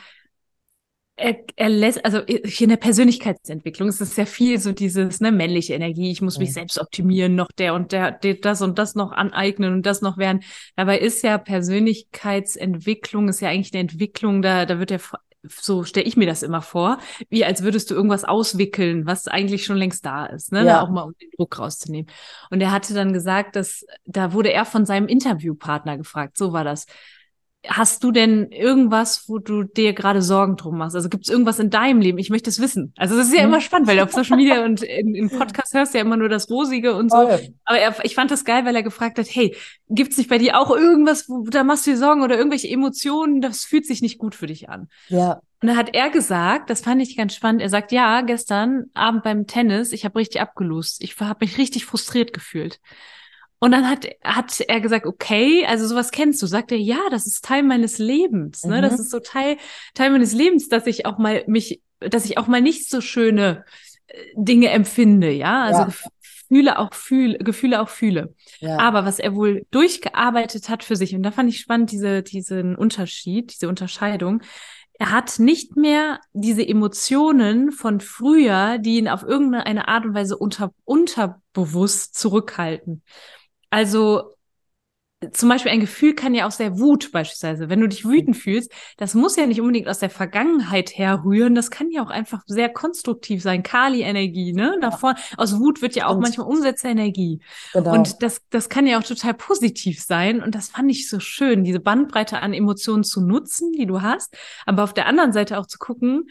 er, 1.16 1.36
er 1.56 1.68
lässt, 1.68 2.04
also 2.04 2.20
hier 2.26 2.64
in 2.64 2.70
der 2.70 2.76
Persönlichkeitsentwicklung 2.76 3.88
ist 3.88 4.00
es 4.00 4.14
sehr 4.14 4.26
viel 4.26 4.58
so 4.60 4.72
dieses, 4.72 5.20
ne, 5.20 5.32
männliche 5.32 5.74
Energie. 5.74 6.10
Ich 6.10 6.22
muss 6.22 6.36
ja. 6.36 6.40
mich 6.40 6.52
selbst 6.52 6.78
optimieren, 6.78 7.34
noch 7.34 7.50
der 7.50 7.74
und 7.74 7.92
der, 7.92 8.12
der, 8.12 8.34
das 8.34 8.62
und 8.62 8.78
das 8.78 8.94
noch 8.94 9.12
aneignen 9.12 9.72
und 9.74 9.84
das 9.84 10.00
noch 10.00 10.16
werden. 10.16 10.42
Dabei 10.76 10.98
ist 10.98 11.22
ja 11.22 11.38
Persönlichkeitsentwicklung, 11.38 13.28
ist 13.28 13.40
ja 13.40 13.48
eigentlich 13.48 13.74
eine 13.74 13.80
Entwicklung, 13.80 14.42
da, 14.42 14.64
da 14.64 14.78
wird 14.78 14.92
ja 14.92 14.98
so 15.42 15.84
stelle 15.84 16.06
ich 16.06 16.16
mir 16.16 16.26
das 16.26 16.42
immer 16.42 16.62
vor, 16.62 16.98
wie 17.28 17.44
als 17.44 17.62
würdest 17.62 17.90
du 17.90 17.94
irgendwas 17.94 18.24
auswickeln, 18.24 19.06
was 19.06 19.28
eigentlich 19.28 19.64
schon 19.64 19.76
längst 19.76 20.04
da 20.04 20.26
ist, 20.26 20.52
ne? 20.52 20.60
Ja. 20.60 20.64
Da 20.64 20.80
auch 20.82 20.90
mal 20.90 21.02
um 21.02 21.14
den 21.20 21.30
Druck 21.36 21.58
rauszunehmen. 21.58 22.10
Und 22.50 22.60
er 22.60 22.72
hatte 22.72 22.94
dann 22.94 23.12
gesagt, 23.12 23.56
dass 23.56 23.84
da 24.04 24.32
wurde 24.32 24.52
er 24.52 24.64
von 24.64 24.84
seinem 24.84 25.06
Interviewpartner 25.08 25.96
gefragt, 25.96 26.36
so 26.36 26.52
war 26.52 26.64
das. 26.64 26.86
Hast 27.66 28.04
du 28.04 28.12
denn 28.12 28.52
irgendwas, 28.52 29.28
wo 29.28 29.38
du 29.38 29.64
dir 29.64 29.92
gerade 29.92 30.22
Sorgen 30.22 30.56
drum 30.56 30.78
machst? 30.78 30.94
Also 30.94 31.08
gibt 31.08 31.24
es 31.24 31.30
irgendwas 31.30 31.58
in 31.58 31.70
deinem 31.70 32.00
Leben? 32.00 32.18
Ich 32.18 32.30
möchte 32.30 32.48
es 32.48 32.60
wissen. 32.60 32.92
Also 32.96 33.16
das 33.16 33.26
ist 33.26 33.34
ja 33.34 33.42
mhm. 33.42 33.48
immer 33.48 33.60
spannend, 33.60 33.88
weil 33.88 33.96
du 33.96 34.04
auf 34.04 34.12
Social 34.12 34.36
Media 34.36 34.64
und 34.64 34.82
in, 34.82 35.14
in 35.14 35.28
Podcasts 35.28 35.74
hörst 35.74 35.92
ja 35.94 36.00
immer 36.00 36.16
nur 36.16 36.28
das 36.28 36.48
Rosige 36.48 36.94
und 36.94 37.10
so. 37.10 37.16
Aber 37.16 37.78
er, 37.78 38.04
ich 38.04 38.14
fand 38.14 38.30
das 38.30 38.44
geil, 38.44 38.64
weil 38.64 38.76
er 38.76 38.84
gefragt 38.84 39.18
hat, 39.18 39.26
hey, 39.28 39.56
gibt 39.88 40.12
es 40.12 40.18
nicht 40.18 40.30
bei 40.30 40.38
dir 40.38 40.58
auch 40.58 40.70
irgendwas, 40.70 41.28
wo 41.28 41.42
da 41.48 41.64
machst 41.64 41.86
du 41.86 41.90
dir 41.90 41.96
Sorgen 41.96 42.22
oder 42.22 42.36
irgendwelche 42.36 42.68
Emotionen, 42.68 43.40
das 43.40 43.64
fühlt 43.64 43.86
sich 43.86 44.02
nicht 44.02 44.18
gut 44.18 44.36
für 44.36 44.46
dich 44.46 44.68
an? 44.68 44.88
Ja. 45.08 45.40
Und 45.60 45.68
da 45.68 45.74
hat 45.74 45.94
er 45.94 46.10
gesagt, 46.10 46.70
das 46.70 46.82
fand 46.82 47.02
ich 47.02 47.16
ganz 47.16 47.34
spannend, 47.34 47.60
er 47.60 47.68
sagt, 47.68 47.90
ja, 47.90 48.20
gestern 48.20 48.84
Abend 48.94 49.24
beim 49.24 49.48
Tennis, 49.48 49.92
ich 49.92 50.04
habe 50.04 50.20
richtig 50.20 50.40
abgelust. 50.40 51.02
Ich 51.02 51.18
habe 51.18 51.44
mich 51.44 51.58
richtig 51.58 51.84
frustriert 51.84 52.32
gefühlt. 52.32 52.78
Und 53.60 53.72
dann 53.72 53.88
hat, 53.88 54.06
hat 54.22 54.60
er 54.60 54.80
gesagt, 54.80 55.06
okay, 55.06 55.66
also 55.66 55.86
sowas 55.86 56.10
kennst 56.10 56.40
du. 56.42 56.46
Sagt 56.46 56.70
er, 56.70 56.78
ja, 56.78 57.00
das 57.10 57.26
ist 57.26 57.44
Teil 57.44 57.62
meines 57.62 57.98
Lebens. 57.98 58.64
Ne? 58.64 58.78
Mhm. 58.78 58.82
Das 58.82 59.00
ist 59.00 59.10
so 59.10 59.18
Teil, 59.18 59.56
Teil 59.94 60.10
meines 60.10 60.32
Lebens, 60.32 60.68
dass 60.68 60.86
ich 60.86 61.06
auch 61.06 61.18
mal 61.18 61.44
mich, 61.48 61.82
dass 61.98 62.24
ich 62.24 62.38
auch 62.38 62.46
mal 62.46 62.60
nicht 62.60 62.88
so 62.88 63.00
schöne 63.00 63.64
äh, 64.06 64.14
Dinge 64.36 64.68
empfinde, 64.70 65.30
ja. 65.32 65.64
Also 65.64 65.80
ja. 65.80 65.88
Gefühle 66.48 66.78
auch 66.78 66.94
fühle, 66.94 67.38
Gefühle 67.38 67.80
auch 67.82 67.88
fühle. 67.88 68.34
Ja. 68.60 68.78
Aber 68.78 69.04
was 69.04 69.18
er 69.18 69.34
wohl 69.34 69.66
durchgearbeitet 69.70 70.68
hat 70.68 70.84
für 70.84 70.96
sich, 70.96 71.14
und 71.14 71.22
da 71.22 71.32
fand 71.32 71.50
ich 71.50 71.58
spannend, 71.58 71.90
diese, 71.90 72.22
diesen 72.22 72.76
Unterschied, 72.76 73.52
diese 73.52 73.68
Unterscheidung. 73.68 74.42
Er 75.00 75.12
hat 75.12 75.38
nicht 75.38 75.76
mehr 75.76 76.20
diese 76.32 76.66
Emotionen 76.66 77.70
von 77.70 78.00
früher, 78.00 78.78
die 78.78 78.98
ihn 78.98 79.08
auf 79.08 79.22
irgendeine 79.22 79.86
Art 79.86 80.04
und 80.04 80.14
Weise 80.14 80.36
unter, 80.36 80.72
unterbewusst 80.84 82.18
zurückhalten. 82.18 83.02
Also 83.70 84.34
zum 85.32 85.48
Beispiel 85.48 85.72
ein 85.72 85.80
Gefühl 85.80 86.14
kann 86.14 86.32
ja 86.32 86.46
aus 86.46 86.58
der 86.58 86.78
Wut 86.78 87.10
beispielsweise, 87.10 87.68
wenn 87.68 87.80
du 87.80 87.88
dich 87.88 88.04
wütend 88.04 88.36
fühlst, 88.36 88.70
das 88.98 89.14
muss 89.14 89.34
ja 89.34 89.46
nicht 89.46 89.60
unbedingt 89.60 89.88
aus 89.88 89.98
der 89.98 90.10
Vergangenheit 90.10 90.96
herrühren, 90.96 91.56
das 91.56 91.72
kann 91.72 91.90
ja 91.90 92.04
auch 92.04 92.10
einfach 92.10 92.42
sehr 92.46 92.68
konstruktiv 92.68 93.42
sein, 93.42 93.64
Kali-Energie, 93.64 94.52
ne? 94.52 94.78
Davor, 94.80 95.16
aus 95.36 95.58
Wut 95.58 95.82
wird 95.82 95.96
ja 95.96 96.06
auch 96.06 96.14
Und- 96.14 96.22
manchmal 96.22 96.46
Umsetzerenergie. 96.46 97.40
Genau. 97.72 97.94
Und 97.94 98.22
das, 98.22 98.42
das 98.50 98.68
kann 98.68 98.86
ja 98.86 98.96
auch 98.96 99.02
total 99.02 99.34
positiv 99.34 100.00
sein. 100.00 100.40
Und 100.40 100.54
das 100.54 100.68
fand 100.68 100.88
ich 100.88 101.08
so 101.10 101.18
schön, 101.18 101.64
diese 101.64 101.80
Bandbreite 101.80 102.38
an 102.38 102.54
Emotionen 102.54 103.02
zu 103.02 103.20
nutzen, 103.20 103.72
die 103.72 103.86
du 103.86 104.02
hast, 104.02 104.36
aber 104.66 104.84
auf 104.84 104.94
der 104.94 105.06
anderen 105.06 105.32
Seite 105.32 105.58
auch 105.58 105.66
zu 105.66 105.78
gucken, 105.78 106.28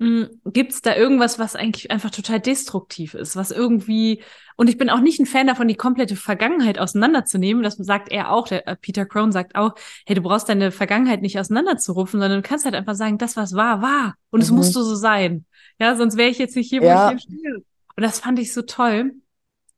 Gibt 0.00 0.72
es 0.72 0.80
da 0.80 0.94
irgendwas, 0.94 1.40
was 1.40 1.56
eigentlich 1.56 1.90
einfach 1.90 2.10
total 2.10 2.38
destruktiv 2.38 3.14
ist, 3.14 3.34
was 3.34 3.50
irgendwie, 3.50 4.22
und 4.56 4.68
ich 4.70 4.78
bin 4.78 4.90
auch 4.90 5.00
nicht 5.00 5.18
ein 5.18 5.26
Fan 5.26 5.48
davon, 5.48 5.66
die 5.66 5.74
komplette 5.74 6.14
Vergangenheit 6.14 6.78
auseinanderzunehmen. 6.78 7.64
Das 7.64 7.74
sagt 7.78 8.12
er 8.12 8.30
auch, 8.30 8.46
der 8.46 8.68
äh, 8.68 8.76
Peter 8.76 9.06
Crone 9.06 9.32
sagt 9.32 9.56
auch, 9.56 9.74
hey, 10.06 10.14
du 10.14 10.22
brauchst 10.22 10.48
deine 10.48 10.70
Vergangenheit 10.70 11.20
nicht 11.20 11.36
auseinanderzurufen, 11.40 12.20
sondern 12.20 12.42
du 12.42 12.48
kannst 12.48 12.64
halt 12.64 12.76
einfach 12.76 12.94
sagen, 12.94 13.18
das, 13.18 13.36
was 13.36 13.54
war, 13.54 13.82
war. 13.82 14.14
Und 14.30 14.40
es 14.40 14.50
Mhm. 14.52 14.58
musste 14.58 14.84
so 14.84 14.94
sein. 14.94 15.46
Ja, 15.80 15.96
sonst 15.96 16.16
wäre 16.16 16.28
ich 16.30 16.38
jetzt 16.38 16.54
nicht 16.54 16.68
hier, 16.68 16.80
wo 16.80 16.86
Ja. 16.86 17.06
ich 17.06 17.10
hier 17.24 17.36
stehe. 17.36 17.54
Und 17.96 18.02
das 18.02 18.20
fand 18.20 18.38
ich 18.38 18.52
so 18.52 18.62
toll. 18.62 19.14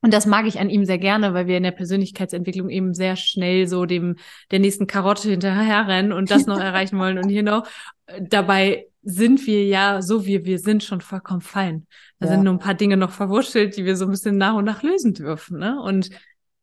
Und 0.03 0.13
das 0.13 0.27
mag 0.27 0.47
ich 0.47 0.61
an 0.61 0.69
ihm 0.69 0.85
sehr 0.85 0.99
gerne, 0.99 1.33
weil 1.33 1.47
wir 1.47 1.57
in 1.57 1.63
der 1.63 1.71
Persönlichkeitsentwicklung 1.73 2.69
eben 2.69 2.93
sehr 2.93 3.17
schnell 3.17 3.67
so 3.67 3.87
dem 3.87 4.17
der 4.51 4.59
nächsten 4.59 4.87
Karotte 4.87 5.31
hinterherrennen 5.31 6.13
und 6.13 6.31
das 6.31 6.47
noch 6.47 6.59
erreichen 6.61 6.99
wollen 6.99 7.17
und 7.19 7.29
hier 7.31 7.43
noch. 7.43 7.67
Äh, 8.07 8.21
Dabei 8.29 8.87
sind 9.03 9.47
wir 9.47 9.65
ja, 9.67 10.03
so 10.03 10.27
wie 10.27 10.45
wir 10.45 10.59
sind, 10.59 10.85
schon 10.85 11.01
vollkommen 11.01 11.41
fein. 11.41 11.87
Da 12.19 12.27
Ja. 12.27 12.33
sind 12.33 12.45
nur 12.45 12.53
ein 12.55 12.59
paar 12.59 12.75
Dinge 12.75 12.97
noch 12.97 13.11
verwurschtelt, 13.13 13.77
die 13.77 13.85
wir 13.85 13.97
so 13.97 14.05
ein 14.05 14.11
bisschen 14.11 14.37
nach 14.37 14.55
und 14.55 14.65
nach 14.65 14.83
lösen 14.83 15.15
dürfen. 15.15 15.59
Ne? 15.59 15.81
Und 15.83 16.11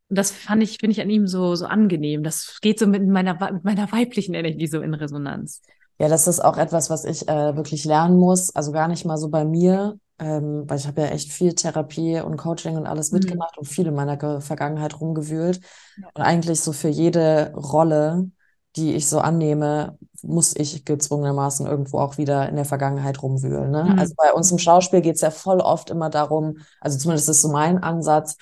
das 0.08 0.30
fand 0.30 0.62
ich, 0.62 0.78
finde 0.78 0.92
ich 0.92 1.00
an 1.00 1.10
ihm 1.10 1.26
so, 1.26 1.54
so 1.54 1.66
angenehm. 1.66 2.22
Das 2.22 2.58
geht 2.60 2.78
so 2.78 2.86
mit 2.86 3.06
meiner, 3.06 3.34
mit 3.52 3.64
meiner 3.64 3.90
weiblichen 3.92 4.34
Energie 4.34 4.66
so 4.66 4.80
in 4.80 4.94
Resonanz. 4.94 5.62
Ja, 5.98 6.08
das 6.08 6.28
ist 6.28 6.40
auch 6.40 6.56
etwas, 6.56 6.90
was 6.90 7.04
ich 7.04 7.28
äh, 7.28 7.56
wirklich 7.56 7.84
lernen 7.84 8.16
muss. 8.18 8.54
Also 8.54 8.70
gar 8.72 8.86
nicht 8.86 9.04
mal 9.04 9.18
so 9.18 9.28
bei 9.30 9.44
mir, 9.44 9.98
ähm, 10.20 10.62
weil 10.66 10.78
ich 10.78 10.86
habe 10.86 11.00
ja 11.00 11.08
echt 11.08 11.32
viel 11.32 11.54
Therapie 11.54 12.20
und 12.20 12.36
Coaching 12.36 12.76
und 12.76 12.86
alles 12.86 13.10
Mhm. 13.10 13.18
mitgemacht 13.18 13.58
und 13.58 13.66
viel 13.66 13.86
in 13.88 13.94
meiner 13.94 14.16
Ge- 14.16 14.40
Vergangenheit 14.40 15.00
rumgewühlt. 15.00 15.60
Ja. 16.00 16.08
Und 16.14 16.22
eigentlich 16.22 16.60
so 16.60 16.72
für 16.72 16.88
jede 16.88 17.52
Rolle, 17.54 18.30
die 18.76 18.94
ich 18.94 19.08
so 19.08 19.18
annehme, 19.20 19.98
muss 20.22 20.54
ich 20.56 20.84
gezwungenermaßen 20.84 21.66
irgendwo 21.66 21.98
auch 21.98 22.18
wieder 22.18 22.48
in 22.48 22.56
der 22.56 22.64
Vergangenheit 22.64 23.22
rumwühlen. 23.22 23.70
Ne? 23.70 23.84
Mhm. 23.84 23.98
Also 23.98 24.14
bei 24.16 24.32
uns 24.32 24.50
im 24.52 24.58
Schauspiel 24.58 25.00
geht 25.00 25.16
es 25.16 25.20
ja 25.22 25.30
voll 25.30 25.60
oft 25.60 25.90
immer 25.90 26.10
darum, 26.10 26.58
also 26.80 26.98
zumindest 26.98 27.28
ist 27.28 27.42
so 27.42 27.48
mein 27.48 27.82
Ansatz, 27.82 28.36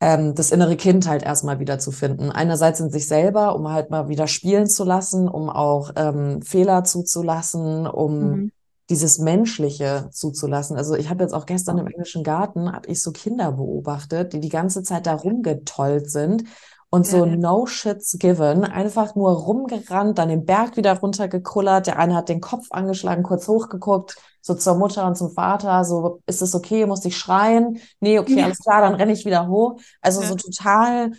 ähm, 0.00 0.34
das 0.34 0.50
innere 0.50 0.76
Kind 0.76 1.06
halt 1.08 1.22
erstmal 1.22 1.58
wieder 1.60 1.78
zu 1.78 1.90
finden. 1.92 2.30
Einerseits 2.30 2.80
in 2.80 2.90
sich 2.90 3.06
selber, 3.06 3.54
um 3.54 3.68
halt 3.70 3.90
mal 3.90 4.08
wieder 4.08 4.26
spielen 4.26 4.66
zu 4.66 4.84
lassen, 4.84 5.28
um 5.28 5.50
auch 5.50 5.90
ähm, 5.96 6.42
Fehler 6.42 6.84
zuzulassen, 6.84 7.86
um 7.86 8.42
Mhm. 8.42 8.52
dieses 8.88 9.18
Menschliche 9.18 10.08
zuzulassen. 10.10 10.76
Also 10.76 10.94
ich 10.96 11.10
habe 11.10 11.22
jetzt 11.22 11.32
auch 11.34 11.46
gestern 11.46 11.78
im 11.78 11.86
englischen 11.86 12.24
Garten, 12.24 12.72
habe 12.72 12.88
ich 12.88 13.02
so 13.02 13.12
Kinder 13.12 13.52
beobachtet, 13.52 14.32
die 14.32 14.40
die 14.40 14.48
ganze 14.48 14.82
Zeit 14.82 15.06
da 15.06 15.14
rumgetollt 15.14 16.10
sind 16.10 16.44
und 16.90 17.06
so 17.06 17.24
Ja. 17.24 17.36
no 17.36 17.66
shits 17.66 18.18
given, 18.18 18.64
einfach 18.64 19.14
nur 19.14 19.30
rumgerannt, 19.32 20.18
dann 20.18 20.28
den 20.28 20.44
Berg 20.44 20.76
wieder 20.76 20.98
runtergekullert. 20.98 21.86
Der 21.86 21.98
eine 21.98 22.14
hat 22.16 22.28
den 22.28 22.40
Kopf 22.40 22.66
angeschlagen, 22.70 23.22
kurz 23.22 23.46
hochgeguckt, 23.48 24.16
so 24.42 24.54
zur 24.54 24.74
Mutter 24.76 25.06
und 25.06 25.16
zum 25.16 25.30
Vater, 25.30 25.84
so, 25.84 26.20
ist 26.26 26.42
es 26.42 26.54
okay, 26.54 26.86
muss 26.86 27.04
ich 27.04 27.16
schreien? 27.16 27.78
Nee, 28.00 28.18
okay, 28.18 28.38
Ja. 28.40 28.44
alles 28.46 28.58
klar, 28.58 28.80
dann 28.82 28.94
renne 28.94 29.12
ich 29.12 29.24
wieder 29.24 29.46
hoch. 29.48 29.78
Also 30.00 30.20
Ja. 30.22 30.28
so 30.28 30.34
total 30.36 31.12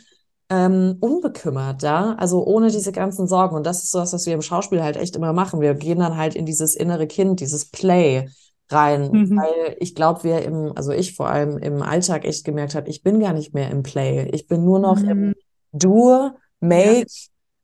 ähm, 0.49 0.97
unbekümmert, 0.99 1.81
ja, 1.81 2.15
also 2.17 2.43
ohne 2.45 2.69
diese 2.69 2.91
ganzen 2.91 3.25
Sorgen. 3.25 3.55
Und 3.55 3.65
das 3.65 3.83
ist 3.83 3.91
so 3.91 3.99
was, 3.99 4.11
was 4.11 4.25
wir 4.25 4.33
im 4.33 4.41
Schauspiel 4.41 4.83
halt 4.83 4.97
echt 4.97 5.15
immer 5.15 5.31
machen. 5.31 5.61
Wir 5.61 5.73
gehen 5.75 5.99
dann 5.99 6.17
halt 6.17 6.35
in 6.35 6.45
dieses 6.45 6.75
innere 6.75 7.07
Kind, 7.07 7.39
dieses 7.39 7.69
Play 7.69 8.27
rein, 8.69 9.09
Mhm. 9.11 9.37
weil 9.37 9.77
ich 9.79 9.95
glaube, 9.95 10.25
wir 10.25 10.41
im, 10.41 10.73
also 10.75 10.91
ich 10.91 11.15
vor 11.15 11.29
allem 11.29 11.57
im 11.57 11.81
Alltag 11.81 12.25
echt 12.25 12.43
gemerkt 12.43 12.75
habe, 12.75 12.89
ich 12.89 13.01
bin 13.01 13.21
gar 13.21 13.31
nicht 13.31 13.53
mehr 13.53 13.71
im 13.71 13.81
Play. 13.83 14.29
Ich 14.33 14.47
bin 14.47 14.65
nur 14.65 14.79
noch 14.79 14.99
im 15.01 15.27
Mhm. 15.27 15.33
Do, 15.71 16.31
Make 16.59 17.07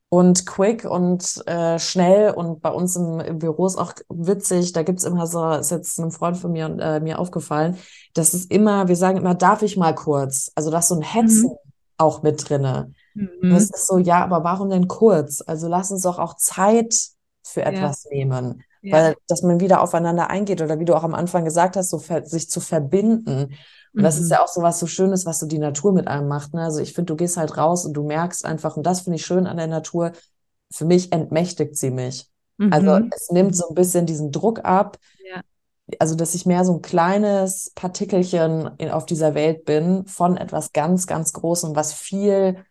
und 0.09 0.45
quick 0.45 0.85
und 0.85 1.45
äh, 1.47 1.79
schnell. 1.79 2.31
Und 2.31 2.61
bei 2.61 2.71
uns 2.71 2.95
im, 2.95 3.19
im 3.19 3.39
Büro 3.39 3.65
ist 3.65 3.77
auch 3.77 3.93
witzig, 4.09 4.71
da 4.71 4.83
gibt's 4.83 5.03
immer 5.03 5.27
so, 5.27 5.51
ist 5.51 5.71
jetzt 5.71 5.99
einem 5.99 6.11
Freund 6.11 6.37
von 6.37 6.51
mir 6.51 6.65
und 6.65 6.79
äh, 6.79 6.99
mir 6.99 7.19
aufgefallen, 7.19 7.77
dass 8.13 8.33
es 8.33 8.45
immer, 8.45 8.87
wir 8.87 8.95
sagen 8.95 9.17
immer, 9.17 9.35
darf 9.35 9.61
ich 9.61 9.77
mal 9.77 9.93
kurz? 9.93 10.51
Also 10.55 10.71
da 10.71 10.79
ist 10.79 10.87
so 10.87 10.95
ein 10.95 11.01
Hetzen 11.01 11.51
auch 11.97 12.23
mit 12.23 12.49
drinne. 12.49 12.93
Mhm. 13.15 13.55
es 13.55 13.69
ist 13.71 13.87
so, 13.87 13.97
ja, 13.97 14.23
aber 14.23 14.43
warum 14.43 14.69
denn 14.69 14.87
kurz? 14.87 15.43
Also 15.45 15.67
lass 15.67 15.91
uns 15.91 16.03
doch 16.03 16.19
auch 16.19 16.35
Zeit 16.35 16.95
für 17.43 17.61
Ja. 17.61 17.67
etwas 17.67 18.05
nehmen. 18.11 18.63
Ja. 18.81 18.95
Weil, 18.95 19.15
dass 19.27 19.41
man 19.41 19.59
wieder 19.59 19.81
aufeinander 19.81 20.29
eingeht 20.29 20.61
oder 20.61 20.79
wie 20.79 20.85
du 20.85 20.95
auch 20.95 21.03
am 21.03 21.15
Anfang 21.15 21.43
gesagt 21.43 21.75
hast, 21.75 21.89
so 21.89 21.97
sich 21.97 22.49
zu 22.49 22.59
verbinden. 22.59 23.55
Und 23.95 24.03
das 24.03 24.19
ist 24.19 24.29
Mhm. 24.29 24.31
ja 24.31 24.43
auch 24.43 24.47
so 24.47 24.61
was 24.61 24.79
so 24.79 24.87
Schönes, 24.87 25.25
was 25.25 25.39
so 25.39 25.47
die 25.47 25.59
Natur 25.59 25.93
mit 25.93 26.07
einem 26.07 26.27
macht. 26.27 26.53
Ne? 26.53 26.61
Also 26.63 26.79
ich 26.81 26.93
finde, 26.93 27.13
du 27.13 27.17
gehst 27.17 27.37
halt 27.37 27.57
raus 27.57 27.85
und 27.85 27.93
du 27.93 28.03
merkst 28.05 28.45
einfach, 28.45 28.77
und 28.77 28.83
das 28.85 29.01
finde 29.01 29.17
ich 29.17 29.25
schön 29.25 29.47
an 29.47 29.57
der 29.57 29.67
Natur, 29.67 30.11
für 30.71 30.85
mich 30.85 31.11
entmächtigt 31.13 31.75
sie 31.77 31.91
mich. 31.91 32.29
Also 32.69 32.91
Mhm. 32.91 33.09
es 33.15 33.29
nimmt 33.31 33.55
so 33.55 33.69
ein 33.69 33.75
bisschen 33.75 34.05
diesen 34.05 34.31
Druck 34.31 34.65
ab. 34.65 34.97
Ja. 35.25 35.41
Also, 35.99 36.15
dass 36.15 36.35
ich 36.35 36.45
mehr 36.45 36.65
so 36.65 36.73
ein 36.73 36.81
kleines 36.81 37.71
Partikelchen 37.75 38.71
in, 38.77 38.89
auf 38.91 39.05
dieser 39.05 39.35
Welt 39.35 39.63
bin 39.65 40.05
von 40.05 40.35
etwas 40.37 40.73
ganz, 40.73 41.07
ganz 41.07 41.31
Großem, 41.33 41.75
was 41.75 41.93
viel 41.93 42.65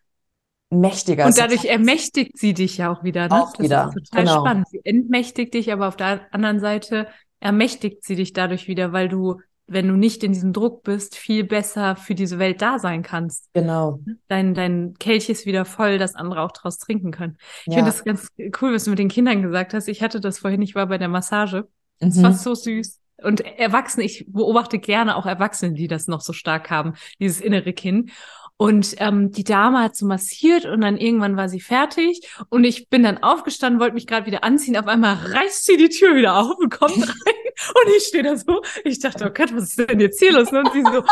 mächtiger 0.71 1.25
Und 1.25 1.31
ist. 1.31 1.39
dadurch 1.39 1.65
ermächtigt 1.65 2.39
sie 2.39 2.55
dich 2.55 2.77
ja 2.79 2.93
auch 2.93 3.03
wieder, 3.03 3.29
ne? 3.29 3.33
Auch 3.43 3.53
Das 3.57 3.61
wieder, 3.65 3.89
ist 3.95 4.11
total 4.11 4.25
genau. 4.25 4.41
spannend. 4.41 4.69
Sie 4.69 4.81
entmächtigt 4.85 5.55
dich, 5.55 5.73
aber 5.73 5.89
auf 5.89 5.97
der 5.97 6.33
anderen 6.33 6.61
Seite 6.61 7.09
ermächtigt 7.41 8.05
sie 8.05 8.17
dich 8.17 8.33
dadurch 8.33 8.69
wieder, 8.69 8.93
weil 8.93 9.09
du, 9.09 9.41
wenn 9.67 9.89
du 9.89 9.95
nicht 9.95 10.23
in 10.23 10.33
diesem 10.33 10.53
Druck 10.53 10.83
bist, 10.85 11.17
viel 11.17 11.45
besser 11.45 11.97
für 11.97 12.15
diese 12.15 12.39
Welt 12.39 12.63
da 12.63 12.79
sein 12.79 13.03
kannst. 13.03 13.49
Genau. 13.53 14.01
Dein, 14.29 14.55
dein 14.55 14.95
Kelch 14.99 15.29
ist 15.29 15.45
wieder 15.47 15.65
voll, 15.65 15.99
dass 15.99 16.15
andere 16.15 16.43
auch 16.43 16.53
draus 16.53 16.79
trinken 16.79 17.11
können. 17.11 17.37
Ich 17.67 17.75
Ja. 17.75 17.79
finde 17.79 17.91
das 17.91 18.05
ganz 18.05 18.29
cool, 18.61 18.75
was 18.75 18.85
du 18.85 18.91
mit 18.91 18.99
den 18.99 19.09
Kindern 19.09 19.43
gesagt 19.43 19.75
hast. 19.75 19.89
Ich 19.89 20.03
hatte 20.03 20.21
das 20.21 20.39
vorhin, 20.39 20.63
ich 20.63 20.75
war 20.75 20.87
bei 20.87 20.99
der 20.99 21.09
Massage. 21.09 21.69
Es 21.99 22.23
war 22.23 22.31
Mhm. 22.31 22.35
so 22.35 22.55
süß. 22.55 23.01
Und 23.23 23.41
Erwachsene, 23.41 24.05
ich 24.05 24.27
beobachte 24.29 24.79
gerne 24.79 25.17
auch 25.17 25.25
Erwachsene, 25.27 25.73
die 25.73 25.89
das 25.89 26.07
noch 26.07 26.21
so 26.21 26.33
stark 26.35 26.71
haben, 26.71 26.93
dieses 27.19 27.41
innere 27.41 27.73
Kind. 27.73 28.11
Und 28.59 28.95
ähm, 28.99 29.33
die 29.33 29.45
Dame 29.45 29.81
hat 29.81 29.97
so 29.97 30.07
massiert 30.07 30.65
und 30.65 30.81
dann 30.81 30.97
irgendwann 30.97 31.37
war 31.37 31.49
sie 31.49 31.61
fertig 31.61 32.27
und 32.49 32.65
ich 32.65 32.89
bin 32.89 33.03
dann 33.03 33.23
aufgestanden, 33.23 33.81
wollte 33.81 33.95
mich 33.95 34.07
gerade 34.07 34.25
wieder 34.25 34.45
anziehen. 34.45 34.79
Auf 34.79 34.87
einmal 34.87 35.15
reißt 35.15 35.67
sie 35.67 35.77
die 35.77 35.91
Tür 35.91 36.17
wieder 36.17 36.37
auf 36.37 36.57
und 36.57 36.71
kommt 36.71 36.97
rein 36.97 37.35
und 37.75 37.97
ich 37.97 38.05
stehe 38.05 38.25
da 38.25 38.37
so. 38.37 38.63
Ich 38.85 38.99
dachte, 38.99 39.27
oh 39.27 39.33
Gott, 39.33 39.55
was 39.55 39.77
ist 39.77 39.79
denn 39.79 40.01
jetzt 40.01 40.19
hier 40.19 40.33
los? 40.33 40.51
Und 40.53 40.73
sie 40.73 40.83
so, 40.83 41.05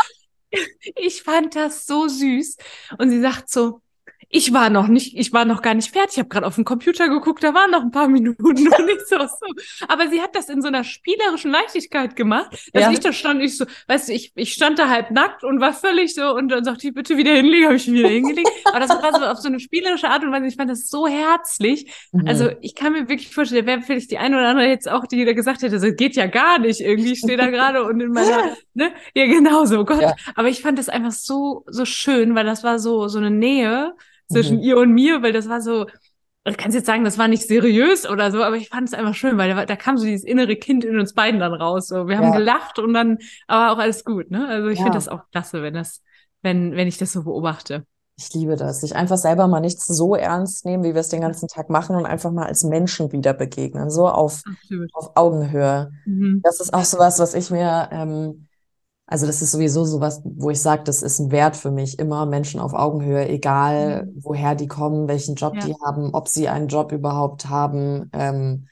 ich 0.95 1.21
fand 1.21 1.55
das 1.55 1.85
so 1.85 2.07
süß. 2.07 2.57
Und 2.97 3.11
sie 3.11 3.21
sagt 3.21 3.49
so, 3.49 3.81
ich 4.29 4.53
war 4.53 4.69
noch 4.69 4.87
nicht, 4.87 5.17
ich 5.17 5.31
war 5.33 5.45
noch 5.45 5.61
gar 5.61 5.73
nicht 5.73 5.91
fertig. 5.91 6.13
Ich 6.13 6.19
habe 6.19 6.29
gerade 6.29 6.45
auf 6.47 6.55
den 6.55 6.65
Computer 6.65 7.07
geguckt, 7.09 7.43
da 7.43 7.53
waren 7.53 7.71
noch 7.71 7.81
ein 7.81 7.91
paar 7.91 8.07
Minuten 8.15 8.43
und 8.45 8.59
ich 8.59 8.69
so, 9.07 9.17
so. 9.17 9.85
Aber 9.87 10.07
sie 10.09 10.21
hat 10.21 10.35
das 10.35 10.49
in 10.49 10.61
so 10.61 10.67
einer 10.67 10.83
spielerischen 10.83 11.51
Leichtigkeit 11.51 12.15
gemacht, 12.15 12.51
dass 12.73 12.83
Ja. 12.83 12.91
ich 12.91 12.99
da 12.99 13.13
stand, 13.13 13.41
ich 13.41 13.57
so, 13.57 13.65
weißt 13.87 14.09
du, 14.09 14.13
ich, 14.13 14.31
ich 14.35 14.53
stand 14.53 14.79
da 14.79 14.89
halb 14.89 15.11
nackt 15.11 15.43
und 15.43 15.59
war 15.59 15.73
völlig 15.73 16.13
so 16.15 16.33
und 16.35 16.49
dann 16.49 16.63
sagte 16.63 16.87
ich, 16.87 16.93
bitte 16.93 17.17
wieder 17.17 17.33
hinlegen, 17.33 17.65
habe 17.65 17.75
ich 17.75 17.91
wieder 17.91 18.09
hingelegt. 18.09 18.49
Aber 18.65 18.79
das 18.79 18.89
war 18.89 19.13
so 19.19 19.25
auf 19.25 19.37
so 19.39 19.47
eine 19.47 19.59
spielerische 19.59 20.09
Art 20.09 20.23
und 20.23 20.31
Weise. 20.31 20.47
Ich 20.47 20.55
fand 20.55 20.69
das 20.69 20.89
so 20.89 21.07
herzlich. 21.07 21.91
Mhm. 22.11 22.27
Also 22.27 22.49
ich 22.61 22.75
kann 22.75 22.93
mir 22.93 23.07
wirklich 23.09 23.33
vorstellen, 23.33 23.65
wäre 23.65 23.81
vielleicht 23.81 24.11
die 24.11 24.17
eine 24.17 24.37
oder 24.37 24.47
andere 24.49 24.67
jetzt 24.67 24.89
auch, 24.89 25.05
die 25.05 25.23
da 25.25 25.33
gesagt 25.33 25.61
hätte, 25.61 25.79
das 25.79 25.95
geht 25.95 26.15
ja 26.15 26.27
gar 26.27 26.59
nicht 26.59 26.81
irgendwie, 26.81 27.13
ich 27.13 27.19
stehe 27.19 27.37
da 27.37 27.47
gerade 27.47 27.83
und 27.83 27.99
in 28.01 28.11
meiner, 28.11 28.55
ne? 28.73 28.91
Ja, 29.13 29.25
genau 29.25 29.65
so, 29.65 29.85
Gott. 29.85 30.01
Ja. 30.01 30.15
Aber 30.35 30.49
ich 30.49 30.61
fand 30.61 30.77
das 30.79 30.89
einfach 30.89 31.11
so, 31.11 31.63
so 31.67 31.85
schön, 31.85 32.35
weil 32.35 32.45
das 32.45 32.63
war 32.63 32.79
so, 32.79 33.07
so 33.07 33.17
eine 33.17 33.31
Nähe 33.31 33.93
zwischen 34.27 34.57
Mhm. 34.57 34.63
ihr 34.63 34.77
und 34.77 34.91
mir, 34.93 35.21
weil 35.23 35.33
das 35.33 35.49
war 35.49 35.61
so, 35.61 35.87
ich 36.47 36.57
kann 36.57 36.71
jetzt 36.71 36.85
sagen, 36.85 37.03
das 37.03 37.17
war 37.17 37.27
nicht 37.27 37.47
seriös 37.47 38.07
oder 38.07 38.31
so, 38.31 38.43
aber 38.43 38.55
ich 38.55 38.69
fand 38.69 38.87
es 38.87 38.93
einfach 38.93 39.15
schön, 39.15 39.37
weil 39.37 39.53
da, 39.53 39.65
da 39.65 39.75
kam 39.75 39.97
so 39.97 40.05
dieses 40.05 40.23
innere 40.23 40.55
Kind 40.55 40.83
in 40.85 40.99
uns 40.99 41.13
beiden 41.13 41.39
dann 41.39 41.53
raus. 41.53 41.87
So. 41.87 42.07
Wir 42.07 42.17
haben 42.17 42.27
Ja. 42.27 42.37
gelacht 42.37 42.77
und 42.79 42.93
dann, 42.93 43.17
aber 43.47 43.71
auch 43.73 43.79
alles 43.79 44.03
gut, 44.05 44.29
ne? 44.29 44.47
Also 44.47 44.67
ich 44.69 44.77
Ja. 44.77 44.83
finde 44.85 44.97
das 44.97 45.07
auch 45.07 45.21
klasse, 45.31 45.63
wenn 45.63 45.73
das, 45.73 46.01
wenn, 46.43 46.75
wenn 46.75 46.87
ich 46.87 46.97
das 46.97 47.13
so 47.13 47.23
beobachte. 47.23 47.85
Ich 48.17 48.33
liebe 48.33 48.55
das. 48.55 48.81
Sich 48.81 48.95
einfach 48.95 49.17
selber 49.17 49.47
mal 49.47 49.59
nicht 49.59 49.81
so 49.81 50.15
ernst 50.15 50.65
nehmen, 50.65 50.83
wie 50.83 50.93
wir 50.93 51.01
es 51.01 51.09
den 51.09 51.21
ganzen 51.21 51.49
Tag 51.49 51.69
machen 51.69 51.95
und 51.97 52.05
einfach 52.05 52.31
mal 52.31 52.45
als 52.45 52.63
Menschen 52.63 53.11
wieder 53.11 53.33
begegnen. 53.33 53.89
So 53.89 54.07
auf, 54.07 54.41
Absolut. 54.45 54.89
auf 54.93 55.11
Augenhöhe. 55.15 55.91
Mhm. 56.05 56.41
Das 56.43 56.61
ist 56.61 56.73
auch 56.73 56.85
sowas, 56.85 57.19
was 57.19 57.33
ich 57.33 57.49
mir, 57.51 57.89
ähm, 57.91 58.47
also 59.07 59.27
das 59.27 59.41
ist 59.41 59.51
sowieso 59.51 59.85
sowas, 59.85 60.21
wo 60.25 60.49
ich 60.49 60.61
sage, 60.61 60.83
das 60.83 61.01
ist 61.03 61.19
ein 61.19 61.31
Wert 61.31 61.55
für 61.55 61.71
mich, 61.71 61.99
immer 61.99 62.25
Menschen 62.25 62.59
auf 62.59 62.73
Augenhöhe, 62.73 63.27
egal 63.29 64.09
woher 64.15 64.55
die 64.55 64.67
kommen, 64.67 65.07
welchen 65.07 65.35
Job 65.35 65.59
Ja. 65.59 65.61
die 65.61 65.75
haben, 65.85 66.13
ob 66.13 66.27
sie 66.27 66.49
einen 66.49 66.67
Job 66.67 66.91
überhaupt 66.91 67.47
haben. 67.47 68.09
Ähm, 68.13 68.67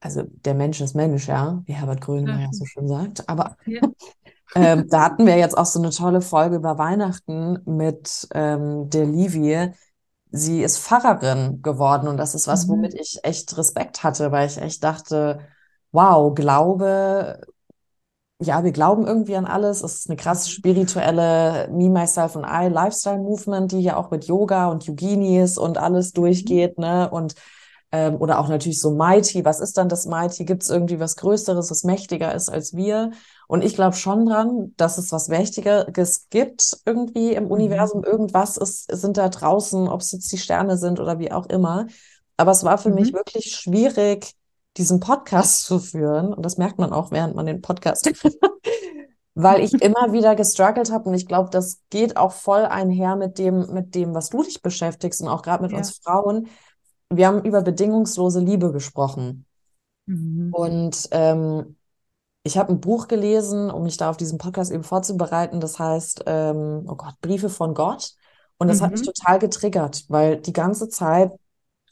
also 0.00 0.24
der 0.24 0.54
Mensch 0.54 0.80
ist 0.80 0.94
Mensch, 0.96 1.28
ja, 1.28 1.62
wie 1.66 1.74
Herbert 1.74 2.00
Grönemeyer 2.02 2.48
Ja. 2.48 2.52
so 2.52 2.64
schön 2.66 2.88
sagt. 2.88 3.28
Aber 3.28 3.56
Ja. 3.66 3.80
ähm, 4.54 4.88
da 4.88 5.02
hatten 5.04 5.26
wir 5.26 5.36
jetzt 5.36 5.56
auch 5.56 5.66
so 5.66 5.78
eine 5.78 5.90
tolle 5.90 6.20
Folge 6.20 6.56
über 6.56 6.78
Weihnachten 6.78 7.58
mit 7.66 8.26
ähm, 8.32 8.88
der 8.90 9.06
Livie. 9.06 9.70
sie 10.32 10.62
ist 10.62 10.78
Pfarrerin 10.80 11.62
geworden 11.62 12.08
und 12.08 12.18
das 12.18 12.34
ist 12.36 12.48
was, 12.48 12.68
Mhm. 12.68 12.68
womit 12.68 12.94
ich 12.94 13.20
echt 13.24 13.56
Respekt 13.58 14.04
hatte, 14.04 14.32
weil 14.32 14.48
ich 14.48 14.58
echt 14.58 14.84
dachte, 14.84 15.40
wow, 15.92 16.34
Glaube, 16.34 17.40
ja, 18.40 18.62
wir 18.64 18.72
glauben 18.72 19.06
irgendwie 19.06 19.36
an 19.36 19.46
alles. 19.46 19.82
Es 19.82 19.94
ist 20.00 20.10
eine 20.10 20.16
krass 20.16 20.50
spirituelle 20.50 21.68
Me, 21.72 21.88
Myself 21.88 22.36
and 22.36 22.46
I 22.46 22.68
Lifestyle 22.72 23.18
Movement, 23.18 23.72
die 23.72 23.80
hier 23.80 23.96
auch 23.98 24.10
mit 24.10 24.26
Yoga 24.26 24.68
und 24.68 24.84
Yoginis 24.84 25.56
und 25.58 25.78
alles 25.78 26.12
durchgeht, 26.12 26.78
ne? 26.78 27.08
Und 27.10 27.34
ähm, 27.92 28.16
oder 28.16 28.38
auch 28.40 28.48
natürlich 28.48 28.80
so 28.80 28.90
Mighty. 28.90 29.44
Was 29.44 29.60
ist 29.60 29.78
dann 29.78 29.88
das 29.88 30.06
Mighty? 30.06 30.44
Gibt 30.44 30.62
es 30.64 30.70
irgendwie 30.70 31.00
was 31.00 31.16
Größeres, 31.16 31.70
was 31.70 31.84
mächtiger 31.84 32.34
ist 32.34 32.48
als 32.50 32.74
wir? 32.74 33.12
Und 33.48 33.62
ich 33.64 33.74
glaube 33.74 33.96
schon 33.96 34.26
dran, 34.26 34.74
dass 34.76 34.98
es 34.98 35.12
was 35.12 35.28
Mächtigeres 35.28 36.26
gibt 36.30 36.76
irgendwie 36.84 37.32
im 37.34 37.46
Universum. 37.46 38.04
Irgendwas 38.04 38.56
ist, 38.58 38.90
sind 38.92 39.16
da 39.16 39.28
draußen, 39.28 39.88
ob 39.88 40.00
es 40.00 40.12
jetzt 40.12 40.30
die 40.32 40.38
Sterne 40.38 40.76
sind 40.78 41.00
oder 41.00 41.18
wie 41.18 41.32
auch 41.32 41.46
immer. 41.46 41.86
Aber 42.36 42.50
es 42.50 42.64
war 42.64 42.76
für 42.78 42.90
mich 42.90 43.12
Mhm. 43.12 43.16
wirklich 43.16 43.54
schwierig, 43.56 44.32
diesen 44.76 45.00
Podcast 45.00 45.64
zu 45.64 45.78
führen. 45.78 46.32
Und 46.34 46.44
das 46.44 46.58
merkt 46.58 46.78
man 46.78 46.92
auch, 46.92 47.10
während 47.10 47.34
man 47.34 47.46
den 47.46 47.62
Podcast 47.62 48.10
weil 49.34 49.60
ich 49.60 49.74
immer 49.82 50.12
wieder 50.12 50.34
gestruggelt 50.34 50.90
habe 50.90 51.08
und 51.10 51.14
ich 51.14 51.26
glaube, 51.26 51.50
das 51.50 51.82
geht 51.90 52.16
auch 52.16 52.32
voll 52.32 52.64
einher 52.64 53.16
mit 53.16 53.38
dem, 53.38 53.72
mit 53.72 53.94
dem, 53.94 54.14
was 54.14 54.30
du 54.30 54.42
dich 54.42 54.62
beschäftigst 54.62 55.20
und 55.20 55.28
auch 55.28 55.42
gerade 55.42 55.62
mit 55.62 55.72
Ja. 55.72 55.78
uns 55.78 55.98
Frauen. 56.02 56.48
Wir 57.10 57.26
haben 57.26 57.44
über 57.44 57.60
bedingungslose 57.62 58.40
Liebe 58.40 58.72
gesprochen. 58.72 59.44
Mhm. 60.06 60.52
Und 60.52 61.08
ähm, 61.10 61.76
ich 62.44 62.56
habe 62.56 62.72
ein 62.72 62.80
Buch 62.80 63.08
gelesen, 63.08 63.70
um 63.70 63.82
mich 63.82 63.96
da 63.96 64.08
auf 64.10 64.16
diesen 64.16 64.38
Podcast 64.38 64.70
eben 64.72 64.84
vorzubereiten. 64.84 65.60
Das 65.60 65.78
heißt, 65.78 66.24
ähm, 66.26 66.84
oh 66.88 66.94
Gott, 66.94 67.14
Briefe 67.20 67.50
von 67.50 67.74
Gott. 67.74 68.12
Und 68.58 68.68
das 68.68 68.80
hat 68.80 68.92
mich 68.92 69.02
Mhm. 69.02 69.06
total 69.06 69.38
getriggert, 69.38 70.04
weil 70.08 70.38
die 70.40 70.52
ganze 70.54 70.88
Zeit 70.88 71.32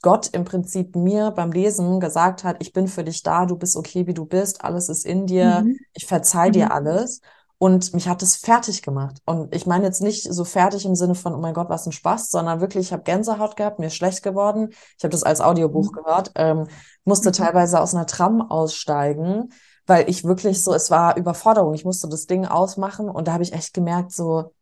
Gott 0.05 0.29
im 0.33 0.45
Prinzip 0.45 0.95
mir 0.95 1.31
beim 1.31 1.51
Lesen 1.51 1.99
gesagt 1.99 2.43
hat, 2.43 2.57
ich 2.59 2.73
bin 2.73 2.87
für 2.87 3.03
dich 3.03 3.23
da, 3.23 3.45
du 3.45 3.57
bist 3.57 3.75
okay, 3.75 4.07
wie 4.07 4.13
du 4.13 4.25
bist, 4.25 4.63
alles 4.63 4.89
ist 4.89 5.05
in 5.05 5.25
dir, 5.27 5.65
Mhm. 5.65 5.79
ich 5.93 6.05
verzeih 6.05 6.51
dir 6.51 6.67
Mhm. 6.67 6.71
alles. 6.71 7.21
Und 7.57 7.93
mich 7.93 8.07
hat 8.09 8.21
es 8.21 8.35
fertig 8.35 8.81
gemacht. 8.81 9.17
Und 9.25 9.55
ich 9.55 9.65
meine 9.65 9.85
jetzt 9.85 10.01
nicht 10.01 10.23
so 10.31 10.43
fertig 10.43 10.85
im 10.85 10.93
Sinne 10.95 11.15
von, 11.15 11.33
oh 11.33 11.39
mein 11.39 11.53
Gott, 11.53 11.69
was 11.69 11.85
ein 11.87 11.93
Spaß, 11.93 12.29
sondern 12.29 12.59
wirklich, 12.61 12.87
ich 12.87 12.93
habe 12.93 13.03
Gänsehaut 13.03 13.55
gehabt, 13.55 13.79
mir 13.79 13.87
ist 13.87 13.95
schlecht 13.95 14.23
geworden. 14.23 14.69
Ich 14.97 15.03
habe 15.03 15.09
das 15.11 15.23
als 15.23 15.41
Audiobuch 15.41 15.91
Mhm. 15.91 15.93
gehört, 15.93 16.31
ähm, 16.35 16.67
musste 17.05 17.31
Mhm. 17.31 17.33
teilweise 17.33 17.79
aus 17.81 17.95
einer 17.95 18.05
Tram 18.07 18.41
aussteigen, 18.41 19.51
weil 19.87 20.09
ich 20.09 20.23
wirklich 20.25 20.63
so, 20.63 20.73
es 20.73 20.91
war 20.91 21.17
Überforderung. 21.17 21.73
Ich 21.73 21.85
musste 21.85 22.09
das 22.09 22.25
Ding 22.27 22.45
ausmachen 22.45 23.09
und 23.09 23.27
da 23.27 23.33
habe 23.33 23.43
ich 23.43 23.53
echt 23.53 23.73
gemerkt, 23.73 24.11
so, 24.11 24.53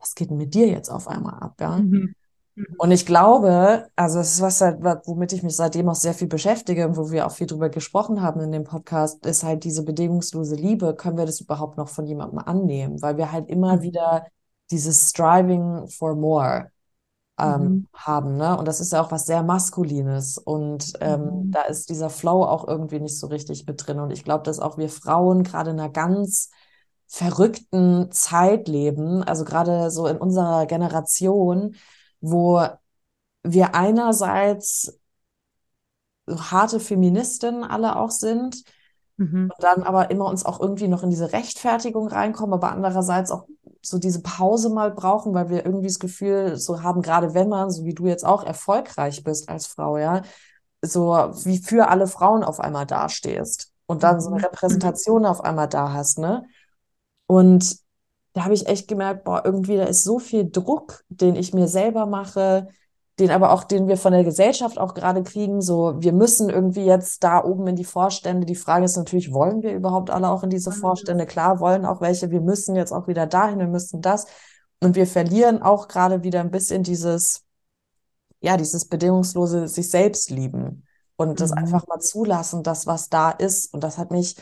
was 0.00 0.14
geht 0.14 0.30
denn 0.30 0.38
mit 0.38 0.54
dir 0.54 0.68
jetzt 0.68 0.90
auf 0.90 1.08
einmal 1.08 1.34
ab, 1.40 1.60
ja? 1.60 1.78
Mhm. 1.78 2.14
Und 2.76 2.90
ich 2.90 3.06
glaube, 3.06 3.88
also 3.96 4.18
es 4.20 4.34
ist 4.34 4.40
was 4.42 4.60
halt, 4.60 4.82
womit 5.06 5.32
ich 5.32 5.42
mich 5.42 5.56
seitdem 5.56 5.88
auch 5.88 5.94
sehr 5.94 6.14
viel 6.14 6.26
beschäftige 6.26 6.86
und 6.88 6.96
wo 6.96 7.10
wir 7.10 7.26
auch 7.26 7.32
viel 7.32 7.46
drüber 7.46 7.68
gesprochen 7.68 8.22
haben 8.22 8.40
in 8.40 8.50
dem 8.52 8.64
Podcast, 8.64 9.24
ist 9.26 9.44
halt 9.44 9.64
diese 9.64 9.84
bedingungslose 9.84 10.56
Liebe. 10.56 10.94
Können 10.96 11.16
wir 11.16 11.26
das 11.26 11.40
überhaupt 11.40 11.76
noch 11.78 11.88
von 11.88 12.06
jemandem 12.06 12.40
annehmen? 12.40 13.00
Weil 13.00 13.16
wir 13.18 13.30
halt 13.32 13.48
immer 13.48 13.76
Mhm. 13.76 13.82
wieder 13.82 14.26
dieses 14.70 15.10
Striving 15.10 15.86
for 15.88 16.14
more 16.16 16.70
ähm, 17.38 17.68
Mhm. 17.68 17.86
haben, 17.94 18.36
ne? 18.36 18.56
Und 18.58 18.66
das 18.68 18.80
ist 18.80 18.92
ja 18.92 19.02
auch 19.02 19.10
was 19.12 19.26
sehr 19.26 19.42
Maskulines. 19.42 20.38
Und 20.38 20.92
ähm, 21.00 21.30
Mhm. 21.44 21.52
da 21.52 21.62
ist 21.62 21.88
dieser 21.90 22.10
Flow 22.10 22.44
auch 22.44 22.66
irgendwie 22.68 23.00
nicht 23.00 23.18
so 23.18 23.26
richtig 23.28 23.66
mit 23.66 23.86
drin. 23.86 24.00
Und 24.00 24.10
ich 24.12 24.24
glaube, 24.24 24.44
dass 24.44 24.58
auch 24.60 24.78
wir 24.78 24.88
Frauen 24.88 25.42
gerade 25.44 25.70
in 25.70 25.80
einer 25.80 25.90
ganz 25.90 26.50
verrückten 27.08 28.10
Zeit 28.10 28.68
leben, 28.68 29.22
also 29.22 29.44
gerade 29.44 29.90
so 29.90 30.06
in 30.06 30.16
unserer 30.16 30.66
Generation, 30.66 31.74
wo 32.22 32.66
wir 33.44 33.74
einerseits 33.76 34.98
harte 36.28 36.80
Feministinnen 36.80 37.64
alle 37.64 37.96
auch 37.96 38.10
sind 38.10 38.56
Mhm. 39.18 39.52
und 39.56 39.64
dann 39.64 39.82
aber 39.82 40.10
immer 40.10 40.26
uns 40.26 40.44
auch 40.46 40.60
irgendwie 40.60 40.88
noch 40.88 41.02
in 41.02 41.10
diese 41.10 41.32
Rechtfertigung 41.32 42.08
reinkommen, 42.08 42.54
aber 42.54 42.72
andererseits 42.72 43.30
auch 43.30 43.46
so 43.82 43.98
diese 43.98 44.22
Pause 44.22 44.70
mal 44.70 44.90
brauchen, 44.92 45.34
weil 45.34 45.50
wir 45.50 45.64
irgendwie 45.66 45.88
das 45.88 45.98
Gefühl 45.98 46.56
so 46.56 46.82
haben, 46.82 47.02
gerade 47.02 47.34
wenn 47.34 47.48
man, 47.48 47.70
so 47.70 47.84
wie 47.84 47.94
du 47.94 48.06
jetzt 48.06 48.24
auch, 48.24 48.44
erfolgreich 48.44 49.24
bist 49.24 49.48
als 49.48 49.66
Frau, 49.66 49.98
ja, 49.98 50.22
so 50.82 51.12
wie 51.44 51.58
für 51.58 51.88
alle 51.88 52.06
Frauen 52.06 52.44
auf 52.44 52.60
einmal 52.60 52.86
dastehst 52.86 53.72
und 53.86 54.02
dann 54.04 54.20
so 54.20 54.30
eine 54.30 54.42
Mhm. 54.42 54.44
Repräsentation 54.44 55.26
auf 55.26 55.42
einmal 55.42 55.68
da 55.68 55.92
hast, 55.92 56.18
ne? 56.18 56.44
Und 57.26 57.76
da 58.32 58.44
habe 58.44 58.54
ich 58.54 58.66
echt 58.66 58.88
gemerkt, 58.88 59.24
boah, 59.24 59.42
irgendwie 59.44 59.76
da 59.76 59.84
ist 59.84 60.04
so 60.04 60.18
viel 60.18 60.50
Druck, 60.50 61.04
den 61.08 61.36
ich 61.36 61.52
mir 61.52 61.68
selber 61.68 62.06
mache, 62.06 62.68
den 63.18 63.30
aber 63.30 63.52
auch, 63.52 63.64
den 63.64 63.88
wir 63.88 63.98
von 63.98 64.12
der 64.12 64.24
Gesellschaft 64.24 64.78
auch 64.78 64.94
gerade 64.94 65.22
kriegen. 65.22 65.60
So, 65.60 65.94
wir 66.00 66.12
müssen 66.12 66.48
irgendwie 66.48 66.84
jetzt 66.84 67.22
da 67.22 67.44
oben 67.44 67.66
in 67.66 67.76
die 67.76 67.84
Vorstände. 67.84 68.46
Die 68.46 68.54
Frage 68.56 68.86
ist 68.86 68.96
natürlich, 68.96 69.32
wollen 69.32 69.62
wir 69.62 69.74
überhaupt 69.74 70.10
alle 70.10 70.30
auch 70.30 70.42
in 70.42 70.50
diese 70.50 70.70
wir 70.70 70.76
Vorstände? 70.78 71.26
Klar, 71.26 71.60
wollen 71.60 71.84
auch 71.84 72.00
welche. 72.00 72.30
Wir 72.30 72.40
müssen 72.40 72.74
jetzt 72.74 72.92
auch 72.92 73.08
wieder 73.08 73.26
dahin, 73.26 73.58
wir 73.58 73.66
müssen 73.66 74.00
das. 74.00 74.26
Und 74.80 74.96
wir 74.96 75.06
verlieren 75.06 75.62
auch 75.62 75.88
gerade 75.88 76.22
wieder 76.22 76.40
ein 76.40 76.50
bisschen 76.50 76.82
dieses, 76.82 77.44
ja, 78.40 78.56
dieses 78.56 78.86
bedingungslose 78.86 79.68
sich 79.68 79.90
selbst 79.90 80.30
lieben 80.30 80.84
und 81.16 81.40
das 81.40 81.52
Mhm. 81.52 81.58
einfach 81.58 81.86
mal 81.86 82.00
zulassen, 82.00 82.62
das, 82.62 82.86
was 82.86 83.08
da 83.08 83.30
ist. 83.30 83.72
Und 83.72 83.84
das 83.84 83.98
hat 83.98 84.10
mich, 84.10 84.36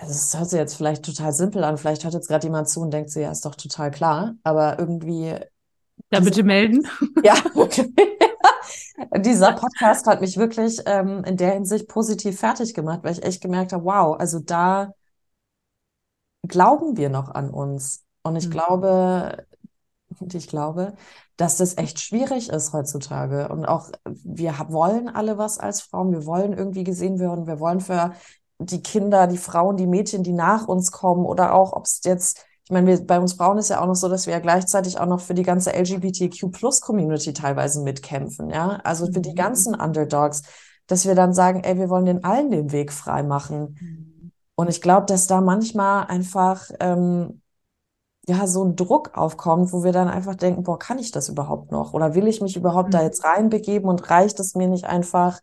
also 0.00 0.12
es 0.12 0.36
hört 0.38 0.50
sich 0.50 0.58
jetzt 0.58 0.74
vielleicht 0.76 1.04
total 1.04 1.32
simpel 1.32 1.64
an, 1.64 1.78
vielleicht 1.78 2.04
hört 2.04 2.14
jetzt 2.14 2.28
gerade 2.28 2.46
jemand 2.46 2.68
zu 2.68 2.80
und 2.80 2.90
denkt 2.92 3.10
sich, 3.10 3.22
ja, 3.22 3.30
ist 3.30 3.44
doch 3.44 3.54
total 3.54 3.90
klar, 3.90 4.34
aber 4.42 4.78
irgendwie, 4.78 5.34
Da 6.10 6.20
bitte 6.20 6.42
melden. 6.42 6.86
ja, 7.24 7.34
okay. 7.54 7.92
Dieser 9.18 9.52
Podcast 9.52 10.06
hat 10.06 10.20
mich 10.20 10.36
wirklich 10.36 10.80
ähm, 10.86 11.24
in 11.24 11.36
der 11.36 11.52
Hinsicht 11.52 11.88
positiv 11.88 12.38
fertig 12.38 12.74
gemacht, 12.74 13.00
weil 13.02 13.12
ich 13.12 13.22
echt 13.24 13.40
gemerkt 13.42 13.72
habe, 13.72 13.84
wow, 13.84 14.16
also 14.18 14.38
da 14.40 14.92
glauben 16.46 16.96
wir 16.96 17.08
noch 17.08 17.28
an 17.30 17.50
uns. 17.50 18.04
Und 18.22 18.36
ich 18.36 18.46
Mhm. 18.46 18.50
glaube, 18.50 19.46
und 20.20 20.34
ich 20.34 20.48
glaube, 20.48 20.94
dass 21.36 21.56
das 21.58 21.78
echt 21.78 22.00
schwierig 22.00 22.50
ist 22.50 22.72
heutzutage. 22.72 23.48
Und 23.48 23.66
auch 23.66 23.90
wir 24.06 24.54
wollen 24.68 25.08
alle 25.08 25.38
was 25.38 25.58
als 25.58 25.80
Frauen. 25.82 26.12
Wir 26.12 26.26
wollen 26.26 26.52
irgendwie 26.52 26.84
gesehen 26.84 27.18
werden. 27.18 27.46
Wir 27.46 27.60
wollen 27.60 27.80
für 27.80 28.14
die 28.60 28.82
Kinder, 28.82 29.26
die 29.26 29.38
Frauen, 29.38 29.76
die 29.76 29.86
Mädchen, 29.86 30.22
die 30.22 30.32
nach 30.32 30.68
uns 30.68 30.92
kommen 30.92 31.24
oder 31.24 31.54
auch, 31.54 31.72
ob 31.72 31.84
es 31.86 32.00
jetzt, 32.04 32.44
ich 32.64 32.70
meine, 32.70 32.86
wir, 32.86 33.06
bei 33.06 33.18
uns 33.18 33.34
Frauen 33.34 33.58
ist 33.58 33.70
ja 33.70 33.80
auch 33.80 33.86
noch 33.86 33.94
so, 33.96 34.08
dass 34.08 34.26
wir 34.26 34.34
ja 34.34 34.40
gleichzeitig 34.40 34.98
auch 35.00 35.06
noch 35.06 35.20
für 35.20 35.34
die 35.34 35.42
ganze 35.42 35.72
LGBTQ-Plus-Community 35.74 37.32
teilweise 37.32 37.82
mitkämpfen, 37.82 38.50
ja. 38.50 38.80
Also 38.84 39.06
für 39.12 39.20
die 39.20 39.30
Mhm. 39.30 39.34
ganzen 39.34 39.74
Underdogs, 39.74 40.42
dass 40.86 41.06
wir 41.06 41.14
dann 41.14 41.34
sagen, 41.34 41.62
ey, 41.64 41.78
wir 41.78 41.88
wollen 41.90 42.06
den 42.06 42.24
allen 42.24 42.50
den 42.50 42.72
Weg 42.72 42.92
frei 42.92 43.22
machen. 43.22 43.78
Mhm. 43.80 44.30
Und 44.56 44.68
ich 44.68 44.82
glaube, 44.82 45.06
dass 45.06 45.26
da 45.26 45.40
manchmal 45.40 46.06
einfach 46.06 46.70
ähm, 46.80 47.42
ja 48.28 48.46
so 48.46 48.64
ein 48.64 48.76
Druck 48.76 49.16
aufkommt, 49.16 49.72
wo 49.72 49.84
wir 49.84 49.92
dann 49.92 50.08
einfach 50.08 50.34
denken, 50.36 50.62
boah, 50.64 50.78
kann 50.78 50.98
ich 50.98 51.10
das 51.10 51.28
überhaupt 51.28 51.72
noch? 51.72 51.94
Oder 51.94 52.14
will 52.14 52.28
ich 52.28 52.40
mich 52.40 52.56
überhaupt 52.56 52.94
da 52.94 52.98
Mhm. 52.98 53.04
jetzt 53.04 53.24
reinbegeben 53.24 53.88
und 53.88 54.10
reicht 54.10 54.40
es 54.40 54.54
mir 54.54 54.68
nicht 54.68 54.84
einfach, 54.86 55.40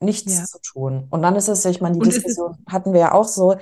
nichts 0.00 0.34
Ja. 0.34 0.44
zu 0.44 0.58
tun? 0.60 1.06
Und 1.10 1.22
dann 1.22 1.36
ist 1.36 1.48
es, 1.48 1.64
ich 1.64 1.80
meine, 1.80 1.96
die 1.96 2.00
Und 2.00 2.02
Diskussion 2.02 2.56
hatten 2.68 2.92
wir 2.92 3.00
ja 3.00 3.12
auch 3.12 3.26
so, 3.28 3.56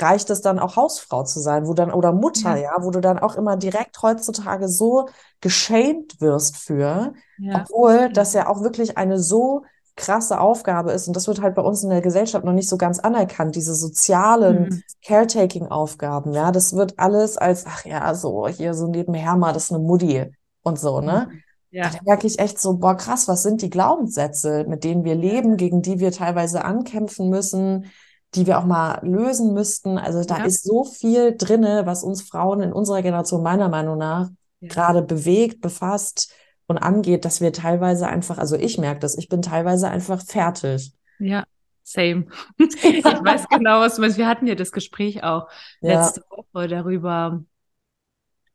reicht 0.00 0.30
es 0.30 0.42
dann 0.42 0.58
auch 0.58 0.76
Hausfrau 0.76 1.24
zu 1.24 1.40
sein, 1.40 1.66
wo 1.66 1.74
dann, 1.74 1.92
oder 1.92 2.12
Mutter, 2.12 2.56
ja, 2.56 2.56
ja, 2.56 2.72
wo 2.80 2.90
du 2.90 3.00
dann 3.00 3.18
auch 3.18 3.34
immer 3.36 3.56
direkt 3.56 4.00
heutzutage 4.02 4.68
so 4.68 5.08
geschämt 5.40 6.20
wirst 6.20 6.56
für, 6.56 7.14
ja, 7.38 7.68
obwohl 7.68 8.10
das 8.12 8.32
ja 8.34 8.48
auch 8.48 8.62
wirklich 8.62 8.96
eine 8.98 9.18
so 9.18 9.64
krasse 9.96 10.40
Aufgabe 10.40 10.92
ist. 10.92 11.08
Und 11.08 11.16
das 11.16 11.26
wird 11.26 11.40
halt 11.42 11.56
bei 11.56 11.62
uns 11.62 11.82
in 11.82 11.90
der 11.90 12.00
Gesellschaft 12.02 12.44
noch 12.44 12.52
nicht 12.52 12.68
so 12.68 12.76
ganz 12.78 13.00
anerkannt, 13.00 13.56
diese 13.56 13.74
sozialen 13.74 14.68
Mhm. 14.68 14.82
Caretaking-Aufgaben, 15.04 16.32
ja. 16.34 16.52
Das 16.52 16.74
wird 16.76 16.98
alles 16.98 17.36
als, 17.36 17.66
ach 17.66 17.84
ja, 17.84 18.14
so 18.14 18.46
hier 18.48 18.74
so 18.74 18.86
nebenher 18.86 19.36
mal, 19.36 19.52
das 19.52 19.64
ist 19.64 19.72
eine 19.72 19.80
Mutti 19.82 20.26
und 20.62 20.78
so, 20.78 21.00
ne? 21.00 21.28
Mhm. 21.28 21.42
Da 21.70 21.78
Ja, 21.78 21.90
merke 22.04 22.26
ich 22.26 22.38
echt 22.38 22.58
so, 22.58 22.78
boah, 22.78 22.96
krass, 22.96 23.28
was 23.28 23.42
sind 23.42 23.62
die 23.62 23.70
Glaubenssätze, 23.70 24.64
mit 24.68 24.84
denen 24.84 25.04
wir 25.04 25.14
leben, 25.14 25.56
gegen 25.56 25.82
die 25.82 26.00
wir 26.00 26.12
teilweise 26.12 26.64
ankämpfen 26.64 27.28
müssen, 27.28 27.86
die 28.34 28.46
wir 28.46 28.58
auch 28.58 28.64
mal 28.64 29.00
lösen 29.02 29.54
müssten. 29.54 29.98
Also 29.98 30.22
da 30.24 30.38
ja, 30.38 30.44
ist 30.44 30.64
so 30.64 30.84
viel 30.84 31.36
drinne, 31.36 31.86
was 31.86 32.02
uns 32.02 32.22
Frauen 32.22 32.60
in 32.60 32.72
unserer 32.72 33.02
Generation 33.02 33.42
meiner 33.42 33.68
Meinung 33.68 33.98
nach 33.98 34.28
ja. 34.60 34.68
gerade 34.68 35.02
bewegt, 35.02 35.60
befasst 35.60 36.32
und 36.66 36.78
angeht, 36.78 37.24
dass 37.24 37.40
wir 37.40 37.52
teilweise 37.52 38.06
einfach, 38.06 38.38
also 38.38 38.56
ich 38.56 38.78
merke 38.78 39.00
das, 39.00 39.16
ich 39.16 39.28
bin 39.28 39.42
teilweise 39.42 39.88
einfach 39.88 40.22
fertig. 40.22 40.92
Ja, 41.18 41.44
same. 41.82 42.26
Ich 42.58 43.04
weiß 43.04 43.48
genau, 43.48 43.80
was 43.80 43.96
du 43.96 44.02
meinst. 44.02 44.18
Wir 44.18 44.26
hatten 44.26 44.46
ja 44.46 44.54
das 44.54 44.72
Gespräch 44.72 45.22
auch 45.22 45.48
letzte 45.80 46.22
Woche 46.30 46.68
darüber, 46.68 47.42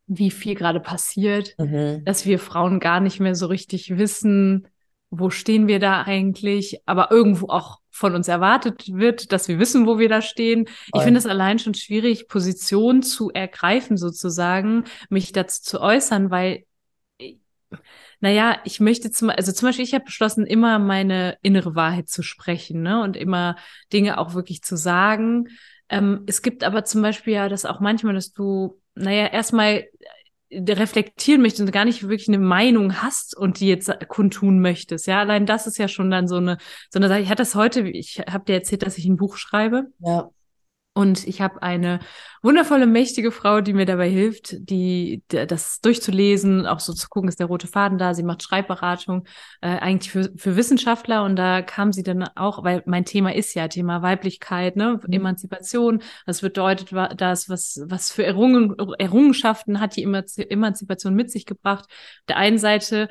wie 0.06 0.30
viel 0.30 0.54
gerade 0.54 0.80
passiert, 0.80 1.54
mhm, 1.58 2.04
dass 2.04 2.26
wir 2.26 2.38
Frauen 2.38 2.80
gar 2.80 3.00
nicht 3.00 3.20
mehr 3.20 3.34
so 3.34 3.46
richtig 3.46 3.96
wissen, 3.96 4.68
wo 5.10 5.30
stehen 5.30 5.68
wir 5.68 5.78
da 5.78 6.02
eigentlich, 6.02 6.80
aber 6.86 7.10
irgendwo 7.10 7.48
auch 7.48 7.78
von 7.90 8.14
uns 8.14 8.26
erwartet 8.26 8.92
wird, 8.92 9.30
dass 9.30 9.46
wir 9.46 9.60
wissen, 9.60 9.86
wo 9.86 9.98
wir 9.98 10.08
da 10.08 10.20
stehen. 10.20 10.66
Ich 10.92 11.02
finde 11.02 11.18
es 11.18 11.26
allein 11.26 11.60
schon 11.60 11.74
schwierig, 11.74 12.26
Position 12.26 13.02
zu 13.02 13.30
ergreifen, 13.30 13.96
sozusagen, 13.96 14.84
mich 15.10 15.30
dazu 15.30 15.62
zu 15.62 15.80
äußern, 15.80 16.30
weil 16.30 16.64
naja, 18.20 18.58
ich 18.64 18.80
möchte 18.80 19.10
zum, 19.10 19.30
also 19.30 19.52
zum 19.52 19.68
Beispiel, 19.68 19.84
ich 19.84 19.94
habe 19.94 20.04
beschlossen, 20.04 20.46
immer 20.46 20.78
meine 20.78 21.36
innere 21.42 21.74
Wahrheit 21.74 22.08
zu 22.08 22.22
sprechen, 22.22 22.82
ne? 22.82 23.02
Und 23.02 23.16
immer 23.16 23.56
Dinge 23.92 24.18
auch 24.18 24.34
wirklich 24.34 24.62
zu 24.62 24.76
sagen. 24.76 25.48
Ähm, 25.88 26.22
es 26.26 26.40
gibt 26.40 26.64
aber 26.64 26.84
zum 26.84 27.02
Beispiel 27.02 27.34
ja 27.34 27.48
das 27.48 27.66
auch 27.66 27.80
manchmal, 27.80 28.14
dass 28.14 28.32
du, 28.32 28.80
naja, 28.94 29.26
erstmal 29.26 29.84
reflektieren 30.52 31.42
möchtest 31.42 31.62
und 31.62 31.72
gar 31.72 31.84
nicht 31.84 32.02
wirklich 32.02 32.28
eine 32.28 32.38
Meinung 32.38 33.02
hast 33.02 33.36
und 33.36 33.60
die 33.60 33.68
jetzt 33.68 33.90
kundtun 34.08 34.60
möchtest. 34.60 35.06
Ja, 35.06 35.20
allein 35.20 35.46
das 35.46 35.66
ist 35.66 35.78
ja 35.78 35.88
schon 35.88 36.10
dann 36.10 36.28
so 36.28 36.36
eine, 36.36 36.58
so 36.90 36.98
eine 36.98 37.08
Sache. 37.08 37.20
Ich 37.20 37.28
hatte 37.28 37.42
das 37.42 37.54
heute, 37.54 37.88
ich 37.88 38.20
habe 38.28 38.44
dir 38.44 38.54
erzählt, 38.54 38.82
dass 38.82 38.98
ich 38.98 39.06
ein 39.06 39.16
Buch 39.16 39.36
schreibe. 39.36 39.86
Ja. 39.98 40.30
Und 40.96 41.26
ich 41.26 41.40
habe 41.40 41.60
eine 41.60 41.98
wundervolle, 42.40 42.86
mächtige 42.86 43.32
Frau, 43.32 43.60
die 43.60 43.72
mir 43.72 43.84
dabei 43.84 44.08
hilft, 44.08 44.54
die, 44.60 45.24
das 45.26 45.80
durchzulesen, 45.80 46.68
auch 46.68 46.78
so 46.78 46.92
zu 46.92 47.08
gucken, 47.08 47.28
ist 47.28 47.40
der 47.40 47.48
rote 47.48 47.66
Faden 47.66 47.98
da. 47.98 48.14
Sie 48.14 48.22
macht 48.22 48.44
Schreibberatung, 48.44 49.26
äh, 49.60 49.70
eigentlich 49.70 50.12
für, 50.12 50.30
für 50.36 50.54
Wissenschaftler. 50.54 51.24
Und 51.24 51.34
da 51.34 51.62
kam 51.62 51.92
sie 51.92 52.04
dann 52.04 52.22
auch, 52.36 52.62
weil 52.62 52.84
mein 52.86 53.04
Thema 53.04 53.34
ist 53.34 53.54
ja 53.54 53.66
Thema 53.66 54.02
Weiblichkeit, 54.02 54.76
ne, 54.76 55.00
mhm. 55.04 55.12
Emanzipation. 55.12 56.00
Das 56.26 56.42
bedeutet, 56.42 56.92
das, 57.20 57.48
was, 57.48 57.82
was 57.86 58.12
für 58.12 58.24
Errungen, 58.24 58.76
Errungenschaften 58.98 59.80
hat 59.80 59.96
die 59.96 60.04
Emanzipation 60.04 61.14
mit 61.14 61.28
sich 61.32 61.44
gebracht. 61.44 61.86
Auf 61.86 62.26
der 62.28 62.36
einen 62.36 62.58
Seite 62.58 63.08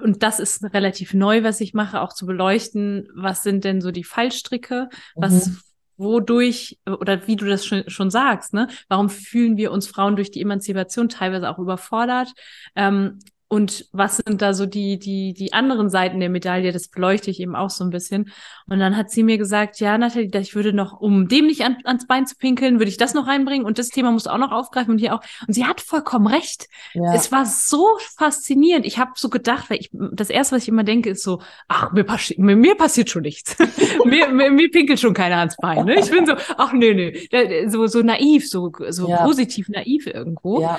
und 0.00 0.24
das 0.24 0.40
ist 0.40 0.64
relativ 0.74 1.14
neu, 1.14 1.44
was 1.44 1.60
ich 1.60 1.72
mache, 1.72 2.00
auch 2.00 2.12
zu 2.12 2.26
beleuchten, 2.26 3.08
was 3.14 3.44
sind 3.44 3.62
denn 3.62 3.80
so 3.80 3.92
die 3.92 4.02
Fallstricke, 4.02 4.88
was 5.14 5.46
mhm 5.46 5.58
wodurch, 6.02 6.78
oder 6.86 7.26
wie 7.26 7.36
du 7.36 7.46
das 7.46 7.64
schon, 7.64 7.88
schon 7.88 8.10
sagst, 8.10 8.54
ne, 8.54 8.68
warum 8.88 9.08
fühlen 9.08 9.56
wir 9.56 9.72
uns 9.72 9.86
Frauen 9.86 10.16
durch 10.16 10.30
die 10.30 10.40
Emanzipation 10.40 11.08
teilweise 11.08 11.48
auch 11.48 11.58
überfordert? 11.58 12.32
Ähm, 12.76 13.18
und 13.52 13.84
was 13.92 14.16
sind 14.16 14.40
da 14.40 14.54
so 14.54 14.64
die, 14.64 14.98
die, 14.98 15.34
die 15.34 15.52
anderen 15.52 15.90
Seiten 15.90 16.20
der 16.20 16.30
Medaille? 16.30 16.72
Das 16.72 16.88
beleuchte 16.88 17.30
ich 17.30 17.38
eben 17.38 17.54
auch 17.54 17.68
so 17.68 17.84
ein 17.84 17.90
bisschen. 17.90 18.32
Und 18.66 18.78
dann 18.78 18.96
hat 18.96 19.10
sie 19.10 19.22
mir 19.22 19.36
gesagt, 19.36 19.78
ja, 19.78 19.98
Nathalie, 19.98 20.30
ich 20.40 20.54
würde 20.54 20.72
noch, 20.72 20.98
um 20.98 21.28
dem 21.28 21.48
nicht 21.48 21.60
an, 21.60 21.76
ans 21.84 22.06
Bein 22.06 22.26
zu 22.26 22.34
pinkeln, 22.34 22.78
würde 22.78 22.88
ich 22.88 22.96
das 22.96 23.12
noch 23.12 23.26
reinbringen 23.26 23.66
und 23.66 23.78
das 23.78 23.90
Thema 23.90 24.10
musst 24.10 24.24
du 24.24 24.30
auch 24.30 24.38
noch 24.38 24.52
aufgreifen 24.52 24.92
und 24.92 24.98
hier 25.00 25.14
auch. 25.14 25.20
Und 25.46 25.52
sie 25.52 25.66
hat 25.66 25.82
vollkommen 25.82 26.28
recht. 26.28 26.66
Ja. 26.94 27.14
Es 27.14 27.30
war 27.30 27.44
so 27.44 27.98
faszinierend. 28.16 28.86
Ich 28.86 28.98
habe 28.98 29.10
so 29.16 29.28
gedacht, 29.28 29.68
weil 29.68 29.80
ich, 29.80 29.90
das 29.92 30.30
erste, 30.30 30.56
was 30.56 30.62
ich 30.62 30.70
immer 30.70 30.84
denke, 30.84 31.10
ist 31.10 31.22
so, 31.22 31.42
ach, 31.68 31.92
mir, 31.92 32.04
passi 32.04 32.36
mir, 32.38 32.56
mir 32.56 32.74
passiert 32.74 33.10
schon 33.10 33.20
nichts. 33.20 33.58
mir, 34.06 34.28
mir, 34.28 34.50
mir 34.50 34.70
pinkelt 34.70 34.98
schon 34.98 35.12
keiner 35.12 35.36
ans 35.36 35.56
Bein. 35.60 35.84
Ne? 35.84 35.96
Ich 36.00 36.10
bin 36.10 36.24
so, 36.24 36.32
ach, 36.56 36.72
nee, 36.72 36.94
nee, 36.94 37.68
so, 37.68 37.86
so 37.86 38.00
naiv, 38.00 38.48
so, 38.48 38.72
so 38.88 39.10
ja. 39.10 39.26
positiv 39.26 39.68
naiv 39.68 40.06
irgendwo. 40.06 40.62
Ja. 40.62 40.78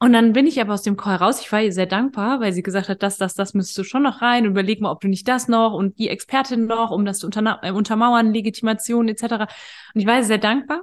Und 0.00 0.12
dann 0.12 0.32
bin 0.32 0.46
ich 0.46 0.60
aber 0.60 0.74
aus 0.74 0.82
dem 0.82 0.96
Call 0.96 1.16
raus. 1.16 1.40
Ich 1.40 1.50
war 1.50 1.60
ihr 1.60 1.72
sehr 1.72 1.86
dankbar, 1.86 2.40
weil 2.40 2.52
sie 2.52 2.62
gesagt 2.62 2.88
hat, 2.88 3.02
das, 3.02 3.16
das, 3.16 3.34
das 3.34 3.54
müsstest 3.54 3.78
du 3.78 3.84
schon 3.84 4.04
noch 4.04 4.22
rein. 4.22 4.44
Überleg 4.44 4.80
mal, 4.80 4.92
ob 4.92 5.00
du 5.00 5.08
nicht 5.08 5.26
das 5.26 5.48
noch 5.48 5.72
und 5.72 5.98
die 5.98 6.08
Expertin 6.08 6.66
noch, 6.66 6.92
um 6.92 7.04
das 7.04 7.18
zu 7.18 7.28
äh, 7.28 7.72
untermauern, 7.72 8.32
Legitimation 8.32 9.08
etc. 9.08 9.22
Und 9.94 10.00
ich 10.00 10.06
war 10.06 10.18
ihr 10.18 10.24
sehr 10.24 10.38
dankbar. 10.38 10.82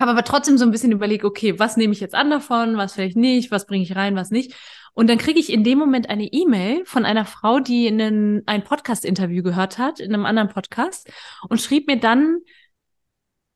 Habe 0.00 0.10
aber 0.10 0.24
trotzdem 0.24 0.58
so 0.58 0.64
ein 0.64 0.72
bisschen 0.72 0.90
überlegt, 0.90 1.24
okay, 1.24 1.60
was 1.60 1.76
nehme 1.76 1.92
ich 1.92 2.00
jetzt 2.00 2.16
an 2.16 2.28
davon, 2.28 2.76
was 2.76 2.94
vielleicht 2.94 3.16
nicht, 3.16 3.52
was 3.52 3.66
bringe 3.66 3.84
ich 3.84 3.94
rein, 3.94 4.16
was 4.16 4.32
nicht. 4.32 4.54
Und 4.94 5.08
dann 5.08 5.18
kriege 5.18 5.38
ich 5.38 5.52
in 5.52 5.62
dem 5.62 5.78
Moment 5.78 6.10
eine 6.10 6.24
E-Mail 6.24 6.84
von 6.84 7.04
einer 7.04 7.24
Frau, 7.24 7.60
die 7.60 7.86
in 7.86 8.42
ein 8.46 8.64
Podcast-Interview 8.64 9.44
gehört 9.44 9.78
hat, 9.78 10.00
in 10.00 10.12
einem 10.12 10.26
anderen 10.26 10.48
Podcast, 10.48 11.08
und 11.48 11.60
schrieb 11.60 11.86
mir 11.86 11.98
dann, 11.98 12.40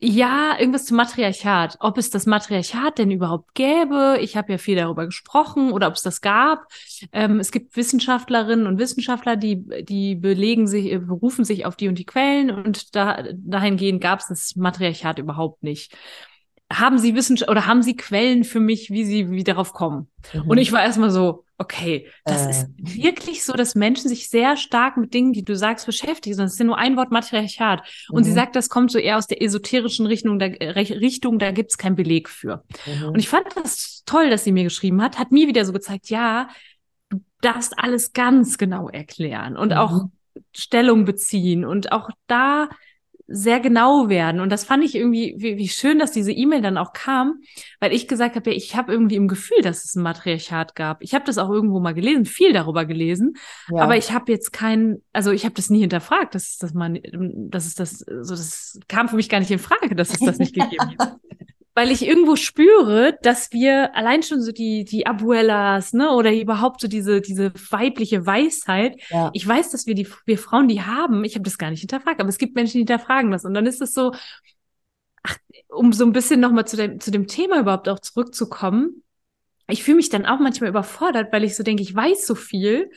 ja, 0.00 0.56
irgendwas 0.58 0.84
zum 0.84 0.96
Matriarchat. 0.96 1.76
Ob 1.80 1.98
es 1.98 2.10
das 2.10 2.26
Matriarchat 2.26 2.98
denn 2.98 3.10
überhaupt 3.10 3.54
gäbe. 3.54 4.18
Ich 4.20 4.36
habe 4.36 4.52
ja 4.52 4.58
viel 4.58 4.76
darüber 4.76 5.06
gesprochen 5.06 5.72
oder 5.72 5.88
ob 5.88 5.94
es 5.94 6.02
das 6.02 6.20
gab. 6.20 6.66
Ähm, 7.12 7.40
es 7.40 7.50
gibt 7.50 7.76
Wissenschaftlerinnen 7.76 8.66
und 8.66 8.78
Wissenschaftler, 8.78 9.36
die, 9.36 9.64
die 9.84 10.14
belegen 10.14 10.68
sich, 10.68 10.92
äh, 10.92 10.98
berufen 10.98 11.44
sich 11.44 11.66
auf 11.66 11.74
die 11.74 11.88
und 11.88 11.98
die 11.98 12.06
Quellen 12.06 12.50
und 12.50 12.94
da, 12.94 13.24
dahingehend 13.32 14.00
gab 14.00 14.20
es 14.20 14.28
das 14.28 14.56
Matriarchat 14.56 15.18
überhaupt 15.18 15.62
nicht 15.62 15.94
haben 16.70 16.98
Sie 16.98 17.14
Wissenschaft 17.14 17.50
oder 17.50 17.64
haben 17.64 17.82
Sie 17.82 17.96
Quellen 17.96 18.44
für 18.44 18.60
mich, 18.60 18.90
wie 18.90 19.04
Sie 19.04 19.30
wie 19.30 19.42
darauf 19.42 19.72
kommen? 19.72 20.10
Mhm. 20.34 20.50
Und 20.50 20.58
ich 20.58 20.70
war 20.70 20.82
erstmal 20.82 21.10
so, 21.10 21.44
okay, 21.58 22.08
das 22.24 22.46
äh. 22.46 22.50
ist 22.50 22.66
wirklich 22.78 23.44
so, 23.44 23.52
dass 23.52 23.74
Menschen 23.74 24.08
sich 24.08 24.30
sehr 24.30 24.56
stark 24.56 24.96
mit 24.96 25.12
Dingen, 25.12 25.32
die 25.32 25.44
du 25.44 25.56
sagst, 25.56 25.86
beschäftigen. 25.86 26.38
Das 26.38 26.52
ist 26.52 26.58
ja 26.58 26.64
nur 26.64 26.78
ein 26.78 26.96
Wort 26.96 27.10
Matriarchat. 27.10 27.82
Und 28.10 28.22
mhm. 28.22 28.24
sie 28.24 28.32
sagt, 28.32 28.54
das 28.56 28.68
kommt 28.68 28.92
so 28.92 28.98
eher 28.98 29.18
aus 29.18 29.26
der 29.26 29.42
esoterischen 29.42 30.06
Richtung, 30.06 30.38
der 30.38 30.60
äh, 30.62 30.70
Richtung, 30.70 31.38
da 31.38 31.50
gibt's 31.50 31.76
keinen 31.76 31.96
Beleg 31.96 32.28
für. 32.28 32.64
Mhm. 32.86 33.08
Und 33.08 33.18
ich 33.18 33.28
fand 33.28 33.46
das 33.56 34.04
toll, 34.06 34.30
dass 34.30 34.44
sie 34.44 34.52
mir 34.52 34.64
geschrieben 34.64 35.02
hat, 35.02 35.18
hat 35.18 35.32
mir 35.32 35.48
wieder 35.48 35.64
so 35.64 35.72
gezeigt, 35.72 36.08
ja, 36.10 36.48
du 37.10 37.20
darfst 37.40 37.74
alles 37.76 38.12
ganz 38.12 38.56
genau 38.56 38.88
erklären 38.88 39.56
und 39.56 39.72
auch 39.72 40.04
mhm. 40.04 40.12
Stellung 40.54 41.04
beziehen 41.04 41.64
und 41.64 41.90
auch 41.90 42.10
da 42.28 42.68
sehr 43.30 43.60
genau 43.60 44.08
werden. 44.08 44.40
Und 44.40 44.50
das 44.50 44.64
fand 44.64 44.82
ich 44.82 44.94
irgendwie, 44.94 45.34
wie, 45.36 45.58
wie 45.58 45.68
schön, 45.68 45.98
dass 45.98 46.12
diese 46.12 46.32
E-Mail 46.32 46.62
dann 46.62 46.78
auch 46.78 46.94
kam, 46.94 47.42
weil 47.78 47.92
ich 47.92 48.08
gesagt 48.08 48.36
habe, 48.36 48.50
ja, 48.50 48.56
ich 48.56 48.74
habe 48.74 48.90
irgendwie 48.90 49.16
im 49.16 49.28
Gefühl, 49.28 49.60
dass 49.62 49.84
es 49.84 49.94
ein 49.94 50.02
Matriarchat 50.02 50.74
gab. 50.74 51.02
Ich 51.02 51.14
habe 51.14 51.26
das 51.26 51.36
auch 51.36 51.50
irgendwo 51.50 51.78
mal 51.78 51.92
gelesen, 51.92 52.24
viel 52.24 52.54
darüber 52.54 52.86
gelesen, 52.86 53.34
ja. 53.70 53.82
aber 53.82 53.98
ich 53.98 54.12
habe 54.12 54.32
jetzt 54.32 54.52
kein, 54.52 55.02
also 55.12 55.30
ich 55.30 55.44
habe 55.44 55.54
das 55.54 55.68
nie 55.68 55.80
hinterfragt, 55.80 56.34
dass 56.34 56.56
das 56.56 56.72
man, 56.72 56.98
dass 57.50 57.66
es 57.66 57.74
das, 57.74 57.98
so 57.98 58.34
das 58.34 58.80
kam 58.88 59.10
für 59.10 59.16
mich 59.16 59.28
gar 59.28 59.40
nicht 59.40 59.50
in 59.50 59.58
Frage, 59.58 59.94
dass 59.94 60.10
es 60.10 60.20
das 60.20 60.38
nicht 60.38 60.54
gegeben 60.54 60.96
hat. 60.98 61.18
weil 61.78 61.92
ich 61.92 62.04
irgendwo 62.04 62.34
spüre, 62.34 63.16
dass 63.22 63.52
wir 63.52 63.94
allein 63.94 64.24
schon 64.24 64.42
so 64.42 64.50
die, 64.50 64.84
die 64.84 65.06
Abuelas, 65.06 65.92
ne, 65.92 66.10
oder 66.10 66.34
überhaupt 66.34 66.80
so 66.80 66.88
diese, 66.88 67.20
diese 67.20 67.52
weibliche 67.70 68.26
Weisheit, 68.26 69.00
ja. 69.10 69.30
ich 69.32 69.46
weiß, 69.46 69.70
dass 69.70 69.86
wir 69.86 69.94
die, 69.94 70.08
wir 70.24 70.38
Frauen 70.38 70.66
die 70.66 70.82
haben, 70.82 71.22
ich 71.22 71.36
habe 71.36 71.44
das 71.44 71.56
gar 71.56 71.70
nicht 71.70 71.78
hinterfragt, 71.78 72.18
aber 72.18 72.30
es 72.30 72.38
gibt 72.38 72.56
Menschen, 72.56 72.72
die 72.72 72.78
hinterfragen 72.78 73.30
das. 73.30 73.44
Und 73.44 73.54
dann 73.54 73.64
ist 73.64 73.80
es 73.80 73.94
so, 73.94 74.12
ach, 75.22 75.36
um 75.68 75.92
so 75.92 76.04
ein 76.04 76.10
bisschen 76.12 76.40
nochmal 76.40 76.66
zu 76.66 76.76
dem, 76.76 76.98
zu 76.98 77.12
dem 77.12 77.28
Thema 77.28 77.60
überhaupt 77.60 77.88
auch 77.88 78.00
zurückzukommen, 78.00 79.04
ich 79.68 79.84
fühle 79.84 79.98
mich 79.98 80.08
dann 80.08 80.26
auch 80.26 80.40
manchmal 80.40 80.70
überfordert, 80.70 81.32
weil 81.32 81.44
ich 81.44 81.54
so 81.54 81.62
denke, 81.62 81.84
ich 81.84 81.94
weiß 81.94 82.26
so 82.26 82.34
viel, 82.34 82.90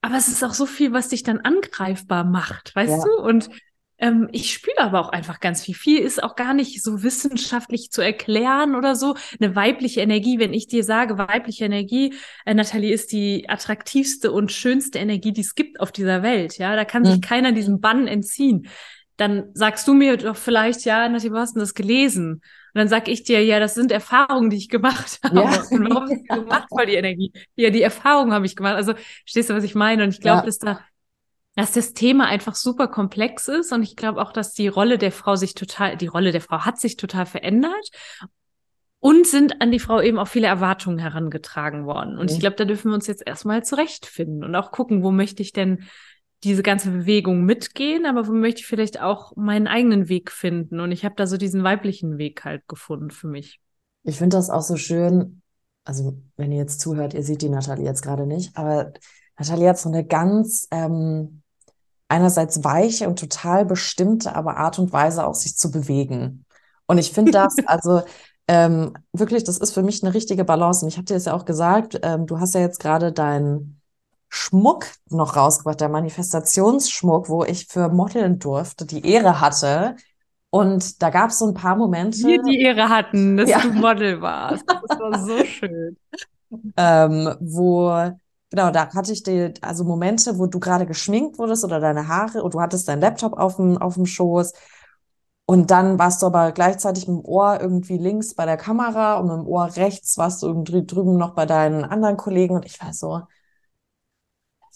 aber 0.00 0.14
es 0.14 0.28
ist 0.28 0.44
auch 0.44 0.54
so 0.54 0.66
viel, 0.66 0.92
was 0.92 1.08
dich 1.08 1.24
dann 1.24 1.40
angreifbar 1.40 2.22
macht, 2.22 2.76
weißt 2.76 2.98
ja. 2.98 3.04
du? 3.04 3.20
Und 3.20 3.50
ähm, 3.98 4.28
ich 4.30 4.52
spüre 4.52 4.78
aber 4.78 5.00
auch 5.00 5.08
einfach 5.08 5.40
ganz 5.40 5.62
viel. 5.62 5.74
Viel 5.74 5.98
ist 5.98 6.22
auch 6.22 6.36
gar 6.36 6.54
nicht 6.54 6.82
so 6.82 7.02
wissenschaftlich 7.02 7.90
zu 7.90 8.00
erklären 8.00 8.76
oder 8.76 8.94
so. 8.94 9.16
Eine 9.40 9.56
weibliche 9.56 10.00
Energie, 10.00 10.38
wenn 10.38 10.52
ich 10.52 10.68
dir 10.68 10.84
sage, 10.84 11.18
weibliche 11.18 11.64
Energie, 11.64 12.14
äh, 12.46 12.54
Nathalie, 12.54 12.92
ist 12.92 13.10
die 13.10 13.48
attraktivste 13.48 14.30
und 14.30 14.52
schönste 14.52 14.98
Energie, 14.98 15.32
die 15.32 15.40
es 15.40 15.54
gibt 15.54 15.80
auf 15.80 15.90
dieser 15.90 16.22
Welt. 16.22 16.58
Ja, 16.58 16.76
da 16.76 16.84
kann 16.84 17.04
sich 17.04 17.16
mhm. 17.16 17.20
keiner 17.22 17.52
diesem 17.52 17.80
Bann 17.80 18.06
entziehen. 18.06 18.68
Dann 19.16 19.50
sagst 19.52 19.88
du 19.88 19.94
mir 19.94 20.16
doch 20.16 20.36
vielleicht, 20.36 20.84
ja, 20.84 21.08
Nathalie, 21.08 21.32
wo 21.32 21.38
hast 21.38 21.56
du 21.56 21.60
das 21.60 21.74
gelesen? 21.74 22.34
Und 22.34 22.42
dann 22.74 22.88
sag 22.88 23.08
ich 23.08 23.24
dir, 23.24 23.44
ja, 23.44 23.58
das 23.58 23.74
sind 23.74 23.90
Erfahrungen, 23.90 24.50
die 24.50 24.58
ich 24.58 24.68
gemacht 24.68 25.18
habe. 25.24 25.40
Ja. 25.40 25.62
Und 25.70 25.90
warum 25.90 26.08
hast 26.08 26.22
du 26.28 26.44
gemacht, 26.44 26.68
weil 26.70 26.86
die 26.86 26.94
Energie? 26.94 27.32
Ja, 27.56 27.70
die 27.70 27.82
Erfahrungen 27.82 28.32
habe 28.32 28.46
ich 28.46 28.54
gemacht. 28.54 28.76
Also, 28.76 28.94
stehst 29.24 29.50
du, 29.50 29.54
was 29.54 29.64
ich 29.64 29.74
meine? 29.74 30.04
Und 30.04 30.10
ich 30.10 30.20
glaube, 30.20 30.40
ja. 30.40 30.46
dass 30.46 30.58
da 30.58 30.80
dass 31.58 31.72
das 31.72 31.92
Thema 31.92 32.26
einfach 32.26 32.54
super 32.54 32.86
komplex 32.86 33.48
ist 33.48 33.72
und 33.72 33.82
ich 33.82 33.96
glaube 33.96 34.22
auch, 34.22 34.32
dass 34.32 34.52
die 34.52 34.68
Rolle 34.68 34.96
der 34.96 35.10
Frau 35.10 35.34
sich 35.34 35.56
total, 35.56 35.96
die 35.96 36.06
Rolle 36.06 36.30
der 36.30 36.40
Frau 36.40 36.60
hat 36.60 36.78
sich 36.78 36.96
total 36.96 37.26
verändert 37.26 37.90
und 39.00 39.26
sind 39.26 39.60
an 39.60 39.72
die 39.72 39.80
Frau 39.80 40.00
eben 40.00 40.20
auch 40.20 40.28
viele 40.28 40.46
Erwartungen 40.46 41.00
herangetragen 41.00 41.84
worden. 41.84 42.16
Und 42.16 42.26
mhm. 42.26 42.32
ich 42.32 42.38
glaube, 42.38 42.54
da 42.54 42.64
dürfen 42.64 42.92
wir 42.92 42.94
uns 42.94 43.08
jetzt 43.08 43.26
erstmal 43.26 43.64
zurechtfinden 43.64 44.44
und 44.44 44.54
auch 44.54 44.70
gucken, 44.70 45.02
wo 45.02 45.10
möchte 45.10 45.42
ich 45.42 45.52
denn 45.52 45.80
diese 46.44 46.62
ganze 46.62 46.92
Bewegung 46.92 47.44
mitgehen, 47.44 48.06
aber 48.06 48.28
wo 48.28 48.32
möchte 48.32 48.60
ich 48.60 48.68
vielleicht 48.68 49.00
auch 49.00 49.34
meinen 49.34 49.66
eigenen 49.66 50.08
Weg 50.08 50.30
finden. 50.30 50.78
Und 50.78 50.92
ich 50.92 51.04
habe 51.04 51.16
da 51.16 51.26
so 51.26 51.36
diesen 51.36 51.64
weiblichen 51.64 52.18
Weg 52.18 52.44
halt 52.44 52.68
gefunden 52.68 53.10
für 53.10 53.26
mich. 53.26 53.58
Ich 54.04 54.18
finde 54.18 54.36
das 54.36 54.48
auch 54.48 54.62
so 54.62 54.76
schön. 54.76 55.42
Also, 55.82 56.22
wenn 56.36 56.52
ihr 56.52 56.58
jetzt 56.58 56.80
zuhört, 56.80 57.14
ihr 57.14 57.24
seht 57.24 57.42
die 57.42 57.48
Nathalie 57.48 57.84
jetzt 57.84 58.02
gerade 58.02 58.28
nicht, 58.28 58.56
aber 58.56 58.92
Nathalie 59.36 59.68
hat 59.68 59.78
so 59.80 59.88
eine 59.88 60.06
ganz 60.06 60.68
ähm, 60.70 61.42
einerseits 62.08 62.64
weiche 62.64 63.08
und 63.08 63.18
total 63.18 63.64
bestimmte, 63.64 64.34
aber 64.34 64.56
Art 64.56 64.78
und 64.78 64.92
Weise 64.92 65.26
auch 65.26 65.34
sich 65.34 65.56
zu 65.56 65.70
bewegen. 65.70 66.44
Und 66.86 66.98
ich 66.98 67.12
finde 67.12 67.32
das, 67.32 67.54
also 67.66 68.02
ähm, 68.48 68.94
wirklich, 69.12 69.44
das 69.44 69.58
ist 69.58 69.72
für 69.72 69.82
mich 69.82 70.02
eine 70.02 70.14
richtige 70.14 70.44
Balance. 70.44 70.84
Und 70.84 70.88
ich 70.88 70.96
habe 70.96 71.04
dir 71.04 71.14
das 71.14 71.26
ja 71.26 71.34
auch 71.34 71.44
gesagt, 71.44 72.00
ähm, 72.02 72.26
du 72.26 72.40
hast 72.40 72.54
ja 72.54 72.60
jetzt 72.60 72.80
gerade 72.80 73.12
deinen 73.12 73.80
Schmuck 74.30 74.86
noch 75.10 75.36
rausgebracht, 75.36 75.80
der 75.80 75.88
Manifestationsschmuck, 75.88 77.28
wo 77.28 77.44
ich 77.44 77.66
für 77.66 77.88
modeln 77.88 78.38
durfte, 78.38 78.86
die 78.86 79.06
Ehre 79.06 79.40
hatte. 79.40 79.96
Und 80.50 81.02
da 81.02 81.10
gab 81.10 81.30
es 81.30 81.38
so 81.38 81.46
ein 81.46 81.54
paar 81.54 81.76
Momente. 81.76 82.26
Wir 82.26 82.42
die 82.42 82.60
Ehre 82.60 82.88
hatten, 82.88 83.36
dass 83.36 83.50
ja. 83.50 83.60
du 83.60 83.72
Model 83.72 84.20
warst. 84.22 84.64
Das 84.66 84.98
war 84.98 85.18
so 85.18 85.44
schön. 85.44 85.96
ähm, 86.76 87.34
wo 87.40 88.12
Genau, 88.50 88.70
da 88.70 88.92
hatte 88.94 89.12
ich 89.12 89.22
die, 89.22 89.52
also 89.60 89.84
Momente, 89.84 90.38
wo 90.38 90.46
du 90.46 90.58
gerade 90.58 90.86
geschminkt 90.86 91.38
wurdest 91.38 91.64
oder 91.64 91.80
deine 91.80 92.08
Haare 92.08 92.42
und 92.42 92.54
du 92.54 92.60
hattest 92.60 92.88
deinen 92.88 93.00
Laptop 93.02 93.34
auf 93.34 93.56
dem, 93.56 93.76
auf 93.78 93.94
dem 93.94 94.06
Schoß. 94.06 94.52
Und 95.46 95.70
dann 95.70 95.98
warst 95.98 96.22
du 96.22 96.26
aber 96.26 96.52
gleichzeitig 96.52 97.08
mit 97.08 97.18
dem 97.18 97.24
Ohr 97.24 97.58
irgendwie 97.60 97.98
links 97.98 98.34
bei 98.34 98.46
der 98.46 98.56
Kamera 98.56 99.18
und 99.18 99.28
mit 99.28 99.36
dem 99.36 99.46
Ohr 99.46 99.76
rechts 99.76 100.16
warst 100.18 100.42
du 100.42 100.46
irgendwie 100.46 100.84
drüben 100.84 101.16
noch 101.16 101.34
bei 101.34 101.46
deinen 101.46 101.84
anderen 101.84 102.16
Kollegen. 102.16 102.54
Und 102.54 102.66
ich 102.66 102.80
war 102.82 102.92
so, 102.92 103.22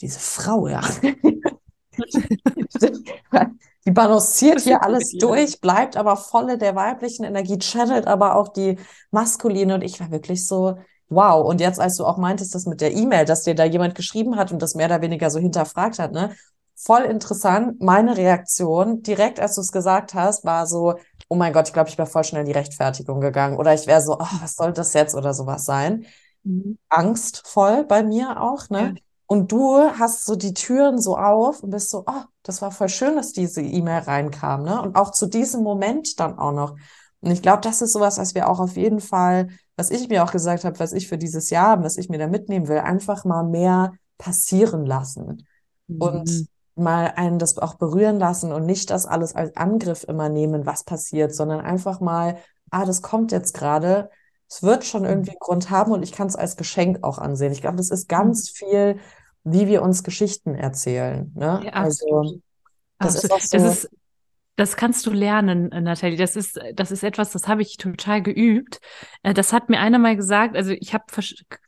diese 0.00 0.18
Frau, 0.18 0.66
ja. 0.68 0.80
die 3.86 3.90
balanciert 3.90 4.60
hier 4.60 4.82
alles 4.82 5.16
durch, 5.18 5.60
bleibt 5.60 5.96
aber 5.96 6.16
volle 6.16 6.58
der 6.58 6.74
weiblichen 6.76 7.24
Energie, 7.24 7.58
channelt 7.58 8.06
aber 8.06 8.36
auch 8.36 8.48
die 8.48 8.78
maskuline. 9.10 9.74
Und 9.74 9.82
ich 9.82 10.00
war 10.00 10.10
wirklich 10.10 10.46
so, 10.46 10.76
wow. 11.14 11.44
Und 11.46 11.60
jetzt, 11.60 11.80
als 11.80 11.96
du 11.96 12.04
auch 12.04 12.16
meintest, 12.16 12.54
das 12.54 12.66
mit 12.66 12.80
der 12.80 12.92
E-Mail, 12.92 13.24
dass 13.24 13.42
dir 13.42 13.54
da 13.54 13.64
jemand 13.64 13.94
geschrieben 13.94 14.36
hat 14.36 14.52
und 14.52 14.60
das 14.62 14.74
mehr 14.74 14.86
oder 14.86 15.00
weniger 15.00 15.30
so 15.30 15.38
hinterfragt 15.38 15.98
hat, 15.98 16.12
ne? 16.12 16.34
Voll 16.74 17.02
interessant. 17.02 17.80
Meine 17.80 18.16
Reaktion, 18.16 19.02
direkt 19.02 19.38
als 19.38 19.54
du 19.54 19.60
es 19.60 19.70
gesagt 19.70 20.14
hast, 20.14 20.44
war 20.44 20.66
so, 20.66 20.94
oh 21.28 21.36
mein 21.36 21.52
Gott, 21.52 21.68
ich 21.68 21.72
glaube, 21.72 21.88
ich 21.88 21.96
wäre 21.96 22.08
voll 22.08 22.24
schnell 22.24 22.40
in 22.40 22.46
die 22.46 22.52
Rechtfertigung 22.52 23.20
gegangen. 23.20 23.56
Oder 23.56 23.72
ich 23.72 23.86
wäre 23.86 24.00
so, 24.00 24.14
oh, 24.14 24.26
was 24.40 24.54
soll 24.56 24.72
das 24.72 24.92
jetzt 24.92 25.14
oder 25.14 25.32
sowas 25.32 25.64
sein? 25.64 26.06
Mhm. 26.42 26.78
Angstvoll 26.88 27.84
bei 27.84 28.02
mir 28.02 28.40
auch, 28.40 28.68
ne? 28.68 28.80
Ja. 28.80 29.02
Und 29.26 29.50
du 29.50 29.78
hast 29.78 30.26
so 30.26 30.36
die 30.36 30.52
Türen 30.52 31.00
so 31.00 31.16
auf 31.16 31.62
und 31.62 31.70
bist 31.70 31.88
so, 31.88 32.04
oh, 32.06 32.24
das 32.42 32.60
war 32.60 32.70
voll 32.70 32.88
schön, 32.88 33.16
dass 33.16 33.32
diese 33.32 33.62
E-Mail 33.62 34.00
reinkam, 34.00 34.64
ne? 34.64 34.82
Und 34.82 34.96
auch 34.96 35.12
zu 35.12 35.26
diesem 35.26 35.62
Moment 35.62 36.20
dann 36.20 36.38
auch 36.38 36.52
noch. 36.52 36.76
Und 37.22 37.30
ich 37.30 37.40
glaube, 37.40 37.62
das 37.62 37.80
ist 37.80 37.92
sowas, 37.92 38.18
was 38.18 38.34
wir 38.34 38.48
auch 38.48 38.60
auf 38.60 38.76
jeden 38.76 39.00
Fall, 39.00 39.48
was 39.76 39.90
ich 39.90 40.08
mir 40.08 40.22
auch 40.24 40.32
gesagt 40.32 40.64
habe, 40.64 40.78
was 40.78 40.92
ich 40.92 41.08
für 41.08 41.16
dieses 41.16 41.50
Jahr, 41.50 41.82
was 41.82 41.96
ich 41.96 42.08
mir 42.08 42.18
da 42.18 42.26
mitnehmen 42.26 42.68
will, 42.68 42.78
einfach 42.78 43.24
mal 43.24 43.44
mehr 43.44 43.94
passieren 44.18 44.84
lassen. 44.84 45.46
Mhm. 45.86 46.02
Und 46.02 46.48
mal 46.74 47.12
einen 47.16 47.38
das 47.38 47.56
auch 47.58 47.74
berühren 47.74 48.18
lassen 48.18 48.52
und 48.52 48.66
nicht 48.66 48.90
das 48.90 49.06
alles 49.06 49.34
als 49.34 49.56
Angriff 49.56 50.04
immer 50.04 50.28
nehmen, 50.28 50.66
was 50.66 50.84
passiert, 50.84 51.34
sondern 51.34 51.60
einfach 51.60 52.00
mal, 52.00 52.38
ah, 52.70 52.84
das 52.84 53.02
kommt 53.02 53.30
jetzt 53.30 53.54
gerade, 53.54 54.10
es 54.48 54.62
wird 54.62 54.84
schon 54.84 55.04
irgendwie 55.04 55.30
einen 55.30 55.40
Grund 55.40 55.70
haben 55.70 55.92
und 55.92 56.02
ich 56.02 56.12
kann 56.12 56.28
es 56.28 56.36
als 56.36 56.56
Geschenk 56.56 57.00
auch 57.02 57.18
ansehen. 57.18 57.52
Ich 57.52 57.60
glaube, 57.60 57.76
das 57.76 57.90
ist 57.90 58.08
ganz 58.08 58.50
mhm. 58.50 58.66
viel 58.66 59.00
wie 59.44 59.66
wir 59.66 59.82
uns 59.82 60.02
Geschichten 60.04 60.54
erzählen. 60.54 61.32
Ne? 61.34 61.62
Ja, 61.64 61.72
also 61.72 62.40
das 62.98 63.16
absolut. 63.16 63.24
ist 63.24 63.32
auch 63.32 63.40
so. 63.40 63.64
Das 63.66 63.84
ist, 63.84 63.90
das 64.56 64.76
kannst 64.76 65.06
du 65.06 65.10
lernen, 65.10 65.68
Nathalie. 65.68 66.18
Das 66.18 66.36
ist, 66.36 66.60
das 66.74 66.90
ist 66.90 67.02
etwas, 67.02 67.32
das 67.32 67.48
habe 67.48 67.62
ich 67.62 67.78
total 67.78 68.22
geübt. 68.22 68.80
Äh, 69.22 69.32
das 69.32 69.52
hat 69.52 69.70
mir 69.70 69.80
einer 69.80 69.98
mal 69.98 70.14
gesagt. 70.14 70.56
Also 70.56 70.72
ich 70.72 70.92
habe 70.92 71.04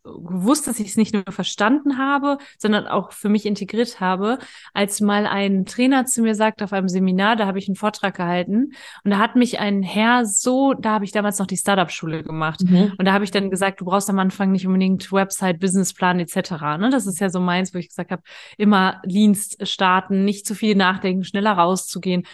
gewusst, 0.05 0.66
dass 0.66 0.78
ich 0.78 0.89
es 0.89 0.97
nicht 0.97 1.14
nur 1.14 1.24
verstanden 1.30 1.97
habe, 1.97 2.37
sondern 2.59 2.87
auch 2.87 3.12
für 3.12 3.30
mich 3.30 3.47
integriert 3.47 4.01
habe, 4.01 4.39
als 4.74 5.01
mal 5.01 5.26
ein 5.26 5.64
Trainer 5.64 6.05
zu 6.05 6.20
mir 6.20 6.35
sagt 6.35 6.62
auf 6.62 6.74
einem 6.74 6.89
Seminar, 6.89 7.37
da 7.37 7.47
habe 7.47 7.59
ich 7.59 7.68
einen 7.68 7.76
Vortrag 7.76 8.16
gehalten 8.16 8.72
und 9.03 9.11
da 9.11 9.18
hat 9.18 9.35
mich 9.35 9.61
ein 9.61 9.82
Herr 9.82 10.26
so, 10.26 10.74
da 10.74 10.93
habe 10.93 11.07
ich 11.07 11.12
damals 11.12 11.39
noch 11.39 11.47
die 11.47 11.57
Startup-Schule 11.57 12.22
gemacht 12.22 12.61
mhm. 12.62 12.93
und 12.99 13.07
da 13.07 13.12
habe 13.14 13.24
ich 13.24 13.30
dann 13.30 13.51
gesagt, 13.51 13.80
du 13.80 13.87
brauchst 13.87 14.11
am 14.11 14.18
Anfang 14.18 14.53
nicht 14.53 14.66
unbedingt 14.66 15.11
Website, 15.11 15.59
Businessplan 15.59 16.20
etc. 16.20 16.51
Ne? 16.78 16.91
Das 16.91 17.07
ist 17.07 17.20
ja 17.20 17.30
so 17.30 17.41
meins, 17.41 17.72
wo 17.72 17.78
ich 17.78 17.89
gesagt 17.89 18.11
habe, 18.11 18.22
immer 18.59 19.01
Leanst 19.05 19.66
starten, 19.66 20.24
nicht 20.24 20.47
zu 20.47 20.55
viel 20.55 20.74
nachdenken, 20.74 21.24
schneller 21.24 21.53
rauszugehen. 21.53 22.24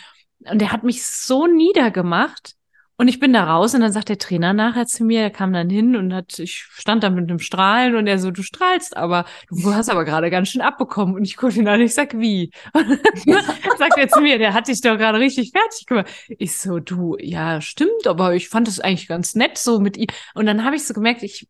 Und 0.49 0.63
er 0.63 0.73
hat 0.73 0.85
mich 0.85 1.05
so 1.05 1.47
niedergemacht, 1.47 2.55
und 3.01 3.09
ich 3.09 3.19
bin 3.19 3.33
da 3.33 3.45
raus 3.45 3.75
und 3.75 3.81
dann 3.81 3.93
sagt 3.93 4.11
der 4.11 4.19
Trainer 4.19 4.53
nachher 4.53 4.85
zu 4.85 5.05
mir, 5.05 5.23
er 5.23 5.31
kam 5.31 5.55
dann 5.55 5.71
hin 5.71 5.97
und 5.97 6.13
hat, 6.13 6.39
ich 6.39 6.67
stand 6.71 7.03
da 7.03 7.09
mit 7.09 7.31
einem 7.31 7.39
Strahlen 7.39 7.97
und 7.97 8.07
er 8.07 8.19
so, 8.19 8.31
du 8.31 8.43
strahlst 8.43 8.95
aber, 8.95 9.25
du 9.49 9.73
hast 9.73 9.89
aber 9.89 10.05
gerade 10.05 10.29
ganz 10.29 10.51
schön 10.51 10.61
abbekommen. 10.61 11.15
Und 11.15 11.25
ich 11.25 11.39
gucke 11.39 11.55
ihn 11.55 11.67
an, 11.67 11.81
ich 11.81 11.95
sag, 11.95 12.13
wie? 12.21 12.51
sagt 13.79 13.97
er 13.97 14.07
zu 14.11 14.21
mir, 14.21 14.37
der 14.37 14.53
hat 14.53 14.69
dich 14.69 14.83
doch 14.83 14.99
gerade 14.99 15.19
richtig 15.19 15.53
fertig 15.53 15.87
gemacht. 15.87 16.09
Ich 16.29 16.59
so, 16.59 16.79
du, 16.79 17.17
ja, 17.19 17.63
stimmt, 17.63 18.07
aber 18.07 18.35
ich 18.35 18.51
fand 18.51 18.69
das 18.69 18.81
eigentlich 18.81 19.09
ganz 19.09 19.35
nett 19.35 19.57
so 19.57 19.81
mit 19.81 19.97
ihm. 19.97 20.09
Und 20.35 20.45
dann 20.45 20.63
habe 20.63 20.77
ich 20.77 20.85
so 20.85 20.93
gemerkt, 20.93 21.23
ich, 21.23 21.49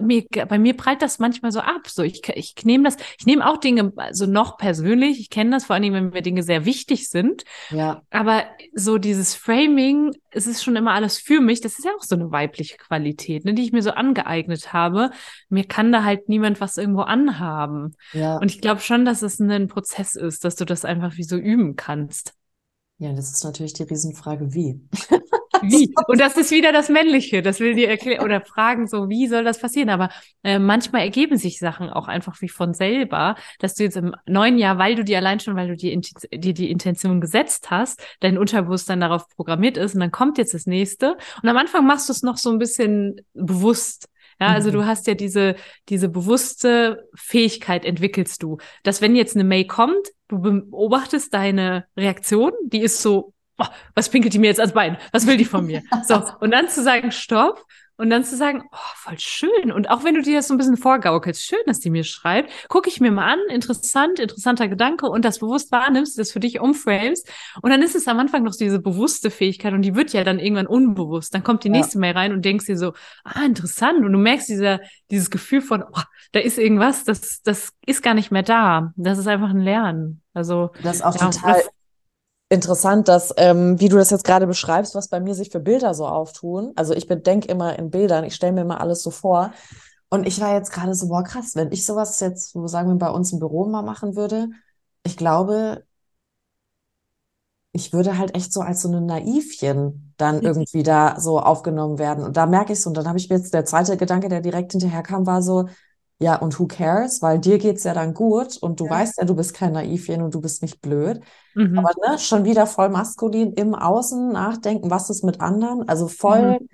mir, 0.00 0.24
bei 0.48 0.58
mir 0.58 0.74
prallt 0.78 1.02
das 1.02 1.18
manchmal 1.18 1.52
so 1.52 1.60
ab. 1.60 1.88
So, 1.88 2.02
ich, 2.02 2.26
ich 2.34 2.54
nehme 2.64 2.84
das, 2.84 2.96
ich 3.18 3.26
nehme 3.26 3.46
auch 3.46 3.58
Dinge 3.58 3.92
so 4.12 4.24
noch 4.24 4.56
persönlich. 4.56 5.20
Ich 5.20 5.28
kenne 5.28 5.50
das 5.50 5.66
vor 5.66 5.76
allem, 5.76 5.92
wenn 5.92 6.08
mir 6.08 6.22
Dinge 6.22 6.42
sehr 6.42 6.64
wichtig 6.64 7.10
sind. 7.10 7.44
Ja. 7.68 8.00
Aber 8.08 8.44
so 8.72 8.96
dieses 8.96 9.34
Framing, 9.34 10.12
es 10.30 10.46
ist 10.46 10.62
schon 10.62 10.69
immer 10.76 10.92
alles 10.92 11.18
für 11.18 11.40
mich. 11.40 11.60
Das 11.60 11.78
ist 11.78 11.84
ja 11.84 11.92
auch 11.96 12.02
so 12.02 12.14
eine 12.14 12.30
weibliche 12.30 12.76
Qualität, 12.76 13.44
ne, 13.44 13.54
die 13.54 13.62
ich 13.62 13.72
mir 13.72 13.82
so 13.82 13.90
angeeignet 13.90 14.72
habe. 14.72 15.10
Mir 15.48 15.64
kann 15.64 15.92
da 15.92 16.04
halt 16.04 16.28
niemand 16.28 16.60
was 16.60 16.76
irgendwo 16.76 17.02
anhaben. 17.02 17.96
Ja. 18.12 18.38
Und 18.38 18.50
ich 18.50 18.60
glaube 18.60 18.80
schon, 18.80 19.04
dass 19.04 19.22
es 19.22 19.40
ein 19.40 19.68
Prozess 19.68 20.14
ist, 20.14 20.44
dass 20.44 20.56
du 20.56 20.64
das 20.64 20.84
einfach 20.84 21.16
wie 21.16 21.24
so 21.24 21.36
üben 21.36 21.76
kannst. 21.76 22.34
Ja, 22.98 23.12
das 23.12 23.30
ist 23.30 23.44
natürlich 23.44 23.72
die 23.72 23.84
Riesenfrage, 23.84 24.52
wie. 24.52 24.80
Wie? 25.62 25.92
Und 26.06 26.20
das 26.20 26.36
ist 26.36 26.50
wieder 26.50 26.72
das 26.72 26.88
Männliche. 26.88 27.42
Das 27.42 27.60
will 27.60 27.74
dir 27.74 27.88
erklären 27.88 28.24
oder 28.24 28.40
fragen, 28.40 28.86
so, 28.86 29.08
wie 29.08 29.26
soll 29.26 29.44
das 29.44 29.58
passieren? 29.58 29.90
Aber 29.90 30.10
äh, 30.42 30.58
manchmal 30.58 31.02
ergeben 31.02 31.36
sich 31.36 31.58
Sachen 31.58 31.90
auch 31.90 32.08
einfach 32.08 32.40
wie 32.40 32.48
von 32.48 32.74
selber, 32.74 33.36
dass 33.58 33.74
du 33.74 33.84
jetzt 33.84 33.96
im 33.96 34.14
neuen 34.26 34.58
Jahr, 34.58 34.78
weil 34.78 34.94
du 34.94 35.04
dir 35.04 35.18
allein 35.18 35.40
schon, 35.40 35.56
weil 35.56 35.68
du 35.68 35.76
dir, 35.76 35.98
dir 36.32 36.54
die 36.54 36.70
Intention 36.70 37.20
gesetzt 37.20 37.70
hast, 37.70 38.02
dein 38.20 38.38
Unterbewusstsein 38.38 39.00
darauf 39.00 39.28
programmiert 39.36 39.76
ist 39.76 39.94
und 39.94 40.00
dann 40.00 40.10
kommt 40.10 40.38
jetzt 40.38 40.54
das 40.54 40.66
nächste. 40.66 41.16
Und 41.42 41.48
am 41.48 41.56
Anfang 41.56 41.86
machst 41.86 42.08
du 42.08 42.12
es 42.12 42.22
noch 42.22 42.36
so 42.36 42.50
ein 42.50 42.58
bisschen 42.58 43.20
bewusst. 43.34 44.08
Ja, 44.40 44.48
also 44.48 44.70
mhm. 44.70 44.74
du 44.74 44.86
hast 44.86 45.06
ja 45.06 45.14
diese, 45.14 45.54
diese 45.90 46.08
bewusste 46.08 47.06
Fähigkeit 47.14 47.84
entwickelst 47.84 48.42
du, 48.42 48.56
dass 48.82 49.02
wenn 49.02 49.14
jetzt 49.14 49.36
eine 49.36 49.44
Mail 49.44 49.66
kommt, 49.66 50.08
du 50.28 50.40
beobachtest 50.40 51.34
deine 51.34 51.84
Reaktion, 51.96 52.52
die 52.64 52.80
ist 52.80 53.02
so, 53.02 53.34
was 53.94 54.08
pinkelt 54.08 54.34
die 54.34 54.38
mir 54.38 54.48
jetzt 54.48 54.60
ans 54.60 54.74
Bein? 54.74 54.96
Was 55.12 55.26
will 55.26 55.36
die 55.36 55.44
von 55.44 55.66
mir? 55.66 55.82
So, 56.06 56.22
und 56.40 56.50
dann 56.50 56.68
zu 56.68 56.82
sagen, 56.82 57.12
stopp. 57.12 57.64
Und 58.00 58.08
dann 58.08 58.24
zu 58.24 58.34
sagen, 58.34 58.62
oh, 58.72 58.92
voll 58.94 59.18
schön. 59.18 59.70
Und 59.70 59.90
auch 59.90 60.04
wenn 60.04 60.14
du 60.14 60.22
dir 60.22 60.36
das 60.36 60.48
so 60.48 60.54
ein 60.54 60.56
bisschen 60.56 60.78
vorgaukelst, 60.78 61.44
schön, 61.44 61.58
dass 61.66 61.80
die 61.80 61.90
mir 61.90 62.02
schreibt, 62.02 62.50
gucke 62.70 62.88
ich 62.88 62.98
mir 62.98 63.10
mal 63.10 63.30
an, 63.30 63.38
interessant, 63.50 64.18
interessanter 64.18 64.68
Gedanke 64.68 65.04
und 65.04 65.22
das 65.22 65.40
bewusst 65.40 65.70
wahrnimmst, 65.70 66.18
das 66.18 66.32
für 66.32 66.40
dich 66.40 66.60
umframes. 66.60 67.24
Und 67.60 67.68
dann 67.68 67.82
ist 67.82 67.94
es 67.94 68.08
am 68.08 68.18
Anfang 68.18 68.42
noch 68.42 68.56
diese 68.56 68.78
bewusste 68.78 69.30
Fähigkeit 69.30 69.74
und 69.74 69.82
die 69.82 69.94
wird 69.94 70.14
ja 70.14 70.24
dann 70.24 70.38
irgendwann 70.38 70.66
unbewusst. 70.66 71.34
Dann 71.34 71.44
kommt 71.44 71.62
die 71.62 71.68
nächste 71.68 71.96
ja. 71.96 72.00
Mail 72.00 72.14
rein 72.14 72.32
und 72.32 72.42
denkst 72.42 72.64
dir 72.64 72.78
so, 72.78 72.94
ah, 73.22 73.44
interessant. 73.44 74.02
Und 74.02 74.14
du 74.14 74.18
merkst 74.18 74.48
dieser, 74.48 74.80
dieses 75.10 75.30
Gefühl 75.30 75.60
von, 75.60 75.82
oh, 75.82 76.00
da 76.32 76.40
ist 76.40 76.56
irgendwas, 76.56 77.04
das, 77.04 77.42
das 77.42 77.74
ist 77.84 78.02
gar 78.02 78.14
nicht 78.14 78.30
mehr 78.30 78.42
da. 78.42 78.94
Das 78.96 79.18
ist 79.18 79.26
einfach 79.26 79.50
ein 79.50 79.60
Lernen. 79.60 80.22
Also, 80.32 80.70
das 80.82 80.96
ist 80.96 81.02
auch 81.02 81.20
ja, 81.20 81.28
total 81.28 81.60
interessant, 82.50 83.08
dass, 83.08 83.32
ähm, 83.36 83.80
wie 83.80 83.88
du 83.88 83.96
das 83.96 84.10
jetzt 84.10 84.24
gerade 84.24 84.46
beschreibst, 84.46 84.94
was 84.94 85.08
bei 85.08 85.20
mir 85.20 85.34
sich 85.34 85.50
für 85.50 85.60
Bilder 85.60 85.94
so 85.94 86.06
auftun. 86.06 86.72
Also 86.76 86.92
ich 86.94 87.06
bedenke 87.06 87.48
immer 87.48 87.78
in 87.78 87.90
Bildern, 87.90 88.24
ich 88.24 88.34
stelle 88.34 88.52
mir 88.52 88.62
immer 88.62 88.80
alles 88.80 89.02
so 89.02 89.10
vor. 89.10 89.52
Und 90.10 90.26
ich 90.26 90.40
war 90.40 90.52
jetzt 90.54 90.72
gerade 90.72 90.94
so, 90.94 91.08
boah, 91.08 91.22
krass, 91.22 91.54
wenn 91.54 91.70
ich 91.72 91.86
sowas 91.86 92.18
jetzt, 92.20 92.54
wo 92.56 92.66
sagen 92.66 92.88
wir, 92.88 92.96
bei 92.96 93.10
uns 93.10 93.32
im 93.32 93.38
Büro 93.38 93.66
mal 93.66 93.82
machen 93.82 94.16
würde, 94.16 94.48
ich 95.04 95.16
glaube, 95.16 95.84
ich 97.72 97.92
würde 97.92 98.18
halt 98.18 98.34
echt 98.34 98.52
so 98.52 98.60
als 98.62 98.82
so 98.82 98.88
eine 98.88 99.00
Naivchen 99.00 100.12
dann 100.16 100.38
mhm. 100.38 100.42
irgendwie 100.42 100.82
da 100.82 101.20
so 101.20 101.38
aufgenommen 101.38 101.98
werden. 101.98 102.24
Und 102.24 102.36
da 102.36 102.46
merke 102.46 102.72
ich 102.72 102.82
so, 102.82 102.90
und 102.90 102.96
dann 102.96 103.06
habe 103.06 103.18
ich 103.18 103.30
mir 103.30 103.36
jetzt 103.36 103.54
der 103.54 103.64
zweite 103.64 103.96
Gedanke, 103.96 104.28
der 104.28 104.40
direkt 104.40 104.72
hinterher 104.72 105.02
kam, 105.04 105.26
war 105.26 105.42
so, 105.42 105.68
ja, 106.22 106.36
und 106.36 106.58
who 106.58 106.66
cares? 106.66 107.22
Weil 107.22 107.38
dir 107.38 107.58
geht's 107.58 107.84
ja 107.84 107.94
dann 107.94 108.12
gut 108.12 108.58
und 108.58 108.78
du 108.78 108.84
ja. 108.84 108.90
weißt 108.90 109.18
ja, 109.18 109.24
du 109.24 109.34
bist 109.34 109.54
kein 109.54 109.72
Naivchen 109.72 110.20
und 110.20 110.34
du 110.34 110.40
bist 110.42 110.60
nicht 110.62 110.82
blöd. 110.82 111.20
Mhm. 111.54 111.78
Aber 111.78 111.90
ne, 112.06 112.18
schon 112.18 112.44
wieder 112.44 112.66
voll 112.66 112.90
maskulin 112.90 113.54
im 113.54 113.74
Außen 113.74 114.30
nachdenken, 114.30 114.90
was 114.90 115.08
ist 115.08 115.24
mit 115.24 115.40
anderen? 115.40 115.88
Also 115.88 116.08
voll, 116.08 116.60
mhm. 116.60 116.68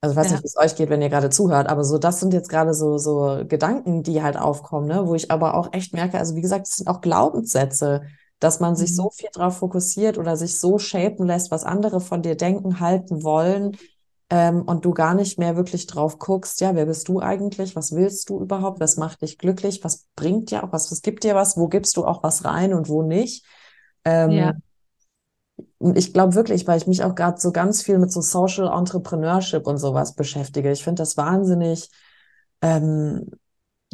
also 0.00 0.12
ich 0.12 0.16
weiß 0.16 0.26
ja. 0.26 0.32
nicht, 0.32 0.42
wie 0.42 0.46
es 0.46 0.56
euch 0.56 0.74
geht, 0.74 0.88
wenn 0.88 1.02
ihr 1.02 1.10
gerade 1.10 1.28
zuhört, 1.28 1.68
aber 1.68 1.84
so, 1.84 1.98
das 1.98 2.18
sind 2.18 2.32
jetzt 2.32 2.48
gerade 2.48 2.72
so, 2.72 2.96
so 2.96 3.44
Gedanken, 3.46 4.02
die 4.02 4.22
halt 4.22 4.38
aufkommen, 4.38 4.88
ne, 4.88 5.06
wo 5.06 5.14
ich 5.14 5.30
aber 5.30 5.54
auch 5.54 5.74
echt 5.74 5.92
merke, 5.92 6.18
also 6.18 6.34
wie 6.34 6.40
gesagt, 6.40 6.66
es 6.66 6.76
sind 6.78 6.88
auch 6.88 7.02
Glaubenssätze, 7.02 8.02
dass 8.40 8.58
man 8.58 8.74
sich 8.74 8.90
mhm. 8.92 8.94
so 8.94 9.10
viel 9.10 9.28
drauf 9.34 9.58
fokussiert 9.58 10.16
oder 10.16 10.38
sich 10.38 10.58
so 10.58 10.78
shapen 10.78 11.26
lässt, 11.26 11.50
was 11.50 11.64
andere 11.64 12.00
von 12.00 12.22
dir 12.22 12.36
denken, 12.36 12.80
halten 12.80 13.22
wollen, 13.22 13.76
ähm, 14.32 14.62
und 14.62 14.86
du 14.86 14.92
gar 14.92 15.12
nicht 15.12 15.38
mehr 15.38 15.56
wirklich 15.56 15.86
drauf 15.86 16.18
guckst, 16.18 16.62
ja, 16.62 16.74
wer 16.74 16.86
bist 16.86 17.06
du 17.08 17.20
eigentlich? 17.20 17.76
Was 17.76 17.92
willst 17.92 18.30
du 18.30 18.40
überhaupt? 18.40 18.80
Was 18.80 18.96
macht 18.96 19.20
dich 19.20 19.36
glücklich? 19.36 19.84
Was 19.84 20.06
bringt 20.16 20.50
dir 20.50 20.64
auch 20.64 20.72
was? 20.72 20.90
Was 20.90 21.02
gibt 21.02 21.24
dir 21.24 21.34
was? 21.34 21.58
Wo 21.58 21.68
gibst 21.68 21.98
du 21.98 22.06
auch 22.06 22.22
was 22.22 22.46
rein 22.46 22.72
und 22.72 22.88
wo 22.88 23.02
nicht? 23.02 23.44
Ähm, 24.06 24.30
ja. 24.30 24.54
Und 25.76 25.98
ich 25.98 26.14
glaube 26.14 26.34
wirklich, 26.34 26.66
weil 26.66 26.78
ich 26.78 26.86
mich 26.86 27.04
auch 27.04 27.14
gerade 27.14 27.38
so 27.38 27.52
ganz 27.52 27.82
viel 27.82 27.98
mit 27.98 28.10
so 28.10 28.22
Social 28.22 28.72
Entrepreneurship 28.72 29.66
und 29.66 29.76
sowas 29.76 30.14
beschäftige. 30.14 30.72
Ich 30.72 30.82
finde 30.82 31.02
das 31.02 31.18
wahnsinnig, 31.18 31.90
ähm, 32.62 33.32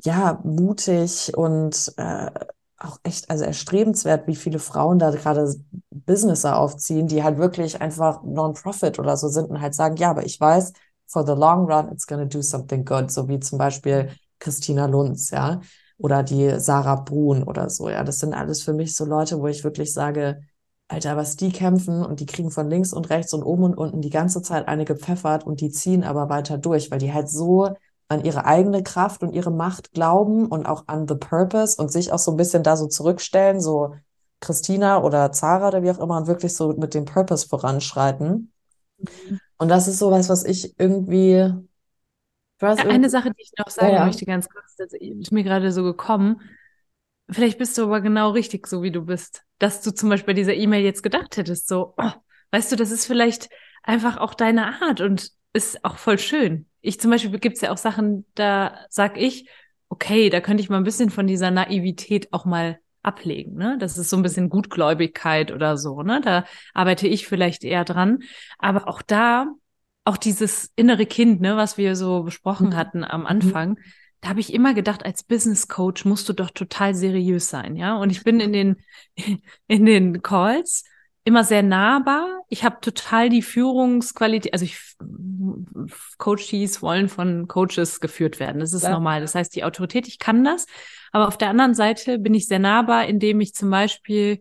ja, 0.05 0.41
mutig 0.45 1.36
und 1.36 1.93
äh, 1.97 2.30
auch 2.78 2.98
echt, 3.02 3.30
also 3.30 3.44
erstrebenswert, 3.44 4.26
wie 4.26 4.36
viele 4.36 4.58
Frauen 4.58 4.98
da 4.98 5.10
gerade 5.10 5.54
Businesser 5.90 6.58
aufziehen, 6.58 7.08
die 7.08 7.22
halt 7.22 7.38
wirklich 7.38 7.80
einfach 7.80 8.22
Non-Profit 8.22 8.98
oder 8.98 9.16
so 9.16 9.28
sind 9.28 9.50
und 9.50 9.60
halt 9.60 9.74
sagen, 9.74 9.96
ja, 9.96 10.10
aber 10.10 10.24
ich 10.24 10.40
weiß, 10.40 10.72
for 11.06 11.26
the 11.26 11.32
long 11.32 11.70
run, 11.70 11.90
it's 11.92 12.06
gonna 12.06 12.24
do 12.24 12.42
something 12.42 12.84
good, 12.84 13.10
so 13.10 13.28
wie 13.28 13.40
zum 13.40 13.58
Beispiel 13.58 14.10
Christina 14.38 14.86
Lunz, 14.86 15.30
ja, 15.30 15.60
oder 15.98 16.22
die 16.22 16.60
Sarah 16.60 16.96
Brun 16.96 17.42
oder 17.42 17.68
so, 17.70 17.88
ja. 17.88 18.04
Das 18.04 18.20
sind 18.20 18.34
alles 18.34 18.62
für 18.62 18.72
mich 18.72 18.94
so 18.94 19.04
Leute, 19.04 19.40
wo 19.40 19.48
ich 19.48 19.64
wirklich 19.64 19.92
sage, 19.92 20.40
Alter, 20.86 21.16
was 21.16 21.36
die 21.36 21.50
kämpfen 21.52 22.04
und 22.04 22.20
die 22.20 22.26
kriegen 22.26 22.50
von 22.50 22.70
links 22.70 22.92
und 22.92 23.10
rechts 23.10 23.34
und 23.34 23.42
oben 23.42 23.64
und 23.64 23.74
unten 23.74 24.00
die 24.00 24.10
ganze 24.10 24.40
Zeit 24.40 24.68
eine 24.68 24.84
gepfeffert 24.84 25.44
und 25.44 25.60
die 25.60 25.70
ziehen 25.70 26.02
aber 26.04 26.30
weiter 26.30 26.56
durch, 26.56 26.90
weil 26.90 26.98
die 26.98 27.12
halt 27.12 27.28
so 27.28 27.68
an 28.09 28.24
ihre 28.24 28.46
eigene 28.46 28.82
Kraft 28.82 29.22
und 29.22 29.32
ihre 29.32 29.50
Macht 29.50 29.92
glauben 29.92 30.46
und 30.46 30.66
auch 30.66 30.84
an 30.86 31.06
the 31.06 31.14
purpose 31.14 31.80
und 31.80 31.92
sich 31.92 32.12
auch 32.12 32.18
so 32.18 32.30
ein 32.30 32.36
bisschen 32.36 32.62
da 32.62 32.76
so 32.76 32.86
zurückstellen, 32.86 33.61
so 33.61 33.94
Christina 34.40 35.02
oder 35.02 35.32
Zara 35.32 35.68
oder 35.68 35.82
wie 35.82 35.90
auch 35.90 35.98
immer 35.98 36.16
und 36.16 36.26
wirklich 36.26 36.54
so 36.54 36.72
mit 36.72 36.94
dem 36.94 37.04
Purpose 37.04 37.46
voranschreiten. 37.46 38.52
Mhm. 38.98 39.40
Und 39.59 39.68
das 39.68 39.88
ist 39.88 39.98
sowas, 39.98 40.28
was 40.28 40.44
ich 40.44 40.78
irgendwie. 40.78 41.52
Ja, 42.61 42.74
eine 42.74 43.11
Sache, 43.11 43.30
die 43.30 43.42
ich 43.42 43.52
noch 43.56 43.68
sagen 43.68 43.94
ja. 43.94 44.04
möchte, 44.04 44.24
ganz 44.24 44.48
kurz, 44.48 44.74
das 44.76 44.92
ist 44.92 45.30
mir 45.30 45.44
gerade 45.44 45.70
so 45.70 45.82
gekommen. 45.82 46.40
Vielleicht 47.30 47.59
bist 47.59 47.76
du 47.78 47.84
aber 47.84 48.00
genau 48.00 48.30
richtig, 48.30 48.66
so 48.66 48.82
wie 48.82 48.90
du 48.90 49.02
bist. 49.02 49.42
Dass 49.59 49.82
du 49.82 49.92
zum 49.92 50.09
Beispiel 50.09 50.34
bei 50.34 50.40
dieser 50.40 50.54
E-Mail 50.54 50.82
jetzt 50.82 51.02
gedacht 51.02 51.36
hättest, 51.36 51.68
so, 51.68 51.94
oh, 51.96 52.11
weißt 52.50 52.72
du, 52.72 52.76
das 52.76 52.90
ist 52.90 53.06
vielleicht 53.06 53.48
einfach 53.82 54.16
auch 54.16 54.34
deine 54.34 54.80
Art 54.82 55.00
und 55.00 55.30
ist 55.52 55.84
auch 55.84 55.98
voll 55.98 56.18
schön. 56.18 56.67
Ich 56.80 57.00
zum 57.00 57.10
Beispiel 57.10 57.38
gibt 57.38 57.56
es 57.56 57.62
ja 57.62 57.70
auch 57.70 57.76
Sachen, 57.76 58.24
da 58.34 58.78
sag 58.88 59.16
ich, 59.16 59.48
okay, 59.88 60.30
da 60.30 60.40
könnte 60.40 60.62
ich 60.62 60.70
mal 60.70 60.76
ein 60.76 60.84
bisschen 60.84 61.10
von 61.10 61.26
dieser 61.26 61.50
Naivität 61.50 62.32
auch 62.32 62.44
mal 62.44 62.78
ablegen. 63.02 63.54
Ne? 63.54 63.76
Das 63.78 63.96
ist 63.96 64.10
so 64.10 64.16
ein 64.16 64.22
bisschen 64.22 64.50
Gutgläubigkeit 64.50 65.52
oder 65.52 65.76
so. 65.76 66.02
Ne? 66.02 66.20
Da 66.22 66.44
arbeite 66.74 67.08
ich 67.08 67.26
vielleicht 67.26 67.64
eher 67.64 67.84
dran. 67.84 68.20
Aber 68.58 68.88
auch 68.88 69.02
da, 69.02 69.46
auch 70.04 70.16
dieses 70.16 70.72
innere 70.76 71.06
Kind, 71.06 71.40
ne, 71.40 71.56
was 71.56 71.78
wir 71.78 71.96
so 71.96 72.22
besprochen 72.22 72.68
mhm. 72.68 72.76
hatten 72.76 73.04
am 73.04 73.22
mhm. 73.22 73.26
Anfang, 73.26 73.78
da 74.20 74.30
habe 74.30 74.40
ich 74.40 74.52
immer 74.52 74.74
gedacht, 74.74 75.04
als 75.04 75.22
Business 75.22 75.68
Coach 75.68 76.04
musst 76.04 76.28
du 76.28 76.32
doch 76.32 76.50
total 76.50 76.94
seriös 76.94 77.48
sein, 77.48 77.76
ja. 77.76 77.96
Und 77.96 78.10
ich 78.10 78.24
bin 78.24 78.40
in 78.40 78.52
den 78.52 78.76
in 79.68 79.86
den 79.86 80.22
Calls 80.22 80.84
immer 81.24 81.44
sehr 81.44 81.62
nahbar. 81.62 82.40
Ich 82.48 82.64
habe 82.64 82.78
total 82.80 83.28
die 83.28 83.42
Führungsqualität, 83.42 84.52
also 84.52 84.64
ich 84.64 84.96
Coaches 86.18 86.82
wollen 86.82 87.09
von 87.09 87.49
Coaches 87.49 88.01
geführt 88.01 88.40
werden. 88.40 88.61
Das 88.61 88.72
ist 88.72 88.82
ja. 88.82 88.90
normal. 88.90 89.20
Das 89.20 89.34
heißt, 89.34 89.55
die 89.55 89.64
Autorität, 89.64 90.09
ich 90.09 90.18
kann 90.18 90.44
das. 90.44 90.66
Aber 91.12 91.28
auf 91.28 91.38
der 91.38 91.51
anderen 91.51 91.74
Seite 91.74 92.18
bin 92.18 92.34
ich 92.34 92.46
sehr 92.46 92.59
nahbar, 92.59 93.07
indem 93.07 93.40
ich 93.40 93.55
zum 93.55 93.70
Beispiel, 93.70 94.40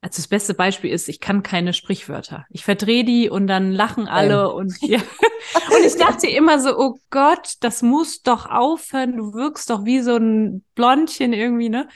also 0.00 0.16
das 0.16 0.28
beste 0.28 0.54
Beispiel 0.54 0.90
ist, 0.90 1.08
ich 1.08 1.20
kann 1.20 1.42
keine 1.42 1.72
Sprichwörter. 1.72 2.46
Ich 2.50 2.64
verdrehe 2.64 3.04
die 3.04 3.28
und 3.28 3.46
dann 3.46 3.72
lachen 3.72 4.08
alle 4.08 4.44
ähm. 4.44 4.54
und 4.54 4.82
ja. 4.82 4.98
und 5.76 5.84
ich 5.84 5.96
dachte 5.96 6.26
immer 6.28 6.58
so, 6.58 6.78
oh 6.78 6.98
Gott, 7.10 7.54
das 7.60 7.82
muss 7.82 8.22
doch 8.22 8.46
aufhören. 8.46 9.16
Du 9.16 9.34
wirkst 9.34 9.70
doch 9.70 9.84
wie 9.84 10.00
so 10.00 10.16
ein 10.16 10.64
Blondchen 10.74 11.32
irgendwie, 11.32 11.68
ne? 11.68 11.88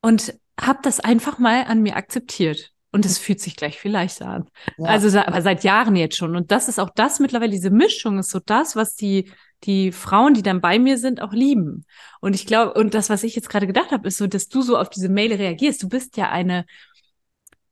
Und 0.00 0.34
hab 0.60 0.82
das 0.82 1.00
einfach 1.00 1.38
mal 1.38 1.64
an 1.64 1.82
mir 1.82 1.96
akzeptiert. 1.96 2.73
Und 2.94 3.04
es 3.04 3.18
fühlt 3.18 3.40
sich 3.40 3.56
gleich 3.56 3.80
viel 3.80 3.90
leichter 3.90 4.28
an. 4.28 4.48
Ja. 4.78 4.86
Also 4.86 5.18
aber 5.18 5.42
seit 5.42 5.64
Jahren 5.64 5.96
jetzt 5.96 6.16
schon. 6.16 6.36
Und 6.36 6.52
das 6.52 6.68
ist 6.68 6.78
auch 6.78 6.90
das 6.94 7.18
mittlerweile, 7.18 7.50
diese 7.50 7.70
Mischung 7.70 8.20
ist 8.20 8.30
so 8.30 8.38
das, 8.38 8.76
was 8.76 8.94
die, 8.94 9.32
die 9.64 9.90
Frauen, 9.90 10.34
die 10.34 10.44
dann 10.44 10.60
bei 10.60 10.78
mir 10.78 10.96
sind, 10.96 11.20
auch 11.20 11.32
lieben. 11.32 11.86
Und 12.20 12.36
ich 12.36 12.46
glaube, 12.46 12.74
und 12.74 12.94
das, 12.94 13.10
was 13.10 13.24
ich 13.24 13.34
jetzt 13.34 13.48
gerade 13.48 13.66
gedacht 13.66 13.90
habe, 13.90 14.06
ist 14.06 14.18
so, 14.18 14.28
dass 14.28 14.46
du 14.46 14.62
so 14.62 14.78
auf 14.78 14.90
diese 14.90 15.08
Mail 15.08 15.34
reagierst. 15.34 15.82
Du 15.82 15.88
bist 15.88 16.16
ja 16.16 16.30
eine, 16.30 16.66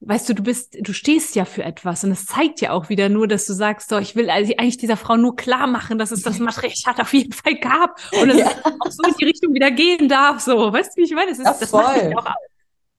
weißt 0.00 0.28
du, 0.28 0.34
du 0.34 0.42
bist, 0.42 0.76
du 0.80 0.92
stehst 0.92 1.36
ja 1.36 1.44
für 1.44 1.62
etwas 1.62 2.02
und 2.02 2.10
es 2.10 2.26
zeigt 2.26 2.60
ja 2.60 2.72
auch 2.72 2.88
wieder 2.88 3.08
nur, 3.08 3.28
dass 3.28 3.46
du 3.46 3.52
sagst, 3.52 3.90
so, 3.90 3.98
ich 3.98 4.16
will 4.16 4.28
also 4.28 4.52
eigentlich 4.58 4.78
dieser 4.78 4.96
Frau 4.96 5.16
nur 5.16 5.36
klar 5.36 5.68
machen, 5.68 5.98
dass 5.98 6.10
es 6.10 6.22
das 6.22 6.40
Matriarchat 6.40 6.98
auf 6.98 7.14
jeden 7.14 7.32
Fall 7.32 7.60
gab 7.60 8.00
und 8.20 8.26
dass 8.26 8.38
ja. 8.38 8.50
es 8.50 8.64
auch 8.64 8.90
so 8.90 9.02
in 9.08 9.14
die 9.20 9.24
Richtung 9.26 9.54
wieder 9.54 9.70
gehen 9.70 10.08
darf, 10.08 10.40
so, 10.40 10.72
weißt 10.72 10.96
du, 10.96 11.00
wie 11.00 11.04
ich 11.04 11.14
meine? 11.14 11.30
Das, 11.30 11.38
ist, 11.38 11.44
ja, 11.44 11.54
das 11.60 11.70
macht 11.70 12.02
dich 12.02 12.16
auch, 12.16 12.26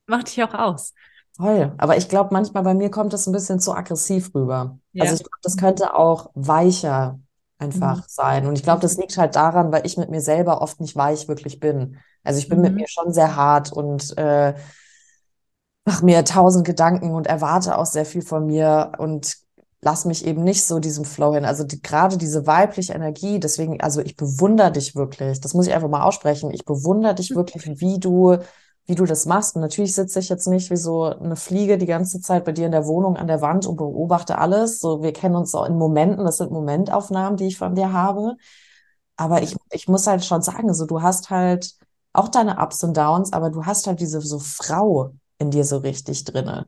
macht 0.07 0.27
dich 0.27 0.41
auch 0.41 0.53
aus. 0.53 0.93
Toll. 1.37 1.73
Aber 1.77 1.97
ich 1.97 2.09
glaube, 2.09 2.29
manchmal 2.31 2.63
bei 2.63 2.73
mir 2.73 2.91
kommt 2.91 3.13
das 3.13 3.25
ein 3.27 3.33
bisschen 3.33 3.59
zu 3.59 3.73
aggressiv 3.73 4.33
rüber. 4.35 4.77
Ja. 4.91 5.03
Also 5.03 5.15
ich 5.15 5.21
glaube, 5.21 5.39
das 5.41 5.57
könnte 5.57 5.95
auch 5.95 6.29
weicher 6.35 7.19
einfach 7.57 7.97
mhm. 7.97 8.05
sein. 8.07 8.45
Und 8.45 8.55
ich 8.55 8.63
glaube, 8.63 8.81
das 8.81 8.97
liegt 8.97 9.17
halt 9.17 9.35
daran, 9.35 9.71
weil 9.71 9.85
ich 9.85 9.97
mit 9.97 10.09
mir 10.09 10.21
selber 10.21 10.61
oft 10.61 10.79
nicht 10.79 10.95
weich 10.95 11.27
wirklich 11.27 11.59
bin. 11.59 11.97
Also 12.23 12.39
ich 12.39 12.49
bin 12.49 12.59
mhm. 12.59 12.63
mit 12.63 12.75
mir 12.75 12.87
schon 12.87 13.13
sehr 13.13 13.35
hart 13.35 13.71
und 13.71 14.15
äh, 14.17 14.53
mache 15.85 16.05
mir 16.05 16.23
tausend 16.23 16.65
Gedanken 16.65 17.11
und 17.11 17.27
erwarte 17.27 17.77
auch 17.77 17.85
sehr 17.85 18.05
viel 18.05 18.21
von 18.21 18.45
mir 18.45 18.93
und 18.97 19.35
lass 19.81 20.05
mich 20.05 20.25
eben 20.25 20.43
nicht 20.43 20.63
so 20.63 20.79
diesem 20.79 21.03
Flow 21.03 21.33
hin. 21.33 21.45
Also 21.45 21.63
die, 21.63 21.81
gerade 21.81 22.17
diese 22.17 22.47
weibliche 22.47 22.93
Energie, 22.93 23.39
deswegen, 23.39 23.81
also 23.81 24.01
ich 24.01 24.15
bewundere 24.15 24.71
dich 24.71 24.95
wirklich. 24.95 25.41
Das 25.41 25.53
muss 25.53 25.67
ich 25.67 25.73
einfach 25.73 25.89
mal 25.89 26.03
aussprechen. 26.03 26.51
Ich 26.51 26.65
bewundere 26.65 27.15
dich 27.15 27.31
wirklich, 27.35 27.65
wie 27.81 27.99
du 27.99 28.37
wie 28.85 28.95
du 28.95 29.05
das 29.05 29.25
machst. 29.25 29.55
Und 29.55 29.61
natürlich 29.61 29.95
sitze 29.95 30.19
ich 30.19 30.29
jetzt 30.29 30.47
nicht 30.47 30.69
wie 30.69 30.77
so 30.77 31.03
eine 31.03 31.35
Fliege 31.35 31.77
die 31.77 31.85
ganze 31.85 32.19
Zeit 32.21 32.45
bei 32.45 32.51
dir 32.51 32.65
in 32.65 32.71
der 32.71 32.85
Wohnung 32.85 33.17
an 33.17 33.27
der 33.27 33.41
Wand 33.41 33.65
und 33.65 33.77
beobachte 33.77 34.37
alles. 34.37 34.79
So, 34.79 35.01
wir 35.01 35.13
kennen 35.13 35.35
uns 35.35 35.55
auch 35.55 35.65
in 35.65 35.77
Momenten, 35.77 36.25
das 36.25 36.37
sind 36.37 36.51
Momentaufnahmen, 36.51 37.37
die 37.37 37.47
ich 37.47 37.57
von 37.57 37.75
dir 37.75 37.93
habe. 37.93 38.35
Aber 39.15 39.41
ich, 39.41 39.55
ich 39.71 39.87
muss 39.87 40.07
halt 40.07 40.25
schon 40.25 40.41
sagen, 40.41 40.73
so, 40.73 40.85
du 40.85 41.01
hast 41.01 41.29
halt 41.29 41.73
auch 42.13 42.27
deine 42.29 42.57
Ups 42.59 42.83
und 42.83 42.97
Downs, 42.97 43.33
aber 43.33 43.49
du 43.49 43.65
hast 43.65 43.87
halt 43.87 43.99
diese 43.99 44.21
so 44.21 44.39
Frau 44.39 45.11
in 45.37 45.51
dir 45.51 45.65
so 45.65 45.77
richtig 45.77 46.25
drinne. 46.25 46.67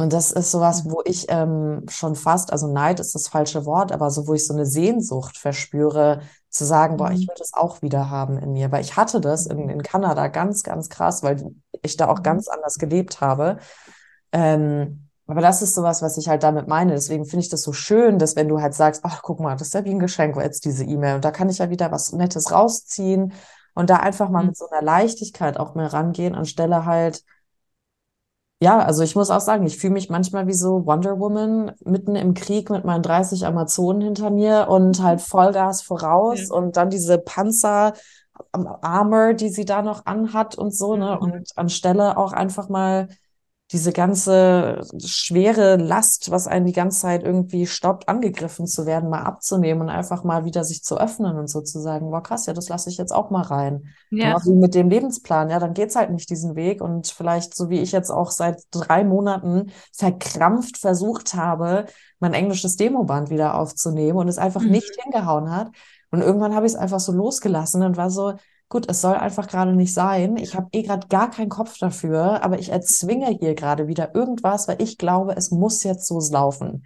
Und 0.00 0.12
das 0.12 0.30
ist 0.30 0.52
sowas, 0.52 0.84
wo 0.88 1.02
ich 1.04 1.26
ähm, 1.28 1.84
schon 1.88 2.14
fast, 2.14 2.52
also 2.52 2.72
Neid 2.72 3.00
ist 3.00 3.16
das 3.16 3.26
falsche 3.26 3.66
Wort, 3.66 3.90
aber 3.90 4.10
so, 4.10 4.28
wo 4.28 4.34
ich 4.34 4.46
so 4.46 4.54
eine 4.54 4.64
Sehnsucht 4.64 5.36
verspüre, 5.36 6.22
zu 6.50 6.64
sagen, 6.64 6.96
boah, 6.96 7.10
ich 7.10 7.26
mhm. 7.26 7.28
würde 7.28 7.42
es 7.42 7.54
auch 7.54 7.82
wieder 7.82 8.10
haben 8.10 8.38
in 8.38 8.52
mir. 8.52 8.72
Weil 8.72 8.82
ich 8.82 8.96
hatte 8.96 9.20
das 9.20 9.46
in, 9.46 9.68
in 9.68 9.82
Kanada 9.82 10.28
ganz, 10.28 10.62
ganz 10.62 10.88
krass, 10.88 11.22
weil 11.22 11.52
ich 11.82 11.96
da 11.96 12.08
auch 12.08 12.18
mhm. 12.18 12.24
ganz 12.24 12.48
anders 12.48 12.78
gelebt 12.78 13.20
habe. 13.20 13.58
Ähm, 14.32 15.08
aber 15.26 15.42
das 15.42 15.60
ist 15.60 15.74
sowas, 15.74 16.00
was 16.00 16.16
ich 16.16 16.28
halt 16.28 16.42
damit 16.42 16.68
meine. 16.68 16.92
Deswegen 16.92 17.26
finde 17.26 17.44
ich 17.44 17.50
das 17.50 17.62
so 17.62 17.74
schön, 17.74 18.18
dass 18.18 18.34
wenn 18.34 18.48
du 18.48 18.62
halt 18.62 18.74
sagst, 18.74 19.02
ach, 19.04 19.20
guck 19.22 19.40
mal, 19.40 19.56
das 19.56 19.68
ist 19.68 19.74
ja 19.74 19.84
wie 19.84 19.90
ein 19.90 19.98
Geschenk, 19.98 20.36
jetzt 20.36 20.64
diese 20.64 20.84
E-Mail. 20.84 21.16
Und 21.16 21.24
da 21.24 21.30
kann 21.30 21.50
ich 21.50 21.58
ja 21.58 21.68
wieder 21.68 21.92
was 21.92 22.12
Nettes 22.12 22.50
rausziehen 22.50 23.34
und 23.74 23.90
da 23.90 23.96
einfach 23.96 24.30
mal 24.30 24.40
mhm. 24.40 24.48
mit 24.48 24.56
so 24.56 24.68
einer 24.70 24.82
Leichtigkeit 24.82 25.58
auch 25.58 25.74
mehr 25.74 25.92
rangehen, 25.92 26.34
anstelle 26.34 26.86
halt, 26.86 27.22
ja, 28.60 28.80
also 28.80 29.04
ich 29.04 29.14
muss 29.14 29.30
auch 29.30 29.40
sagen, 29.40 29.66
ich 29.66 29.78
fühle 29.78 29.92
mich 29.92 30.10
manchmal 30.10 30.48
wie 30.48 30.54
so 30.54 30.84
Wonder 30.84 31.20
Woman 31.20 31.72
mitten 31.84 32.16
im 32.16 32.34
Krieg 32.34 32.70
mit 32.70 32.84
meinen 32.84 33.02
30 33.02 33.46
Amazonen 33.46 34.00
hinter 34.00 34.30
mir 34.30 34.66
und 34.68 35.00
halt 35.02 35.20
Vollgas 35.20 35.82
voraus 35.82 36.48
ja. 36.48 36.54
und 36.54 36.76
dann 36.76 36.90
diese 36.90 37.18
Panzer 37.18 37.92
Armor, 38.52 39.34
die 39.34 39.48
sie 39.48 39.64
da 39.64 39.82
noch 39.82 40.06
anhat 40.06 40.56
und 40.56 40.74
so, 40.74 40.96
ne? 40.96 41.18
Und 41.18 41.50
anstelle 41.56 42.16
auch 42.16 42.32
einfach 42.32 42.68
mal 42.68 43.08
diese 43.70 43.92
ganze 43.92 44.80
schwere 45.04 45.76
Last, 45.76 46.30
was 46.30 46.46
einen 46.46 46.64
die 46.64 46.72
ganze 46.72 47.00
Zeit 47.00 47.22
irgendwie 47.22 47.66
stoppt, 47.66 48.08
angegriffen 48.08 48.66
zu 48.66 48.86
werden, 48.86 49.10
mal 49.10 49.22
abzunehmen 49.22 49.82
und 49.82 49.88
einfach 49.90 50.24
mal 50.24 50.46
wieder 50.46 50.64
sich 50.64 50.82
zu 50.82 50.98
öffnen 50.98 51.36
und 51.36 51.48
so 51.48 51.60
zu 51.60 51.78
sagen, 51.78 52.10
boah 52.10 52.22
krass, 52.22 52.46
ja, 52.46 52.54
das 52.54 52.70
lasse 52.70 52.88
ich 52.88 52.96
jetzt 52.96 53.12
auch 53.12 53.30
mal 53.30 53.42
rein. 53.42 53.88
Ja. 54.10 54.38
Genau 54.38 54.46
wie 54.46 54.58
mit 54.58 54.74
dem 54.74 54.88
Lebensplan, 54.88 55.50
ja, 55.50 55.58
dann 55.58 55.74
geht's 55.74 55.96
halt 55.96 56.10
nicht 56.10 56.30
diesen 56.30 56.56
Weg 56.56 56.80
und 56.80 57.08
vielleicht, 57.08 57.54
so 57.54 57.68
wie 57.68 57.80
ich 57.80 57.92
jetzt 57.92 58.10
auch 58.10 58.30
seit 58.30 58.62
drei 58.70 59.04
Monaten 59.04 59.70
verkrampft 59.92 60.78
versucht 60.78 61.34
habe, 61.34 61.84
mein 62.20 62.32
englisches 62.32 62.76
Demoband 62.76 63.28
wieder 63.28 63.54
aufzunehmen 63.54 64.18
und 64.18 64.28
es 64.28 64.38
einfach 64.38 64.62
mhm. 64.62 64.70
nicht 64.70 64.94
hingehauen 65.02 65.50
hat. 65.50 65.70
Und 66.10 66.22
irgendwann 66.22 66.54
habe 66.54 66.64
ich 66.64 66.72
es 66.72 66.78
einfach 66.78 67.00
so 67.00 67.12
losgelassen 67.12 67.82
und 67.82 67.98
war 67.98 68.10
so, 68.10 68.32
gut, 68.68 68.88
es 68.88 69.00
soll 69.00 69.14
einfach 69.14 69.48
gerade 69.48 69.74
nicht 69.74 69.94
sein. 69.94 70.36
Ich 70.36 70.54
habe 70.54 70.68
eh 70.72 70.82
gerade 70.82 71.06
gar 71.08 71.30
keinen 71.30 71.48
Kopf 71.48 71.78
dafür, 71.78 72.42
aber 72.42 72.58
ich 72.58 72.70
erzwinge 72.70 73.36
hier 73.40 73.54
gerade 73.54 73.88
wieder 73.88 74.14
irgendwas, 74.14 74.68
weil 74.68 74.80
ich 74.82 74.98
glaube, 74.98 75.34
es 75.36 75.50
muss 75.50 75.82
jetzt 75.84 76.06
so 76.06 76.20
laufen. 76.30 76.84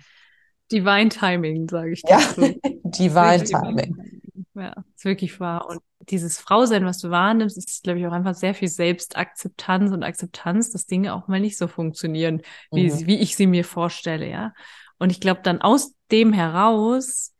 Divine 0.70 1.09
Timing, 1.09 1.68
sage 1.68 1.93
ich. 1.93 2.03
Ja, 2.09 2.18
Divine 2.85 3.45
Timing. 3.45 4.22
Ja, 4.55 4.74
ist 4.95 5.05
wirklich 5.05 5.41
wahr. 5.41 5.68
Und 5.68 5.80
dieses 6.09 6.39
Frausein, 6.39 6.85
was 6.85 6.99
du 6.99 7.11
wahrnimmst, 7.11 7.57
ist, 7.57 7.83
glaube 7.83 7.99
ich, 7.99 8.07
auch 8.07 8.12
einfach 8.12 8.35
sehr 8.35 8.55
viel 8.55 8.68
Selbstakzeptanz 8.68 9.93
und 9.93 10.03
Akzeptanz, 10.03 10.70
dass 10.70 10.87
Dinge 10.87 11.14
auch 11.14 11.28
mal 11.28 11.41
nicht 11.41 11.59
so 11.59 11.68
funktionieren, 11.68 12.43
wie, 12.70 12.91
mhm. 12.91 13.07
wie 13.07 13.18
ich 13.18 13.37
sie 13.37 13.47
mir 13.47 13.64
vorstelle, 13.64 14.28
ja. 14.28 14.53
Und 14.99 15.11
ich 15.11 15.20
glaube, 15.20 15.41
dann 15.43 15.61
aus 15.61 15.95
dem 16.11 16.33
heraus 16.33 17.33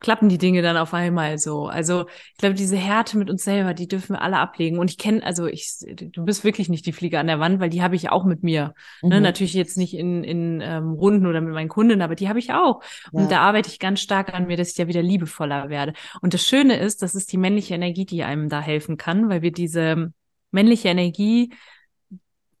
klappen 0.00 0.28
die 0.28 0.38
Dinge 0.38 0.62
dann 0.62 0.76
auf 0.76 0.94
einmal 0.94 1.38
so. 1.38 1.66
Also 1.66 2.06
ich 2.32 2.38
glaube, 2.38 2.54
diese 2.54 2.76
Härte 2.76 3.18
mit 3.18 3.30
uns 3.30 3.42
selber, 3.42 3.74
die 3.74 3.88
dürfen 3.88 4.14
wir 4.14 4.22
alle 4.22 4.38
ablegen. 4.38 4.78
Und 4.78 4.90
ich 4.90 4.98
kenne, 4.98 5.24
also 5.24 5.46
ich, 5.46 5.78
du 5.88 6.24
bist 6.24 6.44
wirklich 6.44 6.68
nicht 6.68 6.86
die 6.86 6.92
Fliege 6.92 7.18
an 7.18 7.26
der 7.26 7.40
Wand, 7.40 7.60
weil 7.60 7.70
die 7.70 7.82
habe 7.82 7.96
ich 7.96 8.10
auch 8.10 8.24
mit 8.24 8.42
mir. 8.42 8.74
Ne? 9.02 9.08
Mhm. 9.08 9.08
Ne? 9.08 9.20
Natürlich 9.20 9.54
jetzt 9.54 9.76
nicht 9.76 9.94
in, 9.94 10.22
in 10.22 10.60
ähm, 10.60 10.92
Runden 10.92 11.26
oder 11.26 11.40
mit 11.40 11.52
meinen 11.52 11.68
Kunden, 11.68 12.00
aber 12.00 12.14
die 12.14 12.28
habe 12.28 12.38
ich 12.38 12.52
auch. 12.52 12.80
Und 13.10 13.24
ja. 13.24 13.28
da 13.28 13.40
arbeite 13.40 13.68
ich 13.68 13.78
ganz 13.78 14.00
stark 14.00 14.32
an 14.34 14.46
mir, 14.46 14.56
dass 14.56 14.70
ich 14.70 14.78
ja 14.78 14.86
wieder 14.86 15.02
liebevoller 15.02 15.68
werde. 15.68 15.94
Und 16.20 16.34
das 16.34 16.46
Schöne 16.46 16.78
ist, 16.78 17.02
das 17.02 17.14
ist 17.14 17.32
die 17.32 17.38
männliche 17.38 17.74
Energie, 17.74 18.06
die 18.06 18.22
einem 18.22 18.48
da 18.48 18.60
helfen 18.60 18.96
kann, 18.96 19.28
weil 19.28 19.42
wir 19.42 19.52
diese 19.52 20.12
männliche 20.50 20.88
Energie 20.88 21.52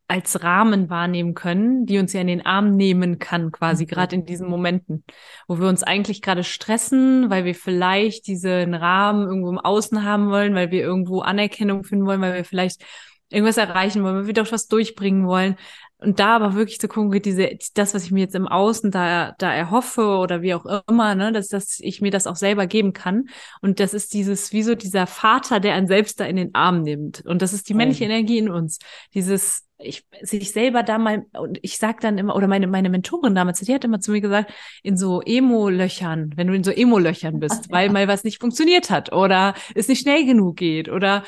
als 0.08 0.42
Rahmen 0.42 0.88
wahrnehmen 0.88 1.34
können, 1.34 1.84
die 1.84 1.98
uns 1.98 2.14
ja 2.14 2.22
in 2.22 2.26
den 2.26 2.44
Arm 2.44 2.76
nehmen 2.76 3.18
kann, 3.18 3.52
quasi 3.52 3.84
mhm. 3.84 3.88
gerade 3.88 4.16
in 4.16 4.24
diesen 4.24 4.48
Momenten, 4.48 5.04
wo 5.46 5.60
wir 5.60 5.68
uns 5.68 5.82
eigentlich 5.82 6.22
gerade 6.22 6.44
stressen, 6.44 7.28
weil 7.28 7.44
wir 7.44 7.54
vielleicht 7.54 8.26
diesen 8.26 8.72
Rahmen 8.74 9.28
irgendwo 9.28 9.50
im 9.50 9.58
Außen 9.58 10.04
haben 10.04 10.30
wollen, 10.30 10.54
weil 10.54 10.70
wir 10.70 10.80
irgendwo 10.80 11.20
Anerkennung 11.20 11.84
finden 11.84 12.06
wollen, 12.06 12.22
weil 12.22 12.34
wir 12.34 12.44
vielleicht 12.46 12.82
irgendwas 13.30 13.58
erreichen 13.58 14.02
wollen, 14.02 14.16
weil 14.16 14.26
wir 14.26 14.32
doch 14.32 14.50
was 14.50 14.68
durchbringen 14.68 15.26
wollen. 15.26 15.56
und 15.98 16.20
da 16.20 16.36
aber 16.36 16.54
wirklich 16.54 16.80
zu 16.80 16.88
gucken, 16.88 17.20
diese, 17.20 17.58
das, 17.74 17.92
was 17.92 18.04
ich 18.04 18.10
mir 18.10 18.20
jetzt 18.20 18.34
im 18.34 18.48
Außen 18.48 18.90
da, 18.90 19.34
da 19.38 19.52
erhoffe 19.52 20.16
oder 20.18 20.40
wie 20.40 20.54
auch 20.54 20.64
immer, 20.88 21.14
ne, 21.16 21.32
dass, 21.32 21.48
dass 21.48 21.80
ich 21.80 22.00
mir 22.00 22.10
das 22.10 22.26
auch 22.26 22.36
selber 22.36 22.66
geben 22.66 22.94
kann. 22.94 23.26
Und 23.60 23.80
das 23.80 23.92
ist 23.92 24.14
dieses, 24.14 24.52
wie 24.52 24.62
so 24.62 24.74
dieser 24.74 25.06
Vater, 25.06 25.60
der 25.60 25.74
einen 25.74 25.88
selbst 25.88 26.20
da 26.20 26.24
in 26.24 26.36
den 26.36 26.54
Arm 26.54 26.82
nimmt. 26.82 27.26
Und 27.26 27.42
das 27.42 27.52
ist 27.52 27.68
die 27.68 27.74
männliche. 27.74 28.04
Energie 28.04 28.38
in 28.38 28.48
uns. 28.48 28.78
Dieses, 29.12 29.67
ich, 29.78 30.04
sich 30.22 30.52
selber 30.52 30.82
da 30.82 30.98
mal, 30.98 31.26
und 31.32 31.58
ich 31.62 31.78
sag 31.78 32.00
dann 32.00 32.18
immer, 32.18 32.34
oder 32.34 32.48
meine, 32.48 32.66
meine 32.66 32.90
Mentorin 32.90 33.34
damals, 33.34 33.60
die 33.60 33.74
hat 33.74 33.84
immer 33.84 34.00
zu 34.00 34.10
mir 34.10 34.20
gesagt, 34.20 34.52
in 34.82 34.96
so 34.96 35.22
Emo-Löchern, 35.22 36.32
wenn 36.36 36.48
du 36.48 36.54
in 36.54 36.64
so 36.64 36.70
Emo-Löchern 36.70 37.38
bist, 37.38 37.70
weil 37.70 37.90
mal 37.90 38.08
was 38.08 38.24
nicht 38.24 38.40
funktioniert 38.40 38.90
hat 38.90 39.12
oder 39.12 39.54
es 39.74 39.88
nicht 39.88 40.00
schnell 40.00 40.26
genug 40.26 40.56
geht 40.56 40.88
oder 40.88 41.22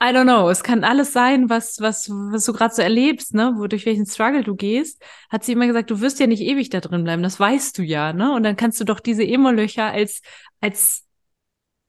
I 0.00 0.12
don't 0.12 0.24
know, 0.24 0.48
es 0.48 0.62
kann 0.62 0.84
alles 0.84 1.12
sein, 1.12 1.50
was, 1.50 1.80
was, 1.80 2.08
was 2.08 2.44
du 2.44 2.52
gerade 2.52 2.72
so 2.72 2.82
erlebst, 2.82 3.34
ne, 3.34 3.54
wo 3.56 3.66
durch 3.66 3.84
welchen 3.84 4.06
Struggle 4.06 4.44
du 4.44 4.54
gehst, 4.54 5.02
hat 5.28 5.42
sie 5.42 5.52
immer 5.52 5.66
gesagt, 5.66 5.90
du 5.90 6.00
wirst 6.00 6.20
ja 6.20 6.28
nicht 6.28 6.42
ewig 6.42 6.70
da 6.70 6.78
drin 6.78 7.02
bleiben, 7.02 7.24
das 7.24 7.40
weißt 7.40 7.76
du 7.76 7.82
ja, 7.82 8.12
ne? 8.12 8.32
Und 8.32 8.44
dann 8.44 8.54
kannst 8.54 8.78
du 8.78 8.84
doch 8.84 9.00
diese 9.00 9.24
Emo-Löcher 9.24 9.86
als, 9.86 10.22
als 10.60 11.07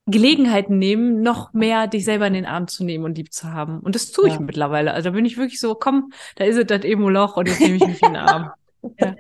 Gelegenheiten 0.06 0.78
nehmen, 0.78 1.22
noch 1.22 1.54
mehr 1.54 1.88
dich 1.88 2.04
selber 2.06 2.28
in 2.28 2.34
den 2.34 2.46
Arm 2.46 2.68
zu 2.68 2.84
nehmen 2.84 3.06
und 3.06 3.18
lieb 3.18 3.32
zu 3.34 3.54
haben. 3.54 3.80
Und 3.80 3.96
das 3.96 4.12
tue 4.12 4.28
ich 4.28 4.34
ja. 4.36 4.40
mittlerweile. 4.40 4.94
Also 4.94 5.10
da 5.10 5.16
bin 5.16 5.26
ich 5.26 5.38
wirklich 5.38 5.60
so, 5.60 5.76
komm, 5.76 6.12
da 6.36 6.46
ist 6.46 6.58
es 6.58 6.66
das 6.66 6.84
Emo-Loch 6.84 7.38
und 7.38 7.48
jetzt 7.48 7.62
nehme 7.62 7.76
ich 7.76 7.88
mich 7.88 8.02
in 8.02 8.14
den 8.14 8.16
Arm. 8.18 8.52
Ja. 8.98 9.14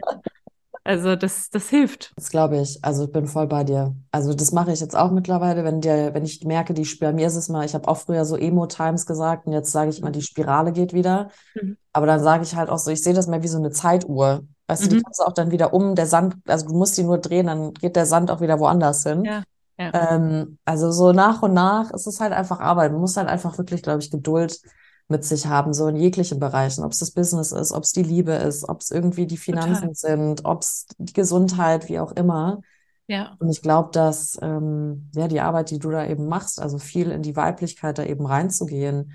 Also 0.85 1.15
das, 1.15 1.49
das 1.49 1.69
hilft. 1.69 2.13
Das 2.15 2.29
glaube 2.29 2.59
ich. 2.59 2.83
Also 2.83 3.03
ich 3.03 3.11
bin 3.11 3.27
voll 3.27 3.45
bei 3.45 3.63
dir. 3.63 3.93
Also 4.11 4.33
das 4.33 4.51
mache 4.51 4.71
ich 4.71 4.79
jetzt 4.79 4.95
auch 4.95 5.11
mittlerweile, 5.11 5.63
wenn 5.63 5.81
der, 5.81 6.13
wenn 6.15 6.23
ich 6.23 6.43
merke, 6.45 6.73
die 6.73 6.87
bei 6.99 7.13
mir 7.13 7.27
ist 7.27 7.35
es 7.35 7.49
mal, 7.49 7.65
ich 7.65 7.75
habe 7.75 7.87
auch 7.87 7.97
früher 7.97 8.25
so 8.25 8.35
Emo-Times 8.35 9.05
gesagt 9.05 9.45
und 9.45 9.53
jetzt 9.53 9.71
sage 9.71 9.91
ich 9.91 10.01
mal, 10.01 10.11
die 10.11 10.21
Spirale 10.21 10.71
geht 10.71 10.93
wieder. 10.93 11.29
Mhm. 11.53 11.77
Aber 11.93 12.07
dann 12.07 12.21
sage 12.21 12.43
ich 12.43 12.55
halt 12.55 12.69
auch 12.69 12.79
so, 12.79 12.89
ich 12.89 13.03
sehe 13.03 13.13
das 13.13 13.27
mehr 13.27 13.43
wie 13.43 13.47
so 13.47 13.57
eine 13.57 13.69
Zeituhr. 13.71 14.43
Weißt 14.67 14.83
mhm. 14.83 14.85
du, 14.85 14.89
die 14.89 14.95
mhm. 14.97 15.03
kannst 15.03 15.19
du 15.19 15.23
auch 15.25 15.33
dann 15.33 15.51
wieder 15.51 15.73
um, 15.73 15.93
der 15.93 16.07
Sand, 16.07 16.37
also 16.47 16.67
du 16.67 16.73
musst 16.73 16.97
die 16.97 17.03
nur 17.03 17.19
drehen, 17.19 17.47
dann 17.47 17.73
geht 17.73 17.95
der 17.95 18.05
Sand 18.05 18.31
auch 18.31 18.41
wieder 18.41 18.59
woanders 18.59 19.03
hin. 19.03 19.25
Ja. 19.25 19.43
Ja. 19.79 20.13
Ähm, 20.13 20.57
also 20.65 20.91
so 20.91 21.13
nach 21.13 21.41
und 21.41 21.53
nach 21.53 21.91
ist 21.91 22.05
es 22.05 22.19
halt 22.19 22.33
einfach 22.33 22.59
Arbeit. 22.59 22.91
Man 22.91 22.99
muss 22.99 23.15
halt 23.15 23.29
einfach 23.29 23.57
wirklich, 23.57 23.81
glaube 23.81 24.01
ich, 24.01 24.11
Geduld 24.11 24.59
mit 25.07 25.23
sich 25.23 25.47
haben, 25.47 25.73
so 25.73 25.87
in 25.87 25.95
jeglichen 25.95 26.39
Bereichen, 26.39 26.83
ob 26.83 26.91
es 26.91 26.99
das 26.99 27.11
Business 27.11 27.51
ist, 27.51 27.71
ob 27.71 27.83
es 27.83 27.93
die 27.93 28.03
Liebe 28.03 28.33
ist, 28.33 28.67
ob 28.67 28.81
es 28.81 28.91
irgendwie 28.91 29.25
die 29.25 29.37
Finanzen 29.37 29.93
Total. 29.93 29.95
sind, 29.95 30.45
ob 30.45 30.61
es 30.61 30.85
die 30.97 31.13
Gesundheit, 31.13 31.89
wie 31.89 31.99
auch 31.99 32.11
immer. 32.11 32.61
Ja. 33.07 33.35
Und 33.39 33.49
ich 33.49 33.63
glaube, 33.63 33.89
dass 33.91 34.37
ähm, 34.41 35.09
ja 35.15 35.27
die 35.27 35.39
Arbeit, 35.39 35.71
die 35.71 35.79
du 35.79 35.89
da 35.89 36.05
eben 36.05 36.27
machst, 36.27 36.61
also 36.61 36.77
viel 36.77 37.09
in 37.09 37.23
die 37.23 37.35
Weiblichkeit 37.35 37.97
da 37.97 38.03
eben 38.03 38.27
reinzugehen, 38.27 39.13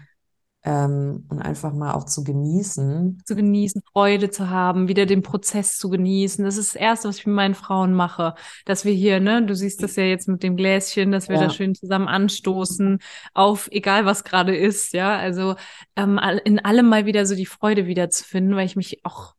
ähm, 0.65 1.25
und 1.29 1.41
einfach 1.41 1.75
mal 1.75 1.93
auch 1.93 2.05
zu 2.05 2.25
genießen. 2.25 3.23
Zu 3.25 3.37
genießen, 3.37 3.83
Freude 3.93 4.31
zu 4.31 4.49
haben, 4.49 4.89
wieder 4.89 5.05
den 5.05 5.23
Prozess 5.23 5.77
zu 5.77 5.91
genießen. 5.91 6.45
Das 6.45 6.57
ist 6.57 6.75
das 6.75 6.81
Erste, 6.81 7.09
was 7.09 7.19
ich 7.19 7.27
mit 7.27 7.37
meinen 7.37 7.55
Frauen 7.55 7.93
mache, 7.93 8.35
dass 8.65 8.87
wir 8.87 8.93
hier, 8.95 9.21
ne, 9.21 9.45
du 9.45 9.55
siehst 9.55 9.83
das 9.83 9.97
ja 9.97 10.05
jetzt 10.05 10.27
mit 10.27 10.43
dem 10.43 10.57
Gläschen, 10.57 11.13
dass 11.13 11.29
wir 11.29 11.37
ja. 11.37 11.43
da 11.43 11.51
schön 11.51 11.75
zusammen 11.75 12.09
anstoßen, 12.09 12.99
auf 13.35 13.69
egal 13.73 14.07
was 14.07 14.25
gerade 14.25 14.57
ist, 14.57 14.95
ja. 14.95 15.17
Also 15.17 15.57
ähm, 15.97 16.19
in 16.45 16.59
allem 16.59 16.89
mal 16.89 17.05
wieder 17.05 17.27
so 17.27 17.35
die 17.35 17.47
Freude 17.47 17.87
wieder 17.87 18.09
zu 18.09 18.25
finden, 18.25 18.57
weil 18.57 18.67
ich 18.67 18.77
mich 18.77 19.05
auch 19.05 19.35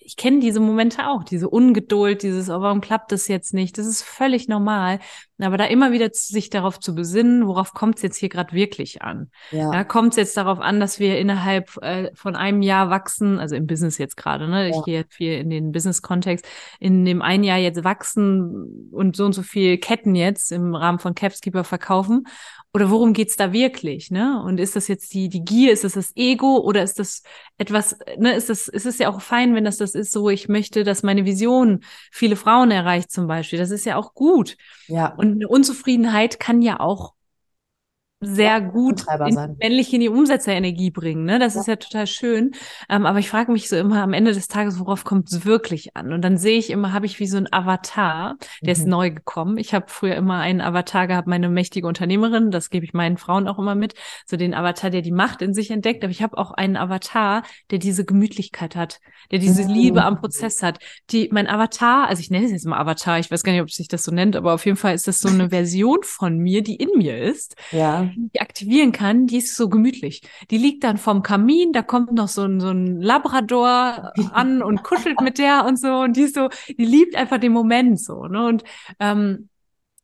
ich 0.00 0.16
kenne 0.16 0.40
diese 0.40 0.58
Momente 0.58 1.06
auch, 1.06 1.22
diese 1.22 1.50
Ungeduld, 1.50 2.22
dieses, 2.22 2.48
oh, 2.48 2.62
warum 2.62 2.80
klappt 2.80 3.12
das 3.12 3.28
jetzt 3.28 3.52
nicht? 3.52 3.76
Das 3.76 3.86
ist 3.86 4.02
völlig 4.02 4.48
normal. 4.48 5.00
Aber 5.40 5.56
da 5.56 5.64
immer 5.64 5.92
wieder 5.92 6.08
sich 6.12 6.50
darauf 6.50 6.80
zu 6.80 6.94
besinnen, 6.94 7.46
worauf 7.46 7.72
kommt 7.72 7.96
es 7.96 8.02
jetzt 8.02 8.16
hier 8.16 8.28
gerade 8.28 8.52
wirklich 8.52 9.02
an? 9.02 9.30
Ja. 9.50 9.72
ja 9.72 9.84
kommt 9.84 10.10
es 10.10 10.16
jetzt 10.16 10.36
darauf 10.36 10.58
an, 10.58 10.80
dass 10.80 10.98
wir 10.98 11.18
innerhalb 11.18 11.76
äh, 11.82 12.10
von 12.14 12.36
einem 12.36 12.62
Jahr 12.62 12.90
wachsen, 12.90 13.38
also 13.38 13.54
im 13.54 13.66
Business 13.66 13.98
jetzt 13.98 14.16
gerade, 14.16 14.48
ne? 14.48 14.68
Ja. 14.68 14.76
Ich 14.76 14.84
gehe 14.84 14.98
jetzt 14.98 15.14
viel 15.14 15.34
in 15.34 15.50
den 15.50 15.72
Business-Kontext, 15.72 16.46
in 16.80 17.04
dem 17.04 17.22
einen 17.22 17.44
Jahr 17.44 17.58
jetzt 17.58 17.84
wachsen 17.84 18.90
und 18.92 19.16
so 19.16 19.24
und 19.24 19.32
so 19.32 19.42
viel 19.42 19.78
Ketten 19.78 20.14
jetzt 20.14 20.50
im 20.52 20.74
Rahmen 20.74 20.98
von 20.98 21.14
Capskeeper 21.14 21.64
verkaufen 21.64 22.26
oder 22.74 22.90
worum 22.90 23.12
geht's 23.12 23.36
da 23.36 23.52
wirklich, 23.52 24.10
ne? 24.10 24.42
Und 24.44 24.60
ist 24.60 24.76
das 24.76 24.88
jetzt 24.88 25.14
die, 25.14 25.28
die 25.28 25.44
Gier, 25.44 25.72
ist 25.72 25.84
das 25.84 25.94
das 25.94 26.12
Ego 26.16 26.58
oder 26.58 26.82
ist 26.82 26.98
das 26.98 27.22
etwas, 27.56 27.98
ne, 28.18 28.34
ist 28.34 28.50
das, 28.50 28.68
ist 28.68 28.86
es 28.86 28.98
ja 28.98 29.08
auch 29.08 29.20
fein, 29.20 29.54
wenn 29.54 29.64
das 29.64 29.78
das 29.78 29.94
ist, 29.94 30.12
so 30.12 30.28
ich 30.28 30.48
möchte, 30.48 30.84
dass 30.84 31.02
meine 31.02 31.24
Vision 31.24 31.80
viele 32.12 32.36
Frauen 32.36 32.70
erreicht 32.70 33.10
zum 33.10 33.26
Beispiel. 33.26 33.58
Das 33.58 33.70
ist 33.70 33.84
ja 33.84 33.96
auch 33.96 34.14
gut. 34.14 34.56
Ja. 34.86 35.14
Und 35.14 35.27
eine 35.32 35.48
Unzufriedenheit 35.48 36.40
kann 36.40 36.62
ja 36.62 36.80
auch 36.80 37.14
sehr 38.20 38.60
gut 38.60 39.04
in, 39.26 39.56
männlich 39.60 39.94
in 39.94 40.00
die 40.00 40.08
Umsetzerenergie 40.08 40.90
bringen. 40.90 41.24
Ne? 41.24 41.38
Das 41.38 41.54
ja. 41.54 41.60
ist 41.60 41.66
ja 41.68 41.76
total 41.76 42.06
schön. 42.08 42.50
Ähm, 42.88 43.06
aber 43.06 43.20
ich 43.20 43.30
frage 43.30 43.52
mich 43.52 43.68
so 43.68 43.76
immer 43.76 44.02
am 44.02 44.12
Ende 44.12 44.32
des 44.32 44.48
Tages, 44.48 44.80
worauf 44.80 45.04
kommt 45.04 45.30
es 45.30 45.44
wirklich 45.44 45.94
an? 45.94 46.12
Und 46.12 46.22
dann 46.22 46.36
sehe 46.36 46.58
ich 46.58 46.70
immer, 46.70 46.92
habe 46.92 47.06
ich 47.06 47.20
wie 47.20 47.28
so 47.28 47.36
ein 47.36 47.52
Avatar, 47.52 48.36
der 48.60 48.74
mhm. 48.74 48.80
ist 48.80 48.86
neu 48.86 49.10
gekommen. 49.10 49.56
Ich 49.56 49.72
habe 49.72 49.86
früher 49.88 50.16
immer 50.16 50.38
einen 50.38 50.60
Avatar 50.60 51.06
gehabt, 51.06 51.28
meine 51.28 51.48
mächtige 51.48 51.86
Unternehmerin, 51.86 52.50
das 52.50 52.70
gebe 52.70 52.84
ich 52.84 52.92
meinen 52.92 53.18
Frauen 53.18 53.46
auch 53.46 53.58
immer 53.58 53.76
mit, 53.76 53.94
so 54.26 54.36
den 54.36 54.52
Avatar, 54.52 54.90
der 54.90 55.02
die 55.02 55.12
Macht 55.12 55.40
in 55.40 55.54
sich 55.54 55.70
entdeckt. 55.70 56.02
Aber 56.02 56.10
ich 56.10 56.22
habe 56.22 56.38
auch 56.38 56.50
einen 56.50 56.76
Avatar, 56.76 57.44
der 57.70 57.78
diese 57.78 58.04
Gemütlichkeit 58.04 58.74
hat, 58.74 58.98
der 59.30 59.38
diese 59.38 59.62
mhm. 59.62 59.70
Liebe 59.70 60.02
am 60.02 60.20
Prozess 60.20 60.60
hat. 60.62 60.80
Die, 61.10 61.28
mein 61.30 61.46
Avatar, 61.46 62.08
also 62.08 62.18
ich 62.18 62.30
nenne 62.30 62.46
es 62.46 62.50
jetzt 62.50 62.66
mal 62.66 62.80
Avatar, 62.80 63.20
ich 63.20 63.30
weiß 63.30 63.44
gar 63.44 63.52
nicht, 63.52 63.62
ob 63.62 63.70
sich 63.70 63.86
das 63.86 64.02
so 64.02 64.10
nennt, 64.10 64.34
aber 64.34 64.54
auf 64.54 64.66
jeden 64.66 64.76
Fall 64.76 64.94
ist 64.96 65.06
das 65.06 65.20
so 65.20 65.28
eine 65.28 65.50
Version 65.50 65.98
von 66.02 66.36
mir, 66.36 66.62
die 66.62 66.74
in 66.74 66.90
mir 66.96 67.16
ist. 67.16 67.54
Ja 67.70 68.07
die 68.16 68.40
aktivieren 68.40 68.92
kann, 68.92 69.26
die 69.26 69.38
ist 69.38 69.56
so 69.56 69.68
gemütlich. 69.68 70.22
Die 70.50 70.58
liegt 70.58 70.84
dann 70.84 70.98
vom 70.98 71.22
Kamin, 71.22 71.72
da 71.72 71.82
kommt 71.82 72.12
noch 72.12 72.28
so 72.28 72.42
ein, 72.42 72.60
so 72.60 72.68
ein 72.70 73.00
Labrador 73.00 74.12
an 74.32 74.62
und 74.62 74.82
kuschelt 74.82 75.20
mit 75.20 75.38
der 75.38 75.64
und 75.66 75.78
so. 75.78 76.00
Und 76.00 76.16
die 76.16 76.22
ist 76.22 76.34
so, 76.34 76.48
die 76.68 76.84
liebt 76.84 77.16
einfach 77.16 77.38
den 77.38 77.52
Moment 77.52 78.00
so. 78.00 78.26
Ne? 78.26 78.46
Und 78.46 78.64
ähm, 79.00 79.48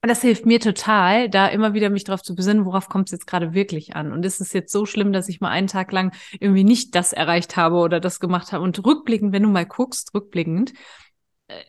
das 0.06 0.22
hilft 0.22 0.46
mir 0.46 0.60
total, 0.60 1.28
da 1.28 1.46
immer 1.48 1.74
wieder 1.74 1.90
mich 1.90 2.04
darauf 2.04 2.22
zu 2.22 2.34
besinnen, 2.34 2.64
worauf 2.64 2.88
kommt 2.88 3.08
es 3.08 3.12
jetzt 3.12 3.26
gerade 3.26 3.54
wirklich 3.54 3.96
an. 3.96 4.12
Und 4.12 4.24
ist 4.24 4.40
es 4.40 4.52
jetzt 4.52 4.72
so 4.72 4.86
schlimm, 4.86 5.12
dass 5.12 5.28
ich 5.28 5.40
mal 5.40 5.50
einen 5.50 5.66
Tag 5.66 5.92
lang 5.92 6.14
irgendwie 6.38 6.64
nicht 6.64 6.94
das 6.94 7.12
erreicht 7.12 7.56
habe 7.56 7.76
oder 7.76 8.00
das 8.00 8.20
gemacht 8.20 8.52
habe. 8.52 8.62
Und 8.62 8.84
rückblickend, 8.84 9.32
wenn 9.32 9.42
du 9.42 9.48
mal 9.48 9.66
guckst, 9.66 10.14
rückblickend, 10.14 10.72
äh, 11.48 11.62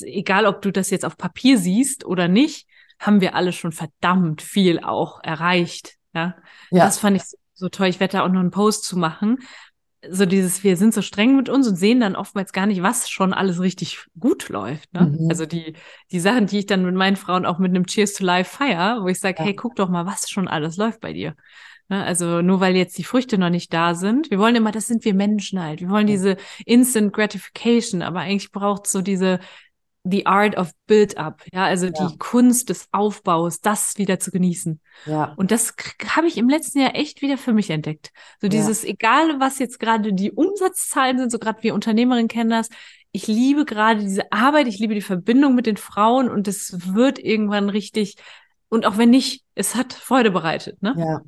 egal 0.00 0.46
ob 0.46 0.62
du 0.62 0.70
das 0.70 0.90
jetzt 0.90 1.04
auf 1.04 1.16
Papier 1.16 1.58
siehst 1.58 2.04
oder 2.04 2.28
nicht, 2.28 2.68
haben 2.98 3.20
wir 3.20 3.34
alle 3.34 3.52
schon 3.52 3.72
verdammt 3.72 4.42
viel 4.42 4.80
auch 4.80 5.22
erreicht. 5.22 5.94
Ja, 6.14 6.34
ja. 6.70 6.84
das 6.84 6.98
fand 6.98 7.16
ich 7.16 7.22
so, 7.54 7.68
toll. 7.68 7.86
Ich 7.86 8.00
werde 8.00 8.18
da 8.18 8.24
auch 8.24 8.28
noch 8.28 8.40
einen 8.40 8.50
Post 8.50 8.84
zu 8.84 8.98
machen. 8.98 9.38
So 10.08 10.26
dieses, 10.26 10.62
wir 10.62 10.76
sind 10.76 10.94
so 10.94 11.02
streng 11.02 11.36
mit 11.36 11.48
uns 11.48 11.66
und 11.66 11.76
sehen 11.76 12.00
dann 12.00 12.16
oftmals 12.16 12.52
gar 12.52 12.66
nicht, 12.66 12.82
was 12.82 13.08
schon 13.08 13.32
alles 13.32 13.60
richtig 13.60 14.06
gut 14.18 14.48
läuft. 14.50 14.92
Ne? 14.92 15.16
Mhm. 15.18 15.28
Also 15.30 15.46
die, 15.46 15.74
die 16.12 16.20
Sachen, 16.20 16.46
die 16.46 16.60
ich 16.60 16.66
dann 16.66 16.84
mit 16.84 16.94
meinen 16.94 17.16
Frauen 17.16 17.46
auch 17.46 17.58
mit 17.58 17.70
einem 17.70 17.86
Cheers 17.86 18.12
to 18.12 18.24
Life 18.24 18.56
feier, 18.56 19.02
wo 19.02 19.08
ich 19.08 19.18
sage, 19.18 19.38
ja. 19.38 19.44
hey, 19.46 19.54
guck 19.54 19.74
doch 19.76 19.88
mal, 19.88 20.06
was 20.06 20.28
schon 20.28 20.48
alles 20.48 20.76
läuft 20.76 21.00
bei 21.00 21.12
dir. 21.12 21.34
Ne? 21.88 22.04
Also 22.04 22.42
nur 22.42 22.60
weil 22.60 22.76
jetzt 22.76 22.98
die 22.98 23.04
Früchte 23.04 23.38
noch 23.38 23.50
nicht 23.50 23.72
da 23.72 23.94
sind. 23.94 24.30
Wir 24.30 24.38
wollen 24.38 24.56
immer, 24.56 24.70
das 24.70 24.86
sind 24.86 25.04
wir 25.04 25.14
Menschen 25.14 25.62
halt. 25.62 25.80
Wir 25.80 25.88
wollen 25.88 26.06
diese 26.06 26.36
Instant 26.64 27.12
Gratification, 27.12 28.02
aber 28.02 28.20
eigentlich 28.20 28.52
braucht 28.52 28.86
es 28.86 28.92
so 28.92 29.02
diese 29.02 29.40
the 30.08 30.26
art 30.26 30.56
of 30.56 30.70
build-up, 30.86 31.42
ja, 31.52 31.64
also 31.64 31.86
ja. 31.86 31.92
die 31.92 32.18
Kunst 32.18 32.68
des 32.70 32.88
Aufbaus, 32.92 33.60
das 33.60 33.98
wieder 33.98 34.18
zu 34.18 34.30
genießen. 34.30 34.80
Ja. 35.06 35.34
Und 35.36 35.50
das 35.50 35.74
habe 36.14 36.28
ich 36.28 36.36
im 36.36 36.48
letzten 36.48 36.80
Jahr 36.80 36.94
echt 36.94 37.22
wieder 37.22 37.38
für 37.38 37.52
mich 37.52 37.70
entdeckt. 37.70 38.12
So 38.40 38.48
dieses, 38.48 38.82
ja. 38.82 38.90
egal 38.90 39.40
was 39.40 39.58
jetzt 39.58 39.80
gerade 39.80 40.12
die 40.12 40.32
Umsatzzahlen 40.32 41.18
sind, 41.18 41.32
so 41.32 41.38
gerade 41.38 41.62
wir 41.62 41.74
Unternehmerinnen 41.74 42.28
kennen 42.28 42.50
das, 42.50 42.68
ich 43.12 43.26
liebe 43.26 43.64
gerade 43.64 44.00
diese 44.00 44.30
Arbeit, 44.30 44.68
ich 44.68 44.78
liebe 44.78 44.94
die 44.94 45.00
Verbindung 45.00 45.54
mit 45.54 45.66
den 45.66 45.76
Frauen 45.76 46.28
und 46.28 46.48
es 46.48 46.94
wird 46.94 47.18
irgendwann 47.18 47.68
richtig, 47.70 48.16
und 48.68 48.86
auch 48.86 48.98
wenn 48.98 49.10
nicht, 49.10 49.44
es 49.54 49.74
hat 49.74 49.92
Freude 49.92 50.30
bereitet, 50.30 50.82
ne? 50.82 50.94
Ja. 50.96 51.20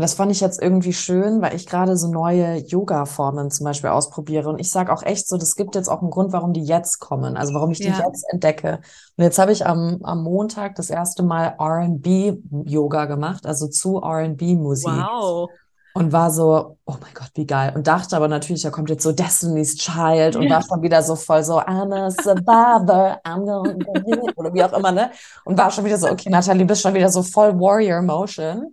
Und 0.00 0.04
das 0.04 0.14
fand 0.14 0.32
ich 0.32 0.40
jetzt 0.40 0.62
irgendwie 0.62 0.94
schön, 0.94 1.42
weil 1.42 1.54
ich 1.54 1.66
gerade 1.66 1.94
so 1.94 2.08
neue 2.08 2.56
Yoga-Formen 2.56 3.50
zum 3.50 3.64
Beispiel 3.64 3.90
ausprobiere. 3.90 4.48
Und 4.48 4.58
ich 4.58 4.70
sage 4.70 4.90
auch 4.94 5.02
echt 5.02 5.28
so, 5.28 5.36
das 5.36 5.56
gibt 5.56 5.74
jetzt 5.74 5.88
auch 5.88 6.00
einen 6.00 6.08
Grund, 6.08 6.32
warum 6.32 6.54
die 6.54 6.64
jetzt 6.64 7.00
kommen, 7.00 7.36
also 7.36 7.52
warum 7.52 7.70
ich 7.70 7.80
die 7.80 7.88
ja. 7.88 8.02
jetzt 8.06 8.24
entdecke. 8.32 8.80
Und 9.18 9.24
jetzt 9.24 9.38
habe 9.38 9.52
ich 9.52 9.66
am, 9.66 9.98
am 10.02 10.22
Montag 10.22 10.76
das 10.76 10.88
erste 10.88 11.22
Mal 11.22 11.54
RB-Yoga 11.60 13.04
gemacht, 13.04 13.44
also 13.44 13.68
zu 13.68 13.98
RB-Musik. 13.98 14.88
Wow. 14.88 15.50
Und 15.92 16.12
war 16.12 16.30
so, 16.30 16.78
oh 16.86 16.96
mein 16.98 17.12
Gott, 17.12 17.32
wie 17.34 17.46
geil. 17.46 17.74
Und 17.74 17.86
dachte 17.86 18.16
aber 18.16 18.28
natürlich, 18.28 18.62
da 18.62 18.70
kommt 18.70 18.88
jetzt 18.88 19.02
so 19.02 19.12
Destiny's 19.12 19.76
Child 19.76 20.36
und 20.36 20.44
ja. 20.44 20.54
war 20.54 20.62
schon 20.62 20.80
wieder 20.80 21.02
so 21.02 21.14
voll 21.14 21.44
so, 21.44 21.60
I'm 21.60 21.94
a 21.94 22.10
survivor, 22.10 23.20
I'm 23.22 23.44
gonna 23.44 24.32
oder 24.36 24.54
wie 24.54 24.64
auch 24.64 24.72
immer, 24.72 24.92
ne? 24.92 25.10
Und 25.44 25.58
war 25.58 25.70
schon 25.70 25.84
wieder 25.84 25.98
so, 25.98 26.08
okay, 26.08 26.30
Nathalie, 26.30 26.64
bist 26.64 26.80
schon 26.80 26.94
wieder 26.94 27.10
so 27.10 27.22
voll 27.22 27.52
Warrior 27.60 28.00
Motion. 28.00 28.72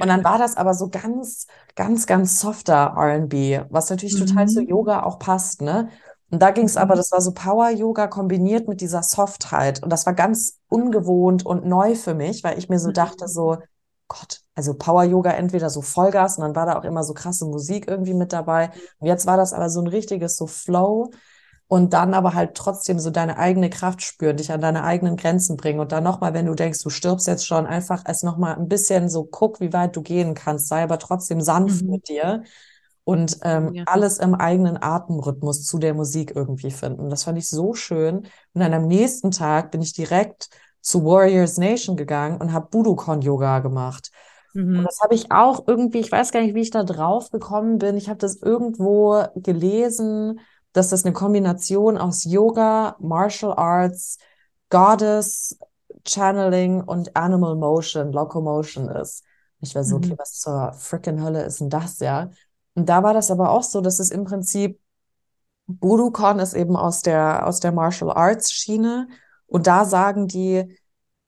Und 0.00 0.08
dann 0.08 0.24
war 0.24 0.38
das 0.38 0.56
aber 0.56 0.74
so 0.74 0.88
ganz, 0.88 1.46
ganz, 1.74 2.06
ganz 2.06 2.40
softer 2.40 2.94
RB, 2.96 3.66
was 3.70 3.90
natürlich 3.90 4.20
mhm. 4.20 4.26
total 4.26 4.46
zu 4.46 4.62
mhm. 4.62 4.68
Yoga 4.68 5.02
auch 5.02 5.18
passt, 5.18 5.62
ne? 5.62 5.88
Und 6.30 6.42
da 6.42 6.50
ging 6.50 6.66
es 6.66 6.76
aber, 6.76 6.94
mhm. 6.94 6.98
das 6.98 7.12
war 7.12 7.22
so 7.22 7.32
Power-Yoga 7.32 8.06
kombiniert 8.06 8.68
mit 8.68 8.80
dieser 8.80 9.02
Softheit. 9.02 9.82
Und 9.82 9.90
das 9.90 10.04
war 10.04 10.12
ganz 10.12 10.58
ungewohnt 10.68 11.46
und 11.46 11.64
neu 11.64 11.94
für 11.94 12.14
mich, 12.14 12.44
weil 12.44 12.58
ich 12.58 12.68
mir 12.68 12.78
so 12.78 12.92
dachte, 12.92 13.28
so, 13.28 13.56
Gott, 14.08 14.40
also 14.54 14.74
Power 14.74 15.04
Yoga 15.04 15.30
entweder 15.32 15.70
so 15.70 15.82
Vollgas 15.82 16.38
und 16.38 16.42
dann 16.42 16.56
war 16.56 16.66
da 16.66 16.78
auch 16.78 16.84
immer 16.84 17.04
so 17.04 17.14
krasse 17.14 17.44
Musik 17.44 17.88
irgendwie 17.88 18.14
mit 18.14 18.32
dabei. 18.32 18.70
Und 18.98 19.06
jetzt 19.06 19.26
war 19.26 19.36
das 19.36 19.52
aber 19.52 19.70
so 19.70 19.80
ein 19.80 19.86
richtiges 19.86 20.36
so 20.36 20.46
Flow 20.46 21.10
und 21.68 21.92
dann 21.92 22.14
aber 22.14 22.34
halt 22.34 22.54
trotzdem 22.56 22.98
so 22.98 23.10
deine 23.10 23.38
eigene 23.38 23.70
Kraft 23.70 24.02
spüren, 24.02 24.36
dich 24.38 24.50
an 24.52 24.60
deine 24.62 24.84
eigenen 24.84 25.16
Grenzen 25.16 25.56
bringen 25.56 25.80
und 25.80 25.92
dann 25.92 26.04
nochmal, 26.04 26.34
wenn 26.34 26.46
du 26.46 26.54
denkst, 26.54 26.82
du 26.82 26.90
stirbst 26.90 27.26
jetzt 27.26 27.46
schon, 27.46 27.66
einfach 27.66 28.02
es 28.06 28.22
nochmal 28.22 28.56
ein 28.56 28.68
bisschen 28.68 29.08
so 29.10 29.24
guck, 29.24 29.60
wie 29.60 29.72
weit 29.72 29.94
du 29.96 30.02
gehen 30.02 30.34
kannst, 30.34 30.68
sei 30.68 30.82
aber 30.82 30.98
trotzdem 30.98 31.40
sanft 31.42 31.86
Mhm. 31.86 31.88
mit 31.88 32.08
dir 32.08 32.42
und 33.04 33.38
ähm, 33.42 33.74
Ja. 33.74 33.84
alles 33.84 34.18
im 34.18 34.34
eigenen 34.34 34.82
Atemrhythmus 34.82 35.64
zu 35.64 35.78
der 35.78 35.94
Musik 35.94 36.32
irgendwie 36.36 36.70
finden. 36.70 37.08
Das 37.10 37.24
fand 37.24 37.38
ich 37.38 37.48
so 37.48 37.72
schön. 37.74 38.18
Und 38.18 38.60
dann 38.60 38.74
am 38.74 38.86
nächsten 38.86 39.30
Tag 39.30 39.70
bin 39.70 39.80
ich 39.82 39.94
direkt 39.94 40.50
zu 40.82 41.04
Warriors 41.04 41.56
Nation 41.58 41.96
gegangen 41.96 42.38
und 42.40 42.52
habe 42.52 42.68
Budokon 42.70 43.22
Yoga 43.22 43.60
gemacht. 43.60 44.10
Und 44.76 44.84
Mhm. 44.84 44.86
das 44.86 45.00
habe 45.00 45.14
ich 45.14 45.32
auch 45.32 45.66
irgendwie, 45.66 45.98
ich 45.98 46.12
weiß 46.12 46.30
gar 46.32 46.40
nicht, 46.40 46.54
wie 46.54 46.60
ich 46.60 46.70
da 46.70 46.84
drauf 46.84 47.30
gekommen 47.30 47.78
bin. 47.78 47.96
Ich 47.96 48.08
habe 48.08 48.18
das 48.18 48.36
irgendwo 48.36 49.24
gelesen, 49.36 50.40
dass 50.78 50.90
das 50.90 51.04
eine 51.04 51.12
Kombination 51.12 51.98
aus 51.98 52.24
Yoga, 52.24 52.96
Martial 53.00 53.52
Arts, 53.54 54.18
Goddess, 54.70 55.58
Channeling 56.06 56.82
und 56.82 57.16
Animal 57.16 57.56
Motion, 57.56 58.12
Locomotion 58.12 58.88
ist. 58.88 59.24
Ich 59.60 59.74
war 59.74 59.84
so, 59.84 59.96
okay, 59.96 60.12
Mhm. 60.12 60.18
was 60.18 60.34
zur 60.34 60.72
frickin' 60.72 61.22
Hölle 61.22 61.42
ist 61.42 61.60
denn 61.60 61.68
das, 61.70 61.98
ja? 61.98 62.30
Und 62.74 62.88
da 62.88 63.02
war 63.02 63.12
das 63.12 63.30
aber 63.30 63.50
auch 63.50 63.64
so, 63.64 63.80
dass 63.80 63.98
es 63.98 64.10
im 64.10 64.24
Prinzip 64.24 64.80
Budokon 65.66 66.38
ist 66.38 66.54
eben 66.54 66.76
aus 66.76 67.02
der, 67.02 67.46
aus 67.46 67.60
der 67.60 67.72
Martial 67.72 68.10
Arts 68.10 68.52
Schiene. 68.52 69.08
Und 69.46 69.66
da 69.66 69.84
sagen 69.84 70.28
die, 70.28 70.77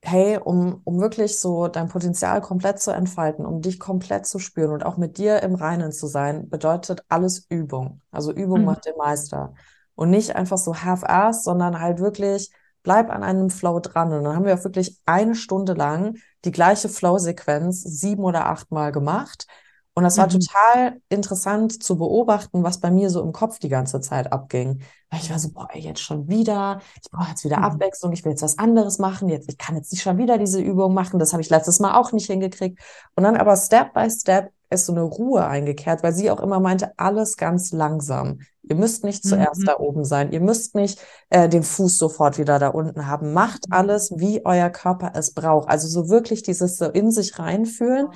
hey, 0.03 0.38
um, 0.38 0.80
um 0.84 1.01
wirklich 1.01 1.38
so 1.40 1.68
dein 1.68 1.88
Potenzial 1.88 2.40
komplett 2.40 2.80
zu 2.80 2.90
entfalten, 2.92 3.44
um 3.46 3.61
dich 3.62 3.78
komplett 3.78 4.26
zu 4.26 4.38
spüren 4.38 4.72
und 4.72 4.84
auch 4.84 4.96
mit 4.96 5.18
dir 5.18 5.42
im 5.42 5.55
Reinen 5.55 5.92
zu 5.92 6.07
sein, 6.07 6.48
bedeutet 6.48 7.05
alles 7.09 7.46
Übung. 7.51 8.01
Also 8.11 8.32
Übung 8.32 8.64
Mhm. 8.64 8.64
macht 8.64 8.86
den 8.86 8.96
Meister. 8.96 9.55
Und 9.94 10.11
nicht 10.11 10.34
einfach 10.36 10.57
so 10.59 10.74
half-ass, 10.82 11.44
sondern 11.44 11.80
halt 11.80 11.98
wirklich 12.01 12.51
bleib 12.82 13.11
an 13.11 13.22
einem 13.22 13.51
Flow 13.51 13.78
dran. 13.80 14.12
Und 14.12 14.24
dann 14.24 14.34
haben 14.34 14.46
wir 14.46 14.55
auch 14.55 14.64
wirklich 14.64 14.98
eine 15.05 15.34
Stunde 15.34 15.74
lang 15.74 16.16
die 16.46 16.53
gleiche 16.53 16.88
Flow-Sequenz 16.88 17.82
sieben 17.82 18.24
oder 18.24 18.46
achtmal 18.46 18.92
gemacht. 18.92 19.46
Und 19.95 20.05
das 20.05 20.18
war 20.18 20.26
Mhm. 20.26 20.30
total 20.41 21.01
interessant 21.09 21.82
zu 21.82 21.97
beobachten, 21.99 22.62
was 22.62 22.78
bei 22.78 22.91
mir 22.91 23.11
so 23.11 23.22
im 23.22 23.32
Kopf 23.32 23.59
die 23.59 23.68
ganze 23.68 24.01
Zeit 24.01 24.32
abging. 24.32 24.80
Weil 25.11 25.20
ich 25.20 25.30
war 25.30 25.38
so, 25.38 25.51
boah, 25.53 25.68
ey, 25.72 25.80
jetzt 25.80 26.01
schon 26.01 26.28
wieder, 26.28 26.80
ich 27.03 27.11
brauche 27.11 27.30
jetzt 27.30 27.45
wieder 27.45 27.59
Mhm. 27.59 27.64
Abwechslung, 27.64 28.12
ich 28.12 28.24
will 28.24 28.30
jetzt 28.32 28.43
was 28.43 28.59
anderes 28.59 28.99
machen, 28.99 29.28
jetzt, 29.28 29.49
ich 29.51 29.59
kann 29.59 29.76
jetzt 29.76 29.91
nicht 29.93 30.03
schon 30.03 30.16
wieder 30.18 30.38
diese 30.38 30.61
Übung 30.61 30.95
machen, 30.95 31.18
das 31.18 31.32
habe 31.32 31.43
ich 31.43 31.51
letztes 31.51 31.80
Mal 31.80 31.97
auch 31.99 32.12
nicht 32.12 32.26
hingekriegt. 32.26 32.78
Und 33.16 33.24
dann 33.24 33.36
aber 33.36 33.57
Step 33.57 33.93
by 33.93 34.09
Step 34.09 34.51
ist 34.72 34.86
so 34.86 34.93
eine 34.93 35.03
Ruhe 35.03 35.45
eingekehrt, 35.45 36.05
weil 36.05 36.12
sie 36.12 36.30
auch 36.30 36.38
immer 36.41 36.61
meinte, 36.61 36.93
alles 36.97 37.36
ganz 37.36 37.72
langsam. 37.72 38.38
Ihr 38.62 38.76
müsst 38.76 39.03
nicht 39.03 39.24
zuerst 39.24 39.62
Mhm. 39.62 39.64
da 39.64 39.78
oben 39.80 40.05
sein, 40.05 40.30
ihr 40.30 40.41
müsst 40.41 40.76
nicht 40.76 41.01
äh, 41.30 41.49
den 41.49 41.64
Fuß 41.64 41.97
sofort 41.99 42.38
wieder 42.38 42.61
da 42.61 42.68
unten 42.68 43.09
haben. 43.09 43.32
Macht 43.32 43.66
alles, 43.70 44.12
wie 44.16 44.47
euer 44.47 44.70
Körper 44.70 45.11
es 45.14 45.34
braucht. 45.34 45.68
Also 45.68 45.88
so 45.88 46.09
wirklich 46.09 46.43
dieses 46.45 46.76
so 46.76 46.84
in 46.86 47.11
sich 47.11 47.36
reinfühlen. 47.41 48.07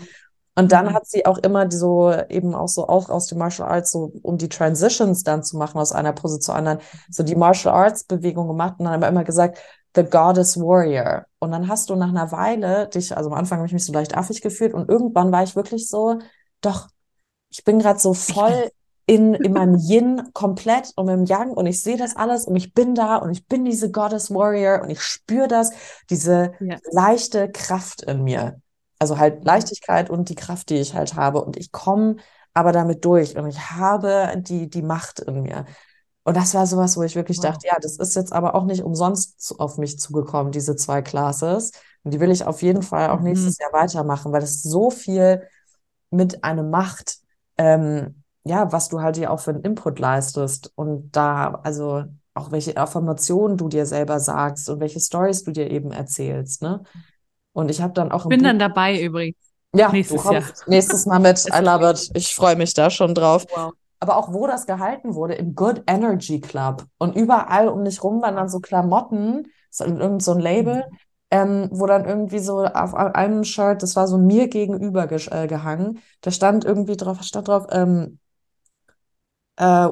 Und 0.57 0.71
dann 0.73 0.87
Mhm. 0.87 0.95
hat 0.95 1.07
sie 1.07 1.27
auch 1.27 1.39
immer 1.39 1.67
die 1.67 1.77
so 1.77 2.13
eben 2.29 2.55
auch 2.55 2.69
so 2.69 2.87
auch 2.89 3.09
aus 3.11 3.27
dem 3.27 3.39
Martial 3.39 3.69
Arts 3.69 3.91
so 3.91 4.13
um 4.23 4.39
die 4.39 4.49
Transitions 4.49 5.25
dann 5.25 5.43
zu 5.43 5.57
machen 5.57 5.79
aus 5.81 5.93
einer 5.93 6.13
Pose 6.13 6.39
zur 6.39 6.55
anderen 6.55 6.79
so 7.11 7.23
die 7.25 7.35
Martial 7.35 7.75
Arts 7.75 8.05
Bewegung 8.05 8.47
gemacht 8.49 8.77
und 8.79 8.85
dann 8.87 8.95
aber 8.95 9.09
immer 9.09 9.25
gesagt 9.25 9.59
The 9.97 10.05
Goddess 10.05 10.59
Warrior 10.59 11.25
und 11.41 11.51
dann 11.53 11.69
hast 11.69 11.91
du 11.91 11.97
nach 11.97 12.09
einer 12.09 12.31
Weile 12.33 12.89
dich 12.89 13.17
also 13.17 13.31
am 13.31 13.37
Anfang 13.37 13.59
habe 13.59 13.67
ich 13.67 13.73
mich 13.73 13.85
so 13.85 13.93
leicht 13.93 14.17
affig 14.17 14.43
gefühlt 14.43 14.75
und 14.75 14.89
irgendwann 14.89 15.33
war 15.33 15.43
ich 15.43 15.57
wirklich 15.57 15.89
so 15.89 16.19
doch 16.61 16.89
ich 17.51 17.65
bin 17.65 17.79
gerade 17.79 17.99
so 17.99 18.15
voll 18.15 18.71
in 19.07 19.35
in 19.35 19.53
meinem 19.55 19.77
Yin 19.77 20.31
komplett 20.33 20.93
und 20.97 21.09
im 21.09 21.25
Yang 21.27 21.51
und 21.53 21.67
ich 21.67 21.83
sehe 21.83 21.97
das 21.97 22.17
alles 22.17 22.47
und 22.47 22.57
ich 22.57 22.73
bin 22.75 22.95
da 22.95 23.17
und 23.17 23.31
ich 23.31 23.47
bin 23.47 23.65
diese 23.65 23.91
Goddess 23.91 24.31
Warrior 24.31 24.83
und 24.83 24.91
ich 24.91 25.03
spüre 25.03 25.49
das 25.49 25.73
diese 26.11 26.53
Ja. 26.59 26.81
leichte 26.91 27.51
Kraft 27.53 28.03
in 28.03 28.25
mir 28.25 28.61
also 28.99 29.19
halt 29.19 29.45
Leichtigkeit 29.45 30.11
und 30.11 30.29
die 30.29 30.35
Kraft, 30.35 30.71
die 30.71 30.77
ich 30.77 30.95
halt 30.95 31.15
habe. 31.15 31.43
Und 31.45 31.57
ich 31.57 31.73
komme 31.73 32.17
aber 32.53 32.73
damit 32.73 33.05
durch 33.05 33.37
und 33.37 33.49
ich 33.49 33.71
habe 33.73 34.35
die, 34.39 34.69
die 34.71 34.83
Macht 34.83 35.21
in 35.21 35.43
mir. 35.43 35.67
Und 36.25 36.37
das 36.37 36.55
war 36.55 36.67
sowas, 36.67 36.97
wo 36.97 37.03
ich 37.03 37.17
wirklich 37.17 37.39
Wow. 37.39 37.41
dachte, 37.41 37.67
ja, 37.67 37.77
das 37.81 37.99
ist 37.99 38.17
jetzt 38.17 38.33
aber 38.33 38.55
auch 38.55 38.65
nicht 38.65 38.83
umsonst 38.83 39.55
auf 39.59 39.77
mich 39.79 39.99
zugekommen, 39.99 40.53
diese 40.53 40.75
zwei 40.77 41.03
Classes. 41.03 41.73
Und 42.03 42.15
die 42.15 42.21
will 42.21 42.31
ich 42.31 42.45
auf 42.47 42.63
jeden 42.63 42.83
Fall 42.83 43.11
auch 43.11 43.21
Mhm. 43.21 43.21
nächstes 43.21 43.59
Jahr 43.59 43.73
weitermachen, 43.73 44.33
weil 44.33 44.41
das 44.41 44.63
so 44.63 44.91
viel 44.91 45.47
mit 46.11 46.45
einem 46.45 46.71
macht, 46.71 47.19
ähm, 47.59 48.23
ja, 48.45 48.73
was 48.73 48.89
du 48.89 49.01
halt 49.01 49.17
dir 49.17 49.31
auch 49.31 49.41
für 49.41 49.51
einen 49.51 49.63
Input 49.63 49.99
leistest. 49.99 50.73
Und 50.77 51.11
da, 51.17 51.61
also 51.65 52.05
auch 52.35 52.51
welche 52.53 52.77
Affirmationen 52.77 53.57
du 53.57 53.69
dir 53.69 53.87
selber 53.87 54.21
sagst 54.21 54.69
und 54.69 54.81
welche 54.81 55.01
Stories 55.01 55.45
du 55.45 55.53
dir 55.53 55.71
eben 55.71 55.93
erzählst, 55.93 56.63
ne? 56.63 56.83
Und 57.55 57.71
ich 57.71 57.81
habe 57.81 57.95
dann 57.95 58.13
auch 58.13 58.25
Ich 58.25 58.29
bin 58.29 58.41
Buch 58.41 58.49
dann 58.49 58.59
dabei 58.59 59.01
übrigens. 59.01 59.37
ja, 59.75 59.91
Nächstes 59.91 60.25
Jahr. 60.25 60.43
nächstes 60.67 61.07
Mal 61.07 61.19
mit. 61.21 61.47
I 61.47 61.61
love 61.63 61.89
it. 61.91 62.11
Ich 62.15 62.35
freue 62.35 62.57
mich 62.57 62.75
da 62.75 62.91
schon 62.91 63.15
drauf. 63.15 63.47
Wow. 63.55 63.73
Aber 64.01 64.19
auch 64.19 64.33
wo 64.35 64.47
das 64.47 64.67
gehalten 64.67 65.15
wurde, 65.15 65.35
im 65.35 65.55
Good 65.55 65.85
Energy 65.87 66.41
Club. 66.41 66.85
Und 66.99 67.17
überall 67.17 67.69
um 67.69 67.85
dich 67.85 68.03
rum 68.05 68.21
waren 68.21 68.37
dann 68.37 68.51
so 68.51 68.61
Klamotten, 68.61 69.49
so 69.71 69.85
irgend 69.85 70.23
so 70.23 70.33
ein 70.33 70.41
Label, 70.41 70.85
ähm, 71.31 71.69
wo 71.73 71.87
dann 71.87 72.05
irgendwie 72.05 72.39
so 72.39 72.65
auf 72.67 72.95
einem 72.95 73.45
Shirt, 73.45 73.83
das 73.83 73.97
war 73.97 74.07
so 74.07 74.19
mir 74.19 74.49
gegenüber 74.49 75.07
ge 75.07 75.21
äh, 75.31 75.47
gehangen, 75.47 76.01
da 76.21 76.31
stand 76.31 76.65
irgendwie 76.67 76.97
drauf, 76.97 77.23
stand 77.23 77.49
drauf, 77.49 77.67
ähm, 77.71 78.19
äh, 79.57 79.89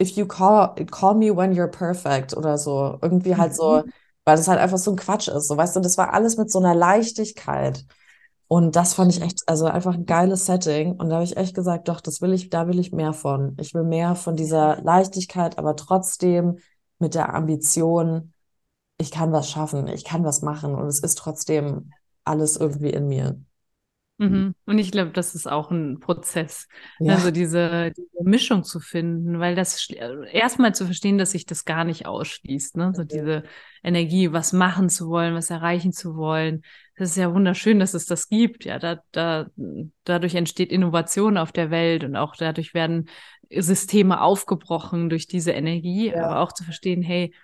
if 0.00 0.10
you 0.16 0.26
call, 0.26 0.74
call 0.90 1.14
me 1.14 1.30
when 1.34 1.54
you're 1.54 1.68
perfect 1.70 2.36
oder 2.36 2.58
so. 2.58 2.98
Irgendwie 3.02 3.36
halt 3.36 3.54
so, 3.54 3.82
weil 4.28 4.36
das 4.36 4.46
halt 4.46 4.60
einfach 4.60 4.76
so 4.76 4.90
ein 4.90 4.96
Quatsch 4.98 5.28
ist. 5.28 5.48
So, 5.48 5.56
weißt 5.56 5.74
du, 5.76 5.80
das 5.80 5.96
war 5.96 6.12
alles 6.12 6.36
mit 6.36 6.50
so 6.50 6.58
einer 6.58 6.74
Leichtigkeit. 6.74 7.86
Und 8.46 8.76
das 8.76 8.92
fand 8.92 9.10
ich 9.10 9.22
echt, 9.22 9.40
also 9.46 9.64
einfach 9.64 9.94
ein 9.94 10.04
geiles 10.04 10.44
Setting. 10.44 10.96
Und 10.96 11.08
da 11.08 11.14
habe 11.14 11.24
ich 11.24 11.38
echt 11.38 11.54
gesagt, 11.54 11.88
doch, 11.88 12.02
das 12.02 12.20
will 12.20 12.34
ich, 12.34 12.50
da 12.50 12.68
will 12.68 12.78
ich 12.78 12.92
mehr 12.92 13.14
von. 13.14 13.56
Ich 13.58 13.72
will 13.72 13.84
mehr 13.84 14.14
von 14.16 14.36
dieser 14.36 14.82
Leichtigkeit, 14.82 15.56
aber 15.56 15.76
trotzdem 15.76 16.58
mit 16.98 17.14
der 17.14 17.34
Ambition, 17.34 18.34
ich 18.98 19.10
kann 19.10 19.32
was 19.32 19.48
schaffen, 19.50 19.88
ich 19.88 20.04
kann 20.04 20.24
was 20.24 20.42
machen 20.42 20.74
und 20.74 20.88
es 20.88 20.98
ist 21.00 21.16
trotzdem 21.16 21.92
alles 22.24 22.58
irgendwie 22.58 22.90
in 22.90 23.08
mir. 23.08 23.40
Mhm. 24.18 24.54
Und 24.66 24.78
ich 24.78 24.90
glaube, 24.90 25.12
das 25.12 25.34
ist 25.36 25.46
auch 25.46 25.70
ein 25.70 26.00
Prozess. 26.00 26.66
Ja. 26.98 27.14
Also 27.14 27.30
diese, 27.30 27.92
diese 27.96 28.24
Mischung 28.24 28.64
zu 28.64 28.80
finden, 28.80 29.38
weil 29.38 29.54
das 29.54 29.78
schl- 29.80 30.24
erstmal 30.24 30.74
zu 30.74 30.84
verstehen, 30.86 31.18
dass 31.18 31.30
sich 31.30 31.46
das 31.46 31.64
gar 31.64 31.84
nicht 31.84 32.06
ausschließt, 32.06 32.76
ne? 32.76 32.92
So 32.94 33.02
Mhm. 33.02 33.08
diese 33.08 33.42
Energie, 33.84 34.32
was 34.32 34.52
machen 34.52 34.88
zu 34.88 35.08
wollen, 35.08 35.34
was 35.34 35.50
erreichen 35.50 35.92
zu 35.92 36.16
wollen. 36.16 36.62
Das 36.96 37.10
ist 37.10 37.16
ja 37.16 37.32
wunderschön, 37.32 37.78
dass 37.78 37.94
es 37.94 38.06
das 38.06 38.28
gibt. 38.28 38.64
Ja, 38.64 38.80
da, 38.80 39.00
da, 39.12 39.46
dadurch 40.02 40.34
entsteht 40.34 40.72
Innovation 40.72 41.36
auf 41.38 41.52
der 41.52 41.70
Welt 41.70 42.02
und 42.02 42.16
auch 42.16 42.34
dadurch 42.34 42.74
werden 42.74 43.08
Systeme 43.50 44.20
aufgebrochen 44.20 45.08
durch 45.08 45.26
diese 45.28 45.52
Energie, 45.52 46.08
Ja. 46.10 46.26
aber 46.26 46.40
auch 46.40 46.52
zu 46.52 46.64
verstehen, 46.64 47.02
hey, 47.02 47.32
Ne, 47.32 47.34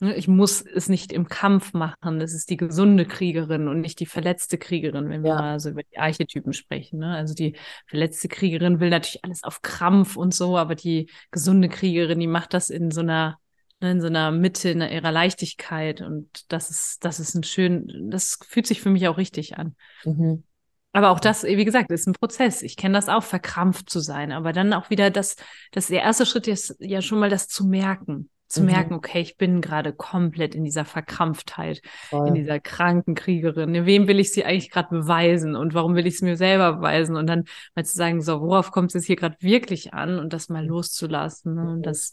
Ich 0.00 0.28
muss 0.28 0.60
es 0.60 0.90
nicht 0.90 1.10
im 1.10 1.26
Kampf 1.28 1.72
machen. 1.72 2.18
Das 2.18 2.34
ist 2.34 2.50
die 2.50 2.58
gesunde 2.58 3.06
Kriegerin 3.06 3.66
und 3.66 3.80
nicht 3.80 3.98
die 3.98 4.06
verletzte 4.06 4.58
Kriegerin, 4.58 5.08
wenn 5.08 5.22
wir 5.22 5.30
Ja. 5.30 5.36
mal 5.36 5.60
so 5.60 5.70
über 5.70 5.82
die 5.82 5.96
Archetypen 5.96 6.52
sprechen. 6.52 6.98
Ne? 6.98 7.14
Also 7.16 7.32
die 7.32 7.56
verletzte 7.86 8.28
Kriegerin 8.28 8.78
will 8.78 8.90
natürlich 8.90 9.24
alles 9.24 9.42
auf 9.42 9.62
Krampf 9.62 10.16
und 10.16 10.34
so, 10.34 10.58
aber 10.58 10.74
die 10.74 11.08
gesunde 11.30 11.70
Kriegerin, 11.70 12.20
die 12.20 12.26
macht 12.26 12.52
das 12.52 12.68
in 12.68 12.90
so 12.90 13.00
einer, 13.00 13.38
ne, 13.80 13.92
in 13.92 14.00
so 14.02 14.08
einer 14.08 14.32
Mitte, 14.32 14.68
in 14.68 14.82
ihrer 14.82 15.12
Leichtigkeit. 15.12 16.02
Und 16.02 16.52
das 16.52 16.68
ist, 16.70 17.02
das 17.02 17.18
ist 17.18 17.34
ein 17.34 17.42
schön, 17.42 18.10
das 18.10 18.38
fühlt 18.46 18.66
sich 18.66 18.82
für 18.82 18.90
mich 18.90 19.08
auch 19.08 19.16
richtig 19.16 19.56
an. 19.56 19.76
Mhm. 20.04 20.44
Aber 20.92 21.10
auch 21.10 21.20
das, 21.20 21.42
wie 21.44 21.64
gesagt, 21.64 21.90
ist 21.90 22.06
ein 22.06 22.12
Prozess. 22.14 22.62
Ich 22.62 22.76
kenne 22.76 22.94
das 22.96 23.08
auch, 23.08 23.22
verkrampft 23.22 23.88
zu 23.88 24.00
sein. 24.00 24.32
Aber 24.32 24.52
dann 24.52 24.74
auch 24.74 24.90
wieder 24.90 25.10
das, 25.10 25.36
das 25.72 25.86
der 25.88 26.02
erste 26.02 26.26
Schritt 26.26 26.48
ist 26.48 26.76
ja 26.80 27.00
schon 27.00 27.18
mal 27.18 27.30
das 27.30 27.48
zu 27.48 27.66
merken. 27.66 28.28
Zu 28.48 28.60
Mhm. 28.60 28.66
merken, 28.66 28.94
okay, 28.94 29.20
ich 29.20 29.36
bin 29.36 29.60
gerade 29.60 29.92
komplett 29.92 30.54
in 30.54 30.64
dieser 30.64 30.84
Verkrampftheit, 30.84 31.78
in 31.78 31.90
Voll. 32.10 32.32
dieser 32.34 32.60
kranken 32.60 33.14
Kriegerin. 33.14 33.86
Wem 33.86 34.06
will 34.06 34.20
ich 34.20 34.32
sie 34.32 34.44
eigentlich 34.44 34.70
gerade 34.70 34.88
beweisen 34.90 35.56
und 35.56 35.74
warum 35.74 35.94
will 35.96 36.06
ich 36.06 36.14
es 36.14 36.22
mir 36.22 36.36
selber 36.36 36.74
beweisen? 36.74 37.16
Und 37.16 37.26
dann 37.26 37.44
mal 37.74 37.84
zu 37.84 37.96
sagen, 37.96 38.22
so, 38.22 38.40
worauf 38.40 38.70
kommt 38.70 38.90
es 38.90 38.94
jetzt 38.94 39.06
hier 39.06 39.16
gerade 39.16 39.36
wirklich 39.40 39.94
an 39.94 40.18
und 40.18 40.32
das 40.32 40.48
mal 40.48 40.64
loszulassen. 40.64 41.54
Ne? 41.54 41.62
Mhm. 41.62 41.68
Und 41.68 41.82
das, 41.86 42.12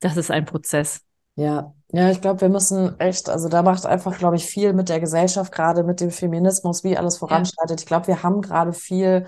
das 0.00 0.16
ist 0.16 0.30
ein 0.30 0.44
Prozess. 0.44 1.02
Ja, 1.36 1.74
ja, 1.90 2.10
ich 2.10 2.20
glaube, 2.20 2.42
wir 2.42 2.48
müssen 2.48 2.98
echt, 3.00 3.28
also 3.28 3.48
da 3.48 3.62
macht 3.62 3.86
einfach, 3.86 4.16
glaube 4.18 4.36
ich, 4.36 4.46
viel 4.46 4.72
mit 4.72 4.88
der 4.88 5.00
Gesellschaft, 5.00 5.52
gerade 5.52 5.82
mit 5.82 6.00
dem 6.00 6.10
Feminismus, 6.12 6.84
wie 6.84 6.96
alles 6.96 7.18
voranschreitet. 7.18 7.80
Ich 7.80 7.86
glaube, 7.86 8.06
wir 8.06 8.22
haben 8.22 8.40
gerade 8.40 8.72
viel 8.72 9.26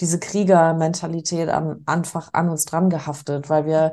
diese 0.00 0.20
Kriegermentalität 0.20 1.48
an, 1.48 1.82
einfach 1.86 2.28
an 2.34 2.50
uns 2.50 2.66
dran 2.66 2.90
gehaftet, 2.90 3.48
weil 3.48 3.64
wir 3.64 3.92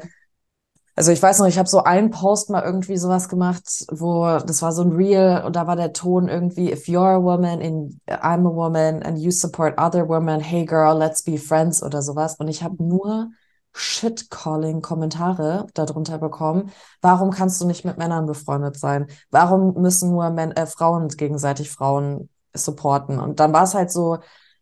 Also 0.96 1.12
ich 1.12 1.22
weiß 1.24 1.40
noch, 1.40 1.48
ich 1.48 1.58
habe 1.58 1.68
so 1.68 1.84
einen 1.84 2.12
Post 2.12 2.52
mal 2.52 2.62
irgendwie 2.62 2.98
sowas 2.98 3.28
gemacht, 3.28 3.64
wo 3.92 4.38
das 4.46 4.62
war 4.62 4.72
so 4.72 4.84
ein 4.84 4.92
Reel 4.92 5.42
und 5.44 5.56
da 5.56 5.66
war 5.66 5.76
der 5.76 5.92
Ton 5.92 6.28
irgendwie, 6.28 6.72
if 6.72 6.86
you're 6.88 7.16
a 7.16 7.24
woman 7.24 7.62
and 7.62 7.96
I'm 8.08 8.48
a 8.48 8.54
woman 8.54 9.02
and 9.02 9.18
you 9.18 9.32
support 9.32 9.80
other 9.80 10.08
women, 10.08 10.40
hey 10.40 10.66
girl, 10.66 10.96
let's 10.96 11.24
be 11.24 11.38
friends 11.38 11.82
oder 11.82 12.04
sowas. 12.04 12.36
Und 12.36 12.48
ich 12.48 12.62
habe 12.62 12.84
nur 12.84 13.32
Shit-Calling-Kommentare 13.74 15.66
darunter 15.74 16.20
bekommen. 16.20 16.72
Warum 17.02 17.32
kannst 17.32 17.60
du 17.60 17.66
nicht 17.66 17.86
mit 17.86 17.98
Männern 17.98 18.28
befreundet 18.28 18.78
sein? 18.78 19.08
Warum 19.32 19.74
müssen 19.82 20.12
nur 20.12 20.30
Men 20.30 20.52
äh, 20.52 20.68
Frauen 20.68 21.08
gegenseitig 21.08 21.72
Frauen 21.72 22.30
supporten? 22.54 23.20
Und 23.20 23.40
dann 23.40 23.52
war 23.52 23.64
es 23.64 23.74
halt 23.74 23.92
so, 23.92 24.20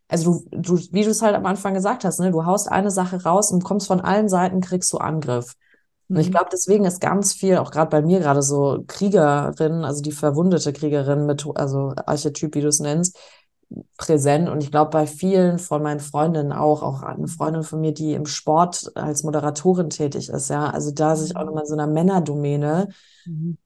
also 0.07 0.43
du, 0.51 0.75
du 0.75 0.77
wie 0.91 1.03
du 1.03 1.09
es 1.09 1.21
halt 1.21 1.35
am 1.35 1.45
Anfang 1.45 1.73
gesagt 1.73 2.05
hast, 2.05 2.19
ne, 2.19 2.31
du 2.31 2.45
haust 2.45 2.71
eine 2.71 2.89
Sache 2.91 3.21
raus 3.23 3.51
und 3.51 3.63
kommst 3.63 3.87
von 3.87 3.99
allen 3.99 4.29
Seiten, 4.29 4.61
kriegst 4.61 4.91
du 4.93 4.97
Angriff. 4.97 5.55
Und 6.11 6.19
ich 6.19 6.27
mhm. 6.27 6.31
glaube, 6.31 6.49
deswegen 6.51 6.83
ist 6.83 6.99
ganz 6.99 7.31
viel, 7.31 7.57
auch 7.57 7.71
gerade 7.71 7.89
bei 7.89 8.01
mir 8.01 8.19
gerade 8.19 8.41
so 8.41 8.83
Kriegerin, 8.85 9.85
also 9.85 10.01
die 10.01 10.11
verwundete 10.11 10.73
Kriegerin 10.73 11.25
mit, 11.25 11.47
also 11.55 11.93
Archetyp, 12.05 12.53
wie 12.53 12.59
du 12.59 12.67
es 12.67 12.81
nennst, 12.81 13.17
präsent. 13.95 14.49
Und 14.49 14.61
ich 14.61 14.71
glaube, 14.71 14.91
bei 14.91 15.07
vielen 15.07 15.57
von 15.57 15.81
meinen 15.81 16.01
Freundinnen 16.01 16.51
auch, 16.51 16.83
auch 16.83 17.01
eine 17.01 17.29
Freundin 17.29 17.63
von 17.63 17.79
mir, 17.79 17.93
die 17.93 18.13
im 18.13 18.25
Sport 18.25 18.91
als 18.95 19.23
Moderatorin 19.23 19.89
tätig 19.89 20.27
ist, 20.27 20.49
ja, 20.49 20.69
also 20.69 20.91
da 20.91 21.15
sich 21.15 21.37
auch 21.37 21.41
mhm. 21.41 21.45
nochmal 21.45 21.63
in 21.63 21.69
so 21.69 21.75
einer 21.75 21.87
Männerdomäne 21.87 22.89
mhm. 23.25 23.57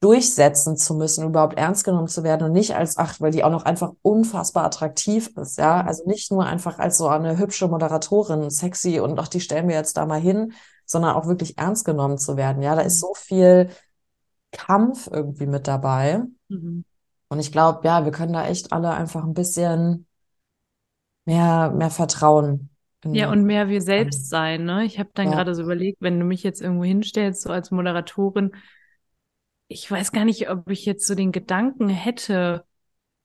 durchsetzen 0.00 0.76
zu 0.76 0.94
müssen, 0.94 1.24
überhaupt 1.24 1.56
ernst 1.56 1.84
genommen 1.84 2.08
zu 2.08 2.24
werden 2.24 2.42
und 2.42 2.52
nicht 2.52 2.74
als, 2.74 2.96
ach, 2.96 3.20
weil 3.20 3.30
die 3.30 3.44
auch 3.44 3.52
noch 3.52 3.64
einfach 3.64 3.92
unfassbar 4.02 4.64
attraktiv 4.64 5.30
ist, 5.36 5.56
ja, 5.56 5.82
also 5.82 6.02
nicht 6.04 6.32
nur 6.32 6.46
einfach 6.46 6.80
als 6.80 6.98
so 6.98 7.06
eine 7.06 7.38
hübsche 7.38 7.68
Moderatorin, 7.68 8.50
sexy 8.50 8.98
und 8.98 9.20
ach, 9.20 9.28
die 9.28 9.40
stellen 9.40 9.68
wir 9.68 9.76
jetzt 9.76 9.96
da 9.96 10.04
mal 10.04 10.20
hin, 10.20 10.52
sondern 10.92 11.14
auch 11.14 11.26
wirklich 11.26 11.58
ernst 11.58 11.84
genommen 11.84 12.18
zu 12.18 12.36
werden. 12.36 12.62
Ja, 12.62 12.74
da 12.74 12.82
ist 12.82 13.02
mhm. 13.02 13.06
so 13.06 13.14
viel 13.14 13.70
Kampf 14.52 15.08
irgendwie 15.10 15.46
mit 15.46 15.66
dabei. 15.66 16.22
Mhm. 16.48 16.84
Und 17.28 17.40
ich 17.40 17.50
glaube, 17.50 17.80
ja, 17.84 18.04
wir 18.04 18.12
können 18.12 18.34
da 18.34 18.46
echt 18.46 18.72
alle 18.72 18.90
einfach 18.90 19.24
ein 19.24 19.34
bisschen 19.34 20.06
mehr, 21.24 21.70
mehr 21.70 21.90
Vertrauen. 21.90 22.68
Ja, 23.04 23.30
und 23.30 23.44
mehr 23.44 23.68
wir 23.68 23.80
selbst 23.80 24.28
sein. 24.28 24.64
Ne? 24.64 24.84
Ich 24.84 24.98
habe 24.98 25.10
dann 25.14 25.26
ja. 25.26 25.32
gerade 25.32 25.54
so 25.54 25.62
überlegt, 25.62 26.00
wenn 26.00 26.20
du 26.20 26.24
mich 26.24 26.42
jetzt 26.42 26.60
irgendwo 26.60 26.84
hinstellst, 26.84 27.42
so 27.42 27.50
als 27.50 27.70
Moderatorin, 27.70 28.52
ich 29.66 29.90
weiß 29.90 30.12
gar 30.12 30.24
nicht, 30.24 30.50
ob 30.50 30.70
ich 30.70 30.84
jetzt 30.84 31.06
so 31.06 31.14
den 31.14 31.32
Gedanken 31.32 31.88
hätte, 31.88 32.64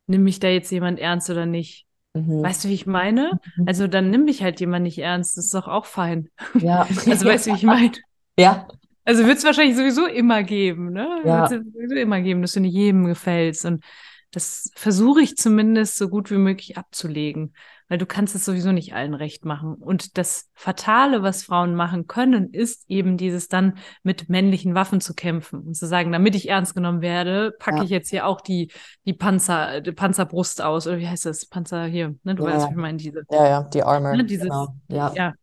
nimm 0.07 0.23
mich 0.23 0.39
da 0.39 0.47
jetzt 0.47 0.71
jemand 0.71 0.99
ernst 0.99 1.29
oder 1.29 1.45
nicht. 1.45 1.86
Mhm. 2.21 2.43
Weißt 2.43 2.63
du, 2.63 2.69
wie 2.69 2.73
ich 2.73 2.85
meine? 2.85 3.39
Mhm. 3.55 3.67
Also 3.67 3.87
dann 3.87 4.09
nimm 4.09 4.25
mich 4.25 4.43
halt 4.43 4.59
jemand 4.59 4.83
nicht 4.83 4.99
ernst, 4.99 5.37
das 5.37 5.45
ist 5.45 5.53
doch 5.53 5.67
auch 5.67 5.85
fein. 5.85 6.29
Ja. 6.59 6.87
also 7.07 7.25
weißt 7.25 7.47
du, 7.47 7.51
wie 7.51 7.55
ich 7.55 7.63
meine? 7.63 7.91
Ja. 8.37 8.67
Also 9.05 9.25
wird 9.25 9.37
es 9.37 9.45
wahrscheinlich 9.45 9.77
sowieso 9.77 10.05
immer 10.05 10.43
geben, 10.43 10.91
ne? 10.91 11.07
Ja. 11.23 11.49
Wird 11.49 11.61
es 11.61 11.73
sowieso 11.73 11.95
immer 11.95 12.21
geben, 12.21 12.41
dass 12.41 12.53
du 12.53 12.59
nicht 12.59 12.73
jedem 12.73 13.05
gefällst. 13.05 13.65
Und 13.65 13.83
das 14.31 14.71
versuche 14.75 15.21
ich 15.21 15.37
zumindest 15.37 15.97
so 15.97 16.09
gut 16.09 16.29
wie 16.29 16.37
möglich 16.37 16.77
abzulegen 16.77 17.53
weil 17.89 17.97
du 17.97 18.05
kannst 18.05 18.35
es 18.35 18.45
sowieso 18.45 18.71
nicht 18.71 18.93
allen 18.93 19.13
recht 19.13 19.45
machen. 19.45 19.75
Und 19.75 20.17
das 20.17 20.49
Fatale, 20.53 21.23
was 21.23 21.43
Frauen 21.43 21.75
machen 21.75 22.07
können, 22.07 22.53
ist 22.53 22.85
eben 22.89 23.17
dieses 23.17 23.47
dann 23.47 23.77
mit 24.03 24.29
männlichen 24.29 24.75
Waffen 24.75 25.01
zu 25.01 25.13
kämpfen 25.13 25.61
und 25.61 25.75
zu 25.75 25.87
sagen, 25.87 26.11
damit 26.11 26.35
ich 26.35 26.49
ernst 26.49 26.75
genommen 26.75 27.01
werde, 27.01 27.53
packe 27.59 27.77
ja. 27.77 27.83
ich 27.83 27.89
jetzt 27.89 28.09
hier 28.09 28.25
auch 28.25 28.41
die, 28.41 28.71
die 29.05 29.13
Panzer, 29.13 29.81
die 29.81 29.91
Panzerbrust 29.91 30.61
aus, 30.61 30.87
oder 30.87 30.97
wie 30.97 31.07
heißt 31.07 31.25
das? 31.25 31.45
Panzer 31.45 31.85
hier, 31.85 32.15
ne? 32.23 32.35
Du 32.35 32.43
ja, 32.43 32.53
weißt, 32.53 32.65
was 32.65 32.71
ich 32.71 32.77
meine, 32.77 32.97
diese. 32.97 33.23
Ja, 33.31 33.47
ja, 33.47 33.63
die 33.63 33.83
Armor. 33.83 34.15
Ne? 34.15 34.25
Dieses, 34.25 34.49
genau. 34.49 34.67
ja. 34.89 35.13
ja. 35.15 35.33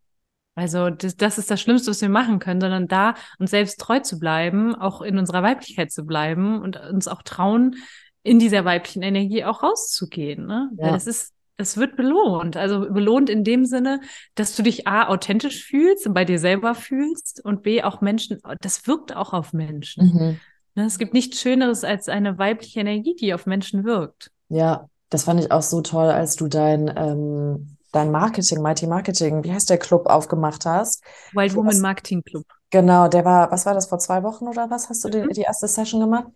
Also 0.56 0.90
das, 0.90 1.16
das 1.16 1.38
ist 1.38 1.50
das 1.50 1.60
Schlimmste, 1.60 1.90
was 1.90 2.00
wir 2.00 2.08
machen 2.08 2.38
können, 2.38 2.60
sondern 2.60 2.86
da 2.86 3.14
uns 3.38 3.50
selbst 3.50 3.80
treu 3.80 3.98
zu 4.00 4.20
bleiben, 4.20 4.74
auch 4.74 5.02
in 5.02 5.18
unserer 5.18 5.42
Weiblichkeit 5.42 5.90
zu 5.90 6.04
bleiben 6.04 6.60
und 6.62 6.76
uns 6.76 7.08
auch 7.08 7.22
trauen, 7.22 7.74
in 8.22 8.38
dieser 8.38 8.64
weiblichen 8.64 9.02
Energie 9.02 9.44
auch 9.44 9.62
rauszugehen. 9.62 10.46
Ne? 10.46 10.70
Ja. 10.76 10.86
Weil 10.86 10.92
das 10.92 11.06
ist 11.06 11.32
es 11.56 11.76
wird 11.76 11.96
belohnt. 11.96 12.56
Also 12.56 12.80
belohnt 12.90 13.30
in 13.30 13.44
dem 13.44 13.64
Sinne, 13.64 14.00
dass 14.34 14.56
du 14.56 14.62
dich 14.62 14.86
A, 14.86 15.08
authentisch 15.08 15.64
fühlst 15.64 16.06
und 16.06 16.14
bei 16.14 16.24
dir 16.24 16.38
selber 16.38 16.74
fühlst 16.74 17.44
und 17.44 17.62
B, 17.62 17.82
auch 17.82 18.00
Menschen, 18.00 18.40
das 18.60 18.86
wirkt 18.86 19.14
auch 19.14 19.32
auf 19.32 19.52
Menschen. 19.52 20.06
Mhm. 20.06 20.40
Ne, 20.76 20.86
es 20.86 20.98
gibt 20.98 21.14
nichts 21.14 21.40
Schöneres 21.40 21.84
als 21.84 22.08
eine 22.08 22.38
weibliche 22.38 22.80
Energie, 22.80 23.14
die 23.14 23.32
auf 23.32 23.46
Menschen 23.46 23.84
wirkt. 23.84 24.30
Ja, 24.48 24.88
das 25.08 25.24
fand 25.24 25.40
ich 25.40 25.52
auch 25.52 25.62
so 25.62 25.80
toll, 25.82 26.08
als 26.08 26.34
du 26.34 26.48
dein, 26.48 26.92
ähm, 26.96 27.76
dein 27.92 28.10
Marketing, 28.10 28.60
Mighty 28.60 28.88
Marketing, 28.88 29.44
wie 29.44 29.52
heißt 29.52 29.70
der 29.70 29.78
Club, 29.78 30.06
aufgemacht 30.06 30.66
hast. 30.66 31.04
Wild 31.32 31.54
Woman 31.54 31.80
Marketing 31.80 32.22
Club. 32.24 32.44
Genau, 32.70 33.06
der 33.06 33.24
war, 33.24 33.52
was 33.52 33.66
war 33.66 33.74
das, 33.74 33.86
vor 33.86 34.00
zwei 34.00 34.24
Wochen 34.24 34.48
oder 34.48 34.68
was 34.68 34.88
hast 34.88 35.04
du 35.04 35.08
mhm. 35.08 35.28
die, 35.28 35.34
die 35.34 35.42
erste 35.42 35.68
Session 35.68 36.00
gemacht? 36.00 36.26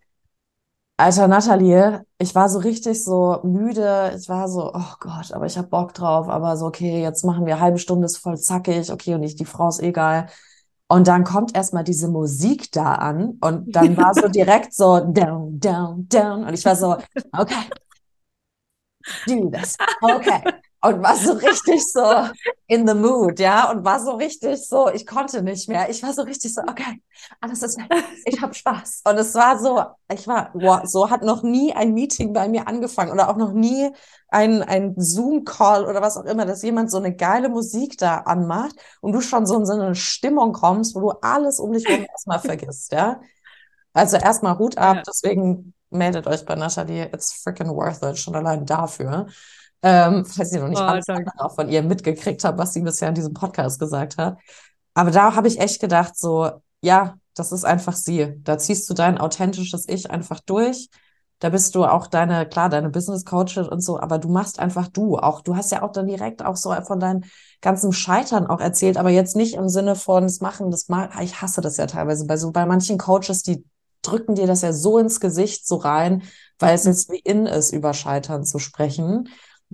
Alter 1.01 1.28
Nathalie, 1.28 2.05
ich 2.18 2.34
war 2.34 2.49
so 2.49 2.59
richtig 2.59 3.05
so 3.05 3.38
müde. 3.44 4.16
Ich 4.18 4.28
war 4.28 4.49
so, 4.49 4.72
oh 4.74 4.94
Gott, 4.99 5.32
aber 5.32 5.46
ich 5.46 5.57
hab 5.57 5.70
Bock 5.70 5.94
drauf. 5.94 6.28
Aber 6.28 6.57
so, 6.57 6.66
okay, 6.66 7.01
jetzt 7.01 7.24
machen 7.24 7.46
wir 7.46 7.61
halbe 7.61 7.78
Stunde, 7.78 8.07
ist 8.07 8.18
voll 8.18 8.36
zackig. 8.36 8.90
Okay, 8.90 9.14
und 9.14 9.22
ich, 9.22 9.36
die 9.36 9.44
Frau 9.44 9.68
ist 9.68 9.80
egal. 9.80 10.26
Und 10.88 11.07
dann 11.07 11.22
kommt 11.22 11.55
erstmal 11.55 11.84
diese 11.84 12.09
Musik 12.09 12.72
da 12.72 12.94
an 12.94 13.38
und 13.40 13.76
dann 13.76 13.96
war 13.96 14.12
so 14.14 14.26
direkt 14.28 14.74
so 14.74 14.99
down, 14.99 15.61
down, 15.61 16.09
down. 16.09 16.44
Und 16.44 16.55
ich 16.55 16.64
war 16.64 16.74
so, 16.74 16.96
okay, 17.32 17.55
do 19.26 19.51
this. 19.51 19.76
Okay 20.03 20.42
und 20.80 21.02
war 21.02 21.16
so 21.16 21.32
richtig 21.32 21.82
so 21.92 22.28
in 22.68 22.86
the 22.86 22.94
mood, 22.94 23.40
ja, 23.40 23.70
und 23.70 23.84
war 23.84 23.98
so 23.98 24.12
richtig 24.12 24.64
so, 24.64 24.88
ich 24.88 25.06
konnte 25.06 25.42
nicht 25.42 25.68
mehr. 25.68 25.90
Ich 25.90 26.02
war 26.02 26.12
so 26.12 26.22
richtig 26.22 26.54
so, 26.54 26.60
okay, 26.62 27.02
alles 27.40 27.62
ist 27.62 27.78
nett, 27.78 27.90
ich 28.24 28.40
habe 28.40 28.54
Spaß. 28.54 29.02
Und 29.04 29.18
es 29.18 29.34
war 29.34 29.58
so, 29.58 29.82
ich 30.12 30.28
war, 30.28 30.50
wow, 30.54 30.80
so 30.84 31.10
hat 31.10 31.22
noch 31.22 31.42
nie 31.42 31.72
ein 31.72 31.94
Meeting 31.94 32.32
bei 32.32 32.48
mir 32.48 32.68
angefangen 32.68 33.10
oder 33.10 33.28
auch 33.28 33.36
noch 33.36 33.52
nie 33.52 33.90
ein, 34.28 34.62
ein 34.62 34.94
Zoom-Call 34.96 35.84
oder 35.84 36.00
was 36.00 36.16
auch 36.16 36.24
immer, 36.24 36.44
dass 36.46 36.62
jemand 36.62 36.90
so 36.90 36.98
eine 36.98 37.14
geile 37.14 37.48
Musik 37.48 37.98
da 37.98 38.18
anmacht 38.18 38.76
und 39.00 39.12
du 39.12 39.20
schon 39.20 39.46
so 39.46 39.58
in 39.58 39.66
so 39.66 39.72
eine 39.72 39.96
Stimmung 39.96 40.52
kommst, 40.52 40.94
wo 40.94 41.00
du 41.00 41.10
alles 41.22 41.58
um 41.58 41.72
dich 41.72 41.88
herum 41.88 42.06
erstmal 42.08 42.38
vergisst, 42.38 42.92
ja. 42.92 43.20
Also 43.94 44.16
erstmal 44.16 44.58
Hut 44.58 44.78
ab, 44.78 45.02
deswegen 45.06 45.74
meldet 45.90 46.26
euch 46.28 46.44
bei 46.44 46.54
Natalie, 46.54 47.06
it's 47.12 47.32
freaking 47.32 47.68
worth 47.70 48.02
it, 48.02 48.18
schon 48.18 48.36
allein 48.36 48.64
dafür. 48.64 49.26
Ähm, 49.82 50.24
falls 50.24 50.52
ihr 50.52 50.60
noch 50.60 50.68
nicht 50.68 50.80
oh, 50.80 50.84
alles 50.84 51.06
auch 51.38 51.54
von 51.54 51.68
ihr 51.68 51.82
mitgekriegt 51.82 52.44
habt, 52.44 52.58
was 52.58 52.72
sie 52.72 52.82
bisher 52.82 53.08
in 53.08 53.14
diesem 53.14 53.34
Podcast 53.34 53.78
gesagt 53.78 54.18
hat. 54.18 54.38
Aber 54.94 55.10
da 55.10 55.34
habe 55.34 55.48
ich 55.48 55.60
echt 55.60 55.80
gedacht, 55.80 56.18
so, 56.18 56.50
ja, 56.80 57.14
das 57.34 57.52
ist 57.52 57.64
einfach 57.64 57.94
sie. 57.94 58.34
Da 58.42 58.58
ziehst 58.58 58.90
du 58.90 58.94
dein 58.94 59.18
authentisches 59.18 59.88
Ich 59.88 60.10
einfach 60.10 60.40
durch. 60.40 60.88
Da 61.38 61.50
bist 61.50 61.76
du 61.76 61.84
auch 61.84 62.08
deine, 62.08 62.48
klar, 62.48 62.68
deine 62.68 62.90
Business 62.90 63.24
Coach 63.24 63.58
und 63.58 63.80
so, 63.80 64.00
aber 64.00 64.18
du 64.18 64.28
machst 64.28 64.58
einfach 64.58 64.88
du. 64.88 65.16
Auch 65.16 65.40
du 65.40 65.54
hast 65.54 65.70
ja 65.70 65.82
auch 65.82 65.92
dann 65.92 66.08
direkt 66.08 66.44
auch 66.44 66.56
so 66.56 66.74
von 66.82 66.98
deinen 66.98 67.26
ganzen 67.60 67.92
Scheitern 67.92 68.48
auch 68.48 68.60
erzählt, 68.60 68.96
aber 68.96 69.10
jetzt 69.10 69.36
nicht 69.36 69.54
im 69.54 69.68
Sinne 69.68 69.94
von 69.94 70.24
das 70.24 70.40
Machen, 70.40 70.72
das 70.72 70.88
mag, 70.88 71.12
ich 71.22 71.40
hasse 71.40 71.60
das 71.60 71.76
ja 71.76 71.86
teilweise 71.86 72.26
bei 72.26 72.36
so 72.36 72.50
bei 72.50 72.66
manchen 72.66 72.98
Coaches, 72.98 73.42
die 73.44 73.64
drücken 74.02 74.34
dir 74.34 74.48
das 74.48 74.62
ja 74.62 74.72
so 74.72 74.98
ins 74.98 75.20
Gesicht 75.20 75.66
so 75.66 75.76
rein, 75.76 76.22
weil 76.58 76.74
es 76.74 76.84
mhm. 76.84 76.90
jetzt 76.90 77.12
wie 77.12 77.20
in 77.20 77.46
ist, 77.46 77.72
über 77.72 77.94
Scheitern 77.94 78.44
zu 78.44 78.58
sprechen. 78.58 79.28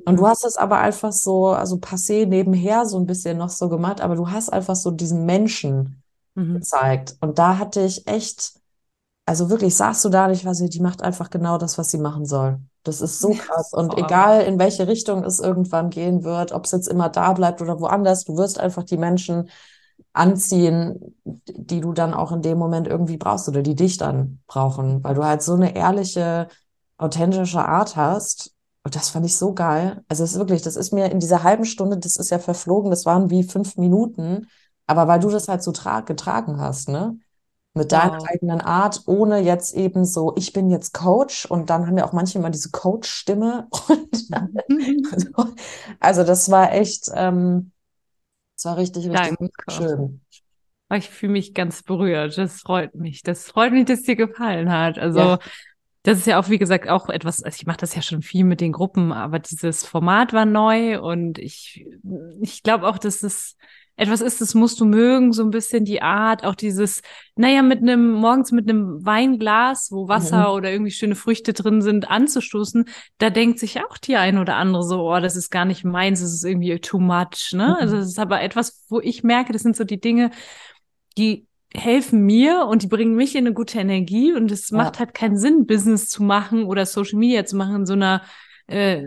Und 0.04 0.16
du 0.18 0.26
hast 0.26 0.44
es 0.44 0.56
aber 0.56 0.78
einfach 0.78 1.12
so, 1.12 1.48
also 1.48 1.76
passé 1.76 2.26
nebenher 2.26 2.84
so 2.86 2.98
ein 2.98 3.06
bisschen 3.06 3.38
noch 3.38 3.48
so 3.48 3.68
gemacht, 3.68 4.00
aber 4.00 4.16
du 4.16 4.30
hast 4.30 4.52
einfach 4.52 4.76
so 4.76 4.90
diesen 4.90 5.24
Menschen 5.24 6.02
mhm. 6.34 6.54
gezeigt. 6.54 7.16
Und 7.20 7.38
da 7.38 7.58
hatte 7.58 7.80
ich 7.80 8.06
echt, 8.08 8.54
also 9.24 9.50
wirklich 9.50 9.76
saßt 9.76 10.04
du 10.04 10.08
da 10.08 10.26
und 10.26 10.32
ich 10.32 10.44
weiß 10.44 10.60
nicht, 10.60 10.74
die 10.74 10.80
macht 10.80 11.02
einfach 11.02 11.30
genau 11.30 11.58
das, 11.58 11.78
was 11.78 11.90
sie 11.90 11.98
machen 11.98 12.26
soll. 12.26 12.58
Das 12.82 13.00
ist 13.00 13.20
so 13.20 13.30
krass. 13.30 13.72
Und 13.72 13.96
egal 13.96 14.42
in 14.42 14.58
welche 14.58 14.88
Richtung 14.88 15.24
es 15.24 15.38
irgendwann 15.38 15.90
gehen 15.90 16.24
wird, 16.24 16.52
ob 16.52 16.64
es 16.64 16.72
jetzt 16.72 16.88
immer 16.88 17.08
da 17.08 17.32
bleibt 17.32 17.62
oder 17.62 17.80
woanders, 17.80 18.24
du 18.24 18.36
wirst 18.36 18.58
einfach 18.58 18.82
die 18.82 18.98
Menschen 18.98 19.48
anziehen, 20.12 21.16
die 21.24 21.80
du 21.80 21.92
dann 21.92 22.14
auch 22.14 22.32
in 22.32 22.42
dem 22.42 22.58
Moment 22.58 22.88
irgendwie 22.88 23.16
brauchst 23.16 23.48
oder 23.48 23.62
die 23.62 23.74
dich 23.74 23.96
dann 23.96 24.40
brauchen, 24.46 25.02
weil 25.04 25.14
du 25.14 25.24
halt 25.24 25.42
so 25.42 25.54
eine 25.54 25.74
ehrliche, 25.74 26.48
authentische 26.98 27.64
Art 27.64 27.96
hast 27.96 28.53
und 28.84 28.94
das 28.94 29.08
fand 29.08 29.24
ich 29.24 29.36
so 29.36 29.54
geil. 29.54 30.04
Also 30.08 30.24
es 30.24 30.32
ist 30.32 30.38
wirklich, 30.38 30.60
das 30.60 30.76
ist 30.76 30.92
mir 30.92 31.10
in 31.10 31.18
dieser 31.18 31.42
halben 31.42 31.64
Stunde, 31.64 31.98
das 31.98 32.16
ist 32.16 32.30
ja 32.30 32.38
verflogen, 32.38 32.90
das 32.90 33.06
waren 33.06 33.30
wie 33.30 33.42
fünf 33.42 33.78
Minuten. 33.78 34.46
Aber 34.86 35.08
weil 35.08 35.20
du 35.20 35.30
das 35.30 35.48
halt 35.48 35.62
so 35.62 35.72
getragen 35.72 36.60
hast, 36.60 36.90
ne? 36.90 37.16
Mit 37.76 37.90
deiner 37.90 38.20
wow. 38.20 38.28
eigenen 38.28 38.60
Art, 38.60 39.02
ohne 39.06 39.40
jetzt 39.40 39.74
eben 39.74 40.04
so, 40.04 40.34
ich 40.36 40.52
bin 40.52 40.70
jetzt 40.70 40.92
Coach 40.92 41.46
und 41.46 41.70
dann 41.70 41.86
haben 41.86 41.96
wir 41.96 42.06
auch 42.06 42.12
manche 42.12 42.38
immer 42.38 42.50
diese 42.50 42.70
Coach-Stimme. 42.70 43.66
also, 45.10 45.28
also, 45.98 46.22
das 46.22 46.50
war 46.50 46.72
echt, 46.72 47.10
ähm, 47.14 47.72
das 48.56 48.66
war 48.66 48.76
richtig, 48.76 49.08
richtig 49.08 49.38
Danke. 49.38 49.50
schön. 49.70 50.20
Ich 50.92 51.10
fühle 51.10 51.32
mich 51.32 51.54
ganz 51.54 51.82
berührt. 51.82 52.38
Das 52.38 52.60
freut 52.60 52.94
mich. 52.94 53.22
Das 53.22 53.46
freut 53.46 53.72
mich, 53.72 53.86
dass 53.86 54.00
es 54.00 54.04
dir 54.04 54.14
gefallen 54.14 54.70
hat. 54.70 54.98
Also 54.98 55.18
ja 55.18 55.38
das 56.04 56.18
ist 56.18 56.26
ja 56.26 56.38
auch, 56.38 56.50
wie 56.50 56.58
gesagt, 56.58 56.88
auch 56.88 57.08
etwas, 57.08 57.42
also 57.42 57.56
ich 57.58 57.66
mache 57.66 57.78
das 57.78 57.94
ja 57.94 58.02
schon 58.02 58.20
viel 58.20 58.44
mit 58.44 58.60
den 58.60 58.72
Gruppen, 58.72 59.10
aber 59.10 59.38
dieses 59.38 59.86
Format 59.86 60.34
war 60.34 60.44
neu 60.44 61.00
und 61.00 61.38
ich, 61.38 61.86
ich 62.42 62.62
glaube 62.62 62.86
auch, 62.86 62.98
dass 62.98 63.22
es 63.22 63.56
etwas 63.96 64.20
ist, 64.20 64.42
das 64.42 64.54
musst 64.54 64.80
du 64.80 64.84
mögen, 64.84 65.32
so 65.32 65.42
ein 65.42 65.50
bisschen 65.50 65.86
die 65.86 66.02
Art, 66.02 66.44
auch 66.44 66.56
dieses, 66.56 67.00
naja, 67.36 67.62
mit 67.62 67.80
einem, 67.80 68.12
morgens 68.12 68.52
mit 68.52 68.68
einem 68.68 69.06
Weinglas, 69.06 69.90
wo 69.92 70.06
Wasser 70.06 70.48
mhm. 70.50 70.54
oder 70.56 70.70
irgendwie 70.70 70.90
schöne 70.90 71.14
Früchte 71.14 71.54
drin 71.54 71.80
sind, 71.80 72.10
anzustoßen, 72.10 72.84
da 73.16 73.30
denkt 73.30 73.58
sich 73.58 73.80
auch 73.80 73.96
die 73.96 74.16
ein 74.16 74.36
oder 74.36 74.56
andere 74.56 74.82
so, 74.82 75.10
oh, 75.10 75.20
das 75.20 75.36
ist 75.36 75.50
gar 75.50 75.64
nicht 75.64 75.84
meins, 75.84 76.20
das 76.20 76.34
ist 76.34 76.44
irgendwie 76.44 76.78
too 76.80 76.98
much, 76.98 77.52
ne? 77.52 77.68
Mhm. 77.68 77.76
Also 77.80 77.96
es 77.96 78.08
ist 78.08 78.18
aber 78.18 78.42
etwas, 78.42 78.84
wo 78.90 79.00
ich 79.00 79.22
merke, 79.22 79.54
das 79.54 79.62
sind 79.62 79.74
so 79.74 79.84
die 79.84 80.00
Dinge, 80.00 80.32
die 81.16 81.46
helfen 81.76 82.20
mir 82.20 82.66
und 82.66 82.82
die 82.82 82.86
bringen 82.86 83.14
mich 83.14 83.34
in 83.34 83.46
eine 83.46 83.54
gute 83.54 83.78
Energie 83.78 84.32
und 84.32 84.50
es 84.50 84.70
ja. 84.70 84.76
macht 84.76 84.98
halt 84.98 85.14
keinen 85.14 85.36
Sinn, 85.36 85.66
Business 85.66 86.08
zu 86.08 86.22
machen 86.22 86.64
oder 86.64 86.86
Social 86.86 87.18
Media 87.18 87.44
zu 87.44 87.56
machen 87.56 87.76
in 87.76 87.86
so 87.86 87.94
einer 87.94 88.22
äh, 88.66 89.02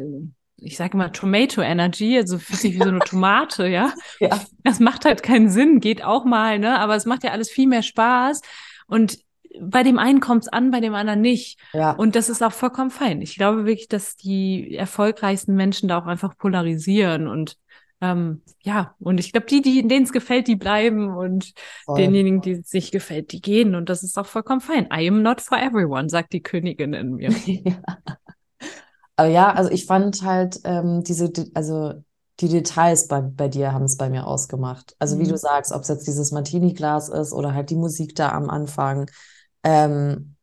ich 0.60 0.76
sage 0.76 0.94
immer 0.94 1.12
Tomato 1.12 1.62
Energy, 1.62 2.18
also 2.18 2.40
fühlt 2.40 2.60
sich 2.60 2.74
wie 2.74 2.84
so 2.84 2.90
eine 2.90 3.00
Tomate, 3.06 3.68
ja? 3.68 3.94
ja. 4.20 4.42
Das 4.64 4.80
macht 4.80 5.06
halt 5.06 5.24
keinen 5.24 5.50
Sinn, 5.50 5.80
geht 5.80 6.04
auch 6.04 6.26
mal, 6.26 6.60
ne? 6.60 6.80
Aber 6.80 6.96
es 6.96 7.06
macht 7.06 7.24
ja 7.24 7.32
alles 7.32 7.50
viel 7.50 7.68
mehr 7.68 7.84
Spaß. 7.84 8.42
Und 8.88 9.20
bei 9.60 9.84
dem 9.84 10.00
einen 10.00 10.20
kommt 10.20 10.44
es 10.44 10.50
an, 10.50 10.72
bei 10.72 10.80
dem 10.80 10.96
anderen 10.96 11.22
nicht. 11.22 11.60
Ja. 11.74 11.92
Und 11.92 12.16
das 12.16 12.30
ist 12.30 12.44
auch 12.44 12.52
vollkommen 12.52 12.92
fein. 12.92 13.22
Ich 13.22 13.36
glaube 13.36 13.66
wirklich, 13.66 13.88
dass 13.88 14.16
die 14.16 14.76
erfolgreichsten 14.76 15.56
Menschen 15.56 15.90
da 15.90 16.00
auch 16.00 16.06
einfach 16.06 16.38
polarisieren 16.38 17.28
und 17.28 17.58
ähm, 18.00 18.42
ja, 18.62 18.96
und 19.00 19.20
ich 19.20 19.32
glaube, 19.32 19.48
die, 19.48 19.62
die, 19.62 19.88
denen 19.88 20.06
es 20.06 20.12
gefällt, 20.12 20.48
die 20.48 20.56
bleiben 20.56 21.16
und 21.16 21.54
Voll. 21.86 21.98
denjenigen, 21.98 22.42
die 22.42 22.52
es 22.52 22.72
nicht 22.72 22.92
gefällt, 22.92 23.32
die 23.32 23.42
gehen. 23.42 23.74
Und 23.76 23.90
das 23.90 24.04
ist 24.04 24.18
auch 24.18 24.28
vollkommen 24.28 24.62
fein. 24.62 24.88
I 24.94 25.08
am 25.08 25.24
not 25.24 25.42
for 25.42 25.58
everyone, 25.58 26.10
sagt 26.10 26.34
die 26.34 26.44
Königin 26.44 26.94
in 26.94 27.16
mir. 27.16 27.32
ja. 27.46 27.78
Aber 29.16 29.30
ja, 29.30 29.52
also 29.52 29.72
ich 29.72 29.88
fand 29.88 30.22
halt 30.22 30.60
ähm, 30.64 31.04
diese, 31.04 31.32
also 31.56 31.96
die 32.40 32.50
Details 32.50 33.08
bei, 33.08 33.22
bei 33.22 33.48
dir 33.48 33.74
haben 33.74 33.86
es 33.86 33.98
bei 33.98 34.12
mir 34.12 34.28
ausgemacht. 34.28 34.96
Also 35.00 35.16
mhm. 35.16 35.22
wie 35.22 35.28
du 35.28 35.38
sagst, 35.38 35.72
ob 35.72 35.82
es 35.82 35.88
jetzt 35.88 36.06
dieses 36.06 36.32
Martini-Glas 36.32 37.10
ist 37.10 37.34
oder 37.34 37.56
halt 37.56 37.72
die 37.72 37.76
Musik 37.76 38.16
da 38.16 38.30
am 38.30 38.52
Anfang. 38.52 39.10
Ähm, 39.64 40.36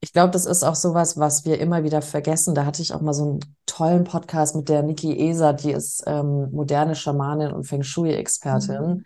ich 0.00 0.12
glaube, 0.12 0.30
das 0.30 0.46
ist 0.46 0.62
auch 0.62 0.74
sowas, 0.74 1.18
was 1.18 1.44
wir 1.44 1.60
immer 1.60 1.84
wieder 1.84 2.00
vergessen. 2.00 2.54
Da 2.54 2.64
hatte 2.64 2.80
ich 2.80 2.94
auch 2.94 3.02
mal 3.02 3.12
so 3.12 3.24
einen 3.24 3.40
tollen 3.66 4.04
Podcast 4.04 4.56
mit 4.56 4.68
der 4.68 4.82
Niki 4.82 5.12
Eser, 5.28 5.52
die 5.52 5.72
ist 5.72 6.02
ähm, 6.06 6.50
moderne 6.52 6.94
Schamanin 6.94 7.52
und 7.52 7.64
Feng 7.64 7.82
Shui-Expertin. 7.82 8.82
Mhm. 8.82 9.04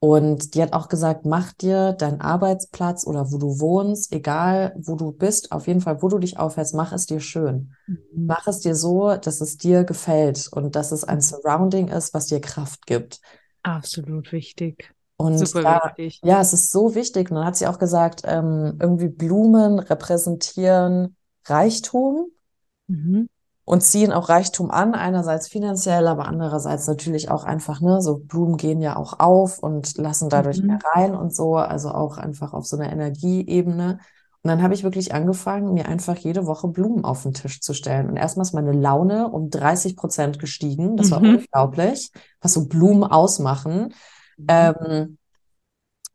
Und 0.00 0.54
die 0.54 0.60
hat 0.60 0.74
auch 0.74 0.88
gesagt, 0.88 1.24
mach 1.24 1.54
dir 1.54 1.92
deinen 1.92 2.20
Arbeitsplatz 2.20 3.06
oder 3.06 3.32
wo 3.32 3.38
du 3.38 3.58
wohnst, 3.58 4.12
egal 4.12 4.74
wo 4.76 4.96
du 4.96 5.12
bist, 5.12 5.50
auf 5.50 5.66
jeden 5.66 5.80
Fall, 5.80 6.02
wo 6.02 6.08
du 6.08 6.18
dich 6.18 6.38
aufhältst, 6.38 6.74
mach 6.74 6.92
es 6.92 7.06
dir 7.06 7.20
schön. 7.20 7.72
Mhm. 7.86 8.26
Mach 8.26 8.46
es 8.46 8.60
dir 8.60 8.74
so, 8.74 9.16
dass 9.16 9.40
es 9.40 9.56
dir 9.56 9.84
gefällt 9.84 10.48
und 10.52 10.76
dass 10.76 10.92
es 10.92 11.04
ein. 11.04 11.22
Surrounding 11.22 11.88
ist, 11.88 12.12
was 12.12 12.26
dir 12.26 12.40
Kraft 12.40 12.86
gibt. 12.86 13.20
Absolut 13.62 14.32
wichtig. 14.32 14.92
Und 15.16 15.54
da, 15.54 15.92
wichtig. 15.96 16.20
ja, 16.24 16.40
es 16.40 16.52
ist 16.52 16.70
so 16.70 16.94
wichtig. 16.94 17.30
Und 17.30 17.36
dann 17.36 17.46
hat 17.46 17.56
sie 17.56 17.66
auch 17.66 17.78
gesagt, 17.78 18.22
ähm, 18.24 18.78
irgendwie 18.80 19.08
Blumen 19.08 19.78
repräsentieren 19.78 21.16
Reichtum. 21.44 22.26
Mhm 22.88 23.28
und 23.64 23.82
ziehen 23.82 24.12
auch 24.12 24.28
Reichtum 24.28 24.70
an, 24.70 24.94
einerseits 24.94 25.48
finanziell, 25.48 26.06
aber 26.06 26.26
andererseits 26.26 26.86
natürlich 26.86 27.30
auch 27.30 27.44
einfach, 27.44 27.80
ne, 27.80 28.00
so 28.02 28.18
Blumen 28.18 28.56
gehen 28.56 28.82
ja 28.82 28.96
auch 28.96 29.18
auf 29.20 29.58
und 29.58 29.96
lassen 29.96 30.28
dadurch 30.28 30.60
mhm. 30.60 30.66
mehr 30.68 30.78
rein 30.94 31.14
und 31.14 31.34
so, 31.34 31.56
also 31.56 31.90
auch 31.90 32.18
einfach 32.18 32.52
auf 32.52 32.66
so 32.66 32.76
einer 32.76 32.92
Energieebene. 32.92 34.00
Und 34.42 34.48
dann 34.48 34.62
habe 34.62 34.74
ich 34.74 34.84
wirklich 34.84 35.14
angefangen, 35.14 35.72
mir 35.72 35.88
einfach 35.88 36.16
jede 36.16 36.44
Woche 36.44 36.68
Blumen 36.68 37.06
auf 37.06 37.22
den 37.22 37.32
Tisch 37.32 37.62
zu 37.62 37.72
stellen. 37.72 38.10
Und 38.10 38.16
erstmal 38.16 38.44
ist 38.44 38.52
meine 38.52 38.72
Laune 38.72 39.28
um 39.30 39.48
30 39.48 39.96
Prozent 39.96 40.38
gestiegen. 40.38 40.98
Das 40.98 41.10
war 41.10 41.20
mhm. 41.20 41.36
unglaublich, 41.36 42.10
was 42.42 42.52
so 42.52 42.66
Blumen 42.66 43.04
ausmachen. 43.04 43.94
Mhm. 44.36 44.46
Ähm, 44.48 45.18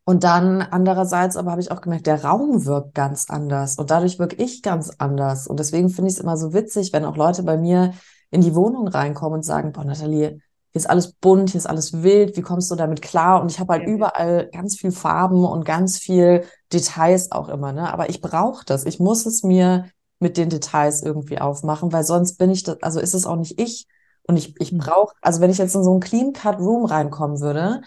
und 0.05 0.23
dann 0.23 0.63
andererseits 0.63 1.37
aber 1.37 1.51
habe 1.51 1.61
ich 1.61 1.69
auch 1.69 1.81
gemerkt, 1.81 2.07
der 2.07 2.23
Raum 2.23 2.65
wirkt 2.65 2.95
ganz 2.95 3.29
anders 3.29 3.77
und 3.77 3.91
dadurch 3.91 4.17
wirke 4.17 4.37
ich 4.37 4.63
ganz 4.63 4.91
anders. 4.97 5.45
Und 5.45 5.59
deswegen 5.59 5.89
finde 5.89 6.09
ich 6.09 6.15
es 6.15 6.19
immer 6.19 6.35
so 6.35 6.51
witzig, 6.51 6.93
wenn 6.93 7.05
auch 7.05 7.15
Leute 7.15 7.43
bei 7.43 7.57
mir 7.57 7.93
in 8.31 8.41
die 8.41 8.55
Wohnung 8.55 8.87
reinkommen 8.87 9.35
und 9.35 9.43
sagen, 9.43 9.71
boah, 9.71 9.83
Nathalie, 9.85 10.39
hier 10.71 10.79
ist 10.79 10.89
alles 10.89 11.13
bunt, 11.13 11.51
hier 11.51 11.59
ist 11.59 11.67
alles 11.67 12.01
wild, 12.01 12.37
wie 12.37 12.41
kommst 12.41 12.69
du 12.71 12.75
damit 12.75 13.01
klar? 13.01 13.41
Und 13.41 13.51
ich 13.51 13.59
habe 13.59 13.73
halt 13.73 13.83
ja. 13.83 13.89
überall 13.89 14.49
ganz 14.51 14.77
viel 14.77 14.91
Farben 14.91 15.45
und 15.45 15.63
ganz 15.63 15.97
viel 15.97 16.43
Details 16.73 17.31
auch 17.31 17.49
immer, 17.49 17.71
ne? 17.71 17.93
Aber 17.93 18.09
ich 18.09 18.21
brauche 18.21 18.65
das. 18.65 18.85
Ich 18.85 18.99
muss 18.99 19.25
es 19.25 19.43
mir 19.43 19.89
mit 20.19 20.37
den 20.37 20.49
Details 20.49 21.01
irgendwie 21.01 21.39
aufmachen, 21.39 21.91
weil 21.91 22.03
sonst 22.03 22.37
bin 22.37 22.49
ich 22.49 22.63
das, 22.63 22.81
also 22.81 22.99
ist 22.99 23.13
es 23.13 23.25
auch 23.25 23.35
nicht 23.35 23.59
ich. 23.59 23.87
Und 24.23 24.37
ich, 24.37 24.59
ich 24.59 24.71
hm. 24.71 24.79
brauche, 24.79 25.15
also 25.21 25.41
wenn 25.41 25.49
ich 25.49 25.57
jetzt 25.57 25.75
in 25.75 25.83
so 25.83 25.91
einen 25.91 26.01
Clean 26.01 26.33
Cut 26.33 26.59
Room 26.59 26.85
reinkommen 26.85 27.41
würde, 27.41 27.81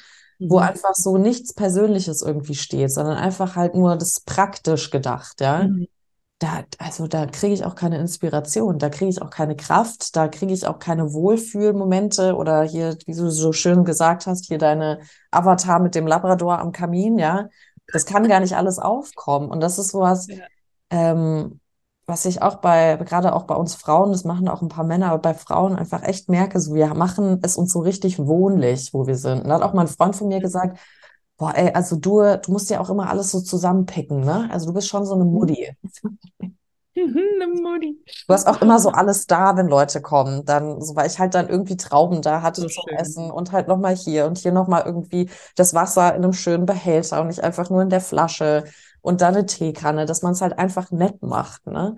wo 0.48 0.58
mhm. 0.58 0.64
einfach 0.64 0.94
so 0.94 1.18
nichts 1.18 1.54
Persönliches 1.54 2.22
irgendwie 2.22 2.54
steht, 2.54 2.92
sondern 2.92 3.16
einfach 3.16 3.56
halt 3.56 3.74
nur 3.74 3.96
das 3.96 4.20
praktisch 4.20 4.90
gedacht, 4.90 5.40
ja. 5.40 5.64
Mhm. 5.64 5.88
Da, 6.38 6.64
also 6.78 7.06
da 7.06 7.26
kriege 7.26 7.54
ich 7.54 7.64
auch 7.64 7.76
keine 7.76 7.98
Inspiration, 7.98 8.80
da 8.80 8.88
kriege 8.88 9.08
ich 9.08 9.22
auch 9.22 9.30
keine 9.30 9.54
Kraft, 9.54 10.16
da 10.16 10.26
kriege 10.26 10.52
ich 10.52 10.66
auch 10.66 10.80
keine 10.80 11.12
Wohlfühlmomente 11.12 12.34
oder 12.34 12.64
hier, 12.64 12.98
wie 13.06 13.14
du 13.14 13.30
so 13.30 13.52
schön 13.52 13.84
gesagt 13.84 14.26
hast, 14.26 14.46
hier 14.46 14.58
deine 14.58 14.98
Avatar 15.30 15.78
mit 15.78 15.94
dem 15.94 16.08
Labrador 16.08 16.58
am 16.58 16.72
Kamin, 16.72 17.18
ja. 17.18 17.48
Das 17.92 18.06
kann 18.06 18.26
gar 18.26 18.40
nicht 18.40 18.56
alles 18.56 18.80
aufkommen. 18.80 19.50
Und 19.50 19.60
das 19.60 19.78
ist 19.78 19.92
sowas, 19.92 20.26
ja. 20.28 20.44
ähm, 20.90 21.60
was 22.06 22.24
ich 22.24 22.42
auch 22.42 22.56
bei, 22.56 22.96
gerade 22.96 23.34
auch 23.34 23.44
bei 23.44 23.54
uns 23.54 23.74
Frauen, 23.74 24.12
das 24.12 24.24
machen 24.24 24.48
auch 24.48 24.62
ein 24.62 24.68
paar 24.68 24.84
Männer, 24.84 25.12
aber 25.12 25.22
bei 25.22 25.34
Frauen 25.34 25.76
einfach 25.76 26.02
echt 26.02 26.28
merke, 26.28 26.60
so 26.60 26.74
wir 26.74 26.94
machen 26.94 27.40
es 27.42 27.56
uns 27.56 27.72
so 27.72 27.80
richtig 27.80 28.18
wohnlich, 28.18 28.92
wo 28.92 29.06
wir 29.06 29.16
sind. 29.16 29.42
Und 29.42 29.48
da 29.48 29.54
hat 29.54 29.62
auch 29.62 29.74
mein 29.74 29.86
Freund 29.86 30.16
von 30.16 30.28
mir 30.28 30.40
gesagt, 30.40 30.78
boah, 31.36 31.54
ey, 31.54 31.72
also 31.72 31.96
du, 31.96 32.20
du 32.38 32.52
musst 32.52 32.70
ja 32.70 32.80
auch 32.80 32.90
immer 32.90 33.08
alles 33.08 33.30
so 33.30 33.40
zusammenpicken, 33.40 34.20
ne? 34.20 34.48
Also 34.52 34.66
du 34.66 34.74
bist 34.74 34.88
schon 34.88 35.06
so 35.06 35.14
eine 35.14 35.24
mhm. 35.24 35.32
Mutti. 35.32 35.76
eine 36.96 37.46
Mutti. 37.48 37.98
Du 38.26 38.34
hast 38.34 38.46
auch 38.46 38.60
immer 38.60 38.78
so 38.78 38.90
alles 38.90 39.26
da, 39.26 39.56
wenn 39.56 39.68
Leute 39.68 40.00
kommen. 40.02 40.44
Dann, 40.44 40.80
so 40.80 40.94
weil 40.94 41.06
ich 41.06 41.18
halt 41.18 41.34
dann 41.34 41.48
irgendwie 41.48 41.76
Trauben 41.76 42.22
da 42.22 42.42
hatte 42.42 42.62
so 42.62 42.68
zum 42.68 42.84
schön. 42.88 42.98
Essen 42.98 43.30
und 43.30 43.52
halt 43.52 43.68
nochmal 43.68 43.96
hier 43.96 44.26
und 44.26 44.38
hier 44.38 44.52
nochmal 44.52 44.82
irgendwie 44.84 45.30
das 45.56 45.74
Wasser 45.74 46.14
in 46.14 46.22
einem 46.22 46.32
schönen 46.32 46.66
Behälter 46.66 47.20
und 47.20 47.28
nicht 47.28 47.42
einfach 47.42 47.70
nur 47.70 47.82
in 47.82 47.90
der 47.90 48.00
Flasche 48.00 48.64
und 49.02 49.20
dann 49.20 49.34
eine 49.34 49.46
Teekanne, 49.46 50.06
dass 50.06 50.22
man 50.22 50.32
es 50.32 50.40
halt 50.40 50.58
einfach 50.58 50.90
nett 50.90 51.22
macht, 51.22 51.66
ne? 51.66 51.96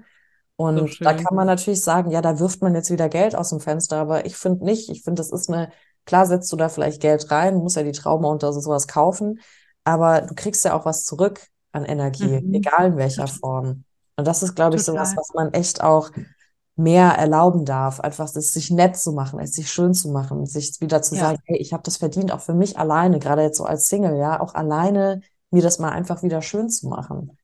Und 0.56 0.78
so 0.78 1.04
da 1.04 1.14
kann 1.14 1.34
man 1.34 1.46
natürlich 1.46 1.82
sagen, 1.82 2.10
ja, 2.10 2.22
da 2.22 2.38
wirft 2.38 2.62
man 2.62 2.74
jetzt 2.74 2.90
wieder 2.90 3.08
Geld 3.08 3.34
aus 3.34 3.50
dem 3.50 3.60
Fenster, 3.60 3.96
aber 3.96 4.24
ich 4.24 4.36
finde 4.36 4.64
nicht. 4.64 4.88
Ich 4.88 5.02
finde, 5.02 5.20
das 5.20 5.32
ist 5.32 5.50
eine, 5.50 5.70
klar 6.06 6.26
setzt 6.26 6.52
du 6.52 6.56
da 6.56 6.68
vielleicht 6.68 7.02
Geld 7.02 7.28
rein, 7.30 7.56
musst 7.56 7.76
ja 7.76 7.82
die 7.82 7.92
Trauma 7.92 8.28
und 8.28 8.40
sowas 8.40 8.86
kaufen, 8.86 9.40
aber 9.82 10.20
du 10.22 10.34
kriegst 10.34 10.64
ja 10.64 10.74
auch 10.74 10.84
was 10.84 11.04
zurück 11.04 11.40
an 11.72 11.84
Energie, 11.84 12.40
mhm. 12.40 12.54
egal 12.54 12.86
in 12.86 12.96
welcher 12.96 13.26
Form. 13.26 13.84
Und 14.16 14.26
das 14.28 14.44
ist, 14.44 14.54
glaube 14.54 14.76
ich, 14.76 14.84
Total. 14.84 15.04
sowas, 15.04 15.16
was 15.16 15.34
man 15.34 15.52
echt 15.52 15.82
auch 15.82 16.10
mehr 16.76 17.10
erlauben 17.10 17.64
darf, 17.64 18.00
einfach 18.00 18.24
es 18.34 18.52
sich 18.52 18.70
nett 18.70 18.96
zu 18.96 19.12
machen, 19.12 19.38
es 19.40 19.52
sich 19.52 19.70
schön 19.70 19.94
zu 19.94 20.10
machen, 20.10 20.46
sich 20.46 20.80
wieder 20.80 21.02
zu 21.02 21.14
ja. 21.14 21.22
sagen, 21.22 21.38
hey, 21.46 21.58
ich 21.58 21.72
habe 21.72 21.82
das 21.82 21.96
verdient, 21.96 22.32
auch 22.32 22.40
für 22.40 22.54
mich 22.54 22.78
alleine, 22.78 23.18
gerade 23.18 23.42
jetzt 23.42 23.58
so 23.58 23.64
als 23.64 23.86
Single, 23.86 24.16
ja, 24.16 24.40
auch 24.40 24.54
alleine 24.54 25.20
mir 25.54 25.62
das 25.62 25.78
mal 25.78 25.90
einfach 25.90 26.22
wieder 26.22 26.42
schön 26.42 26.68
zu 26.68 26.88
machen. 26.88 27.38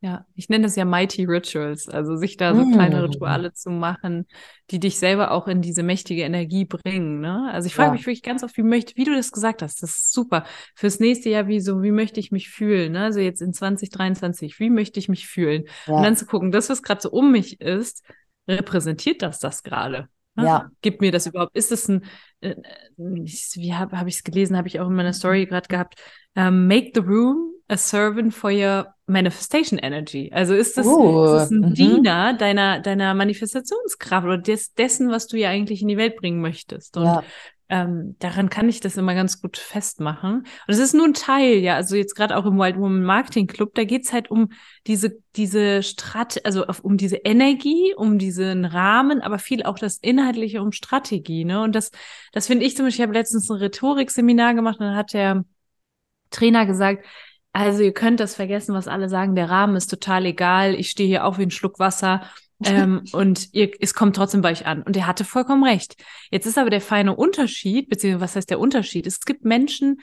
Ja, 0.00 0.26
ich 0.36 0.48
nenne 0.48 0.62
das 0.62 0.76
ja 0.76 0.84
Mighty 0.84 1.24
Rituals, 1.24 1.88
also 1.88 2.14
sich 2.14 2.36
da 2.36 2.54
so 2.54 2.64
mm. 2.64 2.72
kleine 2.72 3.02
Rituale 3.02 3.52
zu 3.52 3.70
machen, 3.70 4.28
die 4.70 4.78
dich 4.78 4.96
selber 4.96 5.32
auch 5.32 5.48
in 5.48 5.60
diese 5.60 5.82
mächtige 5.82 6.22
Energie 6.22 6.64
bringen. 6.64 7.20
Ne? 7.20 7.50
Also 7.52 7.66
ich 7.66 7.74
frage 7.74 7.88
ja. 7.88 7.92
mich 7.94 8.02
wirklich 8.02 8.22
ganz 8.22 8.44
oft, 8.44 8.56
wie 8.56 8.62
möchte, 8.62 8.94
wie 8.94 9.02
du 9.02 9.12
das 9.12 9.32
gesagt 9.32 9.60
hast, 9.60 9.82
das 9.82 9.90
ist 9.90 10.12
super. 10.12 10.44
Fürs 10.76 11.00
nächste 11.00 11.30
Jahr, 11.30 11.48
wie 11.48 11.58
so, 11.60 11.82
wie 11.82 11.90
möchte 11.90 12.20
ich 12.20 12.30
mich 12.30 12.48
fühlen? 12.48 12.92
Ne? 12.92 13.02
Also 13.02 13.18
jetzt 13.18 13.42
in 13.42 13.52
2023, 13.52 14.60
wie 14.60 14.70
möchte 14.70 15.00
ich 15.00 15.08
mich 15.08 15.26
fühlen? 15.26 15.64
Ja. 15.86 15.96
Und 15.96 16.02
dann 16.04 16.16
zu 16.16 16.26
gucken, 16.26 16.52
das, 16.52 16.70
was 16.70 16.84
gerade 16.84 17.00
so 17.00 17.10
um 17.10 17.32
mich 17.32 17.60
ist, 17.60 18.04
repräsentiert 18.46 19.20
das 19.22 19.40
das 19.40 19.64
gerade? 19.64 20.08
Ne? 20.38 20.46
Ja. 20.46 20.70
Gibt 20.80 21.00
mir 21.00 21.12
das 21.12 21.26
überhaupt? 21.26 21.56
Ist 21.56 21.72
es 21.72 21.88
ein, 21.88 22.04
äh, 22.40 22.54
wie 22.96 23.74
habe 23.74 23.98
hab 23.98 24.06
ich 24.06 24.16
es 24.16 24.24
gelesen, 24.24 24.56
habe 24.56 24.68
ich 24.68 24.80
auch 24.80 24.88
in 24.88 24.94
meiner 24.94 25.12
Story 25.12 25.46
gerade 25.46 25.68
gehabt, 25.68 26.00
um, 26.36 26.66
make 26.66 26.92
the 26.94 27.00
room 27.00 27.52
a 27.68 27.76
servant 27.76 28.32
for 28.32 28.50
your 28.50 28.86
manifestation 29.06 29.78
energy. 29.78 30.30
Also 30.32 30.54
ist 30.54 30.78
das, 30.78 30.86
uh, 30.86 31.24
ist 31.24 31.32
das 31.32 31.50
ein 31.50 31.64
uh, 31.64 31.70
Diener 31.74 32.34
deiner, 32.34 32.80
deiner 32.80 33.14
Manifestationskraft 33.14 34.26
oder 34.26 34.38
des, 34.38 34.72
dessen, 34.74 35.10
was 35.10 35.26
du 35.26 35.36
ja 35.36 35.50
eigentlich 35.50 35.82
in 35.82 35.88
die 35.88 35.96
Welt 35.96 36.16
bringen 36.16 36.40
möchtest. 36.40 36.96
Und 36.96 37.04
ja. 37.04 37.22
Ähm, 37.70 38.16
daran 38.18 38.48
kann 38.48 38.68
ich 38.68 38.80
das 38.80 38.96
immer 38.96 39.14
ganz 39.14 39.42
gut 39.42 39.58
festmachen. 39.58 40.38
Und 40.38 40.46
es 40.66 40.78
ist 40.78 40.94
nur 40.94 41.04
ein 41.06 41.14
Teil, 41.14 41.58
ja, 41.58 41.76
also 41.76 41.96
jetzt 41.96 42.14
gerade 42.14 42.36
auch 42.36 42.46
im 42.46 42.58
Wild 42.58 42.76
Woman 42.76 43.04
Marketing 43.04 43.46
Club, 43.46 43.74
da 43.74 43.84
geht's 43.84 44.12
halt 44.12 44.30
um 44.30 44.50
diese, 44.86 45.18
diese 45.36 45.82
Strat, 45.82 46.44
also 46.46 46.66
auf, 46.66 46.80
um 46.80 46.96
diese 46.96 47.16
Energie, 47.16 47.94
um 47.94 48.18
diesen 48.18 48.64
Rahmen, 48.64 49.20
aber 49.20 49.38
viel 49.38 49.64
auch 49.64 49.78
das 49.78 49.98
Inhaltliche 49.98 50.62
um 50.62 50.72
Strategie, 50.72 51.44
ne? 51.44 51.62
Und 51.62 51.74
das, 51.74 51.90
das 52.32 52.46
finde 52.46 52.64
ich 52.64 52.74
zum 52.76 52.86
Beispiel, 52.86 53.02
ich 53.02 53.08
habe 53.08 53.18
letztens 53.18 53.50
ein 53.50 53.58
Rhetorikseminar 53.58 54.54
gemacht 54.54 54.80
und 54.80 54.86
dann 54.86 54.96
hat 54.96 55.12
der 55.12 55.44
Trainer 56.30 56.66
gesagt, 56.66 57.04
also 57.52 57.82
ihr 57.82 57.92
könnt 57.92 58.20
das 58.20 58.34
vergessen, 58.34 58.74
was 58.74 58.88
alle 58.88 59.08
sagen, 59.08 59.34
der 59.34 59.50
Rahmen 59.50 59.76
ist 59.76 59.88
total 59.88 60.26
egal, 60.26 60.74
ich 60.74 60.90
stehe 60.90 61.08
hier 61.08 61.24
auch 61.24 61.38
wie 61.38 61.42
ein 61.42 61.50
Schluck 61.50 61.78
Wasser 61.78 62.22
ähm, 62.64 63.04
und 63.12 63.52
ihr, 63.52 63.70
es 63.80 63.94
kommt 63.94 64.16
trotzdem 64.16 64.40
bei 64.40 64.50
euch 64.50 64.66
an. 64.66 64.82
Und 64.82 64.96
er 64.96 65.06
hatte 65.06 65.24
vollkommen 65.24 65.64
recht. 65.64 65.96
Jetzt 66.30 66.46
ist 66.46 66.58
aber 66.58 66.70
der 66.70 66.80
feine 66.80 67.14
Unterschied, 67.14 67.88
beziehungsweise 67.88 68.24
was 68.24 68.36
heißt 68.36 68.50
der 68.50 68.60
Unterschied? 68.60 69.06
Es 69.06 69.20
gibt 69.20 69.44
Menschen, 69.44 70.00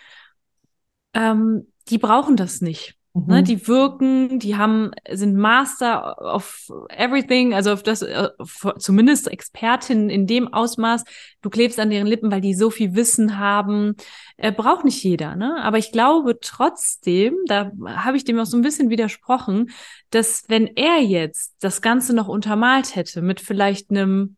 ähm, 1.13 1.71
die 1.89 1.97
brauchen 1.97 2.37
das 2.37 2.61
nicht. 2.61 2.95
Mhm. 3.15 3.27
Ne, 3.27 3.43
die 3.43 3.65
wirken, 3.65 4.39
die 4.39 4.57
haben, 4.57 4.91
sind 5.09 5.37
Master 5.37 6.21
of 6.35 6.69
everything, 6.89 7.53
also 7.53 7.71
auf 7.71 7.81
das, 7.81 8.03
auf, 8.03 8.65
äh, 8.65 8.77
zumindest 8.77 9.29
Expertinnen 9.29 10.09
in 10.09 10.27
dem 10.27 10.53
Ausmaß. 10.53 11.05
Du 11.41 11.49
klebst 11.49 11.79
an 11.79 11.89
deren 11.89 12.07
Lippen, 12.07 12.29
weil 12.29 12.41
die 12.41 12.53
so 12.53 12.69
viel 12.69 12.93
Wissen 12.93 13.39
haben. 13.39 13.95
Äh, 14.35 14.51
braucht 14.51 14.83
nicht 14.83 15.01
jeder, 15.01 15.37
ne? 15.37 15.63
Aber 15.63 15.77
ich 15.77 15.93
glaube 15.93 16.39
trotzdem, 16.41 17.35
da 17.47 17.71
habe 17.87 18.17
ich 18.17 18.25
dem 18.25 18.37
auch 18.37 18.45
so 18.45 18.57
ein 18.57 18.63
bisschen 18.63 18.89
widersprochen, 18.89 19.71
dass 20.09 20.43
wenn 20.49 20.67
er 20.67 21.01
jetzt 21.01 21.55
das 21.61 21.81
Ganze 21.81 22.13
noch 22.13 22.27
untermalt 22.27 22.97
hätte 22.97 23.21
mit 23.21 23.39
vielleicht 23.39 23.91
einem 23.91 24.35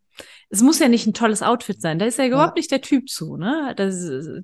es 0.50 0.62
muss 0.62 0.80
ja 0.80 0.88
nicht 0.88 1.06
ein 1.06 1.14
tolles 1.14 1.44
Outfit 1.44 1.82
sein. 1.82 2.00
Da 2.00 2.06
ist 2.06 2.20
er 2.20 2.26
ja 2.26 2.32
überhaupt 2.32 2.56
nicht 2.56 2.72
der 2.72 2.80
Typ 2.80 3.10
zu, 3.10 3.36
ne? 3.36 3.74
Das, 3.76 3.96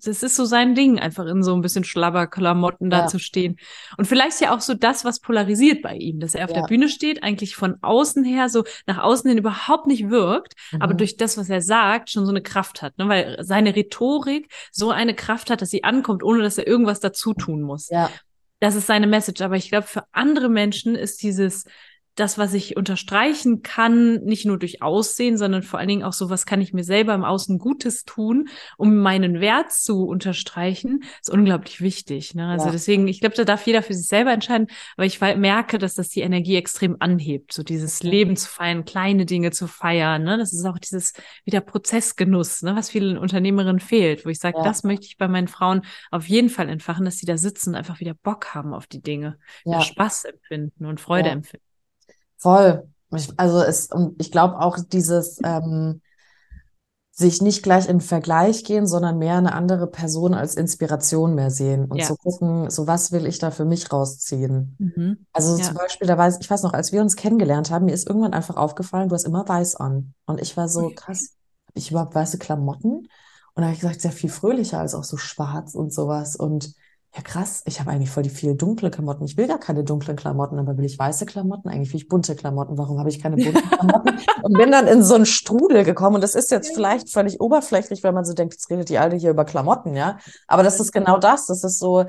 das 0.04 0.22
ist 0.22 0.36
so 0.36 0.44
sein 0.44 0.76
Ding, 0.76 1.00
einfach 1.00 1.26
in 1.26 1.44
so 1.44 1.56
ein 1.56 1.62
bisschen 1.62 1.86
Schlabberklamotten 1.86 2.92
ja. 2.92 3.02
da 3.02 3.08
zu 3.08 3.20
stehen. 3.20 3.56
Und 3.98 4.06
vielleicht 4.06 4.42
ja 4.42 4.54
auch 4.54 4.60
so 4.60 4.74
das, 4.74 5.06
was 5.06 5.22
polarisiert 5.22 5.82
bei 5.82 5.96
ihm, 5.96 6.20
dass 6.20 6.36
er 6.36 6.46
auf 6.46 6.52
ja. 6.52 6.62
der 6.62 6.68
Bühne 6.68 6.90
steht, 6.90 7.24
eigentlich 7.24 7.56
von 7.56 7.78
außen 7.82 8.26
her 8.26 8.50
so 8.50 8.66
nach 8.86 8.98
außen 8.98 9.30
hin 9.30 9.38
überhaupt 9.38 9.88
nicht 9.88 10.10
wirkt, 10.10 10.56
mhm. 10.74 10.82
aber 10.82 10.94
durch 10.94 11.16
das, 11.16 11.38
was 11.38 11.50
er 11.50 11.62
sagt, 11.62 12.10
schon 12.10 12.26
so 12.26 12.32
eine 12.32 12.44
Kraft 12.44 12.82
hat, 12.82 12.98
ne? 12.98 13.08
Weil 13.08 13.38
seine 13.40 13.74
Rhetorik 13.74 14.52
so 14.72 14.92
eine 14.92 15.16
Kraft 15.16 15.50
hat, 15.50 15.62
dass 15.62 15.70
sie 15.70 15.86
ankommt, 15.86 16.22
ohne 16.22 16.44
dass 16.44 16.58
er 16.58 16.68
irgendwas 16.68 17.00
dazu 17.00 17.34
tun 17.34 17.62
muss. 17.62 17.90
Ja. 17.90 18.10
Das 18.60 18.76
ist 18.76 18.88
seine 18.88 19.08
Message. 19.08 19.42
Aber 19.42 19.56
ich 19.56 19.70
glaube, 19.70 19.88
für 19.88 20.04
andere 20.12 20.50
Menschen 20.50 20.96
ist 20.96 21.22
dieses 21.22 21.66
das, 22.16 22.38
was 22.38 22.54
ich 22.54 22.78
unterstreichen 22.78 23.64
kann, 23.64 24.24
nicht 24.24 24.46
nur 24.46 24.60
durch 24.60 24.82
Aussehen, 24.82 25.38
sondern 25.38 25.64
vor 25.64 25.80
allen 25.80 25.88
Dingen 25.88 26.04
auch 26.04 26.14
so, 26.14 26.30
was 26.30 26.46
kann 26.46 26.62
ich 26.62 26.72
mir 26.72 26.84
selber 26.84 27.14
im 27.14 27.24
Außen 27.24 27.58
Gutes 27.58 28.06
tun, 28.06 28.50
um 28.78 28.98
meinen 28.98 29.40
Wert 29.40 29.72
zu 29.72 30.06
unterstreichen, 30.06 31.04
ist 31.20 31.32
unglaublich 31.32 31.82
wichtig. 31.82 32.36
Ne? 32.36 32.48
Also 32.48 32.68
ja. 32.68 32.72
deswegen, 32.72 33.08
ich 33.08 33.20
glaube, 33.20 33.36
da 33.36 33.46
darf 33.46 33.66
jeder 33.66 33.82
für 33.82 33.96
sich 33.96 34.08
selber 34.08 34.32
entscheiden, 34.32 34.68
aber 34.96 35.06
ich 35.06 35.20
merke, 35.20 35.80
dass 35.80 35.96
das 35.96 36.10
die 36.10 36.22
Energie 36.22 36.56
extrem 36.56 36.98
anhebt, 37.00 37.52
so 37.52 37.64
dieses 37.64 38.04
Leben 38.04 38.36
zu 38.36 38.48
feiern, 38.48 38.86
kleine 38.86 39.26
Dinge 39.26 39.52
zu 39.52 39.68
feiern. 39.68 40.24
Ne? 40.24 40.38
Das 40.38 40.54
ist 40.54 40.66
auch 40.66 40.78
dieses 40.78 41.14
wieder 41.46 41.62
Prozessgenuss, 41.62 42.62
ne? 42.62 42.76
was 42.76 42.92
vielen 42.92 43.18
Unternehmerinnen 43.18 43.80
fehlt, 43.80 44.26
wo 44.26 44.30
ich 44.30 44.40
sage, 44.40 44.58
ja. 44.58 44.64
das 44.64 44.84
möchte 44.84 45.08
ich 45.08 45.18
bei 45.18 45.28
meinen 45.28 45.48
Frauen 45.48 45.82
auf 46.12 46.28
jeden 46.28 46.50
Fall 46.50 46.70
entfachen, 46.70 47.06
dass 47.06 47.18
sie 47.18 47.26
da 47.26 47.38
sitzen 47.38 47.70
und 47.70 47.76
einfach 47.76 48.00
wieder 48.00 48.14
Bock 48.14 48.54
haben 48.54 48.74
auf 48.74 48.86
die 48.86 49.02
Dinge, 49.02 49.40
ja. 49.66 49.82
Spaß 49.82 50.26
empfinden 50.26 50.86
und 50.86 51.02
Freude 51.02 51.30
empfinden. 51.30 51.73
Voll. 52.44 52.88
Ich, 53.16 53.30
also 53.38 53.62
es, 53.62 53.88
und 53.88 54.20
ich 54.20 54.32
glaube 54.32 54.60
auch 54.60 54.78
dieses 54.80 55.40
ähm, 55.44 56.02
sich 57.16 57.42
nicht 57.44 57.62
gleich 57.62 57.88
in 57.88 58.02
Vergleich 58.02 58.64
gehen, 58.64 58.88
sondern 58.88 59.20
mehr 59.20 59.38
eine 59.38 59.54
andere 59.54 59.86
Person 59.86 60.34
als 60.34 60.56
Inspiration 60.56 61.36
mehr 61.36 61.52
sehen 61.52 61.86
und 61.86 62.00
ja. 62.00 62.06
zu 62.06 62.16
gucken, 62.16 62.72
so 62.72 62.88
was 62.88 63.12
will 63.12 63.28
ich 63.28 63.38
da 63.38 63.52
für 63.52 63.66
mich 63.66 63.94
rausziehen. 63.94 64.76
Mhm. 64.80 65.26
Also 65.32 65.56
ja. 65.58 65.64
zum 65.64 65.76
Beispiel, 65.76 66.08
da 66.08 66.18
weiß 66.18 66.40
ich 66.42 66.50
weiß 66.50 66.64
noch, 66.64 66.74
als 66.74 66.92
wir 66.92 67.02
uns 67.02 67.16
kennengelernt 67.16 67.70
haben, 67.70 67.86
mir 67.86 67.94
ist 67.94 68.08
irgendwann 68.08 68.34
einfach 68.34 68.58
aufgefallen, 68.58 69.10
du 69.10 69.16
hast 69.16 69.26
immer 69.26 69.48
weiß 69.48 69.76
an. 69.76 70.16
Und 70.26 70.42
ich 70.42 70.58
war 70.58 70.68
so, 70.68 70.92
krass, 70.96 71.36
habe 71.68 71.80
ich 71.80 71.92
überhaupt 71.92 72.16
weiße 72.16 72.40
Klamotten? 72.40 73.08
Und 73.56 73.62
da 73.62 73.64
habe 73.64 73.74
ich 73.74 73.82
gesagt, 73.82 74.02
sehr 74.02 74.12
viel 74.12 74.32
fröhlicher 74.32 74.80
als 74.80 74.96
auch 74.96 75.04
so 75.04 75.18
schwarz 75.18 75.76
und 75.76 75.94
sowas. 75.94 76.36
Und 76.36 76.74
ja 77.16 77.22
krass, 77.22 77.62
ich 77.66 77.80
habe 77.80 77.92
eigentlich 77.92 78.10
voll 78.10 78.24
die 78.24 78.30
viel 78.30 78.56
dunkle 78.56 78.90
Klamotten. 78.90 79.26
Ich 79.26 79.38
will 79.38 79.48
gar 79.48 79.60
keine 79.60 79.84
dunklen 79.84 80.18
Klamotten, 80.18 80.58
aber 80.58 80.78
will 80.78 80.86
ich 80.86 80.98
weiße 80.98 81.28
Klamotten? 81.28 81.70
Eigentlich 81.70 81.94
will 81.94 82.02
ich 82.02 82.08
bunte 82.08 82.36
Klamotten. 82.36 82.76
Warum 82.78 82.98
habe 82.98 83.10
ich 83.10 83.22
keine 83.22 83.36
bunten 83.36 83.70
Klamotten? 83.70 84.20
und 84.42 84.54
bin 84.54 84.72
dann 84.72 84.88
in 84.88 85.04
so 85.04 85.14
einen 85.14 85.28
Strudel 85.28 85.84
gekommen. 85.84 86.16
Und 86.16 86.22
das 86.22 86.34
ist 86.34 86.50
jetzt 86.50 86.74
vielleicht 86.74 87.12
völlig 87.12 87.40
oberflächlich, 87.40 88.02
wenn 88.02 88.16
man 88.16 88.26
so 88.26 88.34
denkt, 88.34 88.56
jetzt 88.56 88.68
redet 88.72 88.90
die 88.90 88.98
Alte 88.98 89.16
hier 89.16 89.30
über 89.30 89.46
Klamotten, 89.46 89.96
ja. 89.96 90.18
Aber 90.48 90.64
das 90.64 90.80
ist 90.80 90.92
genau 90.92 91.20
das. 91.20 91.46
Das 91.46 91.64
ist 91.64 91.78
so, 91.78 92.06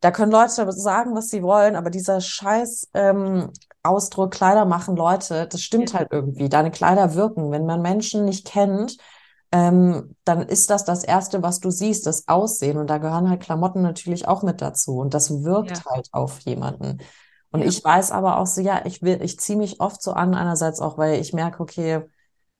da 0.00 0.10
können 0.10 0.32
Leute 0.32 0.72
sagen, 0.72 1.14
was 1.14 1.28
sie 1.28 1.42
wollen, 1.44 1.76
aber 1.76 1.90
dieser 1.90 2.20
scheiß 2.20 2.90
ähm, 2.94 3.50
Ausdruck, 3.84 4.32
Kleider 4.32 4.64
machen 4.64 4.96
Leute, 4.96 5.46
das 5.46 5.62
stimmt 5.62 5.94
halt 5.94 6.08
irgendwie. 6.10 6.48
Deine 6.48 6.72
Kleider 6.72 7.14
wirken. 7.14 7.52
Wenn 7.52 7.64
man 7.64 7.80
Menschen 7.80 8.24
nicht 8.24 8.44
kennt, 8.44 8.96
ähm, 9.50 10.14
dann 10.24 10.42
ist 10.42 10.70
das 10.70 10.84
das 10.84 11.04
Erste, 11.04 11.42
was 11.42 11.60
du 11.60 11.70
siehst, 11.70 12.06
das 12.06 12.28
Aussehen. 12.28 12.76
Und 12.76 12.88
da 12.88 12.98
gehören 12.98 13.30
halt 13.30 13.40
Klamotten 13.40 13.82
natürlich 13.82 14.28
auch 14.28 14.42
mit 14.42 14.60
dazu. 14.60 14.98
Und 14.98 15.14
das 15.14 15.42
wirkt 15.42 15.78
ja. 15.78 15.84
halt 15.86 16.08
auf 16.12 16.40
jemanden. 16.40 16.98
Und 17.50 17.60
ja. 17.60 17.66
ich 17.66 17.82
weiß 17.82 18.12
aber 18.12 18.38
auch 18.38 18.46
so, 18.46 18.60
ja, 18.60 18.82
ich 18.84 19.02
will, 19.02 19.22
ich 19.22 19.40
ziehe 19.40 19.58
mich 19.58 19.80
oft 19.80 20.02
so 20.02 20.12
an, 20.12 20.34
einerseits 20.34 20.80
auch, 20.80 20.98
weil 20.98 21.20
ich 21.20 21.32
merke, 21.32 21.62
okay, 21.62 22.02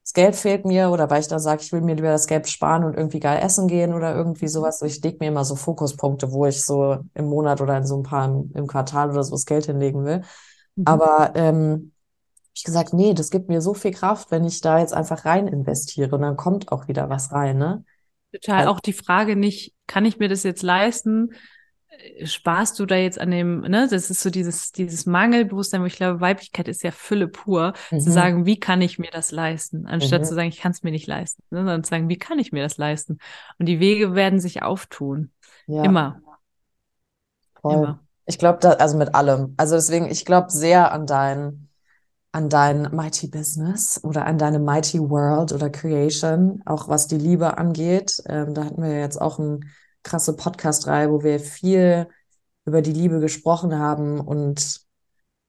das 0.02 0.14
Geld 0.14 0.36
fehlt 0.36 0.64
mir 0.64 0.88
oder 0.88 1.10
weil 1.10 1.20
ich 1.20 1.28
da 1.28 1.38
sage, 1.38 1.60
ich 1.60 1.70
will 1.70 1.82
mir 1.82 1.94
lieber 1.94 2.08
das 2.08 2.26
Geld 2.26 2.48
sparen 2.48 2.84
und 2.84 2.96
irgendwie 2.96 3.20
geil 3.20 3.42
essen 3.42 3.68
gehen 3.68 3.92
oder 3.92 4.14
irgendwie 4.14 4.46
mhm. 4.46 4.50
sowas. 4.50 4.78
So, 4.78 4.86
ich 4.86 5.02
leg 5.02 5.20
mir 5.20 5.26
immer 5.28 5.44
so 5.44 5.54
Fokuspunkte, 5.54 6.32
wo 6.32 6.46
ich 6.46 6.64
so 6.64 6.96
im 7.12 7.26
Monat 7.26 7.60
oder 7.60 7.76
in 7.76 7.84
so 7.84 7.98
ein 7.98 8.02
paar 8.02 8.24
im, 8.24 8.50
im 8.54 8.66
Quartal 8.66 9.10
oder 9.10 9.22
so 9.22 9.32
das 9.32 9.44
Geld 9.44 9.66
hinlegen 9.66 10.06
will. 10.06 10.22
Mhm. 10.76 10.84
Aber 10.86 11.32
ähm, 11.34 11.92
ich 12.58 12.64
gesagt, 12.64 12.92
nee, 12.92 13.14
das 13.14 13.30
gibt 13.30 13.48
mir 13.48 13.60
so 13.60 13.72
viel 13.72 13.92
Kraft, 13.92 14.32
wenn 14.32 14.44
ich 14.44 14.60
da 14.60 14.80
jetzt 14.80 14.92
einfach 14.92 15.24
rein 15.24 15.46
investiere 15.46 16.14
und 16.14 16.22
dann 16.22 16.36
kommt 16.36 16.72
auch 16.72 16.88
wieder 16.88 17.08
was 17.08 17.30
rein, 17.30 17.56
ne? 17.56 17.84
Total. 18.32 18.58
Also, 18.58 18.70
auch 18.70 18.80
die 18.80 18.92
Frage 18.92 19.36
nicht, 19.36 19.74
kann 19.86 20.04
ich 20.04 20.18
mir 20.18 20.28
das 20.28 20.42
jetzt 20.42 20.64
leisten? 20.64 21.30
Äh, 21.86 22.26
sparst 22.26 22.80
du 22.80 22.84
da 22.84 22.96
jetzt 22.96 23.20
an 23.20 23.30
dem, 23.30 23.60
ne? 23.60 23.86
Das 23.88 24.10
ist 24.10 24.20
so 24.20 24.30
dieses, 24.30 24.72
dieses 24.72 25.06
Mangelbewusstsein, 25.06 25.82
wo 25.82 25.86
ich 25.86 25.94
glaube, 25.94 26.20
Weiblichkeit 26.20 26.66
ist 26.66 26.82
ja 26.82 26.90
Fülle 26.90 27.28
pur, 27.28 27.74
mhm. 27.92 28.00
zu 28.00 28.10
sagen, 28.10 28.44
wie 28.44 28.58
kann 28.58 28.82
ich 28.82 28.98
mir 28.98 29.10
das 29.12 29.30
leisten? 29.30 29.86
Anstatt 29.86 30.22
mhm. 30.22 30.24
zu 30.24 30.34
sagen, 30.34 30.48
ich 30.48 30.58
kann 30.58 30.72
es 30.72 30.82
mir 30.82 30.90
nicht 30.90 31.06
leisten, 31.06 31.44
ne? 31.50 31.60
sondern 31.60 31.84
zu 31.84 31.90
sagen, 31.90 32.08
wie 32.08 32.18
kann 32.18 32.40
ich 32.40 32.50
mir 32.50 32.64
das 32.64 32.76
leisten? 32.76 33.18
Und 33.60 33.66
die 33.66 33.78
Wege 33.78 34.16
werden 34.16 34.40
sich 34.40 34.64
auftun. 34.64 35.30
Ja. 35.68 35.84
Immer. 35.84 36.20
Voll. 37.62 37.74
Immer. 37.74 38.00
Ich 38.26 38.40
glaube, 38.40 38.58
da, 38.60 38.72
also 38.72 38.98
mit 38.98 39.14
allem. 39.14 39.54
Also 39.58 39.76
deswegen, 39.76 40.10
ich 40.10 40.24
glaube 40.24 40.50
sehr 40.50 40.90
an 40.90 41.06
deinen 41.06 41.67
an 42.32 42.48
dein 42.48 42.94
Mighty 42.94 43.28
Business 43.28 44.00
oder 44.02 44.26
an 44.26 44.38
deine 44.38 44.58
Mighty 44.58 45.00
World 45.00 45.52
oder 45.52 45.70
Creation, 45.70 46.62
auch 46.66 46.88
was 46.88 47.06
die 47.06 47.18
Liebe 47.18 47.58
angeht. 47.58 48.22
Ähm, 48.26 48.54
da 48.54 48.64
hatten 48.64 48.82
wir 48.82 48.98
jetzt 48.98 49.20
auch 49.20 49.38
eine 49.38 49.60
krasse 50.02 50.36
Podcast-Reihe, 50.36 51.10
wo 51.10 51.22
wir 51.22 51.40
viel 51.40 52.08
über 52.64 52.82
die 52.82 52.92
Liebe 52.92 53.20
gesprochen 53.20 53.78
haben 53.78 54.20
und 54.20 54.86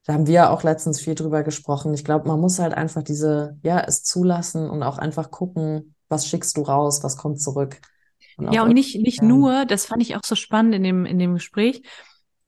da 0.05 0.13
haben 0.13 0.25
wir 0.25 0.49
auch 0.49 0.63
letztens 0.63 0.99
viel 0.99 1.13
drüber 1.13 1.43
gesprochen. 1.43 1.93
Ich 1.93 2.03
glaube, 2.03 2.27
man 2.27 2.39
muss 2.39 2.57
halt 2.57 2.73
einfach 2.73 3.03
diese, 3.03 3.59
ja, 3.61 3.79
es 3.79 4.03
zulassen 4.03 4.67
und 4.69 4.81
auch 4.81 4.97
einfach 4.97 5.29
gucken, 5.29 5.93
was 6.07 6.25
schickst 6.25 6.57
du 6.57 6.63
raus, 6.63 7.03
was 7.03 7.15
kommt 7.15 7.39
zurück. 7.39 7.79
Und 8.37 8.51
ja, 8.51 8.63
und 8.63 8.73
nicht, 8.73 8.99
nicht 8.99 9.21
nur, 9.21 9.65
das 9.65 9.85
fand 9.85 10.01
ich 10.01 10.15
auch 10.15 10.23
so 10.23 10.35
spannend 10.35 10.73
in 10.73 10.83
dem, 10.83 11.05
in 11.05 11.19
dem 11.19 11.35
Gespräch, 11.35 11.83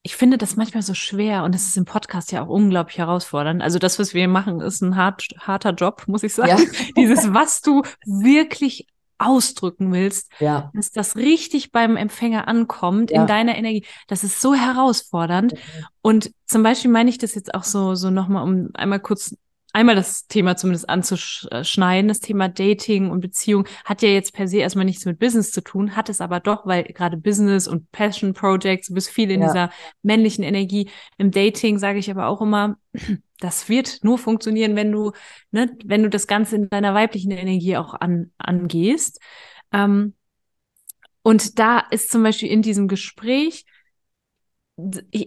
ich 0.04 0.16
finde 0.16 0.38
das 0.38 0.56
manchmal 0.56 0.82
so 0.82 0.94
schwer 0.94 1.44
und 1.44 1.54
es 1.54 1.68
ist 1.68 1.78
im 1.78 1.86
Podcast 1.86 2.32
ja 2.32 2.44
auch 2.44 2.48
unglaublich 2.48 2.98
herausfordernd. 2.98 3.62
Also 3.62 3.78
das, 3.78 4.00
was 4.00 4.14
wir 4.14 4.28
machen, 4.28 4.60
ist 4.60 4.82
ein 4.82 4.96
hart, 4.96 5.28
harter 5.40 5.74
Job, 5.74 6.04
muss 6.08 6.24
ich 6.24 6.34
sagen. 6.34 6.58
Ja. 6.58 6.94
Dieses, 6.98 7.34
was 7.34 7.62
du 7.62 7.84
wirklich 8.06 8.88
ausdrücken 9.20 9.94
willst, 9.94 10.32
ja. 10.40 10.72
dass 10.74 10.92
das 10.92 11.16
richtig 11.16 11.72
beim 11.72 11.96
Empfänger 11.96 12.48
ankommt 12.48 13.12
ja. 13.12 13.22
in 13.22 13.28
deiner 13.28 13.56
Energie. 13.56 13.86
Das 14.08 14.24
ist 14.24 14.42
so 14.42 14.56
herausfordernd. 14.56 15.54
Mhm. 15.54 15.86
Und 16.02 16.32
zum 16.48 16.64
Beispiel 16.64 16.90
meine 16.90 17.12
ich 17.12 17.20
das 17.20 17.36
jetzt 17.36 17.54
auch 17.54 17.64
so, 17.64 17.94
so 17.94 18.10
nochmal, 18.10 18.44
um 18.44 18.70
einmal 18.74 19.00
kurz 19.00 19.36
einmal 19.74 19.96
das 19.96 20.28
Thema 20.28 20.56
zumindest 20.56 20.90
anzuschneiden. 20.90 22.08
Das 22.08 22.20
Thema 22.20 22.50
Dating 22.50 23.10
und 23.10 23.22
Beziehung 23.22 23.66
hat 23.86 24.02
ja 24.02 24.10
jetzt 24.10 24.34
per 24.34 24.48
se 24.48 24.58
erstmal 24.58 24.86
nichts 24.86 25.06
mit 25.06 25.20
Business 25.20 25.52
zu 25.52 25.62
tun, 25.62 25.96
hat 25.96 26.10
es 26.10 26.22
aber 26.22 26.40
doch, 26.40 26.66
weil 26.66 26.84
gerade 26.84 27.18
Business 27.18 27.68
und 27.68 27.92
Passion 27.92 28.34
Projects, 28.34 28.88
du 28.88 28.94
bist 28.94 29.10
viel 29.10 29.32
in 29.32 29.42
ja. 29.42 29.48
dieser 29.48 29.70
männlichen 30.04 30.44
Energie. 30.44 30.90
Im 31.18 31.32
Dating 31.32 31.80
sage 31.80 32.00
ich 32.00 32.10
aber 32.12 32.28
auch 32.28 32.42
immer, 32.42 32.78
das 33.40 33.70
wird 33.70 34.04
nur 34.04 34.18
funktionieren, 34.18 34.76
wenn 34.76 34.92
du, 34.92 35.12
ne, 35.52 35.76
wenn 35.86 36.04
du 36.04 36.10
das 36.10 36.28
Ganze 36.28 36.56
in 36.56 36.70
deiner 36.70 36.94
weiblichen 36.94 37.32
Energie 37.32 37.78
auch 37.78 37.94
an, 37.94 38.32
angehst. 38.38 39.20
Ähm, 39.72 40.14
und 41.24 41.60
da 41.60 41.80
ist 41.92 42.12
zum 42.12 42.24
Beispiel 42.24 42.50
in 42.50 42.62
diesem 42.62 42.88
Gespräch 42.88 43.66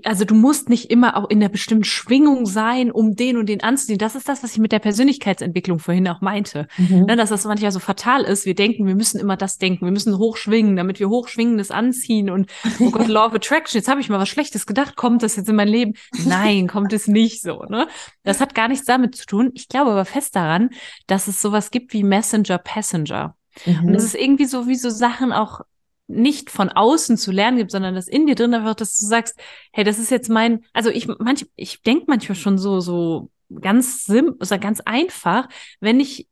also 0.04 0.24
du 0.24 0.34
musst 0.34 0.68
nicht 0.68 0.90
immer 0.90 1.16
auch 1.16 1.28
in 1.28 1.38
einer 1.38 1.48
bestimmten 1.48 1.84
Schwingung 1.84 2.46
sein, 2.46 2.90
um 2.90 3.14
den 3.14 3.36
und 3.36 3.48
den 3.48 3.62
anzuziehen. 3.62 3.98
Das 3.98 4.14
ist 4.14 4.28
das, 4.28 4.42
was 4.42 4.52
ich 4.52 4.58
mit 4.58 4.72
der 4.72 4.78
Persönlichkeitsentwicklung 4.78 5.78
vorhin 5.78 6.08
auch 6.08 6.20
meinte. 6.20 6.66
Mhm. 6.78 7.04
Ne, 7.06 7.16
dass 7.16 7.30
das 7.30 7.44
manchmal 7.44 7.72
so 7.72 7.80
fatal 7.80 8.22
ist. 8.22 8.46
Wir 8.46 8.54
denken, 8.54 8.86
wir 8.86 8.94
müssen 8.94 9.20
immer 9.20 9.36
das 9.36 9.58
denken. 9.58 9.84
Wir 9.84 9.92
müssen 9.92 10.18
hochschwingen, 10.18 10.76
damit 10.76 11.00
wir 11.00 11.08
hochschwingendes 11.08 11.70
anziehen. 11.70 12.30
Und 12.30 12.50
oh 12.80 12.90
Gott, 12.90 13.08
Law 13.08 13.26
of 13.26 13.34
Attraction, 13.34 13.78
jetzt 13.78 13.88
habe 13.88 14.00
ich 14.00 14.08
mal 14.08 14.18
was 14.18 14.28
Schlechtes 14.28 14.66
gedacht. 14.66 14.96
Kommt 14.96 15.22
das 15.22 15.36
jetzt 15.36 15.48
in 15.48 15.56
mein 15.56 15.68
Leben? 15.68 15.94
Nein, 16.24 16.66
kommt 16.68 16.92
es 16.92 17.06
nicht 17.06 17.42
so. 17.42 17.64
Ne? 17.68 17.88
Das 18.22 18.40
hat 18.40 18.54
gar 18.54 18.68
nichts 18.68 18.86
damit 18.86 19.14
zu 19.14 19.26
tun. 19.26 19.50
Ich 19.54 19.68
glaube 19.68 19.90
aber 19.92 20.04
fest 20.04 20.36
daran, 20.36 20.70
dass 21.06 21.28
es 21.28 21.40
sowas 21.40 21.70
gibt 21.70 21.92
wie 21.92 22.02
Messenger 22.02 22.58
Passenger. 22.58 23.36
Mhm. 23.66 23.88
Und 23.88 23.94
es 23.94 24.04
ist 24.04 24.14
irgendwie 24.14 24.46
so 24.46 24.66
wie 24.66 24.76
so 24.76 24.90
Sachen 24.90 25.32
auch 25.32 25.60
nicht 26.06 26.50
von 26.50 26.68
außen 26.68 27.16
zu 27.16 27.32
lernen 27.32 27.56
gibt, 27.58 27.70
sondern 27.70 27.94
das 27.94 28.08
in 28.08 28.26
dir 28.26 28.34
drin 28.34 28.54
einfach, 28.54 28.74
dass 28.74 28.98
du 28.98 29.06
sagst, 29.06 29.38
hey, 29.72 29.84
das 29.84 29.98
ist 29.98 30.10
jetzt 30.10 30.28
mein, 30.28 30.64
also 30.72 30.90
ich 30.90 31.06
manch, 31.06 31.46
ich 31.56 31.82
denke 31.82 32.04
manchmal 32.08 32.36
schon 32.36 32.58
so, 32.58 32.80
so 32.80 33.30
ganz 33.60 34.04
simpel, 34.04 34.36
also 34.40 34.58
ganz 34.58 34.80
einfach, 34.80 35.48
wenn 35.80 36.00
ich 36.00 36.28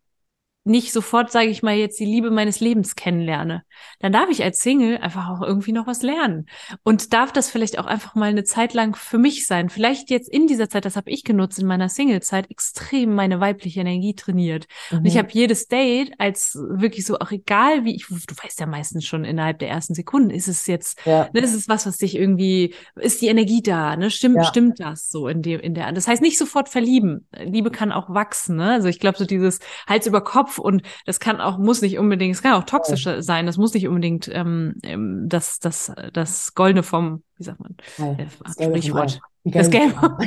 nicht 0.65 0.93
sofort, 0.93 1.33
sage 1.33 1.49
ich 1.49 1.63
mal, 1.63 1.75
jetzt 1.75 1.99
die 1.99 2.05
Liebe 2.05 2.31
meines 2.31 2.61
Lebens 2.61 2.95
kennenlerne, 2.95 3.65
dann 3.99 4.13
darf 4.13 4.29
ich 4.31 4.45
als 4.45 4.61
Single 4.61 4.99
einfach 4.99 5.29
auch 5.29 5.43
irgendwie 5.43 5.73
noch 5.73 5.87
was 5.87 6.03
lernen 6.03 6.47
und 6.85 7.13
darf 7.13 7.33
das 7.33 7.51
vielleicht 7.51 7.79
auch 7.79 7.87
einfach 7.87 8.15
mal 8.15 8.31
eine 8.31 8.45
Zeit 8.45 8.73
lang 8.73 8.95
für 8.95 9.19
mich 9.19 9.47
sein. 9.47 9.71
Vielleicht 9.71 10.11
jetzt 10.11 10.29
in 10.29 10.47
dieser 10.47 10.69
Zeit, 10.69 10.85
das 10.85 10.97
habe 10.97 11.11
ich 11.11 11.25
genutzt 11.25 11.59
in 11.59 11.67
meiner 11.67 11.89
Singlezeit, 11.89 12.49
extrem 12.51 13.15
meine 13.15 13.41
weibliche 13.41 13.81
Energie 13.81 14.15
trainiert. 14.15 14.67
Mhm. 14.91 14.99
Und 14.99 15.05
ich 15.07 15.15
mhm. 15.15 15.19
habe 15.19 15.29
jedes 15.33 15.67
Date 15.67 16.13
als 16.19 16.55
wirklich 16.55 17.05
so, 17.07 17.19
auch 17.19 17.33
egal 17.33 17.85
wie 17.85 17.97
ich, 17.97 18.07
du 18.07 18.35
weißt 18.43 18.61
ja 18.61 18.67
meistens 18.67 19.05
schon 19.05 19.25
innerhalb 19.25 19.59
der 19.59 19.69
ersten 19.69 19.95
Sekunden, 19.95 20.31
ist 20.31 20.47
es 20.47 20.69
jetzt, 20.69 21.05
ja. 21.05 21.29
ne, 21.33 21.41
ist 21.41 21.55
es 21.55 21.69
was, 21.69 21.87
was 21.87 21.97
dich 21.97 22.15
irgendwie, 22.15 22.75
ist 22.95 23.21
die 23.21 23.29
Energie 23.29 23.63
da, 23.63 23.97
ne? 23.97 24.11
Stimmt, 24.11 24.37
ja. 24.37 24.45
stimmt 24.45 24.79
das 24.79 25.11
so 25.11 25.27
in 25.27 25.43
dem, 25.43 25.59
in 25.59 25.75
der, 25.75 25.91
das 25.91 26.07
heißt 26.07 26.23
nicht 26.23 26.39
sofort 26.39 26.69
verlieben. 26.69 27.27
Liebe 27.37 27.71
kann 27.71 27.91
auch 27.91 28.11
wachsen, 28.11 28.57
ne? 28.57 28.71
Also 28.73 28.87
ich 28.87 29.01
glaube, 29.01 29.19
so 29.19 29.25
dieses 29.25 29.59
Hals 29.89 30.07
über 30.07 30.23
Kopf 30.23 30.52
Kopf 30.53 30.59
und 30.59 30.83
das 31.07 31.21
kann 31.21 31.41
auch, 31.41 31.59
muss 31.59 31.83
nicht 31.83 31.99
unbedingt, 31.99 32.35
es 32.35 32.43
kann 32.43 32.55
auch 32.55 32.65
toxisch 32.65 33.05
ja. 33.05 33.23
sein, 33.23 33.47
das 33.47 33.57
muss 33.57 33.75
nicht 33.75 33.89
unbedingt 33.89 34.29
ähm, 34.33 34.75
ähm 34.83 35.29
das, 35.29 35.59
das, 35.61 35.93
das 36.13 36.55
Goldene 36.55 36.83
vom, 36.83 37.23
wie 37.39 37.45
sagt 37.45 37.61
man, 37.61 37.77
ja, 37.99 38.13
äh, 38.13 38.27
das 38.45 38.55
Sprichwort. 38.55 39.21
Das 39.45 39.71
Gelbe, 39.71 39.95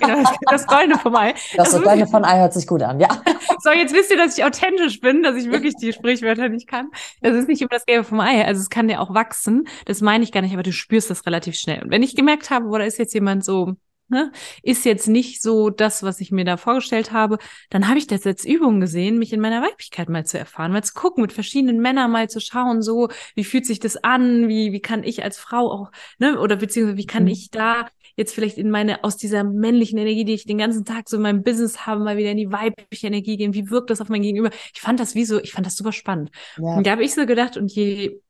genau, 0.00 0.30
das 0.48 0.64
Goldene 0.64 0.96
vom 0.96 1.16
Ei. 1.16 1.34
Das, 1.56 1.72
das 1.72 1.82
Goldene 1.82 2.06
vom 2.06 2.22
Ei 2.22 2.38
hört 2.38 2.52
sich 2.52 2.68
gut 2.68 2.82
an, 2.82 3.00
ja. 3.00 3.08
So, 3.62 3.70
jetzt 3.72 3.92
wisst 3.92 4.12
ihr, 4.12 4.16
dass 4.16 4.38
ich 4.38 4.44
authentisch 4.44 5.00
bin, 5.00 5.24
dass 5.24 5.34
ich 5.34 5.50
wirklich 5.50 5.74
die 5.74 5.92
Sprichwörter 5.92 6.48
nicht 6.48 6.68
kann. 6.68 6.88
Das 7.20 7.34
ist 7.34 7.48
nicht 7.48 7.60
immer 7.60 7.70
das 7.70 7.84
Gelbe 7.84 8.04
vom 8.04 8.20
Ei. 8.20 8.44
Also 8.44 8.60
es 8.60 8.70
kann 8.70 8.88
ja 8.88 9.00
auch 9.00 9.12
wachsen. 9.12 9.66
Das 9.86 10.00
meine 10.00 10.22
ich 10.24 10.32
gar 10.32 10.40
nicht, 10.40 10.54
aber 10.54 10.62
du 10.62 10.72
spürst 10.72 11.10
das 11.10 11.26
relativ 11.26 11.56
schnell. 11.56 11.82
Und 11.82 11.90
wenn 11.90 12.02
ich 12.02 12.14
gemerkt 12.14 12.48
habe, 12.50 12.70
wo 12.70 12.78
da 12.78 12.84
ist 12.84 12.96
jetzt 12.96 13.12
jemand 13.12 13.44
so, 13.44 13.74
ne, 14.10 14.32
ist 14.62 14.84
jetzt 14.84 15.08
nicht 15.08 15.42
so 15.42 15.70
das, 15.70 16.02
was 16.02 16.20
ich 16.20 16.30
mir 16.30 16.44
da 16.44 16.56
vorgestellt 16.56 17.12
habe, 17.12 17.38
dann 17.70 17.88
habe 17.88 17.98
ich 17.98 18.06
das 18.06 18.26
als 18.26 18.44
Übung 18.44 18.80
gesehen, 18.80 19.18
mich 19.18 19.32
in 19.32 19.40
meiner 19.40 19.62
Weiblichkeit 19.62 20.08
mal 20.08 20.26
zu 20.26 20.38
erfahren, 20.38 20.72
mal 20.72 20.84
zu 20.84 20.94
gucken, 20.94 21.22
mit 21.22 21.32
verschiedenen 21.32 21.80
Männern 21.80 22.10
mal 22.10 22.28
zu 22.28 22.40
schauen, 22.40 22.82
so, 22.82 23.08
wie 23.34 23.44
fühlt 23.44 23.66
sich 23.66 23.80
das 23.80 23.96
an, 23.96 24.48
wie, 24.48 24.72
wie 24.72 24.80
kann 24.80 25.04
ich 25.04 25.24
als 25.24 25.38
Frau 25.38 25.70
auch, 25.70 25.90
ne, 26.18 26.38
oder 26.38 26.56
beziehungsweise 26.56 26.98
wie 26.98 27.06
kann 27.06 27.24
mhm. 27.24 27.30
ich 27.30 27.50
da 27.50 27.86
jetzt 28.16 28.34
vielleicht 28.34 28.58
in 28.58 28.70
meine, 28.70 29.04
aus 29.04 29.16
dieser 29.16 29.44
männlichen 29.44 29.98
Energie, 29.98 30.24
die 30.24 30.34
ich 30.34 30.44
den 30.44 30.58
ganzen 30.58 30.84
Tag 30.84 31.08
so 31.08 31.16
in 31.16 31.22
meinem 31.22 31.42
Business 31.42 31.86
habe, 31.86 32.02
mal 32.02 32.16
wieder 32.16 32.32
in 32.32 32.36
die 32.36 32.52
weibliche 32.52 33.06
Energie 33.06 33.36
gehen, 33.36 33.54
wie 33.54 33.70
wirkt 33.70 33.90
das 33.90 34.00
auf 34.00 34.08
mein 34.08 34.22
Gegenüber? 34.22 34.50
Ich 34.74 34.80
fand 34.80 35.00
das 35.00 35.14
wie 35.14 35.24
so, 35.24 35.40
ich 35.40 35.52
fand 35.52 35.66
das 35.66 35.76
super 35.76 35.92
spannend. 35.92 36.30
Ja. 36.58 36.76
Und 36.76 36.86
da 36.86 36.90
habe 36.90 37.04
ich 37.04 37.14
so 37.14 37.24
gedacht, 37.24 37.56
und 37.56 37.72
je 37.72 38.20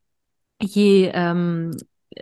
je 0.63 1.11
ähm, 1.15 1.77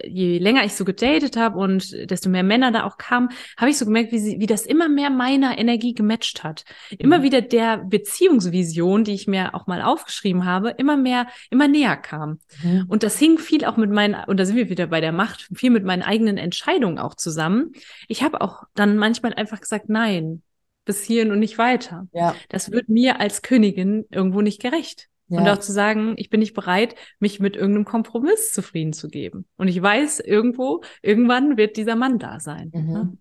je 0.05 0.39
länger 0.39 0.65
ich 0.65 0.75
so 0.75 0.85
gedatet 0.85 1.37
habe 1.37 1.59
und 1.59 2.11
desto 2.11 2.29
mehr 2.29 2.43
Männer 2.43 2.73
da 2.73 2.85
auch 2.85 2.99
kamen, 2.99 3.31
habe 3.57 3.71
ich 3.71 3.79
so 3.79 3.85
gemerkt, 3.85 4.13
wie, 4.13 4.19
sie, 4.19 4.39
wie 4.39 4.47
das 4.47 4.67
immer 4.67 4.89
mehr 4.89 5.11
meiner 5.11 5.59
Energie 5.59 5.95
gematcht 5.95 6.45
hat. 6.45 6.65
Immer 6.99 7.19
mhm. 7.19 7.23
wieder 7.23 7.41
der 7.41 7.79
Beziehungsvision, 7.79 9.05
die 9.05 9.15
ich 9.15 9.27
mir 9.27 9.55
auch 9.55 9.67
mal 9.67 9.83
aufgeschrieben 9.83 10.45
habe, 10.45 10.71
immer 10.71 10.97
mehr, 10.97 11.27
immer 11.51 11.69
näher 11.69 11.97
kam. 11.97 12.39
Mhm. 12.63 12.85
Und 12.89 13.03
das 13.03 13.19
hing 13.19 13.39
viel 13.39 13.65
auch 13.65 13.77
mit 13.77 13.91
meinen, 13.91 14.17
und 14.27 14.39
da 14.39 14.45
sind 14.45 14.57
wir 14.57 14.69
wieder 14.69 14.87
bei 14.89 15.01
der 15.01 15.13
Macht, 15.13 15.49
viel 15.55 15.71
mit 15.71 15.85
meinen 15.85 16.03
eigenen 16.03 16.37
Entscheidungen 16.37 16.99
auch 16.99 17.15
zusammen. 17.15 17.73
Ich 18.09 18.23
habe 18.23 18.41
auch 18.41 18.65
dann 18.75 18.97
manchmal 18.99 19.35
einfach 19.35 19.61
gesagt, 19.61 19.89
nein, 19.89 20.43
bis 20.85 21.03
hierhin 21.03 21.33
und 21.33 21.39
nicht 21.39 21.59
weiter. 21.59 22.09
Ja. 22.13 22.35
Das 22.49 22.71
wird 22.71 22.89
mir 22.89 23.21
als 23.21 23.43
Königin 23.43 24.07
irgendwo 24.11 24.41
nicht 24.41 24.61
gerecht. 24.61 25.09
Ja. 25.29 25.41
Und 25.41 25.49
auch 25.49 25.59
zu 25.59 25.73
sagen, 25.73 26.15
ich 26.17 26.31
bin 26.31 26.41
nicht 26.41 26.55
bereit, 26.55 26.95
mich 27.19 27.39
mit 27.39 27.55
irgendeinem 27.55 27.85
Kompromiss 27.85 28.53
zufrieden 28.53 28.93
zu 28.93 29.09
geben. 29.09 29.47
Und 29.57 29.69
ich 29.69 29.81
weiß, 29.81 30.21
irgendwo, 30.21 30.83
irgendwann 31.03 31.57
wird 31.57 31.77
dieser 31.77 31.97
Mann 31.97 32.19
da 32.19 32.41
sein. 32.41 32.71
Mhm. 32.75 32.93
Ne? 32.93 33.17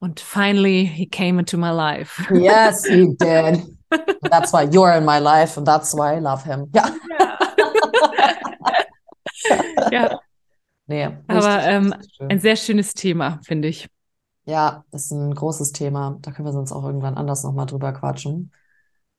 Und 0.00 0.20
finally, 0.20 0.86
he 0.86 1.06
came 1.06 1.40
into 1.40 1.58
my 1.58 1.70
life. 1.70 2.22
Yes, 2.32 2.84
he 2.84 3.06
did. 3.18 3.64
That's 4.30 4.52
why 4.52 4.64
you're 4.64 4.96
in 4.96 5.04
my 5.04 5.18
life 5.18 5.58
and 5.58 5.66
that's 5.66 5.92
why 5.92 6.16
I 6.16 6.20
love 6.20 6.44
him. 6.44 6.70
Ja. 6.74 6.90
Ja. 7.10 7.38
ja. 9.90 10.20
Nee, 10.90 11.06
Aber 11.26 11.64
ähm, 11.64 11.94
ein 12.30 12.40
sehr 12.40 12.56
schönes 12.56 12.94
Thema, 12.94 13.40
finde 13.44 13.68
ich. 13.68 13.90
Ja, 14.46 14.86
das 14.90 15.04
ist 15.04 15.10
ein 15.10 15.34
großes 15.34 15.72
Thema. 15.72 16.16
Da 16.22 16.30
können 16.30 16.48
wir 16.48 16.54
sonst 16.54 16.72
auch 16.72 16.82
irgendwann 16.82 17.18
anders 17.18 17.44
nochmal 17.44 17.66
drüber 17.66 17.92
quatschen. 17.92 18.52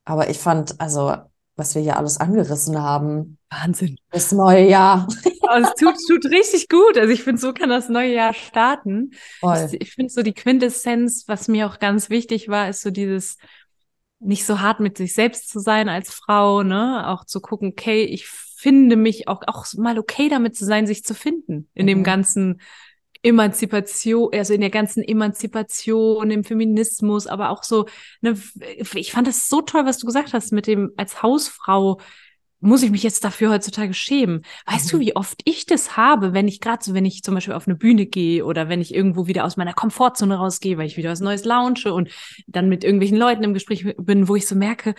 Aber 0.03 0.31
ich 0.31 0.39
fand, 0.39 0.81
also 0.81 1.15
was 1.60 1.76
wir 1.76 1.81
hier 1.81 1.98
alles 1.98 2.19
angerissen 2.19 2.81
haben. 2.81 3.38
Wahnsinn. 3.49 3.98
Das 4.11 4.31
neue 4.31 4.68
Jahr. 4.68 5.07
Aber 5.41 5.61
es 5.61 5.73
tut, 5.76 5.95
tut 6.07 6.31
richtig 6.31 6.69
gut. 6.69 6.98
Also 6.98 7.11
ich 7.11 7.23
finde, 7.23 7.41
so 7.41 7.53
kann 7.53 7.69
das 7.69 7.90
neue 7.90 8.14
Jahr 8.14 8.34
starten. 8.34 9.11
Voll. 9.40 9.69
Ich, 9.72 9.81
ich 9.81 9.91
finde 9.94 10.11
so 10.11 10.23
die 10.23 10.34
Quintessenz, 10.34 11.26
was 11.27 11.48
mir 11.48 11.68
auch 11.68 11.80
ganz 11.80 12.10
wichtig 12.10 12.48
war, 12.48 12.69
ist 12.69 12.81
so 12.81 12.90
dieses 12.90 13.38
nicht 14.19 14.45
so 14.45 14.60
hart 14.60 14.80
mit 14.80 14.98
sich 14.98 15.14
selbst 15.14 15.49
zu 15.49 15.60
sein 15.60 15.90
als 15.90 16.14
Frau, 16.14 16.64
ne? 16.64 17.07
Auch 17.07 17.26
zu 17.26 17.40
gucken, 17.40 17.69
okay, 17.69 18.03
ich 18.03 18.27
finde 18.27 18.98
mich 18.98 19.27
auch, 19.27 19.41
auch 19.48 19.65
mal 19.77 19.98
okay 19.98 20.27
damit 20.27 20.56
zu 20.56 20.65
sein, 20.65 20.86
sich 20.86 21.03
zu 21.03 21.14
finden 21.14 21.69
in 21.73 21.86
mhm. 21.86 21.88
dem 21.88 22.03
ganzen 22.03 22.61
Emanzipation, 23.22 24.30
also 24.34 24.54
in 24.54 24.62
der 24.62 24.70
ganzen 24.70 25.04
Emanzipation, 25.04 26.32
im 26.32 26.44
Feminismus, 26.44 27.28
aber 27.28 27.50
auch 27.50 27.64
so, 27.64 27.86
ne, 28.22 28.38
ich 28.96 29.12
fand 29.12 29.28
das 29.28 29.50
so 29.50 29.62
toll, 29.62 29.86
was 29.86 29.98
du 29.98 30.08
gesagt 30.08 30.34
hast 30.34 30.52
mit 30.54 30.68
dem 30.68 30.91
als 30.96 31.22
Hausfrau 31.22 32.00
muss 32.62 32.84
ich 32.84 32.91
mich 32.91 33.04
jetzt 33.04 33.24
dafür 33.24 33.52
heutzutage 33.52 33.94
schämen. 33.94 34.41
Weißt 34.66 34.88
mhm. 34.88 34.98
du, 34.98 35.06
wie 35.06 35.16
oft 35.16 35.41
ich 35.46 35.66
das 35.66 35.96
habe, 35.96 36.34
wenn 36.34 36.48
ich 36.48 36.60
gerade 36.60 36.84
so, 36.84 36.94
wenn 36.94 37.06
ich 37.06 37.24
zum 37.24 37.36
Beispiel 37.36 37.54
auf 37.54 37.68
eine 37.68 37.78
Bühne 37.78 38.06
gehe 38.06 38.46
oder 38.46 38.70
wenn 38.70 38.82
ich 38.82 38.94
irgendwo 38.94 39.28
wieder 39.28 39.46
aus 39.46 39.58
meiner 39.58 39.74
Komfortzone 39.74 40.36
rausgehe, 40.36 40.78
weil 40.78 40.88
ich 40.88 40.98
wieder 40.98 41.10
was 41.10 41.22
Neues 41.22 41.46
launche 41.46 41.94
und 41.94 42.10
dann 42.48 42.70
mit 42.70 42.84
irgendwelchen 42.84 43.18
Leuten 43.18 43.44
im 43.44 43.54
Gespräch 43.54 43.86
bin, 43.98 44.28
wo 44.28 44.36
ich 44.36 44.46
so 44.46 44.56
merke, 44.56 44.96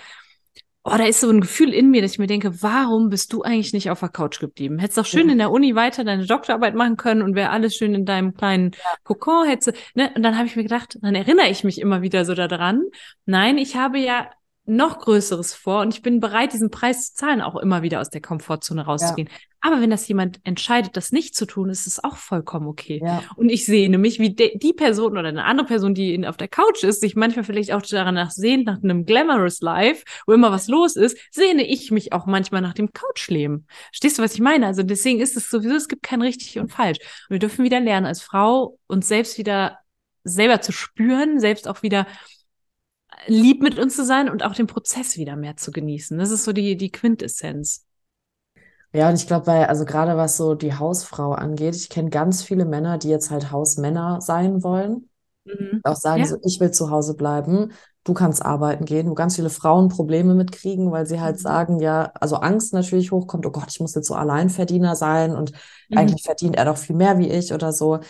oh, 0.92 0.96
da 0.96 1.04
ist 1.04 1.20
so 1.20 1.30
ein 1.30 1.40
Gefühl 1.40 1.72
in 1.72 1.90
mir, 1.90 2.02
dass 2.02 2.12
ich 2.12 2.18
mir 2.18 2.26
denke, 2.26 2.62
warum 2.62 3.08
bist 3.08 3.32
du 3.32 3.42
eigentlich 3.42 3.72
nicht 3.72 3.90
auf 3.90 4.00
der 4.00 4.08
Couch 4.08 4.40
geblieben? 4.40 4.78
Hättest 4.78 4.98
doch 4.98 5.06
schön 5.06 5.26
ja. 5.26 5.32
in 5.32 5.38
der 5.38 5.50
Uni 5.50 5.74
weiter 5.74 6.04
deine 6.04 6.26
Doktorarbeit 6.26 6.74
machen 6.74 6.96
können 6.96 7.22
und 7.22 7.34
wäre 7.34 7.50
alles 7.50 7.74
schön 7.74 7.94
in 7.94 8.04
deinem 8.04 8.34
kleinen 8.34 8.72
ja. 8.72 8.80
Kokon, 9.04 9.46
hätte, 9.46 9.72
ne? 9.94 10.10
Und 10.14 10.22
dann 10.22 10.36
habe 10.36 10.46
ich 10.46 10.56
mir 10.56 10.62
gedacht, 10.62 10.98
dann 11.00 11.14
erinnere 11.14 11.48
ich 11.48 11.64
mich 11.64 11.80
immer 11.80 12.02
wieder 12.02 12.24
so 12.24 12.34
daran. 12.34 12.82
Nein, 13.26 13.58
ich 13.58 13.76
habe 13.76 13.98
ja 13.98 14.28
noch 14.64 14.98
Größeres 15.00 15.54
vor 15.54 15.80
und 15.80 15.94
ich 15.94 16.02
bin 16.02 16.20
bereit, 16.20 16.52
diesen 16.52 16.70
Preis 16.70 17.08
zu 17.08 17.14
zahlen, 17.14 17.40
auch 17.40 17.56
immer 17.56 17.82
wieder 17.82 18.00
aus 18.00 18.10
der 18.10 18.20
Komfortzone 18.20 18.84
rauszugehen. 18.84 19.28
Ja. 19.28 19.38
Aber 19.62 19.80
wenn 19.80 19.90
das 19.90 20.08
jemand 20.08 20.40
entscheidet, 20.44 20.96
das 20.96 21.12
nicht 21.12 21.34
zu 21.34 21.44
tun, 21.44 21.68
ist 21.68 21.86
es 21.86 22.02
auch 22.02 22.16
vollkommen 22.16 22.66
okay. 22.66 23.00
Ja. 23.04 23.22
Und 23.36 23.50
ich 23.50 23.66
sehe 23.66 23.90
nämlich, 23.90 24.18
wie 24.18 24.30
die 24.30 24.72
Person 24.72 25.18
oder 25.18 25.28
eine 25.28 25.44
andere 25.44 25.66
Person, 25.66 25.94
die 25.94 26.26
auf 26.26 26.38
der 26.38 26.48
Couch 26.48 26.82
ist, 26.82 27.00
sich 27.00 27.14
manchmal 27.14 27.44
vielleicht 27.44 27.72
auch 27.72 27.82
danach 27.82 28.30
sehnt, 28.30 28.66
nach 28.66 28.82
einem 28.82 29.04
glamorous 29.04 29.60
Life, 29.60 30.04
wo 30.26 30.32
immer 30.32 30.50
was 30.50 30.68
los 30.68 30.96
ist, 30.96 31.18
sehne 31.30 31.66
ich 31.66 31.90
mich 31.90 32.12
auch 32.12 32.26
manchmal 32.26 32.62
nach 32.62 32.74
dem 32.74 32.92
Couchleben. 32.92 33.66
Stehst 33.92 34.18
du, 34.18 34.22
was 34.22 34.34
ich 34.34 34.40
meine? 34.40 34.66
Also 34.66 34.82
deswegen 34.82 35.20
ist 35.20 35.36
es 35.36 35.50
sowieso, 35.50 35.74
es 35.74 35.88
gibt 35.88 36.02
kein 36.02 36.22
richtig 36.22 36.58
und 36.58 36.72
falsch. 36.72 36.98
Und 37.28 37.34
wir 37.34 37.38
dürfen 37.38 37.64
wieder 37.64 37.80
lernen, 37.80 38.06
als 38.06 38.22
Frau 38.22 38.78
uns 38.86 39.08
selbst 39.08 39.36
wieder 39.36 39.78
selber 40.24 40.60
zu 40.60 40.72
spüren, 40.72 41.38
selbst 41.38 41.68
auch 41.68 41.82
wieder 41.82 42.06
lieb 43.26 43.62
mit 43.62 43.78
uns 43.78 43.96
zu 43.96 44.04
sein 44.04 44.28
und 44.28 44.44
auch 44.44 44.54
den 44.54 44.66
Prozess 44.66 45.16
wieder 45.16 45.36
mehr 45.36 45.56
zu 45.56 45.70
genießen. 45.70 46.18
Das 46.18 46.30
ist 46.30 46.44
so 46.44 46.52
die, 46.52 46.76
die 46.76 46.90
Quintessenz. 46.90 47.86
Ja, 48.92 49.08
und 49.08 49.14
ich 49.14 49.26
glaube, 49.26 49.46
weil, 49.46 49.64
also 49.66 49.84
gerade 49.84 50.16
was 50.16 50.36
so 50.36 50.54
die 50.54 50.74
Hausfrau 50.74 51.32
angeht, 51.32 51.76
ich 51.76 51.90
kenne 51.90 52.10
ganz 52.10 52.42
viele 52.42 52.64
Männer, 52.64 52.98
die 52.98 53.08
jetzt 53.08 53.30
halt 53.30 53.52
Hausmänner 53.52 54.20
sein 54.20 54.64
wollen. 54.64 55.08
Mhm. 55.44 55.80
Auch 55.84 55.96
sagen 55.96 56.22
ja. 56.22 56.26
so, 56.26 56.36
ich 56.42 56.58
will 56.58 56.72
zu 56.72 56.90
Hause 56.90 57.14
bleiben, 57.14 57.72
du 58.04 58.14
kannst 58.14 58.44
arbeiten 58.44 58.84
gehen, 58.84 59.08
wo 59.08 59.14
ganz 59.14 59.36
viele 59.36 59.50
Frauen 59.50 59.88
Probleme 59.88 60.34
mitkriegen, 60.34 60.90
weil 60.90 61.06
sie 61.06 61.20
halt 61.20 61.36
mhm. 61.36 61.40
sagen, 61.40 61.80
ja, 61.80 62.10
also 62.14 62.36
Angst 62.36 62.72
natürlich 62.74 63.12
hochkommt, 63.12 63.46
oh 63.46 63.50
Gott, 63.50 63.68
ich 63.70 63.80
muss 63.80 63.94
jetzt 63.94 64.08
so 64.08 64.14
Alleinverdiener 64.14 64.96
sein 64.96 65.36
und 65.36 65.52
mhm. 65.88 65.98
eigentlich 65.98 66.24
verdient 66.24 66.56
er 66.56 66.64
doch 66.64 66.76
viel 66.76 66.96
mehr 66.96 67.18
wie 67.18 67.30
ich 67.30 67.52
oder 67.52 67.72
so. 67.72 68.00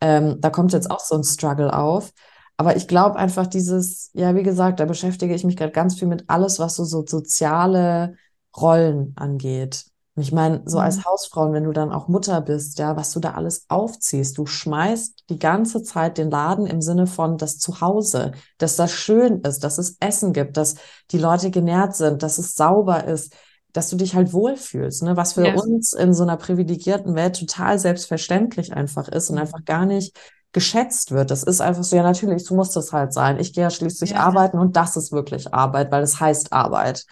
Ähm, 0.00 0.40
da 0.40 0.48
kommt 0.48 0.72
jetzt 0.72 0.90
auch 0.90 1.00
so 1.00 1.16
ein 1.16 1.24
Struggle 1.24 1.76
auf. 1.76 2.12
Aber 2.60 2.76
ich 2.76 2.86
glaube 2.88 3.16
einfach 3.16 3.46
dieses, 3.46 4.10
ja, 4.12 4.34
wie 4.34 4.42
gesagt, 4.42 4.80
da 4.80 4.84
beschäftige 4.84 5.34
ich 5.34 5.44
mich 5.44 5.56
gerade 5.56 5.72
ganz 5.72 5.98
viel 5.98 6.06
mit 6.06 6.24
alles, 6.26 6.58
was 6.58 6.76
so, 6.76 6.84
so 6.84 7.06
soziale 7.06 8.16
Rollen 8.54 9.14
angeht. 9.16 9.86
Und 10.14 10.24
ich 10.24 10.30
meine, 10.30 10.60
so 10.66 10.78
als 10.78 10.98
mhm. 10.98 11.04
Hausfrau, 11.06 11.52
wenn 11.54 11.64
du 11.64 11.72
dann 11.72 11.90
auch 11.90 12.08
Mutter 12.08 12.42
bist, 12.42 12.78
ja, 12.78 12.98
was 12.98 13.12
du 13.12 13.20
da 13.20 13.30
alles 13.30 13.64
aufziehst, 13.70 14.36
du 14.36 14.44
schmeißt 14.44 15.24
die 15.30 15.38
ganze 15.38 15.82
Zeit 15.82 16.18
den 16.18 16.30
Laden 16.30 16.66
im 16.66 16.82
Sinne 16.82 17.06
von 17.06 17.38
das 17.38 17.56
Zuhause, 17.56 18.32
dass 18.58 18.76
das 18.76 18.92
schön 18.92 19.40
ist, 19.40 19.64
dass 19.64 19.78
es 19.78 19.96
Essen 19.98 20.34
gibt, 20.34 20.58
dass 20.58 20.74
die 21.12 21.18
Leute 21.18 21.50
genährt 21.50 21.96
sind, 21.96 22.22
dass 22.22 22.36
es 22.36 22.56
sauber 22.56 23.04
ist, 23.04 23.34
dass 23.72 23.88
du 23.88 23.96
dich 23.96 24.14
halt 24.14 24.34
wohlfühlst, 24.34 25.02
ne? 25.02 25.16
was 25.16 25.32
für 25.32 25.46
ja. 25.46 25.54
uns 25.54 25.94
in 25.94 26.12
so 26.12 26.24
einer 26.24 26.36
privilegierten 26.36 27.14
Welt 27.14 27.40
total 27.40 27.78
selbstverständlich 27.78 28.74
einfach 28.74 29.08
ist 29.08 29.30
und 29.30 29.36
mhm. 29.36 29.40
einfach 29.40 29.64
gar 29.64 29.86
nicht 29.86 30.14
geschätzt 30.52 31.12
wird. 31.12 31.30
Das 31.30 31.42
ist 31.42 31.60
einfach 31.60 31.84
so, 31.84 31.96
ja, 31.96 32.02
natürlich, 32.02 32.44
so 32.44 32.54
muss 32.56 32.72
das 32.72 32.92
halt 32.92 33.12
sein. 33.12 33.38
Ich 33.38 33.52
gehe 33.52 33.64
ja 33.64 33.70
schließlich 33.70 34.16
ja. 34.16 34.18
arbeiten 34.18 34.58
und 34.58 34.76
das 34.76 34.96
ist 34.96 35.12
wirklich 35.12 35.54
Arbeit, 35.54 35.92
weil 35.92 36.02
es 36.02 36.20
heißt 36.20 36.52
Arbeit. 36.52 37.06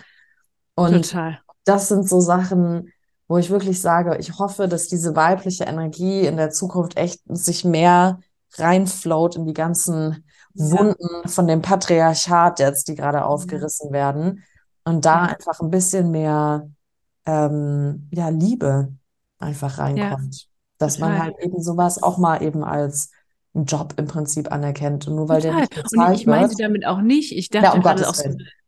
Und 0.74 1.16
Total. 1.16 1.39
das 1.65 1.89
sind 1.89 2.09
so 2.09 2.20
Sachen, 2.20 2.93
wo 3.28 3.39
ich 3.39 3.51
wirklich 3.51 3.81
sage, 3.81 4.16
ich 4.19 4.39
hoffe, 4.39 4.69
dass 4.69 4.89
diese 4.89 5.15
weibliche 5.16 5.65
Energie 5.65 6.27
in 6.27 6.36
der 6.36 6.51
Zukunft 6.51 6.97
echt 6.97 7.20
sich 7.28 7.65
mehr 7.65 8.20
reinfloat 8.56 9.36
in 9.36 9.44
die 9.47 9.52
ganzen 9.52 10.24
Wunden 10.55 11.28
von 11.28 11.47
dem 11.47 11.62
Patriarchat 11.62 12.59
jetzt, 12.59 12.89
die 12.89 12.94
gerade 12.94 13.24
Mhm. 13.24 13.24
aufgerissen 13.24 13.93
werden. 13.93 14.44
Und 14.85 15.05
da 15.05 15.24
Ja. 15.24 15.35
einfach 15.36 15.60
ein 15.60 15.70
bisschen 15.70 16.10
mehr 16.10 16.69
ähm, 17.27 18.09
ja, 18.12 18.28
Liebe 18.31 18.93
einfach 19.39 19.78
Ja, 19.94 20.09
reinkommt. 20.10 20.48
Dass 20.78 20.98
man 20.98 21.19
halt 21.19 21.36
eben 21.40 21.60
sowas 21.62 22.02
auch 22.02 22.19
mal 22.19 22.43
eben 22.43 22.65
als 22.65 23.10
einen 23.55 23.65
Job 23.66 23.95
im 23.97 24.07
Prinzip 24.07 24.51
anerkennt. 24.53 25.07
Und 25.09 25.16
nur 25.16 25.29
weil 25.29 25.41
der 25.41 25.53
Total. 25.53 25.61
nicht 25.61 25.75
Und 25.75 25.75
bezahlt 25.75 26.15
ich 26.15 26.27
meinte 26.27 26.51
wird, 26.51 26.61
damit 26.61 26.87
auch 26.87 27.01
nicht, 27.01 27.33
ich 27.33 27.51
ja, 27.61 27.61
dachte 27.62 27.77
um 27.77 27.83
gerade 27.83 28.09
auch 28.09 28.15
so, 28.15 28.25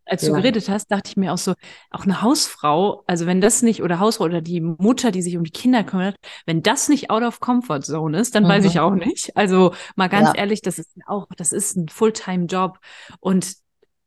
als 0.07 0.25
du 0.25 0.33
Ja, 0.33 0.37
geredet 0.39 0.69
hast, 0.69 0.89
dachte 0.91 1.11
ich 1.11 1.17
mir 1.17 1.33
auch 1.33 1.39
so, 1.39 1.55
auch 1.91 2.05
eine 2.05 2.21
Hausfrau, 2.23 3.05
also 3.07 3.27
wenn 3.27 3.41
das 3.41 3.63
nicht, 3.63 3.83
oder 3.83 4.01
Hausfrau 4.01 4.25
oder 4.25 4.41
die 4.41 4.61
Mutter, 4.61 5.13
die 5.13 5.23
sich 5.23 5.37
um 5.37 5.45
die 5.45 5.53
Kinder 5.53 5.85
kümmert, 5.85 6.17
wenn 6.47 6.63
das 6.63 6.89
nicht 6.89 7.11
out 7.11 7.23
of 7.23 7.41
comfort 7.41 7.83
zone 7.83 8.19
ist, 8.19 8.35
dann 8.35 8.49
weiß 8.49 8.65
ich 8.65 8.75
mhm. 8.75 8.81
auch 8.81 8.95
nicht. 8.95 9.37
Also 9.37 9.73
mal 9.97 10.09
ganz 10.09 10.33
Ja, 10.33 10.35
ehrlich, 10.35 10.63
das 10.63 10.79
ist 10.79 10.91
auch, 11.07 11.27
das 11.37 11.53
ist 11.53 11.77
ein 11.77 11.89
Fulltime-Job. 11.89 12.79
Und 13.21 13.55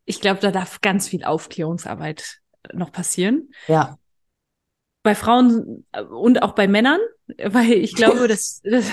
ich 0.06 0.20
glaube, 0.20 0.42
da 0.42 0.52
darf 0.52 0.82
ganz 0.82 1.08
viel 1.08 1.24
Aufklärungsarbeit 1.24 2.40
noch 2.74 2.92
passieren. 2.92 3.50
ja, 3.68 3.98
Bei 5.04 5.16
Frauen 5.16 5.86
äh, 5.92 6.02
und 6.04 6.42
auch 6.44 6.54
bei 6.54 6.68
Männern, 6.68 7.00
weil 7.46 7.74
ich 7.74 7.96
glaube, 7.96 8.28
dass, 8.30 8.62
dass 8.64 8.86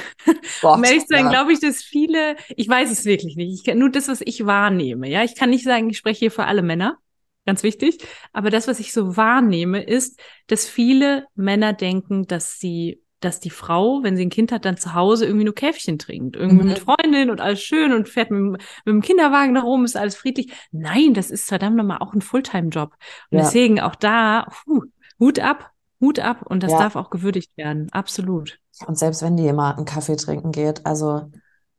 um 0.72 0.84
ehrlich 0.84 1.02
zu 1.02 1.08
sein, 1.14 1.28
ja. 1.28 1.30
glaube 1.30 1.52
ich, 1.52 1.60
dass 1.60 1.82
viele, 1.82 2.36
ich 2.56 2.68
weiß 2.68 2.90
es 2.90 3.04
wirklich 3.04 3.36
nicht, 3.36 3.52
ich 3.60 3.64
kann 3.64 3.78
nur 3.78 3.90
das, 3.90 4.08
was 4.08 4.20
ich 4.22 4.46
wahrnehme, 4.46 5.08
ja, 5.08 5.22
ich 5.24 5.36
kann 5.36 5.50
nicht 5.50 5.64
sagen, 5.64 5.90
ich 5.90 5.98
spreche 5.98 6.20
hier 6.20 6.30
für 6.30 6.44
alle 6.44 6.62
Männer, 6.62 6.98
ganz 7.46 7.62
wichtig, 7.62 7.98
aber 8.32 8.50
das, 8.50 8.68
was 8.68 8.80
ich 8.80 8.92
so 8.92 9.16
wahrnehme, 9.16 9.82
ist, 9.82 10.20
dass 10.46 10.68
viele 10.68 11.26
Männer 11.34 11.72
denken, 11.72 12.26
dass 12.26 12.58
sie, 12.60 13.02
dass 13.20 13.40
die 13.40 13.50
Frau, 13.50 14.02
wenn 14.02 14.16
sie 14.16 14.22
ein 14.26 14.30
Kind 14.30 14.52
hat, 14.52 14.64
dann 14.64 14.76
zu 14.76 14.94
Hause 14.94 15.26
irgendwie 15.26 15.44
nur 15.44 15.54
Käffchen 15.54 15.98
trinkt, 15.98 16.36
irgendwie 16.36 16.64
mit 16.64 16.78
Mhm. 16.78 16.80
Freundin 16.80 17.30
und 17.30 17.40
alles 17.40 17.62
schön 17.62 17.92
und 17.92 18.08
fährt 18.08 18.30
mit, 18.30 18.38
dem- 18.40 18.50
mit 18.52 18.60
dem 18.86 19.02
Kinderwagen 19.02 19.54
da 19.54 19.60
rum, 19.62 19.84
ist 19.84 19.96
alles 19.96 20.16
friedlich. 20.16 20.52
Nein, 20.72 21.14
das 21.14 21.30
ist 21.30 21.48
verdammt 21.48 21.76
nochmal 21.76 21.98
auch 22.00 22.14
ein 22.14 22.22
Fulltime-Job. 22.22 22.92
Und 23.30 23.36
Ja, 23.36 23.38
deswegen 23.38 23.80
auch 23.80 23.94
da, 23.94 24.46
puh, 24.64 24.82
Hut 25.18 25.38
ab, 25.38 25.70
Hut 26.00 26.18
ab 26.18 26.42
und 26.46 26.62
das 26.62 26.72
ja. 26.72 26.78
darf 26.78 26.96
auch 26.96 27.10
gewürdigt 27.10 27.56
werden, 27.56 27.88
absolut. 27.92 28.58
Und 28.86 28.98
selbst 28.98 29.22
wenn 29.22 29.36
die 29.36 29.46
immer 29.46 29.76
einen 29.76 29.84
Kaffee 29.84 30.16
trinken 30.16 30.52
geht, 30.52 30.86
also 30.86 31.22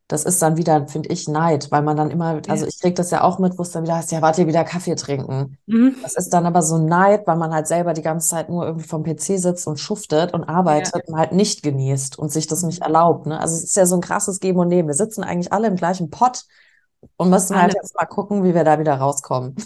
das 0.07 0.26
ist 0.26 0.41
dann 0.41 0.57
wieder, 0.57 0.88
finde 0.89 1.07
ich, 1.10 1.30
Neid, 1.30 1.72
weil 1.72 1.81
man 1.81 1.95
dann 1.95 2.11
immer, 2.11 2.41
also 2.49 2.65
Ja. 2.65 2.69
ich 2.69 2.80
kriege 2.81 2.95
das 2.95 3.11
ja 3.11 3.23
auch 3.23 3.39
mit, 3.39 3.57
wo 3.57 3.61
es 3.61 3.72
dann 3.72 3.84
wieder 3.84 3.95
heißt, 3.95 4.11
ja, 4.11 4.22
wart 4.22 4.38
ihr 4.38 4.45
wieder 4.45 4.65
Kaffee 4.65 4.95
trinken. 4.95 5.57
Mhm. 5.68 5.95
Das 6.03 6.15
ist 6.15 6.30
dann 6.34 6.45
aber 6.45 6.61
so 6.64 6.77
Neid, 6.77 7.26
weil 7.27 7.38
man 7.38 7.53
halt 7.53 7.65
selber 7.68 7.93
die 7.93 8.02
ganze 8.02 8.27
Zeit 8.27 8.49
nur 8.49 8.65
irgendwie 8.65 8.88
vom 8.88 9.03
PC 9.03 9.38
sitzt 9.38 9.68
und 9.68 9.80
schuftet 9.80 10.34
und 10.34 10.41
Ja. 10.41 10.49
arbeitet 10.49 11.07
und 11.07 11.18
halt 11.18 11.31
nicht 11.31 11.64
genießt 11.64 12.19
und 12.19 12.30
sich 12.30 12.45
das 12.45 12.61
nicht 12.64 12.81
Mhm. 12.81 12.85
erlaubt, 12.88 13.26
ne? 13.26 13.39
Also 13.39 13.56
es 13.56 13.64
ist 13.64 13.76
ja 13.77 13.85
so 13.85 13.95
ein 13.95 14.02
krasses 14.02 14.41
Geben 14.41 14.60
und 14.60 14.68
Nehmen. 14.68 14.89
Wir 14.89 14.95
sitzen 14.95 15.23
eigentlich 15.23 15.53
alle 15.53 15.68
im 15.68 15.77
gleichen 15.77 16.10
Pott 16.10 16.43
und 17.18 17.30
müssen 17.30 17.56
halt 17.56 17.72
Alle. 17.72 17.82
jetzt 17.82 17.95
mal 17.95 18.06
gucken, 18.06 18.44
wie 18.44 18.53
wir 18.53 18.64
da 18.64 18.80
wieder 18.80 18.95
rauskommen. 18.95 19.56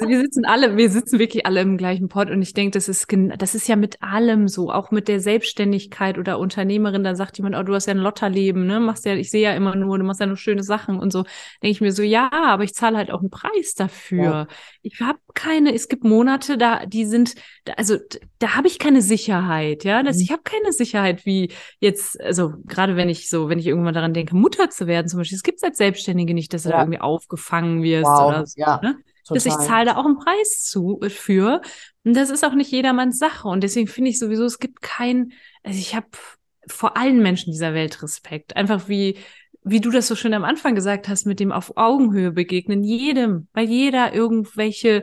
Wir 0.00 0.20
sitzen 0.20 0.44
alle, 0.44 0.76
wir 0.76 0.90
sitzen 0.90 1.20
wirklich 1.20 1.46
alle 1.46 1.60
im 1.60 1.76
gleichen 1.76 2.08
Pott 2.08 2.30
und 2.30 2.42
ich 2.42 2.52
denke, 2.52 2.72
das 2.76 2.88
ist, 2.88 3.06
das 3.38 3.54
ist 3.54 3.68
ja 3.68 3.76
mit 3.76 4.02
allem 4.02 4.48
so, 4.48 4.72
auch 4.72 4.90
mit 4.90 5.06
der 5.06 5.20
Selbstständigkeit 5.20 6.18
oder 6.18 6.40
Unternehmerin, 6.40 7.04
da 7.04 7.14
sagt 7.14 7.36
jemand, 7.38 7.54
oh, 7.54 7.62
du 7.62 7.74
hast 7.74 7.86
ja 7.86 7.94
ein 7.94 7.98
Lotterleben, 7.98 8.66
ne, 8.66 8.80
machst 8.80 9.04
ja, 9.04 9.14
ich 9.14 9.30
sehe 9.30 9.42
ja 9.42 9.54
immer 9.54 9.76
nur, 9.76 9.96
du 9.98 10.04
machst 10.04 10.20
ja 10.20 10.26
nur 10.26 10.36
schöne 10.36 10.64
Sachen 10.64 10.98
und 10.98 11.12
so, 11.12 11.22
denke 11.62 11.70
ich 11.70 11.80
mir 11.80 11.92
so, 11.92 12.02
ja, 12.02 12.28
aber 12.32 12.64
ich 12.64 12.74
zahle 12.74 12.96
halt 12.96 13.12
auch 13.12 13.20
einen 13.20 13.30
Preis 13.30 13.74
Ja, 14.16 14.32
dafür. 14.32 14.48
Ich 14.82 15.00
habe 15.00 15.20
keine, 15.38 15.72
es 15.72 15.86
gibt 15.86 16.02
Monate, 16.02 16.58
da, 16.58 16.84
die 16.84 17.06
sind, 17.06 17.36
da, 17.64 17.74
also 17.74 17.96
da 18.40 18.56
habe 18.56 18.66
ich 18.66 18.80
keine 18.80 19.02
Sicherheit, 19.02 19.84
ja, 19.84 20.02
das, 20.02 20.16
Mhm. 20.16 20.22
ich 20.22 20.32
habe 20.32 20.42
keine 20.42 20.72
Sicherheit, 20.72 21.24
wie 21.26 21.52
jetzt, 21.78 22.20
also 22.20 22.54
gerade 22.66 22.96
wenn 22.96 23.08
ich 23.08 23.28
so, 23.30 23.48
wenn 23.48 23.60
ich 23.60 23.68
irgendwann 23.68 23.94
daran 23.94 24.14
denke, 24.14 24.34
Mutter 24.34 24.68
zu 24.68 24.88
werden 24.88 25.06
zum 25.06 25.18
Beispiel, 25.20 25.36
es 25.36 25.44
gibt 25.44 25.62
als 25.62 25.78
Selbstständige 25.78 26.34
nicht, 26.34 26.52
dass 26.52 26.64
du 26.64 26.70
da 26.70 26.80
irgendwie 26.80 27.00
aufgefangen 27.00 27.84
wirst 27.84 28.10
oder 28.10 28.40
wow, 28.40 28.46
so, 28.46 28.60
ja, 28.60 28.80
ne? 28.82 28.98
dass 29.30 29.46
ich 29.46 29.56
zahle 29.58 29.86
da 29.86 29.96
auch 29.96 30.06
einen 30.06 30.18
Preis 30.18 30.62
zu 30.64 30.98
äh, 31.02 31.10
für. 31.10 31.60
Und 32.04 32.14
das 32.16 32.30
ist 32.30 32.44
auch 32.44 32.54
nicht 32.54 32.72
jedermanns 32.72 33.18
Sache. 33.18 33.46
Und 33.46 33.62
deswegen 33.62 33.86
finde 33.86 34.10
ich 34.10 34.18
sowieso, 34.18 34.44
es 34.44 34.58
gibt 34.58 34.82
kein, 34.82 35.32
also 35.62 35.78
ich 35.78 35.94
habe 35.94 36.08
vor 36.66 36.96
allen 36.96 37.22
Menschen 37.22 37.52
dieser 37.52 37.74
Welt 37.74 38.02
Respekt. 38.02 38.56
Einfach 38.56 38.88
wie, 38.88 39.18
wie 39.62 39.80
du 39.80 39.90
das 39.90 40.06
so 40.06 40.14
schön 40.14 40.34
am 40.34 40.44
Anfang 40.44 40.74
gesagt 40.74 41.08
hast, 41.08 41.26
mit 41.26 41.40
dem 41.40 41.52
auf 41.52 41.76
Augenhöhe 41.76 42.32
begegnen, 42.32 42.82
jedem, 42.82 43.48
weil 43.52 43.68
jeder 43.68 44.14
irgendwelche 44.14 45.02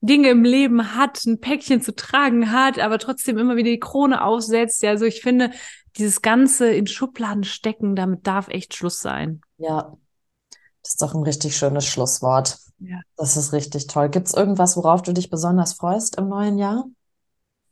Dinge 0.00 0.30
im 0.30 0.42
Leben 0.42 0.96
hat, 0.96 1.24
ein 1.24 1.40
Päckchen 1.40 1.80
zu 1.80 1.94
tragen 1.94 2.50
hat, 2.50 2.78
aber 2.80 2.98
trotzdem 2.98 3.38
immer 3.38 3.56
wieder 3.56 3.70
die 3.70 3.78
Krone 3.78 4.24
aufsetzt. 4.24 4.82
Ja, 4.82 4.90
also 4.90 5.04
ich 5.04 5.20
finde, 5.20 5.52
dieses 5.96 6.22
Ganze 6.22 6.70
in 6.70 6.86
Schubladen 6.86 7.44
stecken, 7.44 7.94
damit 7.94 8.26
darf 8.26 8.48
echt 8.48 8.74
Schluss 8.74 9.00
sein. 9.00 9.42
Ja, 9.58 9.96
das 10.82 10.94
ist 10.94 11.02
doch 11.02 11.14
ein 11.14 11.22
richtig 11.22 11.56
schönes 11.56 11.86
Schlusswort. 11.86 12.58
Ja. 12.80 13.00
Das 13.16 13.36
ist 13.36 13.52
richtig 13.52 13.86
toll. 13.86 14.08
Gibt 14.08 14.26
es 14.26 14.34
irgendwas, 14.34 14.76
worauf 14.76 15.02
du 15.02 15.12
dich 15.12 15.30
besonders 15.30 15.74
freust 15.74 16.18
im 16.18 16.28
neuen 16.28 16.58
Jahr? 16.58 16.84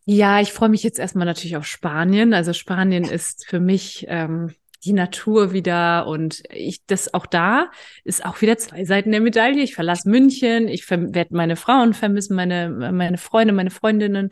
Ja, 0.04 0.40
ich 0.40 0.52
freue 0.52 0.68
mich 0.68 0.84
jetzt 0.84 0.98
erstmal 0.98 1.26
natürlich 1.26 1.56
auf 1.56 1.66
Spanien. 1.66 2.32
Also 2.32 2.52
Spanien 2.52 3.04
ist 3.04 3.46
für 3.46 3.60
mich 3.60 4.06
ähm, 4.08 4.54
die 4.84 4.92
Natur 4.92 5.52
wieder 5.52 6.06
und 6.06 6.42
ich 6.50 6.84
das 6.86 7.12
auch 7.12 7.26
da 7.26 7.70
ist 8.04 8.24
auch 8.24 8.40
wieder 8.40 8.56
zwei 8.58 8.84
Seiten 8.84 9.10
der 9.10 9.20
Medaille. 9.20 9.62
Ich 9.62 9.74
verlasse 9.74 10.08
München, 10.08 10.68
ich 10.68 10.88
werde 10.90 11.34
meine 11.34 11.56
Frauen 11.56 11.94
vermissen, 11.94 12.34
meine 12.34 12.70
meine 12.70 13.18
Freunde, 13.18 13.52
meine 13.52 13.70
Freundinnen. 13.70 14.30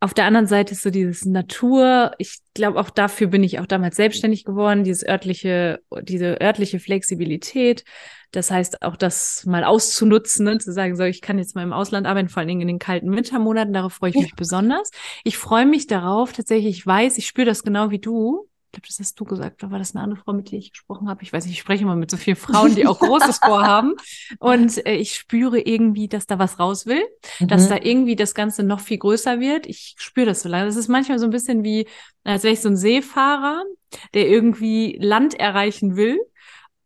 Auf 0.00 0.14
der 0.14 0.24
anderen 0.24 0.48
Seite 0.48 0.72
ist 0.72 0.82
so 0.82 0.90
dieses 0.90 1.24
Natur. 1.26 2.10
Ich 2.18 2.40
glaube, 2.54 2.80
auch 2.80 2.90
dafür 2.90 3.28
bin 3.28 3.44
ich 3.44 3.60
auch 3.60 3.66
damals 3.66 3.94
selbstständig 3.94 4.44
geworden, 4.44 4.82
dieses 4.82 5.06
örtliche, 5.06 5.80
diese 6.02 6.40
örtliche 6.40 6.80
Flexibilität. 6.80 7.84
Das 8.32 8.50
heißt, 8.50 8.82
auch 8.82 8.96
das 8.96 9.44
mal 9.46 9.62
auszunutzen, 9.62 10.46
ne, 10.46 10.58
zu 10.58 10.72
sagen, 10.72 10.96
so, 10.96 11.04
ich 11.04 11.20
kann 11.20 11.38
jetzt 11.38 11.54
mal 11.54 11.62
im 11.62 11.72
Ausland 11.72 12.08
arbeiten, 12.08 12.30
vor 12.30 12.40
allen 12.40 12.48
Dingen 12.48 12.62
in 12.62 12.66
den 12.66 12.78
kalten 12.80 13.14
Wintermonaten, 13.14 13.72
darauf 13.74 13.92
freue 13.92 14.10
ich 14.10 14.16
mich 14.16 14.34
besonders. 14.34 14.90
Ich 15.22 15.38
freue 15.38 15.66
mich 15.66 15.86
darauf, 15.86 16.32
tatsächlich, 16.32 16.78
ich 16.78 16.86
weiß, 16.86 17.18
ich 17.18 17.26
spüre 17.26 17.46
das 17.46 17.62
genau 17.62 17.90
wie 17.90 18.00
du. 18.00 18.48
Ich 18.74 18.80
glaube, 18.80 18.88
das 18.88 18.98
hast 19.00 19.20
du 19.20 19.24
gesagt, 19.26 19.62
oder 19.62 19.70
war 19.70 19.78
das 19.78 19.94
eine 19.94 20.02
andere 20.02 20.18
Frau, 20.24 20.32
mit 20.32 20.50
der 20.50 20.58
ich 20.58 20.70
gesprochen 20.72 21.06
habe? 21.10 21.22
Ich 21.22 21.30
weiß 21.30 21.44
nicht, 21.44 21.52
ich 21.52 21.60
spreche 21.60 21.82
immer 21.82 21.94
mit 21.94 22.10
so 22.10 22.16
vielen 22.16 22.38
Frauen, 22.38 22.74
die 22.74 22.86
auch 22.86 22.98
Großes 23.00 23.36
vorhaben. 23.44 23.92
Und 24.38 24.86
äh, 24.86 24.94
ich 24.94 25.14
spüre 25.14 25.60
irgendwie, 25.60 26.08
dass 26.08 26.26
da 26.26 26.38
was 26.38 26.58
raus 26.58 26.86
will, 26.86 27.02
dass 27.40 27.66
Mhm. 27.66 27.68
da 27.68 27.76
irgendwie 27.82 28.16
das 28.16 28.34
Ganze 28.34 28.62
noch 28.62 28.80
viel 28.80 28.96
größer 28.96 29.40
wird. 29.40 29.66
Ich 29.66 29.94
spüre 29.98 30.24
das 30.24 30.40
so 30.40 30.48
lange. 30.48 30.64
Das 30.64 30.76
ist 30.76 30.88
manchmal 30.88 31.18
so 31.18 31.26
ein 31.26 31.30
bisschen 31.30 31.64
wie, 31.64 31.86
als 32.24 32.44
wäre 32.44 32.54
ich 32.54 32.62
so 32.62 32.70
ein 32.70 32.76
Seefahrer, 32.78 33.62
der 34.14 34.26
irgendwie 34.28 34.96
Land 34.98 35.34
erreichen 35.34 35.96
will 35.96 36.18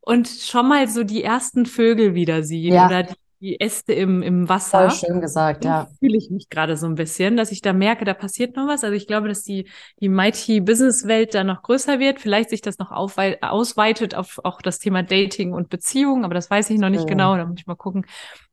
und 0.01 0.27
schon 0.27 0.69
mal 0.69 0.89
so 0.89 1.05
die 1.05 1.23
ersten 1.23 1.67
Vögel 1.67 2.15
wieder 2.17 2.43
sieht 2.43 2.73
Ja. 2.73 2.87
oder 2.87 3.05
die, 3.05 3.15
die 3.41 3.61
Äste 3.61 3.93
im, 3.93 4.23
im 4.23 4.47
Voll 4.47 4.57
Wasser. 4.57 4.91
schön 4.91 5.21
gesagt, 5.21 5.65
ja. 5.65 5.89
fühle 5.99 6.17
ich 6.17 6.31
mich 6.31 6.49
gerade 6.49 6.77
so 6.77 6.87
ein 6.87 6.95
bisschen, 6.95 7.37
dass 7.37 7.53
ich 7.53 7.61
da 7.61 7.73
merke, 7.73 8.05
da 8.05 8.15
passiert 8.15 8.57
noch 8.57 8.67
was. 8.67 8.85
Also 8.85 8.95
ich 8.95 9.07
glaube, 9.07 9.29
dass 9.29 9.43
die, 9.43 9.69
die 10.01 10.09
Mighty 10.09 10.61
Business 10.61 11.07
Welt 11.07 11.35
da 11.35 11.45
noch 11.45 11.63
größer 11.63 11.99
wird, 11.99 12.21
vielleicht 12.21 12.51
sich 12.51 12.63
das 12.63 12.79
noch 12.79 12.91
ausweitet 12.91 14.15
auf 14.15 14.41
auch 14.45 14.63
das 14.63 14.79
Thema 14.79 15.03
Dating 15.03 15.53
und 15.53 15.69
Beziehung, 15.69 16.25
aber 16.25 16.35
das 16.35 16.51
weiß 16.51 16.71
ich 16.71 16.79
noch 16.79 16.89
nicht 16.89 17.01
Schön. 17.01 17.09
genau, 17.09 17.37
da 17.37 17.45
muss 17.45 17.61
ich 17.61 17.67
mal 17.67 17.77
gucken. 17.77 18.07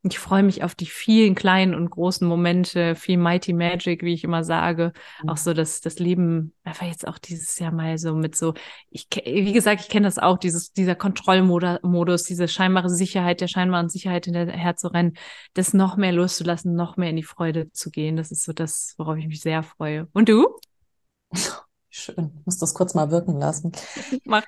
Ich 0.05 0.19
freue 0.19 0.43
mich 0.43 0.63
auf 0.63 0.75
die 0.75 0.85
vielen 0.85 1.33
kleinen 1.33 1.73
und 1.73 1.89
großen 1.89 2.27
Momente, 2.27 2.93
viel 2.95 3.17
Mighty 3.17 3.53
Magic, 3.53 4.03
wie 4.03 4.13
ich 4.13 4.25
immer 4.25 4.43
sage. 4.43 4.91
Mhm. 5.23 5.29
Auch 5.29 5.37
so, 5.37 5.53
dass 5.53 5.79
das 5.79 5.97
Leben 5.97 6.53
einfach 6.65 6.85
jetzt 6.85 7.07
auch 7.07 7.17
dieses 7.17 7.57
Jahr 7.57 7.71
mal 7.71 7.97
so 7.97 8.13
mit 8.13 8.35
so, 8.35 8.53
ich, 8.89 9.07
wie 9.23 9.53
gesagt, 9.53 9.79
ich 9.79 9.87
kenne 9.87 10.05
das 10.05 10.19
auch, 10.19 10.37
dieses, 10.37 10.73
dieser 10.73 10.95
Kontrollmodus, 10.95 12.23
diese 12.23 12.49
scheinbare 12.49 12.89
Sicherheit, 12.89 13.39
der 13.39 13.47
scheinbaren 13.47 13.87
Sicherheit 13.87 14.25
hinterher 14.25 14.75
zu 14.75 14.89
rennen, 14.89 15.13
das 15.53 15.73
noch 15.73 15.95
mehr 15.95 16.11
loszulassen, 16.11 16.75
noch 16.75 16.97
mehr 16.97 17.09
in 17.09 17.15
die 17.15 17.23
Freude 17.23 17.71
zu 17.71 17.89
gehen. 17.89 18.17
Das 18.17 18.29
ist 18.29 18.43
so 18.43 18.51
das, 18.51 18.95
worauf 18.97 19.15
ich 19.15 19.27
mich 19.27 19.39
sehr 19.39 19.63
freue. 19.63 20.09
Und 20.11 20.27
du? 20.27 20.59
Schön. 21.95 22.31
Ich 22.39 22.45
muss 22.47 22.57
das 22.57 22.73
kurz 22.73 22.95
mal 22.95 23.11
wirken 23.11 23.37
lassen. 23.37 23.71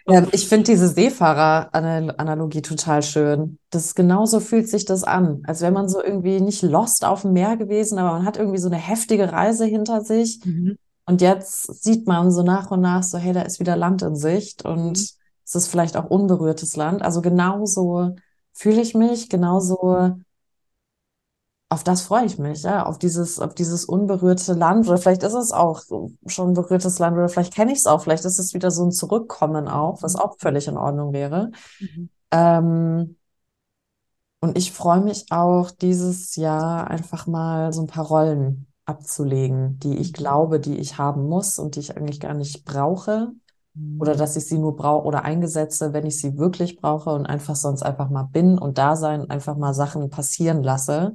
Ja, 0.08 0.26
ich 0.32 0.48
finde 0.48 0.72
diese 0.72 0.88
Seefahrer-Analogie 0.88 2.64
total 2.64 3.04
schön. 3.04 3.60
Das 3.70 3.94
genauso 3.94 4.40
fühlt 4.40 4.68
sich 4.68 4.86
das 4.86 5.04
an, 5.04 5.44
als 5.46 5.62
wäre 5.62 5.72
man 5.72 5.88
so 5.88 6.02
irgendwie 6.04 6.42
nicht 6.42 6.64
lost 6.64 7.06
auf 7.06 7.22
dem 7.22 7.34
Meer 7.34 7.56
gewesen, 7.56 8.00
aber 8.00 8.14
man 8.14 8.26
hat 8.26 8.38
irgendwie 8.38 8.58
so 8.58 8.68
eine 8.68 8.78
heftige 8.78 9.32
Reise 9.32 9.66
hinter 9.66 10.02
sich. 10.02 10.44
Mhm. 10.44 10.78
Und 11.06 11.22
jetzt 11.22 11.84
sieht 11.84 12.08
man 12.08 12.32
so 12.32 12.42
nach 12.42 12.72
und 12.72 12.82
nach 12.82 13.04
so, 13.04 13.20
hey, 13.20 13.32
da 13.34 13.44
ist 13.44 13.60
wieder 13.60 13.76
Land 13.76 14.02
in 14.02 14.16
Sicht 14.16 14.66
und 14.66 14.98
Mhm. 14.98 15.08
es 15.46 15.56
ist 15.56 15.68
vielleicht 15.68 15.98
auch 15.98 16.10
unberührtes 16.10 16.76
Land. 16.76 17.04
Also 17.04 17.22
genauso 17.22 18.16
fühle 18.54 18.82
ich 18.82 18.96
mich, 18.96 19.30
genauso 19.30 20.16
auf 21.76 21.84
das 21.84 22.02
freue 22.04 22.26
ich 22.26 22.40
mich, 22.40 22.64
ja, 22.64 22.86
auf 22.86 22.98
dieses, 23.00 23.40
auf 23.40 23.54
dieses 23.54 23.86
unberührte 23.86 24.54
Land. 24.54 24.88
Oder 24.88 24.98
vielleicht 24.98 25.24
ist 25.24 25.34
es 25.34 25.52
auch 25.52 25.82
schon 26.28 26.50
ein 26.52 26.54
berührtes 26.54 27.00
Land 27.00 27.18
oder 27.18 27.30
vielleicht 27.30 27.54
kenne 27.54 27.72
ich 27.74 27.80
es 27.80 27.86
auch. 27.88 28.02
Vielleicht 28.04 28.26
ist 28.26 28.40
es 28.40 28.54
wieder 28.54 28.72
so 28.72 28.86
ein 28.86 28.92
Zurückkommen 28.92 29.68
auch, 29.68 30.02
was 30.02 30.16
auch 30.16 30.36
völlig 30.40 30.68
in 30.68 30.78
Ordnung 30.78 31.14
wäre. 31.14 31.52
Mhm. 31.80 32.10
Ähm, 32.32 33.18
und 34.40 34.58
ich 34.58 34.72
freue 34.72 35.02
mich 35.02 35.26
auch 35.32 35.72
dieses 35.72 36.36
Jahr 36.36 36.88
einfach 36.90 37.26
mal 37.28 37.74
so 37.74 37.82
ein 37.82 37.88
paar 37.88 38.06
Rollen 38.06 38.68
abzulegen, 38.86 39.80
die 39.80 39.98
ich 39.98 40.10
Mhm. 40.10 40.14
glaube, 40.14 40.60
die 40.60 40.78
ich 40.78 40.98
haben 40.98 41.28
muss 41.28 41.58
und 41.58 41.76
die 41.76 41.80
ich 41.80 41.98
eigentlich 41.98 42.20
gar 42.20 42.34
nicht 42.34 42.66
brauche. 42.66 43.32
mhm. 43.76 44.00
oder 44.00 44.16
dass 44.16 44.36
ich 44.38 44.48
sie 44.48 44.60
nur 44.60 44.76
brauche 44.76 45.06
oder 45.08 45.24
eingesetze, 45.26 45.94
wenn 45.94 46.06
ich 46.08 46.20
sie 46.22 46.38
wirklich 46.38 46.78
brauche 46.82 47.12
und 47.12 47.26
einfach 47.28 47.56
sonst 47.56 47.84
einfach 47.84 48.10
mal 48.10 48.24
bin 48.24 48.58
und 48.60 48.78
da 48.80 48.96
sein, 48.98 49.30
einfach 49.30 49.58
mal 49.58 49.74
Sachen 49.74 50.10
passieren 50.10 50.64
lasse, 50.64 51.14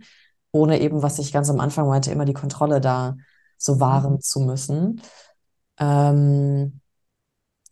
ohne 0.52 0.80
eben, 0.80 1.02
was 1.02 1.18
ich 1.18 1.32
ganz 1.32 1.50
am 1.50 1.60
Anfang 1.60 1.86
meinte, 1.86 2.10
immer 2.10 2.24
die 2.24 2.32
Kontrolle 2.32 2.80
da 2.80 3.16
so 3.56 3.80
wahren 3.80 4.14
mhm. 4.14 4.20
zu 4.20 4.40
müssen. 4.40 5.02
Ähm, 5.78 6.80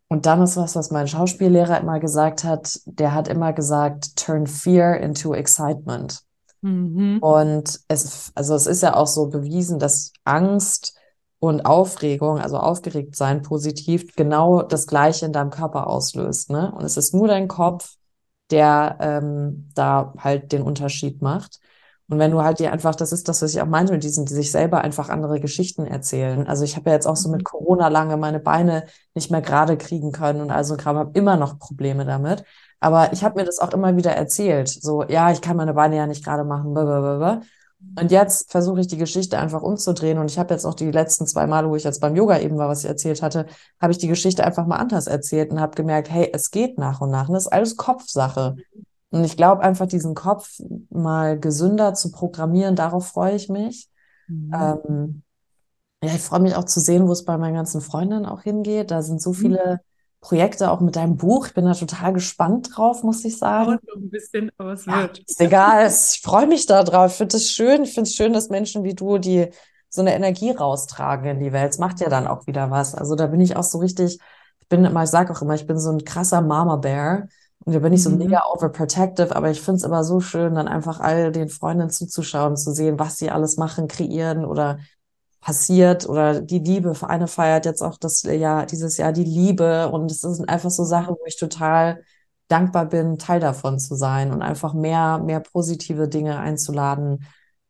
und 0.09 0.24
dann 0.26 0.42
ist 0.42 0.56
was, 0.56 0.74
was 0.74 0.90
mein 0.90 1.06
Schauspiellehrer 1.06 1.80
immer 1.80 2.00
gesagt 2.00 2.44
hat. 2.44 2.80
Der 2.86 3.14
hat 3.14 3.28
immer 3.28 3.52
gesagt, 3.52 4.16
turn 4.16 4.46
fear 4.46 4.96
into 4.96 5.34
excitement. 5.34 6.20
Mhm. 6.62 7.18
Und 7.20 7.80
es, 7.88 8.32
also 8.34 8.55
es 8.55 8.66
ist 8.66 8.82
ja 8.82 8.94
auch 8.94 9.06
so 9.06 9.28
bewiesen, 9.28 9.78
dass 9.78 10.12
Angst 10.24 10.94
und 11.40 11.66
Aufregung, 11.66 12.38
also 12.38 12.56
aufgeregt 12.56 13.14
sein 13.14 13.42
positiv, 13.42 14.16
genau 14.16 14.62
das 14.62 14.86
Gleiche 14.86 15.26
in 15.26 15.32
deinem 15.32 15.50
Körper 15.50 15.86
auslöst. 15.86 16.50
Ne? 16.50 16.72
Und 16.72 16.84
es 16.84 16.96
ist 16.96 17.14
nur 17.14 17.28
dein 17.28 17.46
Kopf, 17.46 17.96
der 18.50 18.96
ähm, 19.00 19.70
da 19.74 20.14
halt 20.18 20.52
den 20.52 20.62
Unterschied 20.62 21.22
macht. 21.22 21.60
Und 22.10 22.18
wenn 22.18 22.30
du 22.30 22.43
halt 22.43 22.59
dir 22.59 22.72
einfach, 22.72 22.94
das 22.94 23.12
ist 23.12 23.28
das, 23.28 23.43
was 23.43 23.55
ich 23.55 23.60
auch 23.60 23.66
meinte 23.66 23.93
mit 23.93 24.02
diesen, 24.02 24.24
die 24.24 24.32
sich 24.32 24.51
selber 24.51 24.80
einfach 24.80 25.10
andere 25.10 25.40
Geschichten 25.40 25.86
erzählen. 25.86 26.47
Also 26.47 26.64
ich 26.64 26.76
habe 26.76 26.89
ja 26.89 26.94
jetzt 26.94 27.06
auch 27.06 27.16
so 27.16 27.28
mit 27.28 27.40
mhm. 27.40 27.44
Corona 27.44 27.89
lange 27.89 28.16
meine 28.16 28.40
Beine 28.40 28.85
nicht 29.14 29.30
mehr 29.30 29.43
gerade 29.43 29.76
kriegen 29.76 30.10
können 30.10 30.40
und 30.40 30.51
also 30.51 30.76
Kram 30.76 30.97
habe 30.97 31.10
immer 31.18 31.36
noch 31.36 31.59
Probleme 31.59 32.06
damit. 32.06 32.44
Aber 32.80 33.12
ich 33.12 33.24
habe 33.24 33.40
mir 33.40 33.44
das 33.44 33.59
auch 33.59 33.72
immer 33.72 33.97
wieder 33.97 34.12
erzählt. 34.12 34.68
So, 34.68 35.02
ja, 35.05 35.30
ich 35.32 35.40
kann 35.40 35.56
meine 35.56 35.74
Beine 35.74 35.97
ja 35.97 36.06
nicht 36.06 36.24
gerade 36.24 36.44
machen. 36.44 36.72
Blablabla. 36.72 37.43
Und 38.01 38.10
jetzt 38.10 38.51
versuche 38.51 38.80
ich 38.80 38.89
die 38.89 38.97
Geschichte 38.97 39.39
einfach 39.39 39.62
umzudrehen. 39.62 40.18
Und 40.18 40.30
ich 40.30 40.39
habe 40.39 40.55
jetzt 40.55 40.64
auch 40.64 40.74
die 40.74 40.90
letzten 40.90 41.26
zwei 41.26 41.47
Male, 41.47 41.68
wo 41.68 41.76
ich 41.76 41.85
jetzt 41.85 42.01
beim 42.01 42.16
Yoga 42.16 42.39
eben 42.39 42.56
war, 42.56 42.68
was 42.68 42.82
ich 42.85 42.89
erzählt 42.89 43.22
hatte, 43.22 43.47
habe 43.80 43.93
ich 43.93 43.98
die 43.98 44.09
Geschichte 44.09 44.44
einfach 44.44 44.66
mal 44.66 44.76
anders 44.76 45.06
erzählt 45.06 45.51
und 45.51 45.60
habe 45.60 45.76
gemerkt, 45.76 46.10
hey, 46.10 46.30
es 46.32 46.51
geht 46.51 46.78
nach 46.78 47.01
und 47.01 47.10
nach. 47.10 47.28
Und 47.28 47.35
das 47.35 47.44
ist 47.44 47.52
alles 47.52 47.76
Kopfsache. 47.76 48.56
Und 49.10 49.24
ich 49.24 49.36
glaube 49.36 49.62
einfach, 49.62 49.86
diesen 49.86 50.14
Kopf 50.14 50.60
mal 50.90 51.39
gesünder 51.39 51.94
zu 51.94 52.10
programmieren, 52.10 52.76
darauf 52.76 53.09
freue 53.09 53.35
ich 53.35 53.48
mich. 53.48 53.89
Mhm. 54.26 54.52
Ähm, 54.55 55.22
ja, 56.02 56.14
ich 56.14 56.20
freue 56.20 56.40
mich 56.40 56.55
auch 56.55 56.64
zu 56.64 56.80
sehen, 56.80 57.09
wo 57.09 57.12
es 57.12 57.24
bei 57.24 57.39
meinen 57.39 57.55
ganzen 57.55 57.80
Freundinnen 57.80 58.26
auch 58.26 58.43
hingeht. 58.43 58.90
Da 58.90 59.02
sind 59.02 59.20
so 59.20 59.30
mhm. 59.30 59.35
viele 59.35 59.80
Projekte 60.20 60.70
auch 60.70 60.80
mit 60.80 60.97
deinem 60.97 61.16
Buch. 61.16 61.47
Ich 61.47 61.55
bin 61.55 61.64
da 61.64 61.74
total 61.74 62.12
gespannt 62.12 62.70
drauf, 62.76 63.02
muss 63.02 63.24
ich 63.24 63.39
sagen. 63.39 63.72
Und 63.72 63.89
noch 63.89 63.97
ein 63.97 64.10
bisschen, 64.10 64.51
aber 64.59 64.72
es 64.72 64.85
ja, 64.85 65.02
wird. 65.02 65.20
Ist 65.20 65.40
egal, 65.40 65.89
ich 65.89 66.20
freue 66.22 66.47
mich 66.47 66.66
da 66.66 66.85
drauf. 66.85 67.12
Ich 67.12 67.16
finde 67.16 67.36
es 67.36 67.51
schön. 67.51 67.85
Ich 67.85 67.94
finde 67.94 68.09
es 68.09 68.14
schön, 68.14 68.32
dass 68.32 68.48
Menschen 68.48 68.85
wie 68.85 68.94
du, 68.94 69.18
die 69.18 69.48
so 69.89 70.02
eine 70.02 70.14
Energie 70.14 70.51
raustragen 70.51 71.30
in 71.30 71.40
die 71.40 71.52
Welt. 71.52 71.72
Es 71.72 71.78
macht 71.78 72.01
ja 72.01 72.09
dann 72.09 72.26
auch 72.26 72.47
wieder 72.47 72.70
was. 72.70 72.94
Also 72.94 73.14
da 73.14 73.26
bin 73.26 73.40
ich 73.40 73.56
auch 73.56 73.62
so 73.62 73.78
richtig, 73.78 74.18
ich 74.60 74.68
bin 74.68 74.85
immer, 74.85 75.05
ich 75.05 75.10
sage 75.10 75.32
auch 75.32 75.40
immer, 75.40 75.55
ich 75.55 75.66
bin 75.66 75.78
so 75.78 75.90
ein 75.90 76.05
krasser 76.05 76.43
Mama 76.43 76.76
Bear. 76.76 77.28
Und 77.64 77.74
da 77.74 77.80
bin 77.80 77.93
ich 77.93 78.02
so 78.02 78.10
mhm. 78.10 78.18
mega 78.18 78.43
overprotective, 78.52 79.35
aber 79.35 79.51
ich 79.51 79.60
finde 79.60 79.76
es 79.76 79.82
immer 79.85 80.05
so 80.05 80.20
schön, 80.20 80.55
dann 80.55 80.68
einfach 80.68 81.01
all 81.01 81.32
den 81.32 81.48
Freundinnen 81.48 81.90
zuzuschauen, 81.90 82.56
zu 82.56 82.72
sehen, 82.72 82.98
was 82.98 83.18
sie 83.18 83.30
alles 83.30 83.56
machen, 83.56 83.89
kreieren 83.89 84.44
oder 84.44 84.78
passiert 85.40 86.09
oder 86.09 86.40
die 86.40 86.59
Liebe. 86.59 86.94
Eine 87.02 87.26
feiert 87.26 87.64
jetzt 87.64 87.82
auch 87.82 87.98
das 87.98 88.22
Jahr, 88.22 88.66
dieses 88.66 88.97
Jahr 88.97 89.12
die 89.12 89.24
Liebe 89.24 89.89
und 89.90 90.10
es 90.10 90.20
sind 90.20 90.48
einfach 90.48 90.70
so 90.70 90.85
Sachen, 90.85 91.14
wo 91.14 91.26
ich 91.26 91.36
total 91.36 92.02
dankbar 92.48 92.86
bin, 92.86 93.18
Teil 93.18 93.40
davon 93.40 93.78
zu 93.78 93.94
sein 93.94 94.32
und 94.32 94.43
einfach 94.43 94.74
mehr, 94.74 95.18
mehr 95.18 95.40
positive 95.40 96.09
Dinge 96.09 96.39
einzuladen 96.39 97.26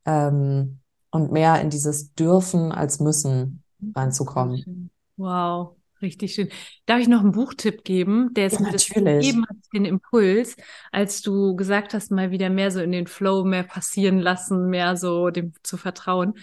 ähm, 0.07 0.79
und 1.11 1.33
mehr 1.33 1.61
in 1.61 1.71
dieses 1.71 2.15
Dürfen 2.15 2.73
als 2.73 3.01
Müssen 3.01 3.63
reinzukommen. 3.95 4.91
Wow. 5.17 5.78
Richtig 6.01 6.35
schön. 6.35 6.49
Darf 6.87 7.01
ich 7.01 7.09
noch 7.09 7.21
einen 7.21 7.33
Buchtipp 7.33 7.85
geben? 7.85 8.33
Der 8.35 8.47
ist 8.47 8.61
ja, 8.61 8.67
mir 8.67 8.73
das 8.73 8.87
gegeben 8.87 9.45
hat, 9.49 9.57
den 9.75 9.85
Impuls, 9.85 10.57
als 10.93 11.23
du 11.23 11.57
gesagt 11.57 11.93
hast, 11.93 12.11
mal 12.11 12.31
wieder 12.31 12.51
mehr 12.51 12.71
so 12.71 12.81
in 12.81 12.93
den 12.93 13.07
Flow 13.07 13.45
mehr 13.45 13.65
passieren 13.65 14.19
lassen, 14.21 14.69
mehr 14.69 14.97
so 14.97 15.31
dem 15.31 15.53
zu 15.63 15.77
vertrauen. 15.77 16.35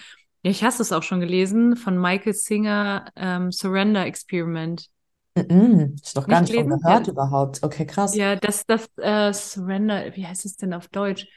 Ja, 0.44 0.52
ich 0.52 0.64
hast 0.64 0.80
es 0.80 0.92
auch 0.92 1.04
schon 1.04 1.22
gelesen 1.22 1.76
von 1.78 2.00
Michael 2.00 2.34
Singer, 2.34 3.12
ähm, 3.16 3.52
Surrender 3.52 4.06
Experiment. 4.06 4.88
Mm 5.36 5.42
-mm, 5.42 6.00
ich 6.04 6.16
noch 6.16 6.28
gar 6.28 6.42
nicht, 6.42 6.54
nicht 6.54 6.68
gehört 6.68 7.08
ja. 7.08 7.14
überhaupt. 7.14 7.64
Okay, 7.64 7.86
krass. 7.86 8.16
Ja, 8.16 8.36
das, 8.36 8.66
das 8.66 8.90
äh, 8.98 9.34
Surrender, 9.34 10.16
wie 10.16 10.28
heißt 10.28 10.46
es 10.46 10.58
denn 10.58 10.74
auf 10.74 10.88
Deutsch? 10.90 11.28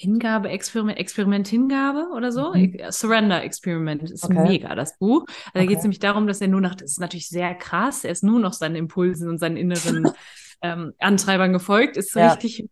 Hingabe, 0.00 0.48
Experiment, 0.50 0.96
Experiment, 0.96 1.48
Hingabe 1.48 2.10
oder 2.14 2.30
so. 2.30 2.54
Mhm. 2.54 2.78
Surrender 2.90 3.42
Experiment 3.42 4.04
ist 4.04 4.22
okay. 4.22 4.46
mega, 4.46 4.76
das 4.76 4.96
Buch. 4.96 5.24
Also 5.26 5.32
okay. 5.48 5.50
Da 5.54 5.64
geht 5.64 5.78
es 5.78 5.82
nämlich 5.82 5.98
darum, 5.98 6.28
dass 6.28 6.40
er 6.40 6.46
nur 6.46 6.60
noch, 6.60 6.76
das 6.76 6.92
ist 6.92 7.00
natürlich 7.00 7.28
sehr 7.28 7.52
krass, 7.56 8.04
er 8.04 8.12
ist 8.12 8.22
nur 8.22 8.38
noch 8.38 8.52
seinen 8.52 8.76
Impulsen 8.76 9.28
und 9.28 9.38
seinen 9.38 9.56
inneren 9.56 10.12
ähm, 10.62 10.92
Antreibern 11.00 11.52
gefolgt, 11.52 11.96
ist 11.96 12.14
ja. 12.14 12.32
richtig 12.32 12.68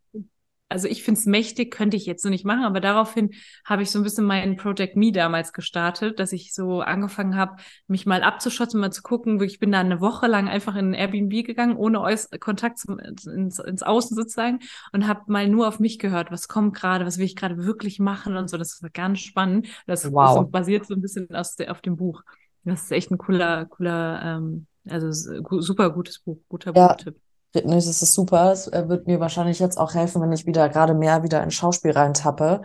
also 0.69 0.89
ich 0.89 1.05
finde 1.05 1.21
es 1.21 1.27
mächtig, 1.27 1.73
könnte 1.73 1.97
ich 1.97 2.07
jetzt 2.07 2.23
so 2.23 2.29
nicht 2.29 2.45
machen, 2.45 2.65
aber 2.65 2.81
daraufhin 2.81 3.31
habe 3.65 3.83
ich 3.83 3.91
so 3.91 4.01
ein 4.01 4.03
bisschen 4.03 4.25
meinen 4.25 4.57
Project 4.57 4.97
Me 4.97 5.13
damals 5.13 5.53
gestartet, 5.53 6.19
dass 6.19 6.33
ich 6.33 6.53
so 6.53 6.81
angefangen 6.81 7.37
habe, 7.37 7.57
mich 7.87 8.05
mal 8.05 8.23
abzuschotten, 8.23 8.81
mal 8.81 8.91
zu 8.91 9.03
gucken. 9.03 9.41
Ich 9.43 9.61
bin 9.61 9.71
da 9.71 9.81
eine 9.81 10.01
Woche 10.01 10.27
lang 10.27 10.49
einfach 10.49 10.75
in 10.75 10.91
ein 10.91 10.95
Airbnb 10.95 11.47
gegangen, 11.47 11.77
ohne 11.77 12.03
Kontakt 12.41 12.79
zum, 12.79 12.99
ins, 12.99 13.27
ins 13.27 13.83
Außen 13.83 14.17
sozusagen 14.17 14.59
und 14.93 15.07
habe 15.07 15.23
mal 15.29 15.49
nur 15.49 15.69
auf 15.69 15.79
mich 15.79 15.99
gehört, 15.99 16.33
was 16.33 16.49
kommt 16.49 16.75
gerade, 16.75 17.07
was 17.07 17.19
will 17.19 17.27
ich 17.27 17.37
gerade 17.37 17.65
wirklich 17.65 18.01
machen 18.01 18.37
und 18.37 18.51
so. 18.51 18.57
Das 18.57 18.83
war 18.83 18.91
ganz 18.91 19.21
spannend. 19.21 19.69
Das, 19.87 20.11
wow. 20.13 20.41
das 20.41 20.51
basiert 20.51 20.87
so 20.87 20.95
ein 20.95 21.01
bisschen 21.01 21.33
aus 21.33 21.57
auf 21.69 21.81
dem 21.81 21.97
Buch. 21.97 22.23
Das 22.65 22.83
ist 22.83 22.93
echt 22.93 23.13
ein 23.13 23.19
cooler, 23.19 23.67
cooler, 23.67 24.21
ähm, 24.25 24.67
also 24.89 25.13
super 25.13 25.91
gutes 25.91 26.19
Buch, 26.19 26.39
guter 26.49 26.75
ja. 26.75 26.89
Buchtipp. 26.89 27.17
Das 27.65 27.87
ist 27.87 28.13
super. 28.13 28.53
Es 28.53 28.69
äh, 28.69 28.89
wird 28.89 29.07
mir 29.07 29.21
wahrscheinlich 29.21 29.59
jetzt 29.59 29.79
auch 29.79 29.95
helfen, 29.95 30.21
wenn 30.23 30.33
ich 30.33 30.47
wieder 30.47 30.69
gerade 30.69 30.95
mehr 30.95 31.23
wieder 31.23 31.43
in 31.43 31.51
Schauspiel 31.51 31.93
reintappe. 31.93 32.63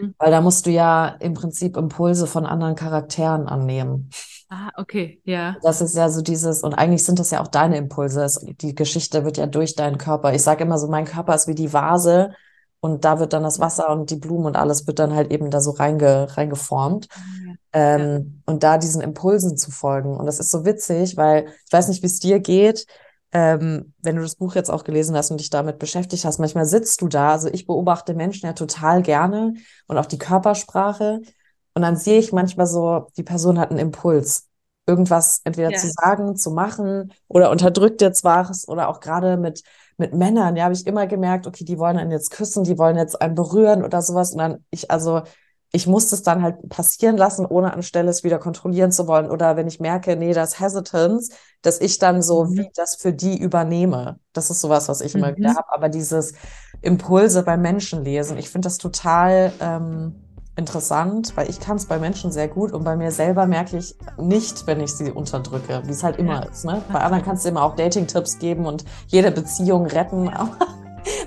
Mhm. 0.00 0.14
Weil 0.18 0.30
da 0.30 0.40
musst 0.40 0.66
du 0.66 0.70
ja 0.70 1.08
im 1.20 1.34
Prinzip 1.34 1.76
Impulse 1.76 2.26
von 2.26 2.46
anderen 2.46 2.74
Charakteren 2.74 3.46
annehmen. 3.46 4.10
Ah, 4.48 4.70
okay, 4.76 5.20
ja. 5.24 5.56
Das 5.62 5.80
ist 5.80 5.96
ja 5.96 6.10
so 6.10 6.20
dieses, 6.20 6.62
und 6.62 6.74
eigentlich 6.74 7.04
sind 7.04 7.18
das 7.18 7.30
ja 7.30 7.40
auch 7.40 7.48
deine 7.48 7.78
Impulse. 7.78 8.26
Die 8.60 8.74
Geschichte 8.74 9.24
wird 9.24 9.38
ja 9.38 9.46
durch 9.46 9.76
deinen 9.76 9.96
Körper. 9.96 10.34
Ich 10.34 10.42
sage 10.42 10.64
immer 10.64 10.78
so, 10.78 10.88
mein 10.88 11.06
Körper 11.06 11.34
ist 11.34 11.48
wie 11.48 11.54
die 11.54 11.72
Vase 11.72 12.34
und 12.80 13.04
da 13.06 13.18
wird 13.18 13.32
dann 13.32 13.44
das 13.44 13.60
Wasser 13.60 13.88
und 13.90 14.10
die 14.10 14.16
Blumen 14.16 14.44
und 14.44 14.56
alles 14.56 14.86
wird 14.86 14.98
dann 14.98 15.14
halt 15.14 15.30
eben 15.30 15.50
da 15.50 15.60
so 15.60 15.70
reinge, 15.70 16.36
reingeformt. 16.36 17.08
Ah, 17.10 17.18
ja. 17.46 17.54
Ähm, 17.72 18.00
ja. 18.10 18.52
Und 18.52 18.62
da 18.62 18.76
diesen 18.76 19.00
Impulsen 19.00 19.56
zu 19.56 19.70
folgen. 19.70 20.16
Und 20.16 20.26
das 20.26 20.38
ist 20.38 20.50
so 20.50 20.66
witzig, 20.66 21.16
weil 21.16 21.46
ich 21.66 21.72
weiß 21.72 21.88
nicht, 21.88 22.02
wie 22.02 22.08
es 22.08 22.18
dir 22.18 22.38
geht 22.40 22.86
ähm, 23.32 23.94
wenn 24.02 24.16
du 24.16 24.22
das 24.22 24.36
Buch 24.36 24.54
jetzt 24.54 24.70
auch 24.70 24.84
gelesen 24.84 25.16
hast 25.16 25.30
und 25.30 25.40
dich 25.40 25.50
damit 25.50 25.78
beschäftigt 25.78 26.24
hast, 26.24 26.38
manchmal 26.38 26.66
sitzt 26.66 27.00
du 27.00 27.08
da, 27.08 27.32
also 27.32 27.48
ich 27.48 27.66
beobachte 27.66 28.14
Menschen 28.14 28.46
ja 28.46 28.52
total 28.52 29.02
gerne 29.02 29.54
und 29.86 29.98
auch 29.98 30.06
die 30.06 30.18
Körpersprache. 30.18 31.20
Und 31.74 31.82
dann 31.82 31.96
sehe 31.96 32.18
ich 32.18 32.32
manchmal 32.32 32.66
so, 32.66 33.08
die 33.16 33.22
Person 33.22 33.58
hat 33.58 33.70
einen 33.70 33.78
Impuls, 33.78 34.48
irgendwas 34.86 35.40
entweder 35.44 35.70
ja. 35.70 35.78
zu 35.78 35.88
sagen, 35.88 36.36
zu 36.36 36.50
machen 36.50 37.12
oder 37.28 37.50
unterdrückt 37.50 38.02
jetzt 38.02 38.24
was. 38.24 38.68
Oder 38.68 38.88
auch 38.88 39.00
gerade 39.00 39.36
mit 39.38 39.62
mit 39.98 40.14
Männern, 40.14 40.56
ja, 40.56 40.64
habe 40.64 40.74
ich 40.74 40.86
immer 40.86 41.06
gemerkt, 41.06 41.46
okay, 41.46 41.64
die 41.64 41.78
wollen 41.78 41.98
einen 41.98 42.10
jetzt 42.10 42.30
küssen, 42.30 42.64
die 42.64 42.78
wollen 42.78 42.96
jetzt 42.96 43.20
einen 43.20 43.34
berühren 43.34 43.84
oder 43.84 44.02
sowas. 44.02 44.32
Und 44.32 44.38
dann 44.38 44.64
ich 44.70 44.90
also 44.90 45.22
ich 45.74 45.86
muss 45.86 46.08
das 46.10 46.22
dann 46.22 46.42
halt 46.42 46.68
passieren 46.68 47.16
lassen, 47.16 47.46
ohne 47.46 47.72
anstelle 47.72 48.10
es 48.10 48.22
wieder 48.22 48.38
kontrollieren 48.38 48.92
zu 48.92 49.08
wollen. 49.08 49.30
Oder 49.30 49.56
wenn 49.56 49.66
ich 49.66 49.80
merke, 49.80 50.16
nee, 50.16 50.34
das 50.34 50.60
Hesitance, 50.60 51.32
dass 51.62 51.80
ich 51.80 51.98
dann 51.98 52.22
so 52.22 52.44
mhm. 52.44 52.58
wie 52.58 52.70
das 52.74 52.96
für 52.96 53.14
die 53.14 53.38
übernehme. 53.38 54.18
Das 54.34 54.50
ist 54.50 54.60
sowas, 54.60 54.90
was 54.90 55.00
ich 55.00 55.14
mhm. 55.14 55.20
immer 55.20 55.36
wieder 55.36 55.54
habe. 55.54 55.72
Aber 55.72 55.88
dieses 55.88 56.34
Impulse 56.82 57.42
bei 57.42 57.56
Menschen 57.56 58.04
lesen, 58.04 58.36
ich 58.36 58.50
finde 58.50 58.66
das 58.66 58.76
total 58.76 59.50
ähm, 59.60 60.14
interessant, 60.56 61.32
weil 61.36 61.48
ich 61.48 61.58
kann 61.58 61.76
es 61.76 61.86
bei 61.86 61.98
Menschen 61.98 62.30
sehr 62.30 62.48
gut 62.48 62.72
und 62.72 62.84
bei 62.84 62.94
mir 62.94 63.10
selber 63.10 63.46
merke 63.46 63.78
ich 63.78 63.96
nicht, 64.18 64.66
wenn 64.66 64.80
ich 64.80 64.92
sie 64.92 65.10
unterdrücke, 65.10 65.82
wie 65.86 65.92
es 65.92 66.02
halt 66.02 66.18
immer 66.18 66.42
ja. 66.42 66.50
ist. 66.50 66.66
Ne? 66.66 66.82
Bei 66.92 67.00
anderen 67.00 67.24
kannst 67.24 67.46
du 67.46 67.48
immer 67.48 67.62
auch 67.62 67.76
Dating-Tipps 67.76 68.38
geben 68.38 68.66
und 68.66 68.84
jede 69.06 69.30
Beziehung 69.30 69.86
retten, 69.86 70.28
aber 70.34 70.58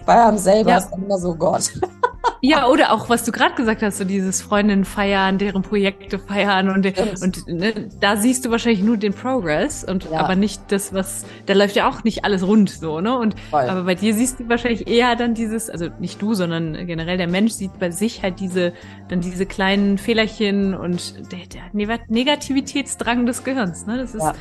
bei 0.05 0.25
einem 0.25 0.37
selber 0.37 0.71
ja. 0.71 0.77
ist 0.77 0.89
dann 0.89 1.03
immer 1.03 1.17
so 1.17 1.35
Gott. 1.35 1.71
Ja, 2.41 2.67
oder 2.67 2.91
auch, 2.91 3.09
was 3.09 3.23
du 3.23 3.31
gerade 3.31 3.55
gesagt 3.55 3.81
hast, 3.81 3.97
so 3.97 4.03
dieses 4.03 4.41
Freundinnen 4.41 4.85
feiern, 4.85 5.37
deren 5.37 5.63
Projekte 5.63 6.19
feiern 6.19 6.69
und, 6.69 6.85
und 7.21 7.47
ne, 7.47 7.89
da 7.99 8.17
siehst 8.17 8.45
du 8.45 8.51
wahrscheinlich 8.51 8.83
nur 8.83 8.97
den 8.97 9.13
Progress 9.13 9.83
und 9.83 10.05
ja. 10.11 10.19
aber 10.19 10.35
nicht 10.35 10.61
das, 10.67 10.93
was, 10.93 11.25
da 11.47 11.53
läuft 11.53 11.75
ja 11.75 11.89
auch 11.89 12.03
nicht 12.03 12.23
alles 12.23 12.45
rund 12.45 12.69
so, 12.69 13.01
ne? 13.01 13.17
Und 13.17 13.35
Voll. 13.49 13.67
aber 13.67 13.83
bei 13.83 13.95
dir 13.95 14.13
siehst 14.13 14.39
du 14.39 14.49
wahrscheinlich 14.49 14.87
eher 14.87 15.15
dann 15.15 15.33
dieses, 15.33 15.69
also 15.69 15.87
nicht 15.99 16.21
du, 16.21 16.35
sondern 16.35 16.85
generell 16.85 17.17
der 17.17 17.27
Mensch 17.27 17.53
sieht 17.53 17.79
bei 17.79 17.89
sich 17.89 18.21
halt 18.21 18.39
diese, 18.39 18.73
dann 19.07 19.21
diese 19.21 19.45
kleinen 19.45 19.97
Fehlerchen 19.97 20.75
und 20.75 21.31
der, 21.31 21.47
der 21.47 21.63
Negativitätsdrang 22.07 23.25
des 23.25 23.43
Gehirns, 23.43 23.87
ne? 23.87 23.97
Das 23.97 24.13
ist 24.13 24.23
ja. 24.23 24.33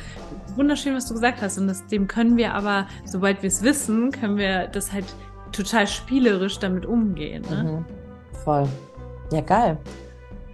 wunderschön, 0.55 0.95
was 0.95 1.07
du 1.07 1.15
gesagt 1.15 1.41
hast. 1.41 1.57
Und 1.57 1.67
das, 1.67 1.87
dem 1.87 2.07
können 2.07 2.37
wir 2.37 2.53
aber, 2.53 2.87
sobald 3.05 3.41
wir 3.41 3.47
es 3.47 3.63
wissen, 3.63 4.11
können 4.11 4.37
wir 4.37 4.67
das 4.67 4.93
halt 4.93 5.05
total 5.55 5.87
spielerisch 5.87 6.59
damit 6.59 6.85
umgehen. 6.85 7.43
Ne? 7.49 7.63
Mhm. 7.63 7.85
Voll. 8.43 8.67
Ja, 9.31 9.41
geil. 9.41 9.77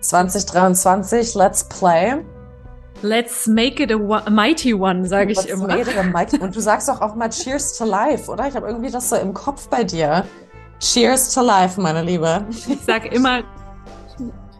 2023, 0.01 1.35
let's 1.35 1.63
play. 1.63 2.23
Let's 3.03 3.47
make 3.47 3.81
it 3.81 3.91
a, 3.91 3.95
a 4.25 4.29
mighty 4.29 4.73
one, 4.73 5.05
sage 5.07 5.31
ich 5.31 5.37
Let's 5.37 5.49
immer. 5.51 5.67
make 5.67 5.89
it 5.89 5.97
a 5.97 6.03
mighty- 6.13 6.39
Und 6.39 6.55
du 6.55 6.59
sagst 6.59 6.87
doch 6.87 7.01
auch 7.01 7.15
mal 7.15 7.29
Cheers 7.29 7.77
to 7.77 7.85
Life, 7.85 8.29
oder? 8.29 8.47
Ich 8.47 8.55
habe 8.55 8.67
irgendwie 8.67 8.91
das 8.91 9.09
so 9.09 9.15
im 9.15 9.33
Kopf 9.33 9.67
bei 9.69 9.83
dir. 9.83 10.23
Cheers 10.79 11.33
to 11.33 11.41
Life, 11.41 11.79
meine 11.81 12.03
Liebe. 12.03 12.45
Ich 12.49 12.79
sag 12.85 13.11
immer 13.11 13.41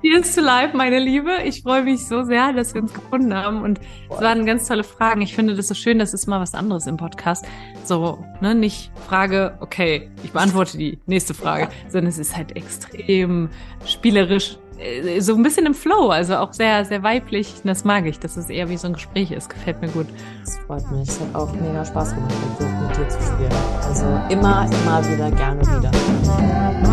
Cheers 0.02 0.34
to 0.34 0.42
life, 0.42 0.76
meine 0.76 0.98
Liebe. 0.98 1.30
Ich 1.46 1.62
freue 1.62 1.84
mich 1.84 2.08
so 2.08 2.24
sehr, 2.24 2.54
dass 2.54 2.74
wir 2.74 2.82
uns 2.82 2.92
gefunden 2.92 3.36
haben. 3.36 3.62
Und 3.62 3.80
es 4.10 4.20
waren 4.20 4.48
ganz 4.48 4.68
tolle 4.68 4.84
Fragen. 4.84 5.22
Ich 5.22 5.36
finde 5.36 5.56
das 5.56 5.68
so 5.68 5.76
schön, 5.76 6.00
das 6.00 6.16
ist 6.16 6.26
mal 6.26 6.40
was 6.40 6.56
anderes 6.56 6.88
im 6.88 6.98
Podcast. 6.98 7.46
So, 7.84 8.26
ne, 8.42 8.56
nicht 8.56 8.92
Frage, 9.08 9.58
okay, 9.60 10.10
ich 10.24 10.32
beantworte 10.32 10.78
die 10.80 10.98
nächste 11.06 11.36
Frage, 11.36 11.70
sondern 11.88 12.08
es 12.08 12.18
ist 12.18 12.36
halt 12.36 12.56
extrem 12.56 13.50
spielerisch, 13.86 14.58
äh, 14.80 15.20
so 15.22 15.36
ein 15.36 15.44
bisschen 15.44 15.68
im 15.68 15.76
Flow, 15.76 16.10
also 16.10 16.38
auch 16.38 16.54
sehr, 16.54 16.84
sehr 16.84 17.04
weiblich. 17.04 17.54
Das 17.64 17.84
mag 17.84 18.08
ich, 18.08 18.18
dass 18.18 18.38
es 18.38 18.50
eher 18.50 18.70
wie 18.70 18.78
so 18.78 18.88
ein 18.88 18.94
Gespräch 18.94 19.30
ist. 19.30 19.52
Gefällt 19.52 19.82
mir 19.82 19.90
gut. 19.90 20.08
Das 20.44 20.58
freut 20.66 20.92
mich. 20.92 21.10
Es 21.10 21.20
hat 21.20 21.36
auch 21.36 21.54
mega 21.54 21.86
Spaß 21.86 22.16
gemacht, 22.16 22.34
mit 22.60 22.98
dir 22.98 23.08
zu 23.08 23.22
spielen. 23.22 23.54
Also 23.84 24.06
immer, 24.34 24.66
immer 24.66 25.08
wieder, 25.08 25.30
gerne 25.30 25.62
wieder. 25.62 26.91